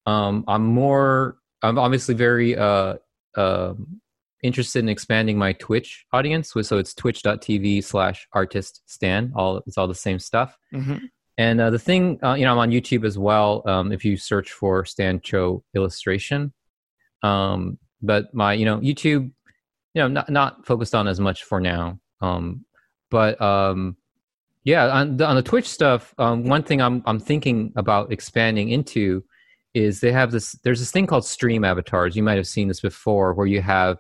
um, 0.06 0.44
i'm 0.48 0.66
more 0.66 1.38
i'm 1.64 1.78
obviously 1.78 2.14
very 2.16 2.56
uh, 2.58 2.96
um 3.36 4.00
interested 4.44 4.80
in 4.80 4.90
expanding 4.90 5.38
my 5.38 5.54
twitch 5.54 6.06
audience 6.14 6.54
so 6.62 6.78
it's 6.78 6.94
twitch.tv 6.94 7.84
slash 7.84 8.28
artist 8.34 8.82
stan 8.86 9.32
all 9.36 9.58
it's 9.66 9.78
all 9.78 9.88
the 9.88 9.96
same 9.96 10.20
stuff 10.20 10.58
Mhm. 10.74 11.10
and 11.40 11.62
uh, 11.62 11.70
the 11.70 11.78
thing, 11.80 12.18
uh, 12.24 12.34
you 12.34 12.46
know, 12.46 12.52
I'm 12.54 12.58
on 12.58 12.72
YouTube 12.72 13.06
as 13.06 13.16
well. 13.16 13.62
Um, 13.68 13.92
if 13.92 14.04
you 14.04 14.18
search 14.18 14.52
for 14.52 14.86
Stan 14.86 15.22
Cho 15.22 15.64
illustration, 15.76 16.52
um, 17.22 17.78
but 18.02 18.34
my, 18.34 18.54
you 18.54 18.66
know, 18.66 18.80
YouTube, 18.80 19.32
you 19.94 20.02
know, 20.02 20.08
not 20.08 20.30
not 20.32 20.66
focused 20.66 20.96
on 20.96 21.08
as 21.08 21.20
much 21.20 21.44
for 21.44 21.60
now. 21.62 22.00
Um, 22.22 22.66
but 23.12 23.40
um, 23.40 23.98
yeah, 24.68 24.90
on 24.90 25.16
the, 25.16 25.26
on 25.26 25.38
the 25.38 25.42
Twitch 25.42 25.66
stuff, 25.66 26.14
um, 26.18 26.44
one 26.44 26.62
thing 26.62 26.82
I'm 26.82 27.02
I'm 27.06 27.22
thinking 27.22 27.72
about 27.78 28.12
expanding 28.12 28.68
into 28.68 29.24
is 29.74 30.02
they 30.02 30.12
have 30.12 30.32
this. 30.32 30.60
There's 30.66 30.80
this 30.80 30.92
thing 30.92 31.08
called 31.08 31.26
stream 31.26 31.64
avatars. 31.64 32.18
You 32.18 32.24
might 32.24 32.36
have 32.36 32.48
seen 32.48 32.68
this 32.68 32.82
before, 32.82 33.34
where 33.34 33.48
you 33.48 33.62
have 33.62 33.98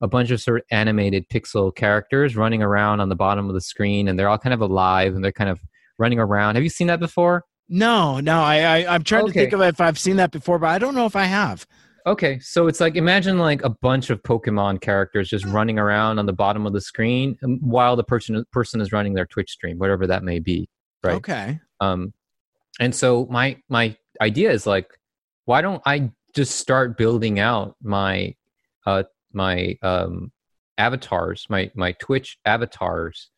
a 0.00 0.08
bunch 0.08 0.32
of 0.32 0.40
sort 0.40 0.58
of 0.58 0.64
animated 0.72 1.28
pixel 1.28 1.72
characters 1.72 2.34
running 2.34 2.64
around 2.64 2.98
on 2.98 3.10
the 3.10 3.14
bottom 3.14 3.46
of 3.46 3.54
the 3.54 3.60
screen, 3.60 4.08
and 4.08 4.18
they're 4.18 4.28
all 4.28 4.38
kind 4.38 4.52
of 4.52 4.60
alive 4.60 5.14
and 5.14 5.22
they're 5.22 5.30
kind 5.30 5.50
of 5.50 5.60
running 5.98 6.18
around. 6.18 6.56
Have 6.56 6.64
you 6.64 6.70
seen 6.70 6.88
that 6.88 6.98
before? 6.98 7.44
No, 7.68 8.18
no, 8.18 8.40
I, 8.40 8.62
I 8.62 8.94
I'm 8.94 9.04
trying 9.04 9.26
to 9.26 9.32
think 9.32 9.52
of 9.52 9.60
if 9.60 9.80
I've 9.80 10.00
seen 10.00 10.16
that 10.16 10.32
before, 10.32 10.58
but 10.58 10.66
I 10.66 10.80
don't 10.80 10.96
know 10.96 11.06
if 11.06 11.14
I 11.14 11.24
have. 11.26 11.64
Okay, 12.06 12.38
so 12.38 12.68
it's 12.68 12.80
like 12.80 12.96
imagine 12.96 13.38
like 13.38 13.62
a 13.64 13.70
bunch 13.70 14.10
of 14.10 14.22
Pokemon 14.22 14.80
characters 14.80 15.28
just 15.28 15.44
running 15.44 15.78
around 15.78 16.18
on 16.18 16.26
the 16.26 16.32
bottom 16.32 16.66
of 16.66 16.72
the 16.72 16.80
screen 16.80 17.36
um, 17.42 17.58
while 17.60 17.96
the 17.96 18.04
person 18.04 18.44
person 18.52 18.80
is 18.80 18.92
running 18.92 19.14
their 19.14 19.26
Twitch 19.26 19.50
stream, 19.50 19.78
whatever 19.78 20.06
that 20.06 20.22
may 20.22 20.38
be, 20.38 20.68
right? 21.02 21.16
Okay. 21.16 21.60
Um, 21.80 22.12
and 22.80 22.94
so 22.94 23.26
my 23.30 23.56
my 23.68 23.96
idea 24.20 24.50
is 24.50 24.66
like, 24.66 24.88
why 25.44 25.60
don't 25.60 25.82
I 25.84 26.10
just 26.34 26.56
start 26.56 26.96
building 26.96 27.40
out 27.40 27.76
my 27.82 28.34
uh 28.86 29.02
my 29.32 29.76
um 29.82 30.32
avatars, 30.78 31.46
my 31.50 31.70
my 31.74 31.92
Twitch 31.92 32.38
avatars, 32.44 33.30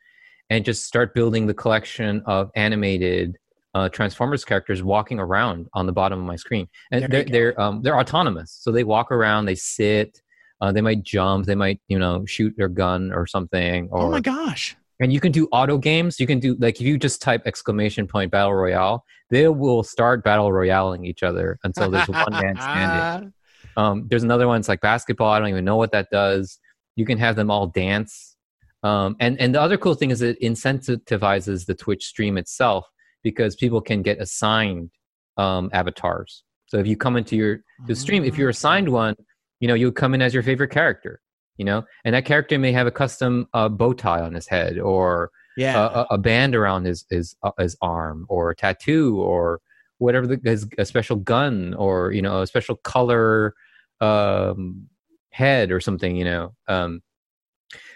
and 0.50 0.64
just 0.64 0.84
start 0.84 1.14
building 1.14 1.46
the 1.46 1.54
collection 1.54 2.22
of 2.26 2.50
animated 2.54 3.36
uh, 3.74 3.88
Transformers 3.88 4.44
characters 4.44 4.82
walking 4.82 5.18
around 5.18 5.68
on 5.74 5.86
the 5.86 5.92
bottom 5.92 6.18
of 6.18 6.24
my 6.24 6.36
screen, 6.36 6.68
and 6.90 7.02
There 7.02 7.08
they're 7.08 7.24
they're 7.24 7.60
um, 7.60 7.82
they're 7.82 7.98
autonomous, 7.98 8.56
so 8.60 8.72
they 8.72 8.84
walk 8.84 9.12
around, 9.12 9.44
they 9.46 9.54
sit, 9.54 10.20
uh, 10.60 10.72
they 10.72 10.80
might 10.80 11.02
jump, 11.02 11.46
they 11.46 11.54
might 11.54 11.80
you 11.88 11.98
know 11.98 12.24
shoot 12.26 12.54
their 12.56 12.68
gun 12.68 13.12
or 13.12 13.26
something, 13.26 13.88
or 13.90 14.02
oh 14.02 14.10
my 14.10 14.20
gosh. 14.20 14.76
and 15.00 15.12
you 15.12 15.20
can 15.20 15.32
do 15.32 15.46
auto 15.52 15.78
games. 15.78 16.18
You 16.18 16.26
can 16.26 16.40
do 16.40 16.56
like 16.58 16.80
if 16.80 16.86
you 16.86 16.98
just 16.98 17.22
type 17.22 17.42
exclamation 17.46 18.06
point 18.06 18.30
battle 18.30 18.54
royale, 18.54 19.04
they 19.30 19.48
will 19.48 19.82
start 19.82 20.24
battle 20.24 20.52
royaling 20.52 21.04
each 21.04 21.22
other 21.22 21.58
until 21.62 21.90
there's 21.90 22.08
one 22.08 22.32
man 22.32 22.56
standing. 22.56 23.32
Um, 23.76 24.08
there's 24.08 24.24
another 24.24 24.48
one. 24.48 24.58
It's 24.58 24.68
like 24.68 24.80
basketball. 24.80 25.30
I 25.30 25.38
don't 25.38 25.48
even 25.48 25.64
know 25.64 25.76
what 25.76 25.92
that 25.92 26.10
does. 26.10 26.58
You 26.96 27.06
can 27.06 27.18
have 27.18 27.36
them 27.36 27.52
all 27.52 27.68
dance. 27.68 28.36
Um, 28.82 29.14
and 29.20 29.40
and 29.40 29.54
the 29.54 29.60
other 29.60 29.78
cool 29.78 29.94
thing 29.94 30.10
is 30.10 30.22
it 30.22 30.40
incentivizes 30.40 31.66
the 31.66 31.74
Twitch 31.74 32.04
stream 32.04 32.36
itself 32.36 32.84
because 33.22 33.56
people 33.56 33.80
can 33.80 34.02
get 34.02 34.18
assigned 34.20 34.90
um, 35.36 35.70
avatars. 35.72 36.44
So 36.66 36.78
if 36.78 36.86
you 36.86 36.96
come 36.96 37.16
into 37.16 37.36
your 37.36 37.60
the 37.88 37.96
stream, 37.96 38.24
if 38.24 38.38
you're 38.38 38.48
assigned 38.50 38.88
one, 38.90 39.14
you 39.60 39.68
know 39.68 39.74
you'll 39.74 39.92
come 39.92 40.14
in 40.14 40.22
as 40.22 40.32
your 40.34 40.42
favorite 40.42 40.70
character. 40.70 41.20
You 41.56 41.64
know, 41.66 41.84
and 42.04 42.14
that 42.14 42.24
character 42.24 42.58
may 42.58 42.72
have 42.72 42.86
a 42.86 42.90
custom 42.90 43.46
uh, 43.52 43.68
bow 43.68 43.92
tie 43.92 44.22
on 44.22 44.32
his 44.34 44.46
head, 44.48 44.78
or 44.78 45.30
Yeah. 45.58 45.76
a, 45.76 46.00
a- 46.00 46.06
a 46.12 46.18
band 46.18 46.54
around 46.54 46.86
his 46.86 47.04
his 47.10 47.36
uh, 47.42 47.50
his 47.58 47.76
arm, 47.82 48.24
or 48.28 48.50
a 48.50 48.56
tattoo, 48.56 49.20
or 49.20 49.60
whatever 49.98 50.26
the 50.26 50.40
his, 50.42 50.66
a 50.78 50.86
special 50.86 51.16
gun, 51.16 51.74
or 51.74 52.12
you 52.12 52.22
know 52.22 52.40
a 52.40 52.46
special 52.46 52.76
color 52.76 53.54
um, 54.00 54.86
head 55.30 55.70
or 55.70 55.80
something. 55.80 56.16
You 56.16 56.24
know, 56.24 56.54
um, 56.68 57.02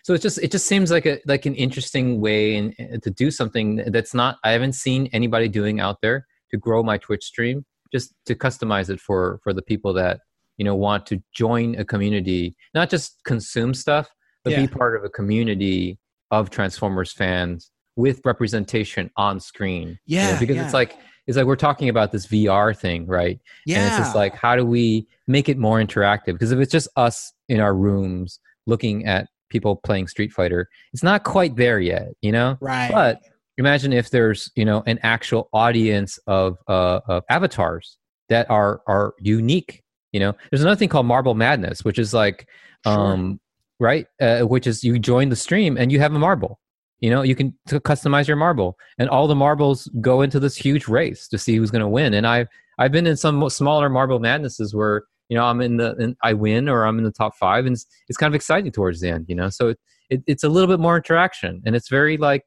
so 0.05 0.15
it 0.15 0.21
just 0.23 0.39
it 0.39 0.53
just 0.53 0.67
seems 0.69 0.91
like 0.93 1.07
a 1.07 1.19
like 1.27 1.47
an 1.47 1.55
interesting 1.57 2.21
way 2.21 2.57
and 2.57 2.75
and 2.79 3.03
to 3.03 3.11
do 3.11 3.31
something 3.31 3.77
that's 3.87 4.15
not 4.15 4.37
I 4.45 4.51
haven't 4.53 4.75
seen 4.75 5.09
anybody 5.13 5.49
doing 5.49 5.81
out 5.81 5.99
there 6.03 6.27
to 6.53 6.57
grow 6.57 6.83
my 6.85 6.99
Twitch 6.99 7.25
stream. 7.25 7.65
Just 7.91 8.15
to 8.27 8.35
customize 8.35 8.89
it 8.91 9.01
for 9.01 9.41
for 9.43 9.53
the 9.53 9.63
people 9.63 9.93
that 9.95 10.21
you 10.59 10.65
know 10.65 10.75
want 10.77 11.07
to 11.07 11.23
join 11.35 11.75
a 11.77 11.85
community, 11.85 12.55
not 12.75 12.91
just 12.91 13.19
consume 13.25 13.73
stuff, 13.75 14.09
but 14.45 14.53
Yeah. 14.53 14.61
be 14.63 14.69
part 14.69 14.95
of 14.97 15.05
a 15.05 15.09
community 15.09 15.99
of 16.31 16.51
Transformers 16.51 17.13
fans 17.13 17.71
with 17.97 18.21
representation 18.25 19.11
on 19.17 19.41
screen. 19.41 19.99
you 20.07 20.19
know, 20.19 20.25
Yeah, 20.31 20.39
because 20.39 20.57
yeah. 20.57 20.65
it's 20.65 20.75
like 20.75 20.97
it's 21.27 21.37
like 21.39 21.47
we're 21.47 21.57
talking 21.57 21.89
about 21.89 22.13
this 22.13 22.27
VR 22.27 22.77
thing, 22.79 23.07
right? 23.07 23.39
yeah. 23.65 23.79
And 23.79 23.87
it's 23.89 23.97
just 23.97 24.15
like, 24.15 24.35
how 24.35 24.55
do 24.57 24.65
we 24.67 25.07
make 25.27 25.49
it 25.49 25.57
more 25.57 25.79
interactive? 25.81 26.35
Because 26.35 26.53
if 26.53 26.59
it's 26.59 26.73
just 26.73 26.89
us 26.97 27.33
in 27.49 27.61
our 27.61 27.75
rooms 27.75 28.41
looking 28.67 29.07
at 29.07 29.29
people 29.51 29.77
playing 29.77 30.09
Street 30.09 30.33
Fighter, 30.33 30.69
it's 30.93 31.03
not 31.03 31.25
quite 31.25 31.57
there 31.57 31.81
yet, 31.81 32.09
you 32.23 32.33
know? 32.33 32.57
right. 32.61 32.91
But 32.91 33.21
imagine 33.59 33.93
if 33.93 34.11
there's, 34.11 34.51
you 34.57 34.65
know, 34.65 34.83
an 34.87 34.99
actual 35.03 35.49
audience 35.53 36.19
of, 36.27 36.59
uh, 36.69 37.01
of 37.09 37.23
avatars 37.31 37.99
that 38.29 38.51
are, 38.51 38.83
are 38.87 39.15
unique, 39.21 39.83
you 40.13 40.21
know? 40.21 40.35
There's 40.51 40.63
another 40.63 40.79
thing 40.79 40.89
called 40.89 41.07
Marble 41.07 41.35
Madness, 41.35 41.85
which 41.85 41.99
is 41.99 42.13
like, 42.15 42.49
Sure. 42.87 42.93
um, 42.93 43.41
right? 43.81 44.07
Uh, 44.21 44.41
which 44.43 44.67
is 44.67 44.85
you 44.85 44.99
join 44.99 45.29
the 45.29 45.37
stream 45.37 45.77
and 45.77 45.91
you 45.91 45.99
have 46.01 46.15
a 46.15 46.19
marble. 46.19 46.59
You 47.01 47.11
know, 47.11 47.23
you 47.23 47.35
can 47.35 47.55
t- 47.69 47.79
customize 47.81 48.27
your 48.29 48.37
marble, 48.37 48.79
and 48.99 49.09
all 49.11 49.27
the 49.27 49.35
marbles 49.35 49.91
go 50.01 50.23
into 50.23 50.41
this 50.41 50.57
huge 50.57 50.87
race 50.89 51.29
to 51.29 51.39
see 51.39 51.57
who's 51.57 51.71
going 51.71 51.81
to 51.81 51.89
win. 51.89 52.15
And 52.15 52.27
I've 52.27 52.49
I've 52.79 52.93
been 52.93 53.07
in 53.07 53.17
some 53.17 53.49
smaller 53.51 53.89
marble 53.89 54.21
madnesses 54.21 54.75
where 54.75 55.03
you 55.29 55.37
know 55.37 55.45
I'm 55.45 55.61
in 55.61 55.77
the 55.77 55.95
and 55.97 56.17
I 56.23 56.33
win 56.33 56.69
or 56.69 56.85
I'm 56.85 56.99
in 56.99 57.05
the 57.05 57.13
top 57.13 57.37
five, 57.37 57.67
and 57.67 57.75
it's, 57.75 57.87
it's 58.09 58.19
kind 58.19 58.31
of 58.31 58.35
exciting 58.35 58.73
towards 58.73 59.01
the 59.01 59.09
end. 59.09 59.27
You 59.29 59.35
know, 59.35 59.49
so 59.49 59.69
it, 59.69 59.79
it, 60.11 60.23
it's 60.27 60.45
a 60.45 60.49
little 60.49 60.69
bit 60.69 60.81
more 60.81 60.97
interaction, 60.97 61.63
and 61.65 61.75
it's 61.75 61.89
very 61.89 62.17
like 62.17 62.45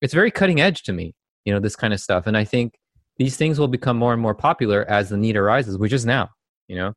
it's 0.00 0.14
very 0.14 0.30
cutting 0.30 0.60
edge 0.60 0.82
to 0.84 0.92
me. 0.92 1.14
You 1.44 1.52
know, 1.52 1.60
this 1.60 1.76
kind 1.76 1.92
of 1.92 2.00
stuff, 2.00 2.26
and 2.26 2.36
I 2.36 2.44
think 2.44 2.74
these 3.18 3.36
things 3.36 3.58
will 3.58 3.68
become 3.68 3.96
more 3.96 4.12
and 4.12 4.22
more 4.22 4.34
popular 4.34 4.88
as 4.88 5.10
the 5.10 5.16
need 5.16 5.36
arises, 5.36 5.76
which 5.76 5.92
is 5.92 6.06
now. 6.06 6.30
You 6.68 6.76
know, 6.76 6.94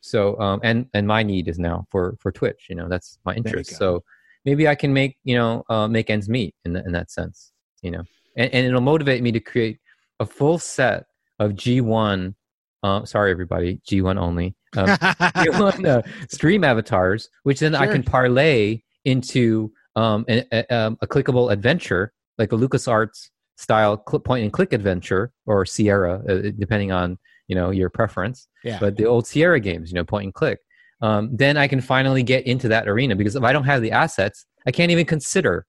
so 0.00 0.38
um, 0.40 0.60
and 0.62 0.86
and 0.94 1.06
my 1.06 1.22
need 1.22 1.48
is 1.48 1.58
now 1.58 1.86
for 1.90 2.16
for 2.20 2.32
Twitch. 2.32 2.66
You 2.68 2.76
know, 2.76 2.88
that's 2.88 3.18
my 3.24 3.34
interest. 3.34 3.76
So 3.76 4.02
maybe 4.44 4.66
I 4.68 4.74
can 4.74 4.92
make 4.92 5.16
you 5.24 5.36
know 5.36 5.64
uh, 5.68 5.88
make 5.88 6.10
ends 6.10 6.28
meet 6.28 6.54
in 6.64 6.72
the, 6.72 6.84
in 6.84 6.92
that 6.92 7.10
sense. 7.10 7.52
You 7.82 7.92
know, 7.92 8.02
and, 8.36 8.52
and 8.52 8.66
it'll 8.66 8.80
motivate 8.80 9.22
me 9.22 9.32
to 9.32 9.40
create 9.40 9.78
a 10.20 10.26
full 10.26 10.58
set 10.58 11.06
of 11.38 11.52
G1. 11.52 12.34
Uh, 12.82 13.04
sorry, 13.04 13.30
everybody, 13.30 13.80
G1 13.88 14.18
only. 14.18 14.56
Um, 14.76 14.86
G1 14.88 15.86
uh, 15.86 16.02
stream 16.28 16.64
avatars, 16.64 17.28
which 17.42 17.60
then 17.60 17.74
I 17.74 17.86
can 17.86 18.02
parlay 18.02 18.82
into 19.04 19.72
um, 19.96 20.24
a, 20.28 20.44
a, 20.52 20.74
um, 20.74 20.98
a 21.02 21.06
clickable 21.06 21.52
adventure, 21.52 22.12
like 22.38 22.52
a 22.52 22.56
LucasArts 22.56 23.30
style 23.56 23.96
point 23.98 24.44
and 24.44 24.52
click 24.52 24.72
adventure, 24.72 25.32
or 25.46 25.66
Sierra, 25.66 26.22
uh, 26.28 26.50
depending 26.58 26.92
on 26.92 27.18
you 27.48 27.54
know 27.54 27.70
your 27.70 27.90
preference 27.90 28.48
yeah. 28.64 28.78
but 28.80 28.96
the 28.96 29.04
old 29.04 29.26
Sierra 29.26 29.60
games, 29.60 29.90
you 29.90 29.94
know, 29.94 30.04
point 30.04 30.24
and 30.24 30.34
click. 30.34 30.60
Um, 31.00 31.30
then 31.32 31.56
I 31.56 31.66
can 31.66 31.80
finally 31.80 32.22
get 32.22 32.46
into 32.46 32.68
that 32.68 32.88
arena 32.88 33.16
because 33.16 33.34
if 33.34 33.42
I 33.42 33.52
don't 33.52 33.64
have 33.64 33.82
the 33.82 33.90
assets, 33.90 34.46
I 34.66 34.70
can't 34.70 34.92
even 34.92 35.04
consider 35.04 35.66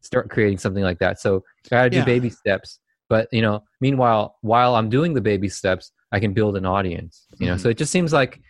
start 0.00 0.30
creating 0.30 0.58
something 0.58 0.82
like 0.82 0.98
that. 1.00 1.20
So 1.20 1.44
I 1.66 1.68
got 1.68 1.84
to 1.84 1.90
do 1.90 1.96
Yeah. 1.98 2.04
baby 2.04 2.30
steps. 2.30 2.80
But 3.08 3.28
you 3.32 3.42
know, 3.42 3.64
meanwhile, 3.80 4.36
while 4.40 4.74
I'm 4.76 4.88
doing 4.88 5.12
the 5.12 5.20
baby 5.20 5.48
steps, 5.48 5.92
I 6.12 6.20
can 6.20 6.32
build 6.32 6.56
an 6.56 6.66
audience. 6.66 7.26
You 7.38 7.46
know, 7.48 7.54
Mhm. 7.54 7.60
so 7.60 7.68
it 7.68 7.78
just 7.78 7.92
seems 7.92 8.12
like 8.12 8.40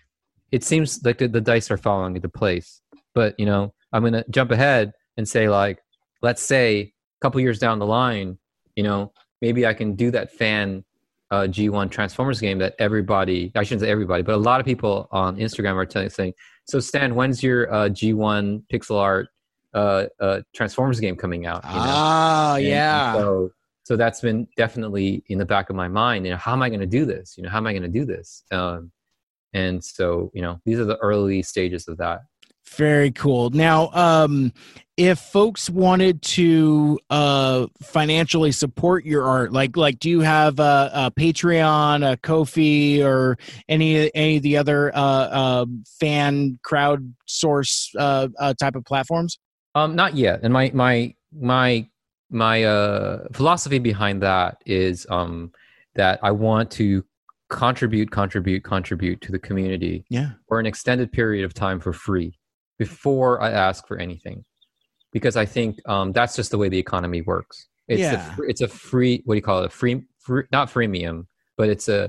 it 0.53 0.65
seems 0.65 1.05
like 1.05 1.19
the, 1.19 1.29
the 1.29 1.41
dice 1.41 1.71
are 1.71 1.77
falling 1.77 2.17
into 2.17 2.29
place. 2.29 2.81
But 3.15 3.39
you 3.39 3.47
know, 3.47 3.73
I'm 3.93 4.03
gonna 4.03 4.25
jump 4.31 4.51
ahead 4.51 4.93
and 5.17 5.29
say 5.29 5.49
like, 5.49 5.79
let's 6.23 6.43
say 6.43 6.81
a 6.81 6.93
couple 7.21 7.41
years 7.41 7.59
down 7.59 7.79
the 7.79 7.87
line, 7.87 8.39
you 8.77 8.83
know, 8.83 9.13
maybe 9.41 9.67
I 9.67 9.75
can 9.75 9.95
do 9.95 10.11
that 10.13 10.33
fan 10.33 10.85
uh, 11.31 11.43
G1 11.47 11.91
Transformers 11.93 12.41
game 12.41 12.59
that 12.59 12.75
everybody, 12.81 13.53
I 13.55 13.63
shouldn't 13.63 13.83
say 13.83 13.91
everybody, 13.91 14.25
but 14.25 14.35
a 14.35 14.39
lot 14.39 14.59
of 14.59 14.67
people 14.67 15.07
on 15.13 15.37
Instagram 15.37 15.75
are 15.77 15.87
telling, 15.87 16.11
saying, 16.11 16.33
so 16.65 16.81
Stan, 16.81 17.15
when's 17.15 17.41
your 17.41 17.73
uh, 17.73 17.89
G1 17.89 18.65
pixel 18.73 18.97
art 18.99 19.29
uh, 19.73 20.07
uh, 20.19 20.41
Transformers 20.57 20.99
game 20.99 21.15
coming 21.15 21.47
out? 21.47 21.63
You 21.65 21.71
know? 21.71 21.77
ah, 21.79 22.55
And- 22.57 22.65
and 22.65 22.69
yeah. 22.73 23.13
so, 23.15 23.51
so 23.91 23.97
that's 23.97 24.21
been 24.21 24.47
definitely 24.57 25.25
in 25.27 25.39
the 25.39 25.45
back 25.45 25.69
of 25.69 25.75
my 25.75 25.89
mind. 25.89 26.25
You 26.25 26.31
know, 26.31 26.39
how 26.39 26.53
am 26.53 26.63
I 26.63 26.69
going 26.69 26.79
to 26.79 26.87
do 26.87 27.05
this? 27.05 27.35
You 27.37 27.43
know, 27.43 27.51
how 27.51 27.57
am 27.57 27.67
I 27.67 27.73
going 27.73 27.83
to 27.83 27.89
do 27.89 28.05
this? 28.05 28.45
Um, 28.53 28.93
and 29.53 29.83
so, 29.83 30.31
you 30.33 30.43
know, 30.43 30.61
these 30.65 30.79
are 30.79 30.85
the 30.85 30.97
early 30.99 31.43
stages 31.43 31.89
of 31.89 31.97
that. 31.97 32.21
Very 32.69 33.11
cool. 33.11 33.51
Now, 33.51 33.91
um, 33.91 34.53
if 34.97 35.19
folks 35.19 35.69
wanted 35.69 36.23
to 36.23 37.01
uh, 37.11 37.67
financially 37.83 38.53
support 38.53 39.05
your 39.05 39.25
art, 39.25 39.53
like 39.53 39.77
like, 39.77 39.99
do 39.99 40.09
you 40.09 40.21
have 40.21 40.61
a, 40.61 40.91
a 40.95 41.11
Patreon, 41.11 42.13
a 42.13 42.17
Kofi, 42.17 43.03
or 43.03 43.39
any 43.69 44.15
any 44.15 44.37
of 44.37 44.45
the 44.45 44.57
other 44.57 44.95
uh, 44.95 45.01
uh, 45.01 45.67
fan 45.99 46.61
crowd 46.63 47.13
source 47.27 47.91
uh, 47.99 48.29
uh, 48.39 48.55
type 48.55 48.77
of 48.77 48.85
platforms? 48.85 49.41
Um, 49.75 49.97
not 49.97 50.15
yet. 50.15 50.41
And 50.45 50.53
my 50.53 50.71
my 50.73 51.13
my 51.33 51.89
my 52.31 52.65
uh, 52.65 53.25
philosophy 53.33 53.79
behind 53.79 54.23
that 54.23 54.59
is 54.67 55.07
um, 55.11 55.53
that 55.97 56.21
I 56.23 56.31
want 56.31 56.71
to 56.73 57.05
contribute, 57.49 58.11
contribute, 58.11 58.63
contribute 58.63 59.21
to 59.23 59.33
the 59.33 59.39
community 59.39 60.05
Yeah. 60.09 60.31
for 60.49 60.61
an 60.61 60.67
extended 60.67 61.11
period 61.13 61.45
of 61.45 61.53
time 61.55 61.81
for 61.81 61.93
free 61.93 62.39
before 62.79 63.43
I 63.43 63.51
ask 63.51 63.87
for 63.89 63.99
anything, 63.99 64.45
because 65.13 65.37
I 65.37 65.45
think 65.45 65.81
um, 65.89 66.13
that's 66.13 66.37
just 66.37 66.51
the 66.53 66.59
way 66.59 66.69
the 66.69 66.79
economy 66.79 67.23
works. 67.23 67.69
It's 67.89 68.01
Yeah. 68.01 68.37
a 68.39 68.43
it's 68.43 68.61
a 68.61 68.69
free 68.69 69.23
what 69.25 69.35
do 69.35 69.37
you 69.37 69.43
call 69.43 69.63
it? 69.63 69.67
A 69.67 69.69
free, 69.71 70.05
free 70.21 70.45
not 70.53 70.71
freemium, 70.71 71.27
but 71.57 71.69
it's 71.69 71.89
a 71.89 72.05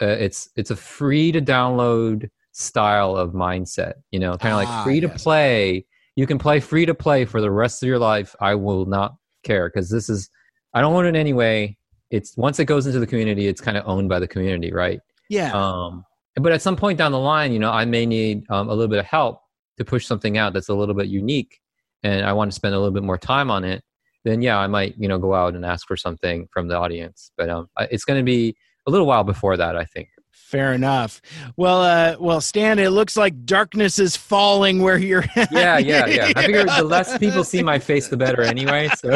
uh, 0.00 0.06
it's 0.06 0.48
it's 0.56 0.70
a 0.70 0.76
free 0.76 1.30
to 1.32 1.42
download 1.42 2.30
style 2.52 3.14
of 3.16 3.32
mindset. 3.32 3.94
You 4.10 4.20
know, 4.20 4.36
kind 4.38 4.54
of 4.54 4.66
Ah, 4.66 4.76
like 4.76 4.84
free 4.84 5.00
to 5.00 5.08
yes. 5.08 5.22
play. 5.22 5.84
You 6.16 6.26
can 6.26 6.38
play 6.38 6.60
free 6.60 6.86
to 6.86 6.94
play 6.94 7.26
for 7.26 7.42
the 7.42 7.50
rest 7.50 7.82
of 7.82 7.86
your 7.86 7.98
life. 7.98 8.34
I 8.40 8.54
will 8.54 8.86
not 8.86 9.14
care 9.46 9.68
because 9.68 9.88
this 9.88 10.08
is 10.08 10.28
I 10.74 10.80
don't 10.80 10.92
want 10.92 11.06
it 11.06 11.16
anyway. 11.16 11.76
It's 12.10 12.36
once 12.36 12.58
it 12.58 12.66
goes 12.66 12.86
into 12.86 13.00
the 13.00 13.06
community, 13.06 13.46
it's 13.46 13.60
kind 13.60 13.76
of 13.76 13.84
owned 13.86 14.08
by 14.08 14.18
the 14.18 14.28
community, 14.28 14.72
right? 14.72 15.00
Yeah. 15.28 15.52
Um, 15.52 16.04
but 16.36 16.52
at 16.52 16.62
some 16.62 16.76
point 16.76 16.98
down 16.98 17.12
the 17.12 17.18
line, 17.18 17.52
you 17.52 17.58
know, 17.58 17.70
I 17.70 17.84
may 17.84 18.04
need 18.04 18.44
um, 18.50 18.68
a 18.68 18.74
little 18.74 18.88
bit 18.88 18.98
of 18.98 19.06
help 19.06 19.40
to 19.78 19.84
push 19.84 20.06
something 20.06 20.36
out 20.38 20.52
that's 20.52 20.68
a 20.68 20.74
little 20.74 20.94
bit 20.94 21.08
unique, 21.08 21.60
and 22.02 22.26
I 22.26 22.32
want 22.32 22.50
to 22.50 22.54
spend 22.54 22.74
a 22.74 22.78
little 22.78 22.92
bit 22.92 23.02
more 23.02 23.18
time 23.18 23.50
on 23.50 23.64
it. 23.64 23.82
Then, 24.24 24.42
yeah, 24.42 24.58
I 24.58 24.66
might, 24.66 24.94
you 24.98 25.08
know, 25.08 25.18
go 25.18 25.34
out 25.34 25.54
and 25.54 25.64
ask 25.64 25.86
for 25.86 25.96
something 25.96 26.48
from 26.52 26.68
the 26.68 26.76
audience. 26.76 27.30
But 27.36 27.48
um, 27.48 27.68
it's 27.90 28.04
going 28.04 28.18
to 28.18 28.24
be 28.24 28.56
a 28.86 28.90
little 28.90 29.06
while 29.06 29.24
before 29.24 29.56
that, 29.56 29.76
I 29.76 29.84
think. 29.84 30.08
Fair 30.46 30.74
enough. 30.74 31.20
Well, 31.56 31.82
uh, 31.82 32.14
well, 32.20 32.40
Stan, 32.40 32.78
it 32.78 32.90
looks 32.90 33.16
like 33.16 33.46
darkness 33.46 33.98
is 33.98 34.14
falling 34.16 34.80
where 34.80 34.96
you're. 34.96 35.24
at. 35.34 35.50
Yeah, 35.50 35.78
yeah, 35.78 36.06
yeah. 36.06 36.32
I 36.36 36.46
figure 36.46 36.62
the 36.62 36.84
less 36.84 37.18
people 37.18 37.42
see 37.42 37.64
my 37.64 37.80
face, 37.80 38.06
the 38.06 38.16
better, 38.16 38.42
anyway. 38.42 38.88
So. 38.96 39.14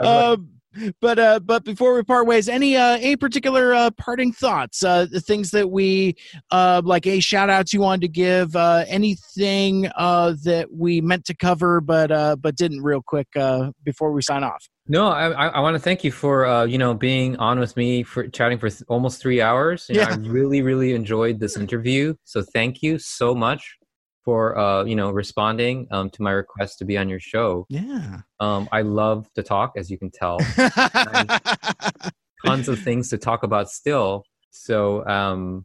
um, 0.00 0.53
but 1.00 1.18
uh, 1.18 1.40
but 1.40 1.64
before 1.64 1.94
we 1.94 2.02
part 2.02 2.26
ways, 2.26 2.48
any 2.48 2.76
uh, 2.76 2.96
any 2.96 3.16
particular 3.16 3.74
uh, 3.74 3.90
parting 3.92 4.32
thoughts? 4.32 4.82
Uh, 4.82 5.06
the 5.10 5.20
things 5.20 5.50
that 5.50 5.70
we 5.70 6.16
uh, 6.50 6.82
like, 6.84 7.06
a 7.06 7.20
shout 7.20 7.50
outs 7.50 7.72
you 7.72 7.80
wanted 7.80 8.02
to 8.02 8.08
give? 8.08 8.54
Uh, 8.56 8.84
anything 8.88 9.88
uh, 9.96 10.34
that 10.44 10.72
we 10.72 11.00
meant 11.00 11.24
to 11.26 11.34
cover, 11.34 11.80
but 11.80 12.10
uh, 12.10 12.36
but 12.36 12.56
didn't 12.56 12.82
real 12.82 13.02
quick 13.02 13.28
uh, 13.36 13.70
before 13.82 14.12
we 14.12 14.22
sign 14.22 14.44
off. 14.44 14.68
No, 14.86 15.08
I, 15.08 15.30
I, 15.30 15.46
I 15.48 15.60
want 15.60 15.74
to 15.74 15.78
thank 15.78 16.04
you 16.04 16.12
for 16.12 16.46
uh, 16.46 16.64
you 16.64 16.78
know 16.78 16.94
being 16.94 17.36
on 17.36 17.58
with 17.58 17.76
me 17.76 18.02
for 18.02 18.28
chatting 18.28 18.58
for 18.58 18.68
th- 18.68 18.82
almost 18.88 19.20
three 19.20 19.40
hours. 19.40 19.86
You 19.88 19.96
know, 19.96 20.02
Yeah. 20.02 20.10
I 20.10 20.16
really 20.16 20.62
really 20.62 20.94
enjoyed 20.94 21.40
this 21.40 21.56
interview. 21.56 22.14
So 22.24 22.42
thank 22.42 22.82
you 22.82 22.98
so 22.98 23.34
much 23.34 23.78
for 24.24 24.56
uh, 24.58 24.84
you 24.84 24.96
know 24.96 25.10
responding 25.10 25.86
um, 25.90 26.10
to 26.10 26.22
my 26.22 26.30
request 26.32 26.78
to 26.78 26.84
be 26.84 26.96
on 26.96 27.08
your 27.08 27.20
show. 27.20 27.66
Yeah. 27.68 28.20
Um, 28.40 28.68
I 28.72 28.82
love 28.82 29.28
to 29.34 29.42
talk, 29.42 29.72
as 29.76 29.90
you 29.90 29.98
can 29.98 30.10
tell. 30.10 30.38
Tons 32.46 32.68
of 32.68 32.78
things 32.80 33.08
to 33.10 33.18
talk 33.18 33.42
about 33.42 33.70
still. 33.70 34.24
So 34.50 35.06
um, 35.06 35.64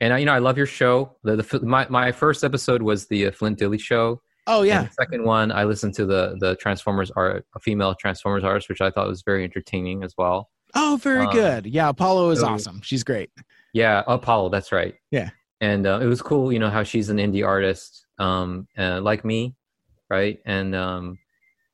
and 0.00 0.12
I, 0.14 0.18
you 0.18 0.26
know, 0.26 0.32
I 0.32 0.38
love 0.38 0.56
your 0.56 0.66
show. 0.66 1.16
The, 1.24 1.36
the 1.36 1.60
my 1.62 1.86
my 1.90 2.12
first 2.12 2.44
episode 2.44 2.82
was 2.82 3.06
the 3.08 3.26
uh, 3.26 3.30
Flint 3.32 3.58
Dille 3.58 3.78
show. 3.80 4.20
Oh 4.46 4.62
yeah. 4.62 4.84
the 4.84 4.92
second 4.92 5.24
one, 5.24 5.52
I 5.52 5.64
listened 5.64 5.94
to 5.94 6.06
the 6.06 6.36
the 6.40 6.56
Transformers 6.56 7.10
art, 7.12 7.44
a 7.54 7.60
female 7.60 7.94
Transformers 7.94 8.44
artist, 8.44 8.68
which 8.68 8.80
I 8.80 8.90
thought 8.90 9.06
was 9.08 9.22
very 9.22 9.44
entertaining 9.44 10.02
as 10.02 10.14
well. 10.16 10.48
Oh, 10.74 10.98
very 11.02 11.26
Um, 11.26 11.32
good. 11.32 11.66
Yeah, 11.66 11.88
Apollo 11.88 12.30
is 12.30 12.40
so- 12.40 12.46
awesome. 12.46 12.80
She's 12.82 13.04
great. 13.04 13.30
Yeah, 13.72 14.02
Apollo. 14.06 14.50
That's 14.50 14.72
right. 14.72 14.94
Yeah. 15.10 15.30
And 15.60 15.86
uh, 15.86 16.00
it 16.02 16.06
was 16.06 16.22
cool. 16.22 16.52
You 16.52 16.58
know 16.58 16.70
how 16.70 16.82
she's 16.82 17.08
an 17.08 17.18
indie 17.18 17.46
artist, 17.46 18.06
um, 18.18 18.66
uh, 18.78 19.00
like 19.00 19.24
me, 19.24 19.54
right? 20.08 20.38
And 20.46 20.74
um, 20.74 21.18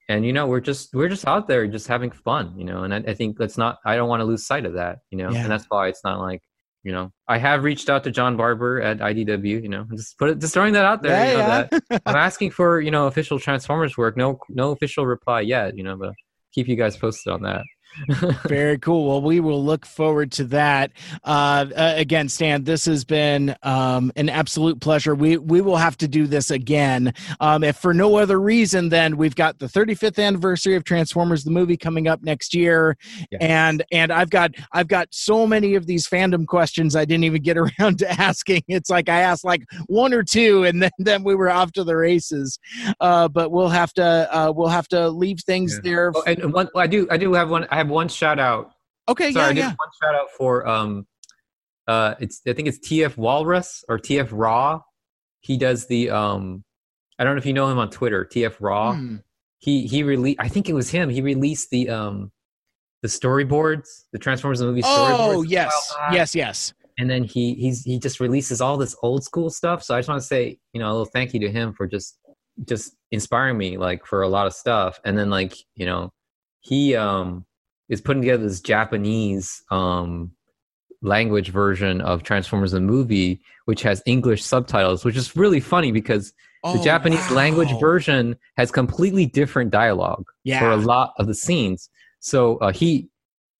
and 0.09 0.25
you 0.25 0.33
know 0.33 0.47
we're 0.47 0.61
just 0.61 0.95
we're 0.95 1.09
just 1.09 1.27
out 1.27 1.49
there 1.49 1.67
just 1.67 1.89
having 1.89 2.11
fun, 2.11 2.59
you 2.59 2.65
know. 2.65 2.85
And 2.85 2.95
I, 2.95 2.99
I 2.99 3.15
think 3.15 3.39
that's 3.39 3.59
not. 3.59 3.79
I 3.85 3.97
don't 3.97 4.09
want 4.09 4.21
to 4.21 4.25
lose 4.25 4.47
sight 4.47 4.67
of 4.67 4.75
that, 4.75 4.99
you 5.11 5.19
know. 5.19 5.31
Yeah. 5.31 5.43
And 5.43 5.51
that's 5.51 5.67
why 5.69 5.89
it's 5.89 6.05
not 6.05 6.21
like 6.21 6.43
you 6.83 6.93
know. 6.93 7.13
I 7.29 7.39
have 7.39 7.65
reached 7.65 7.89
out 7.89 8.05
to 8.05 8.11
John 8.11 8.37
Barber 8.37 8.81
at 8.81 8.99
IDW, 8.99 9.63
you 9.63 9.69
know, 9.69 9.87
just 9.95 10.19
put 10.19 10.31
it, 10.31 10.39
just 10.39 10.55
throwing 10.55 10.73
that 10.75 10.85
out 10.85 11.03
there. 11.03 11.31
you 11.31 11.39
know, 11.39 11.47
yeah, 11.47 11.67
yeah. 11.71 11.79
that 11.91 12.03
I'm 12.07 12.17
asking 12.17 12.51
for 12.51 12.81
you 12.81 12.91
know 12.91 13.07
official 13.07 13.39
Transformers 13.39 13.97
work. 13.97 14.17
No 14.17 14.39
no 14.49 14.73
official 14.73 15.07
reply 15.07 15.41
yet, 15.43 15.77
you 15.77 15.85
know, 15.85 15.97
but 15.97 16.13
keep 16.53 16.69
you 16.69 16.77
guys 16.77 16.97
posted 16.97 17.33
on 17.33 17.43
that. 17.43 17.63
Very 18.47 18.79
cool. 18.87 19.07
Well, 19.09 19.23
we 19.23 19.41
will 19.41 19.65
look 19.65 19.87
forward 19.87 20.33
to 20.33 20.45
that. 20.45 20.93
Uh, 21.25 21.67
uh, 21.77 21.95
again, 21.97 22.29
Stan, 22.29 22.65
this 22.65 22.85
has 22.87 23.05
been 23.05 23.55
um, 23.63 24.13
an 24.17 24.29
absolute 24.29 24.81
pleasure. 24.81 25.15
We 25.15 25.37
we 25.39 25.61
will 25.61 25.77
have 25.77 25.97
to 25.99 26.09
do 26.09 26.27
this 26.27 26.51
again, 26.51 27.13
um, 27.41 27.65
if 27.65 27.77
for 27.77 27.95
no 27.95 28.17
other 28.17 28.41
reason 28.41 28.89
than 28.89 29.17
we've 29.17 29.35
got 29.35 29.59
the 29.59 29.67
35th 29.67 30.23
anniversary 30.23 30.75
of 30.75 30.85
Transformers 30.85 31.45
the 31.45 31.51
movie 31.51 31.77
coming 31.77 32.09
up 32.09 32.23
next 32.23 32.55
year, 32.55 32.97
Yeah. 33.31 33.39
and 33.41 33.83
and 33.93 34.13
I've 34.13 34.31
got 34.31 34.53
I've 34.73 34.89
got 34.89 35.09
so 35.11 35.47
many 35.47 35.75
of 35.75 35.87
these 35.87 36.07
fandom 36.07 36.47
questions 36.47 36.97
I 36.97 37.05
didn't 37.05 37.25
even 37.25 37.43
get 37.43 37.57
around 37.81 37.99
to 38.01 38.11
asking. 38.21 38.63
It's 38.69 38.91
like 38.91 39.09
I 39.09 39.21
asked 39.21 39.45
like 39.45 39.63
one 39.87 40.13
or 40.13 40.23
two, 40.23 40.65
and 40.65 40.83
then 40.83 40.91
then 40.99 41.25
we 41.25 41.35
were 41.35 41.51
off 41.51 41.73
to 41.73 41.85
the 41.85 41.97
races. 41.97 42.59
Uh, 43.01 43.29
but 43.29 43.51
we'll 43.51 43.69
have 43.69 43.93
to 43.95 44.29
uh, 44.37 44.53
we'll 44.55 44.69
have 44.69 44.89
to 44.89 45.09
leave 45.09 45.41
things 45.41 45.75
Yeah. 45.77 45.81
there. 45.91 46.13
Oh, 46.15 46.23
and 46.27 46.53
one, 46.53 46.69
I 46.77 46.87
do 46.87 47.07
I 47.11 47.17
do 47.17 47.33
have 47.35 47.51
one. 47.51 47.67
I 47.71 47.77
have 47.77 47.86
one 47.89 48.09
shout 48.09 48.39
out 48.39 48.73
okay, 49.09 49.33
Sorry, 49.33 49.45
I 49.45 49.49
yeah, 49.49 49.55
did 49.55 49.61
yeah. 49.61 49.67
one 49.69 49.89
shout 50.03 50.15
out 50.15 50.31
for 50.37 50.67
um, 50.67 51.07
uh, 51.87 52.15
it's 52.21 52.43
I 52.47 52.53
think 52.53 52.69
it's 52.69 52.79
TF 52.79 53.17
Walrus 53.17 53.85
or 53.89 53.99
TF 53.99 54.29
Raw. 54.33 54.81
He 55.41 55.57
does 55.57 55.87
the 55.87 56.11
um, 56.11 56.65
I 57.19 57.25
don't 57.25 57.35
know 57.35 57.39
if 57.39 57.47
you 57.47 57.53
know 57.53 57.69
him 57.69 57.79
on 57.79 57.91
Twitter. 57.91 58.25
TF 58.25 58.57
Raw. 58.61 58.95
Hmm. 58.95 59.17
He 59.59 59.87
he 59.87 60.03
released. 60.03 60.41
I 60.41 60.49
think 60.49 60.69
it 60.69 60.75
was 60.75 60.91
him. 60.91 61.09
He 61.09 61.23
released 61.23 61.71
the 61.71 61.89
um, 61.89 62.33
the 63.03 63.09
storyboards, 63.09 64.05
the 64.13 64.19
Transformers 64.19 64.59
the 64.59 64.67
movie 64.67 64.83
storyboards. 64.83 65.17
Oh 65.19 65.43
yes, 65.43 65.95
yes, 66.13 66.35
yes. 66.35 66.75
And 66.99 67.11
then 67.11 67.25
he 67.25 67.55
he's 67.55 67.85
he 67.85 67.99
just 67.99 68.21
releases 68.21 68.61
all 68.61 68.77
this 68.77 68.97
old 69.03 69.23
school 69.23 69.51
stuff. 69.51 69.83
So 69.83 69.95
I 69.95 69.99
just 69.99 70.09
want 70.09 70.21
to 70.21 70.27
say 70.27 70.59
you 70.73 70.81
know 70.81 70.89
a 70.89 70.93
little 70.93 71.05
thank 71.07 71.35
you 71.35 71.41
to 71.41 71.51
him 71.51 71.73
for 71.73 71.87
just 71.87 72.19
just 72.67 72.97
inspiring 73.11 73.59
me 73.59 73.77
like 73.77 74.07
for 74.07 74.23
a 74.23 74.29
lot 74.29 74.47
of 74.47 74.53
stuff. 74.55 74.99
And 75.05 75.17
then 75.17 75.31
like 75.31 75.55
you 75.75 75.87
know 75.87 76.13
he 76.61 76.97
um 76.97 77.47
is 77.89 78.01
putting 78.01 78.23
together 78.23 78.43
this 78.45 78.61
Japanese 78.61 79.63
um 79.71 80.33
language 81.03 81.51
version 81.51 82.01
of 82.01 82.23
Transformers 82.23 82.73
the 82.73 82.81
movie, 82.81 83.41
which 83.67 83.83
has 83.83 84.03
English 84.07 84.43
subtitles, 84.43 85.05
which 85.05 85.17
is 85.17 85.37
really 85.37 85.61
funny 85.61 85.93
because 85.93 86.33
the 86.65 86.71
Oh, 86.81 86.83
Japanese 86.83 87.31
language 87.31 87.69
version 87.79 88.35
has 88.57 88.73
completely 88.73 89.25
different 89.27 89.71
dialogue 89.71 90.25
for 90.59 90.71
a 90.73 90.77
lot 90.77 91.13
of 91.19 91.27
the 91.29 91.35
scenes. 91.35 91.89
So 92.19 92.57
uh, 92.59 92.73
he 92.73 93.09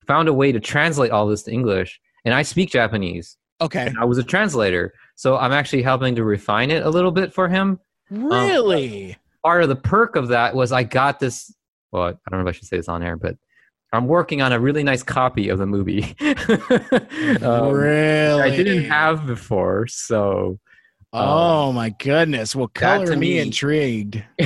found 0.07 0.27
a 0.27 0.33
way 0.33 0.51
to 0.51 0.59
translate 0.59 1.11
all 1.11 1.25
this 1.27 1.43
to 1.43 1.51
English, 1.51 2.01
and 2.25 2.33
I 2.33 2.41
speak 2.41 2.69
Japanese, 2.71 3.37
Okay. 3.61 3.85
and 3.87 3.97
I 3.97 4.03
was 4.03 4.17
a 4.17 4.23
translator, 4.23 4.93
so 5.15 5.37
I'm 5.37 5.53
actually 5.53 5.83
helping 5.83 6.15
to 6.15 6.23
refine 6.25 6.69
it 6.69 6.83
a 6.85 6.89
little 6.89 7.11
bit 7.11 7.33
for 7.33 7.47
him. 7.47 7.79
Really? 8.09 9.15
Part 9.43 9.63
of 9.63 9.69
the 9.69 9.75
perk 9.77 10.15
of 10.17 10.27
that 10.29 10.53
was 10.55 10.71
I 10.73 10.83
got 10.83 11.19
this. 11.19 11.53
Well, 11.93 12.03
I 12.03 12.29
don't 12.29 12.43
know 12.43 12.49
if 12.49 12.53
I 12.53 12.57
should 12.57 12.67
say 12.67 12.75
this 12.77 12.89
on 12.89 13.03
air, 13.03 13.15
but 13.15 13.35
I'm 13.93 14.07
working 14.07 14.41
on 14.41 14.51
a 14.51 14.59
really 14.59 14.83
nice 14.83 15.01
copy 15.03 15.49
of 15.49 15.59
the 15.59 15.65
movie. 15.65 16.15
Um, 17.41 17.71
really? 17.71 18.41
I 18.41 18.49
didn't 18.49 18.85
have 18.85 19.25
before, 19.25 19.87
so 19.87 20.59
Oh 21.13 21.71
my 21.71 21.89
goodness! 21.89 22.55
Well, 22.55 22.69
that 22.75 22.79
color 22.97 23.05
to 23.07 23.15
me 23.15 23.35
me- 23.35 23.39
intrigued. 23.39 24.23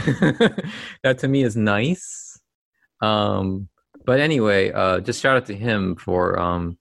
that 1.03 1.17
to 1.19 1.27
me 1.27 1.43
is 1.43 1.55
nice. 1.57 2.39
Um, 3.01 3.67
but 4.05 4.19
anyway, 4.19 4.71
uh, 4.71 4.99
just 4.99 5.21
shout 5.21 5.37
out 5.37 5.45
to 5.47 5.55
him 5.55 5.95
for 5.95 6.39
um, 6.39 6.77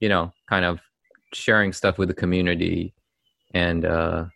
you 0.00 0.08
know, 0.08 0.32
kind 0.48 0.64
of 0.64 0.78
sharing 1.34 1.72
stuff 1.72 1.98
with 1.98 2.08
the 2.08 2.14
community 2.14 2.94
and 3.54 3.84
uh, 3.84 4.26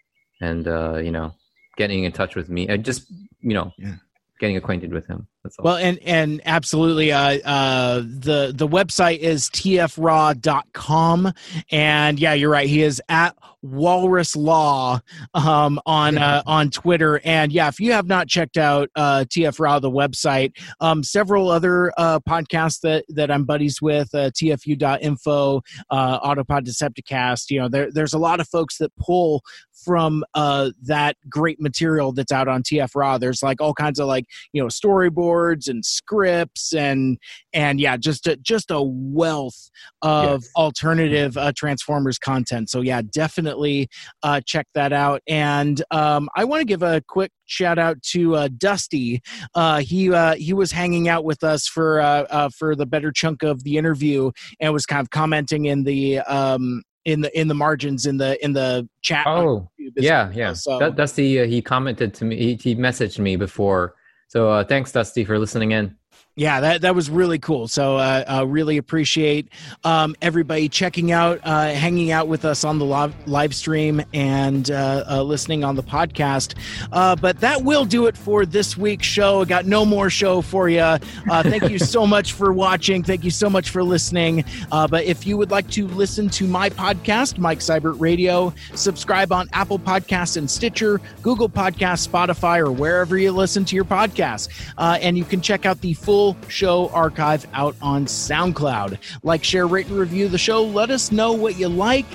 and 0.41 0.67
uh, 0.69 0.97
you 0.99 1.11
know, 1.13 1.33
getting 1.77 2.05
in 2.05 2.13
touch 2.13 2.35
with 2.35 2.49
me 2.49 2.69
and 2.69 2.85
just 2.85 3.11
you 3.41 3.55
know, 3.55 3.73
Yeah. 3.79 3.95
getting 4.41 4.57
acquainted 4.57 4.93
with 4.93 5.07
him. 5.07 5.27
Well, 5.59 5.77
and 5.77 5.99
and 6.01 6.41
absolutely, 6.45 7.11
uh, 7.11 7.39
uh, 7.41 7.99
the 7.99 8.53
the 8.55 8.69
website 8.69 9.19
is 9.19 9.49
tfraw.com, 9.51 11.33
and 11.71 12.21
yeah, 12.21 12.33
you're 12.35 12.51
right. 12.51 12.69
He 12.69 12.83
is 12.83 13.03
at 13.09 13.37
Walrus 13.63 14.37
Law 14.37 15.01
um, 15.35 15.81
on 15.85 16.17
uh, 16.17 16.45
on 16.47 16.71
Twitter, 16.71 17.21
and 17.25 17.51
yeah, 17.51 17.67
if 17.67 17.81
you 17.81 17.93
have 17.93 18.07
not 18.07 18.29
checked 18.29 18.57
out 18.57 18.89
uh, 18.95 19.25
TF 19.29 19.59
Raw, 19.59 19.81
the 19.81 19.91
website, 19.91 20.53
um, 20.81 21.03
several 21.03 21.51
other 21.51 21.93
uh, 21.97 22.21
podcasts 22.21 22.81
that 22.83 23.05
that 23.09 23.31
I'm 23.31 23.45
buddies 23.45 23.83
with, 23.83 24.15
uh, 24.15 24.31
TFU.info, 24.31 25.61
uh, 25.91 26.21
Autopod 26.21 26.67
Decepticast. 26.67 27.51
You 27.51 27.63
know, 27.63 27.69
there, 27.69 27.91
there's 27.91 28.15
a 28.15 28.19
lot 28.19 28.39
of 28.39 28.49
folks 28.49 28.79
that 28.79 28.95
pull 28.97 29.43
from 29.85 30.25
uh, 30.35 30.71
that 30.83 31.17
great 31.29 31.61
material 31.61 32.13
that's 32.13 32.33
out 32.33 32.49
on 32.49 32.63
TF 32.63 32.91
Raw. 32.95 33.19
There's 33.19 33.43
like 33.43 33.61
all 33.61 33.75
kinds 33.75 33.99
of 33.99 34.07
like 34.07 34.27
you 34.53 34.63
know 34.63 34.69
storyboards 34.69 35.32
and 35.69 35.85
scripts 35.85 36.73
and 36.75 37.19
and 37.53 37.81
yeah, 37.81 37.97
just 37.97 38.27
a, 38.27 38.37
just 38.37 38.71
a 38.71 38.83
wealth 38.83 39.71
of 40.03 40.43
Yes. 40.43 40.51
alternative 40.57 41.37
uh, 41.37 41.53
Transformers 41.57 42.19
content. 42.19 42.71
So 42.71 42.81
yeah, 42.81 43.03
definitely 43.03 43.89
uh, 44.23 44.41
check 44.47 44.67
that 44.75 44.93
out. 44.93 45.21
And 45.27 45.83
um, 45.91 46.29
I 46.37 46.45
want 46.45 46.61
to 46.61 46.65
give 46.65 46.83
a 46.83 47.03
quick 47.09 47.31
shout 47.47 47.79
out 47.79 48.03
to 48.13 48.37
uh, 48.37 48.49
Dusty. 48.57 49.21
Uh, 49.55 49.81
he 49.81 50.13
uh, 50.13 50.35
he 50.35 50.53
was 50.53 50.73
hanging 50.73 51.09
out 51.09 51.25
with 51.25 51.43
us 51.45 51.67
for 51.67 52.01
uh, 52.01 52.25
uh, 52.31 52.49
for 52.57 52.75
the 52.75 52.87
better 52.87 53.11
chunk 53.13 53.43
of 53.43 53.65
the 53.65 53.77
interview 53.77 54.31
and 54.61 54.73
was 54.73 54.87
kind 54.87 55.01
of 55.01 55.11
commenting 55.11 55.67
in 55.67 55.85
the 55.85 56.21
um, 56.21 56.83
in 57.05 57.21
the 57.21 57.39
in 57.39 57.49
the 57.49 57.55
margins 57.55 58.07
in 58.07 58.17
the 58.19 58.43
in 58.45 58.53
the 58.53 58.89
chat. 59.03 59.27
oh, 59.27 59.69
yeah, 59.97 60.27
well. 60.27 60.33
yeah. 60.37 60.53
So 60.53 60.79
That, 60.79 60.97
Dusty, 60.97 61.41
uh, 61.41 61.47
he 61.47 61.61
commented 61.61 62.15
to 62.15 62.25
me. 62.25 62.37
He, 62.37 62.55
he 62.55 62.77
messaged 62.77 63.19
me 63.19 63.37
before. 63.37 63.95
So 64.33 64.49
uh, 64.49 64.65
thanks, 64.65 64.91
Dusty, 64.91 65.27
for 65.27 65.39
listening 65.39 65.73
in. 65.73 65.95
Yeah 66.35 66.63
that, 66.63 66.81
that 66.83 66.95
was 66.95 67.11
really 67.11 67.39
cool. 67.39 67.69
So 67.69 67.97
uh, 67.97 68.25
uh, 68.27 68.47
really 68.47 68.79
appreciate 68.79 69.49
um, 69.85 70.15
everybody 70.23 70.69
checking 70.69 71.13
out 71.13 71.41
uh, 71.45 71.69
hanging 71.69 72.11
out 72.11 72.29
with 72.29 72.45
us 72.45 72.65
on 72.65 72.79
the 72.79 72.85
live, 72.85 73.55
stream 73.55 74.03
and 74.15 74.71
uh, 74.71 75.05
uh, 75.11 75.23
listening 75.23 75.63
on 75.63 75.77
the 75.77 75.83
podcast. 75.83 76.55
But 76.91 77.41
that 77.41 77.63
will 77.63 77.85
do 77.85 78.07
it 78.07 78.17
for 78.17 78.47
this 78.47 78.77
week's 78.77 79.07
show. 79.07 79.43
I 79.43 79.45
got 79.45 79.67
no 79.67 79.85
more 79.85 80.09
show 80.09 80.41
for 80.41 80.69
you 80.69 80.97
thank 81.43 81.69
you 81.69 81.79
so 81.79 82.07
much 82.07 82.33
for 82.33 82.53
watching. 82.53 83.03
Thank 83.03 83.25
you 83.25 83.31
so 83.31 83.51
much 83.51 83.71
for 83.71 83.83
listening. 83.83 84.45
But 84.71 85.05
if 85.05 85.27
you 85.27 85.37
would 85.37 85.51
like 85.51 85.69
to 85.71 85.87
listen 85.89 86.31
to 86.31 86.47
my 86.47 86.71
podcast 86.71 87.39
mike 87.39 87.59
Seibert 87.59 88.01
radio 88.01 88.53
subscribe 88.75 89.33
on 89.33 89.49
apple 89.53 89.79
podcasts 89.79 90.37
and 90.37 90.51
stitcher 90.51 91.01
google 91.23 91.49
podcasts 91.49 92.09
spotify 92.09 92.59
or 92.59 92.71
wherever 92.71 93.19
you 93.19 93.33
listen 93.33 93.65
to 93.65 93.77
your 93.77 93.85
podcasts. 93.85 94.49
Uh, 94.79 94.99
and 95.01 95.19
you 95.19 95.25
can 95.25 95.41
check 95.41 95.67
out 95.67 95.81
the 95.81 95.95
full 95.95 96.22
show 96.49 96.89
archive 96.91 97.47
out 97.53 97.75
on 97.83 98.07
SoundCloud. 98.07 98.99
Like, 99.23 99.45
share, 99.45 99.67
rate, 99.67 99.87
and 99.87 99.97
review 99.99 100.29
the 100.29 100.39
show. 100.39 100.63
Let 100.63 100.91
us 100.91 101.13
know 101.13 101.33
what 101.33 101.59
you 101.59 101.69
like 101.69 102.07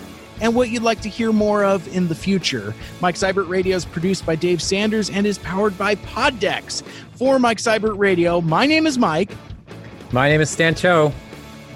and 0.41 0.55
what 0.55 0.69
you'd 0.69 0.84
like 0.84 1.01
to 1.01 1.09
hear 1.09 1.31
more 1.31 1.63
of 1.63 1.88
in 1.95 2.07
the 2.07 2.15
future. 2.15 2.73
Mike 3.01 3.15
Seibert 3.15 3.49
Radio 3.49 3.75
is 3.75 3.85
produced 3.85 4.25
by 4.25 4.35
Dave 4.35 4.61
Sanders 4.61 5.09
and 5.09 5.25
is 5.25 5.38
powered 5.39 5.77
by 5.77 5.95
Poddex. 5.95 6.84
For 7.15 7.39
Mike 7.39 7.57
Seibert 7.57 7.97
Radio, 7.97 8.41
my 8.41 8.65
name 8.65 8.85
is 8.85 8.97
Mike. 8.97 9.31
My 10.11 10.29
name 10.29 10.41
is 10.41 10.49
Stan 10.49 10.75
Cho. 10.75 11.11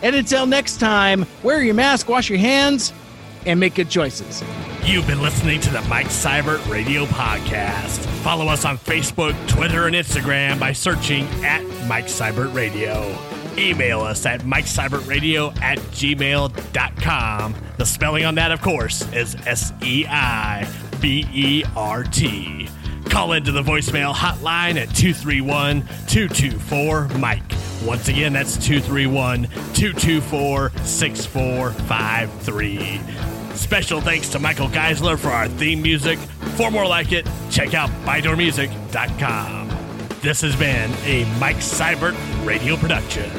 And 0.03 0.15
until 0.15 0.45
next 0.45 0.79
time, 0.79 1.25
wear 1.43 1.61
your 1.61 1.75
mask, 1.75 2.09
wash 2.09 2.29
your 2.29 2.39
hands, 2.39 2.93
and 3.45 3.59
make 3.59 3.75
good 3.75 3.89
choices. 3.89 4.43
You've 4.83 5.07
been 5.07 5.21
listening 5.21 5.61
to 5.61 5.69
the 5.69 5.81
Mike 5.83 6.07
Seibert 6.07 6.67
Radio 6.69 7.05
Podcast. 7.05 7.99
Follow 8.23 8.47
us 8.47 8.65
on 8.65 8.77
Facebook, 8.77 9.35
Twitter, 9.47 9.87
and 9.87 9.95
Instagram 9.95 10.59
by 10.59 10.73
searching 10.73 11.25
at 11.43 11.63
Mike 11.87 12.05
Seibert 12.05 12.53
Radio. 12.53 13.15
Email 13.57 14.01
us 14.01 14.25
at 14.25 14.41
MikeSeibertRadio 14.41 15.59
at 15.61 15.77
gmail.com. 15.79 17.55
The 17.77 17.85
spelling 17.85 18.25
on 18.25 18.35
that, 18.35 18.51
of 18.51 18.61
course, 18.61 19.01
is 19.13 19.35
S 19.45 19.73
E 19.83 20.05
I 20.07 20.67
B 21.01 21.27
E 21.33 21.63
R 21.75 22.03
T. 22.03 22.69
Call 23.11 23.33
into 23.33 23.51
the 23.51 23.61
voicemail 23.61 24.13
hotline 24.13 24.77
at 24.77 24.87
231 24.95 25.81
224 26.07 27.09
Mike. 27.19 27.43
Once 27.83 28.07
again, 28.07 28.31
that's 28.31 28.55
231 28.55 29.49
224 29.73 30.71
6453. 30.85 33.01
Special 33.53 33.99
thanks 33.99 34.29
to 34.29 34.39
Michael 34.39 34.69
Geisler 34.69 35.19
for 35.19 35.27
our 35.27 35.49
theme 35.49 35.81
music. 35.81 36.17
For 36.55 36.71
more 36.71 36.87
like 36.87 37.11
it, 37.11 37.27
check 37.49 37.73
out 37.73 37.89
bydoormusic.com. 38.05 39.67
This 40.21 40.39
has 40.39 40.55
been 40.55 40.89
a 41.03 41.25
Mike 41.37 41.57
Seibert 41.57 42.15
radio 42.45 42.77
production. 42.77 43.29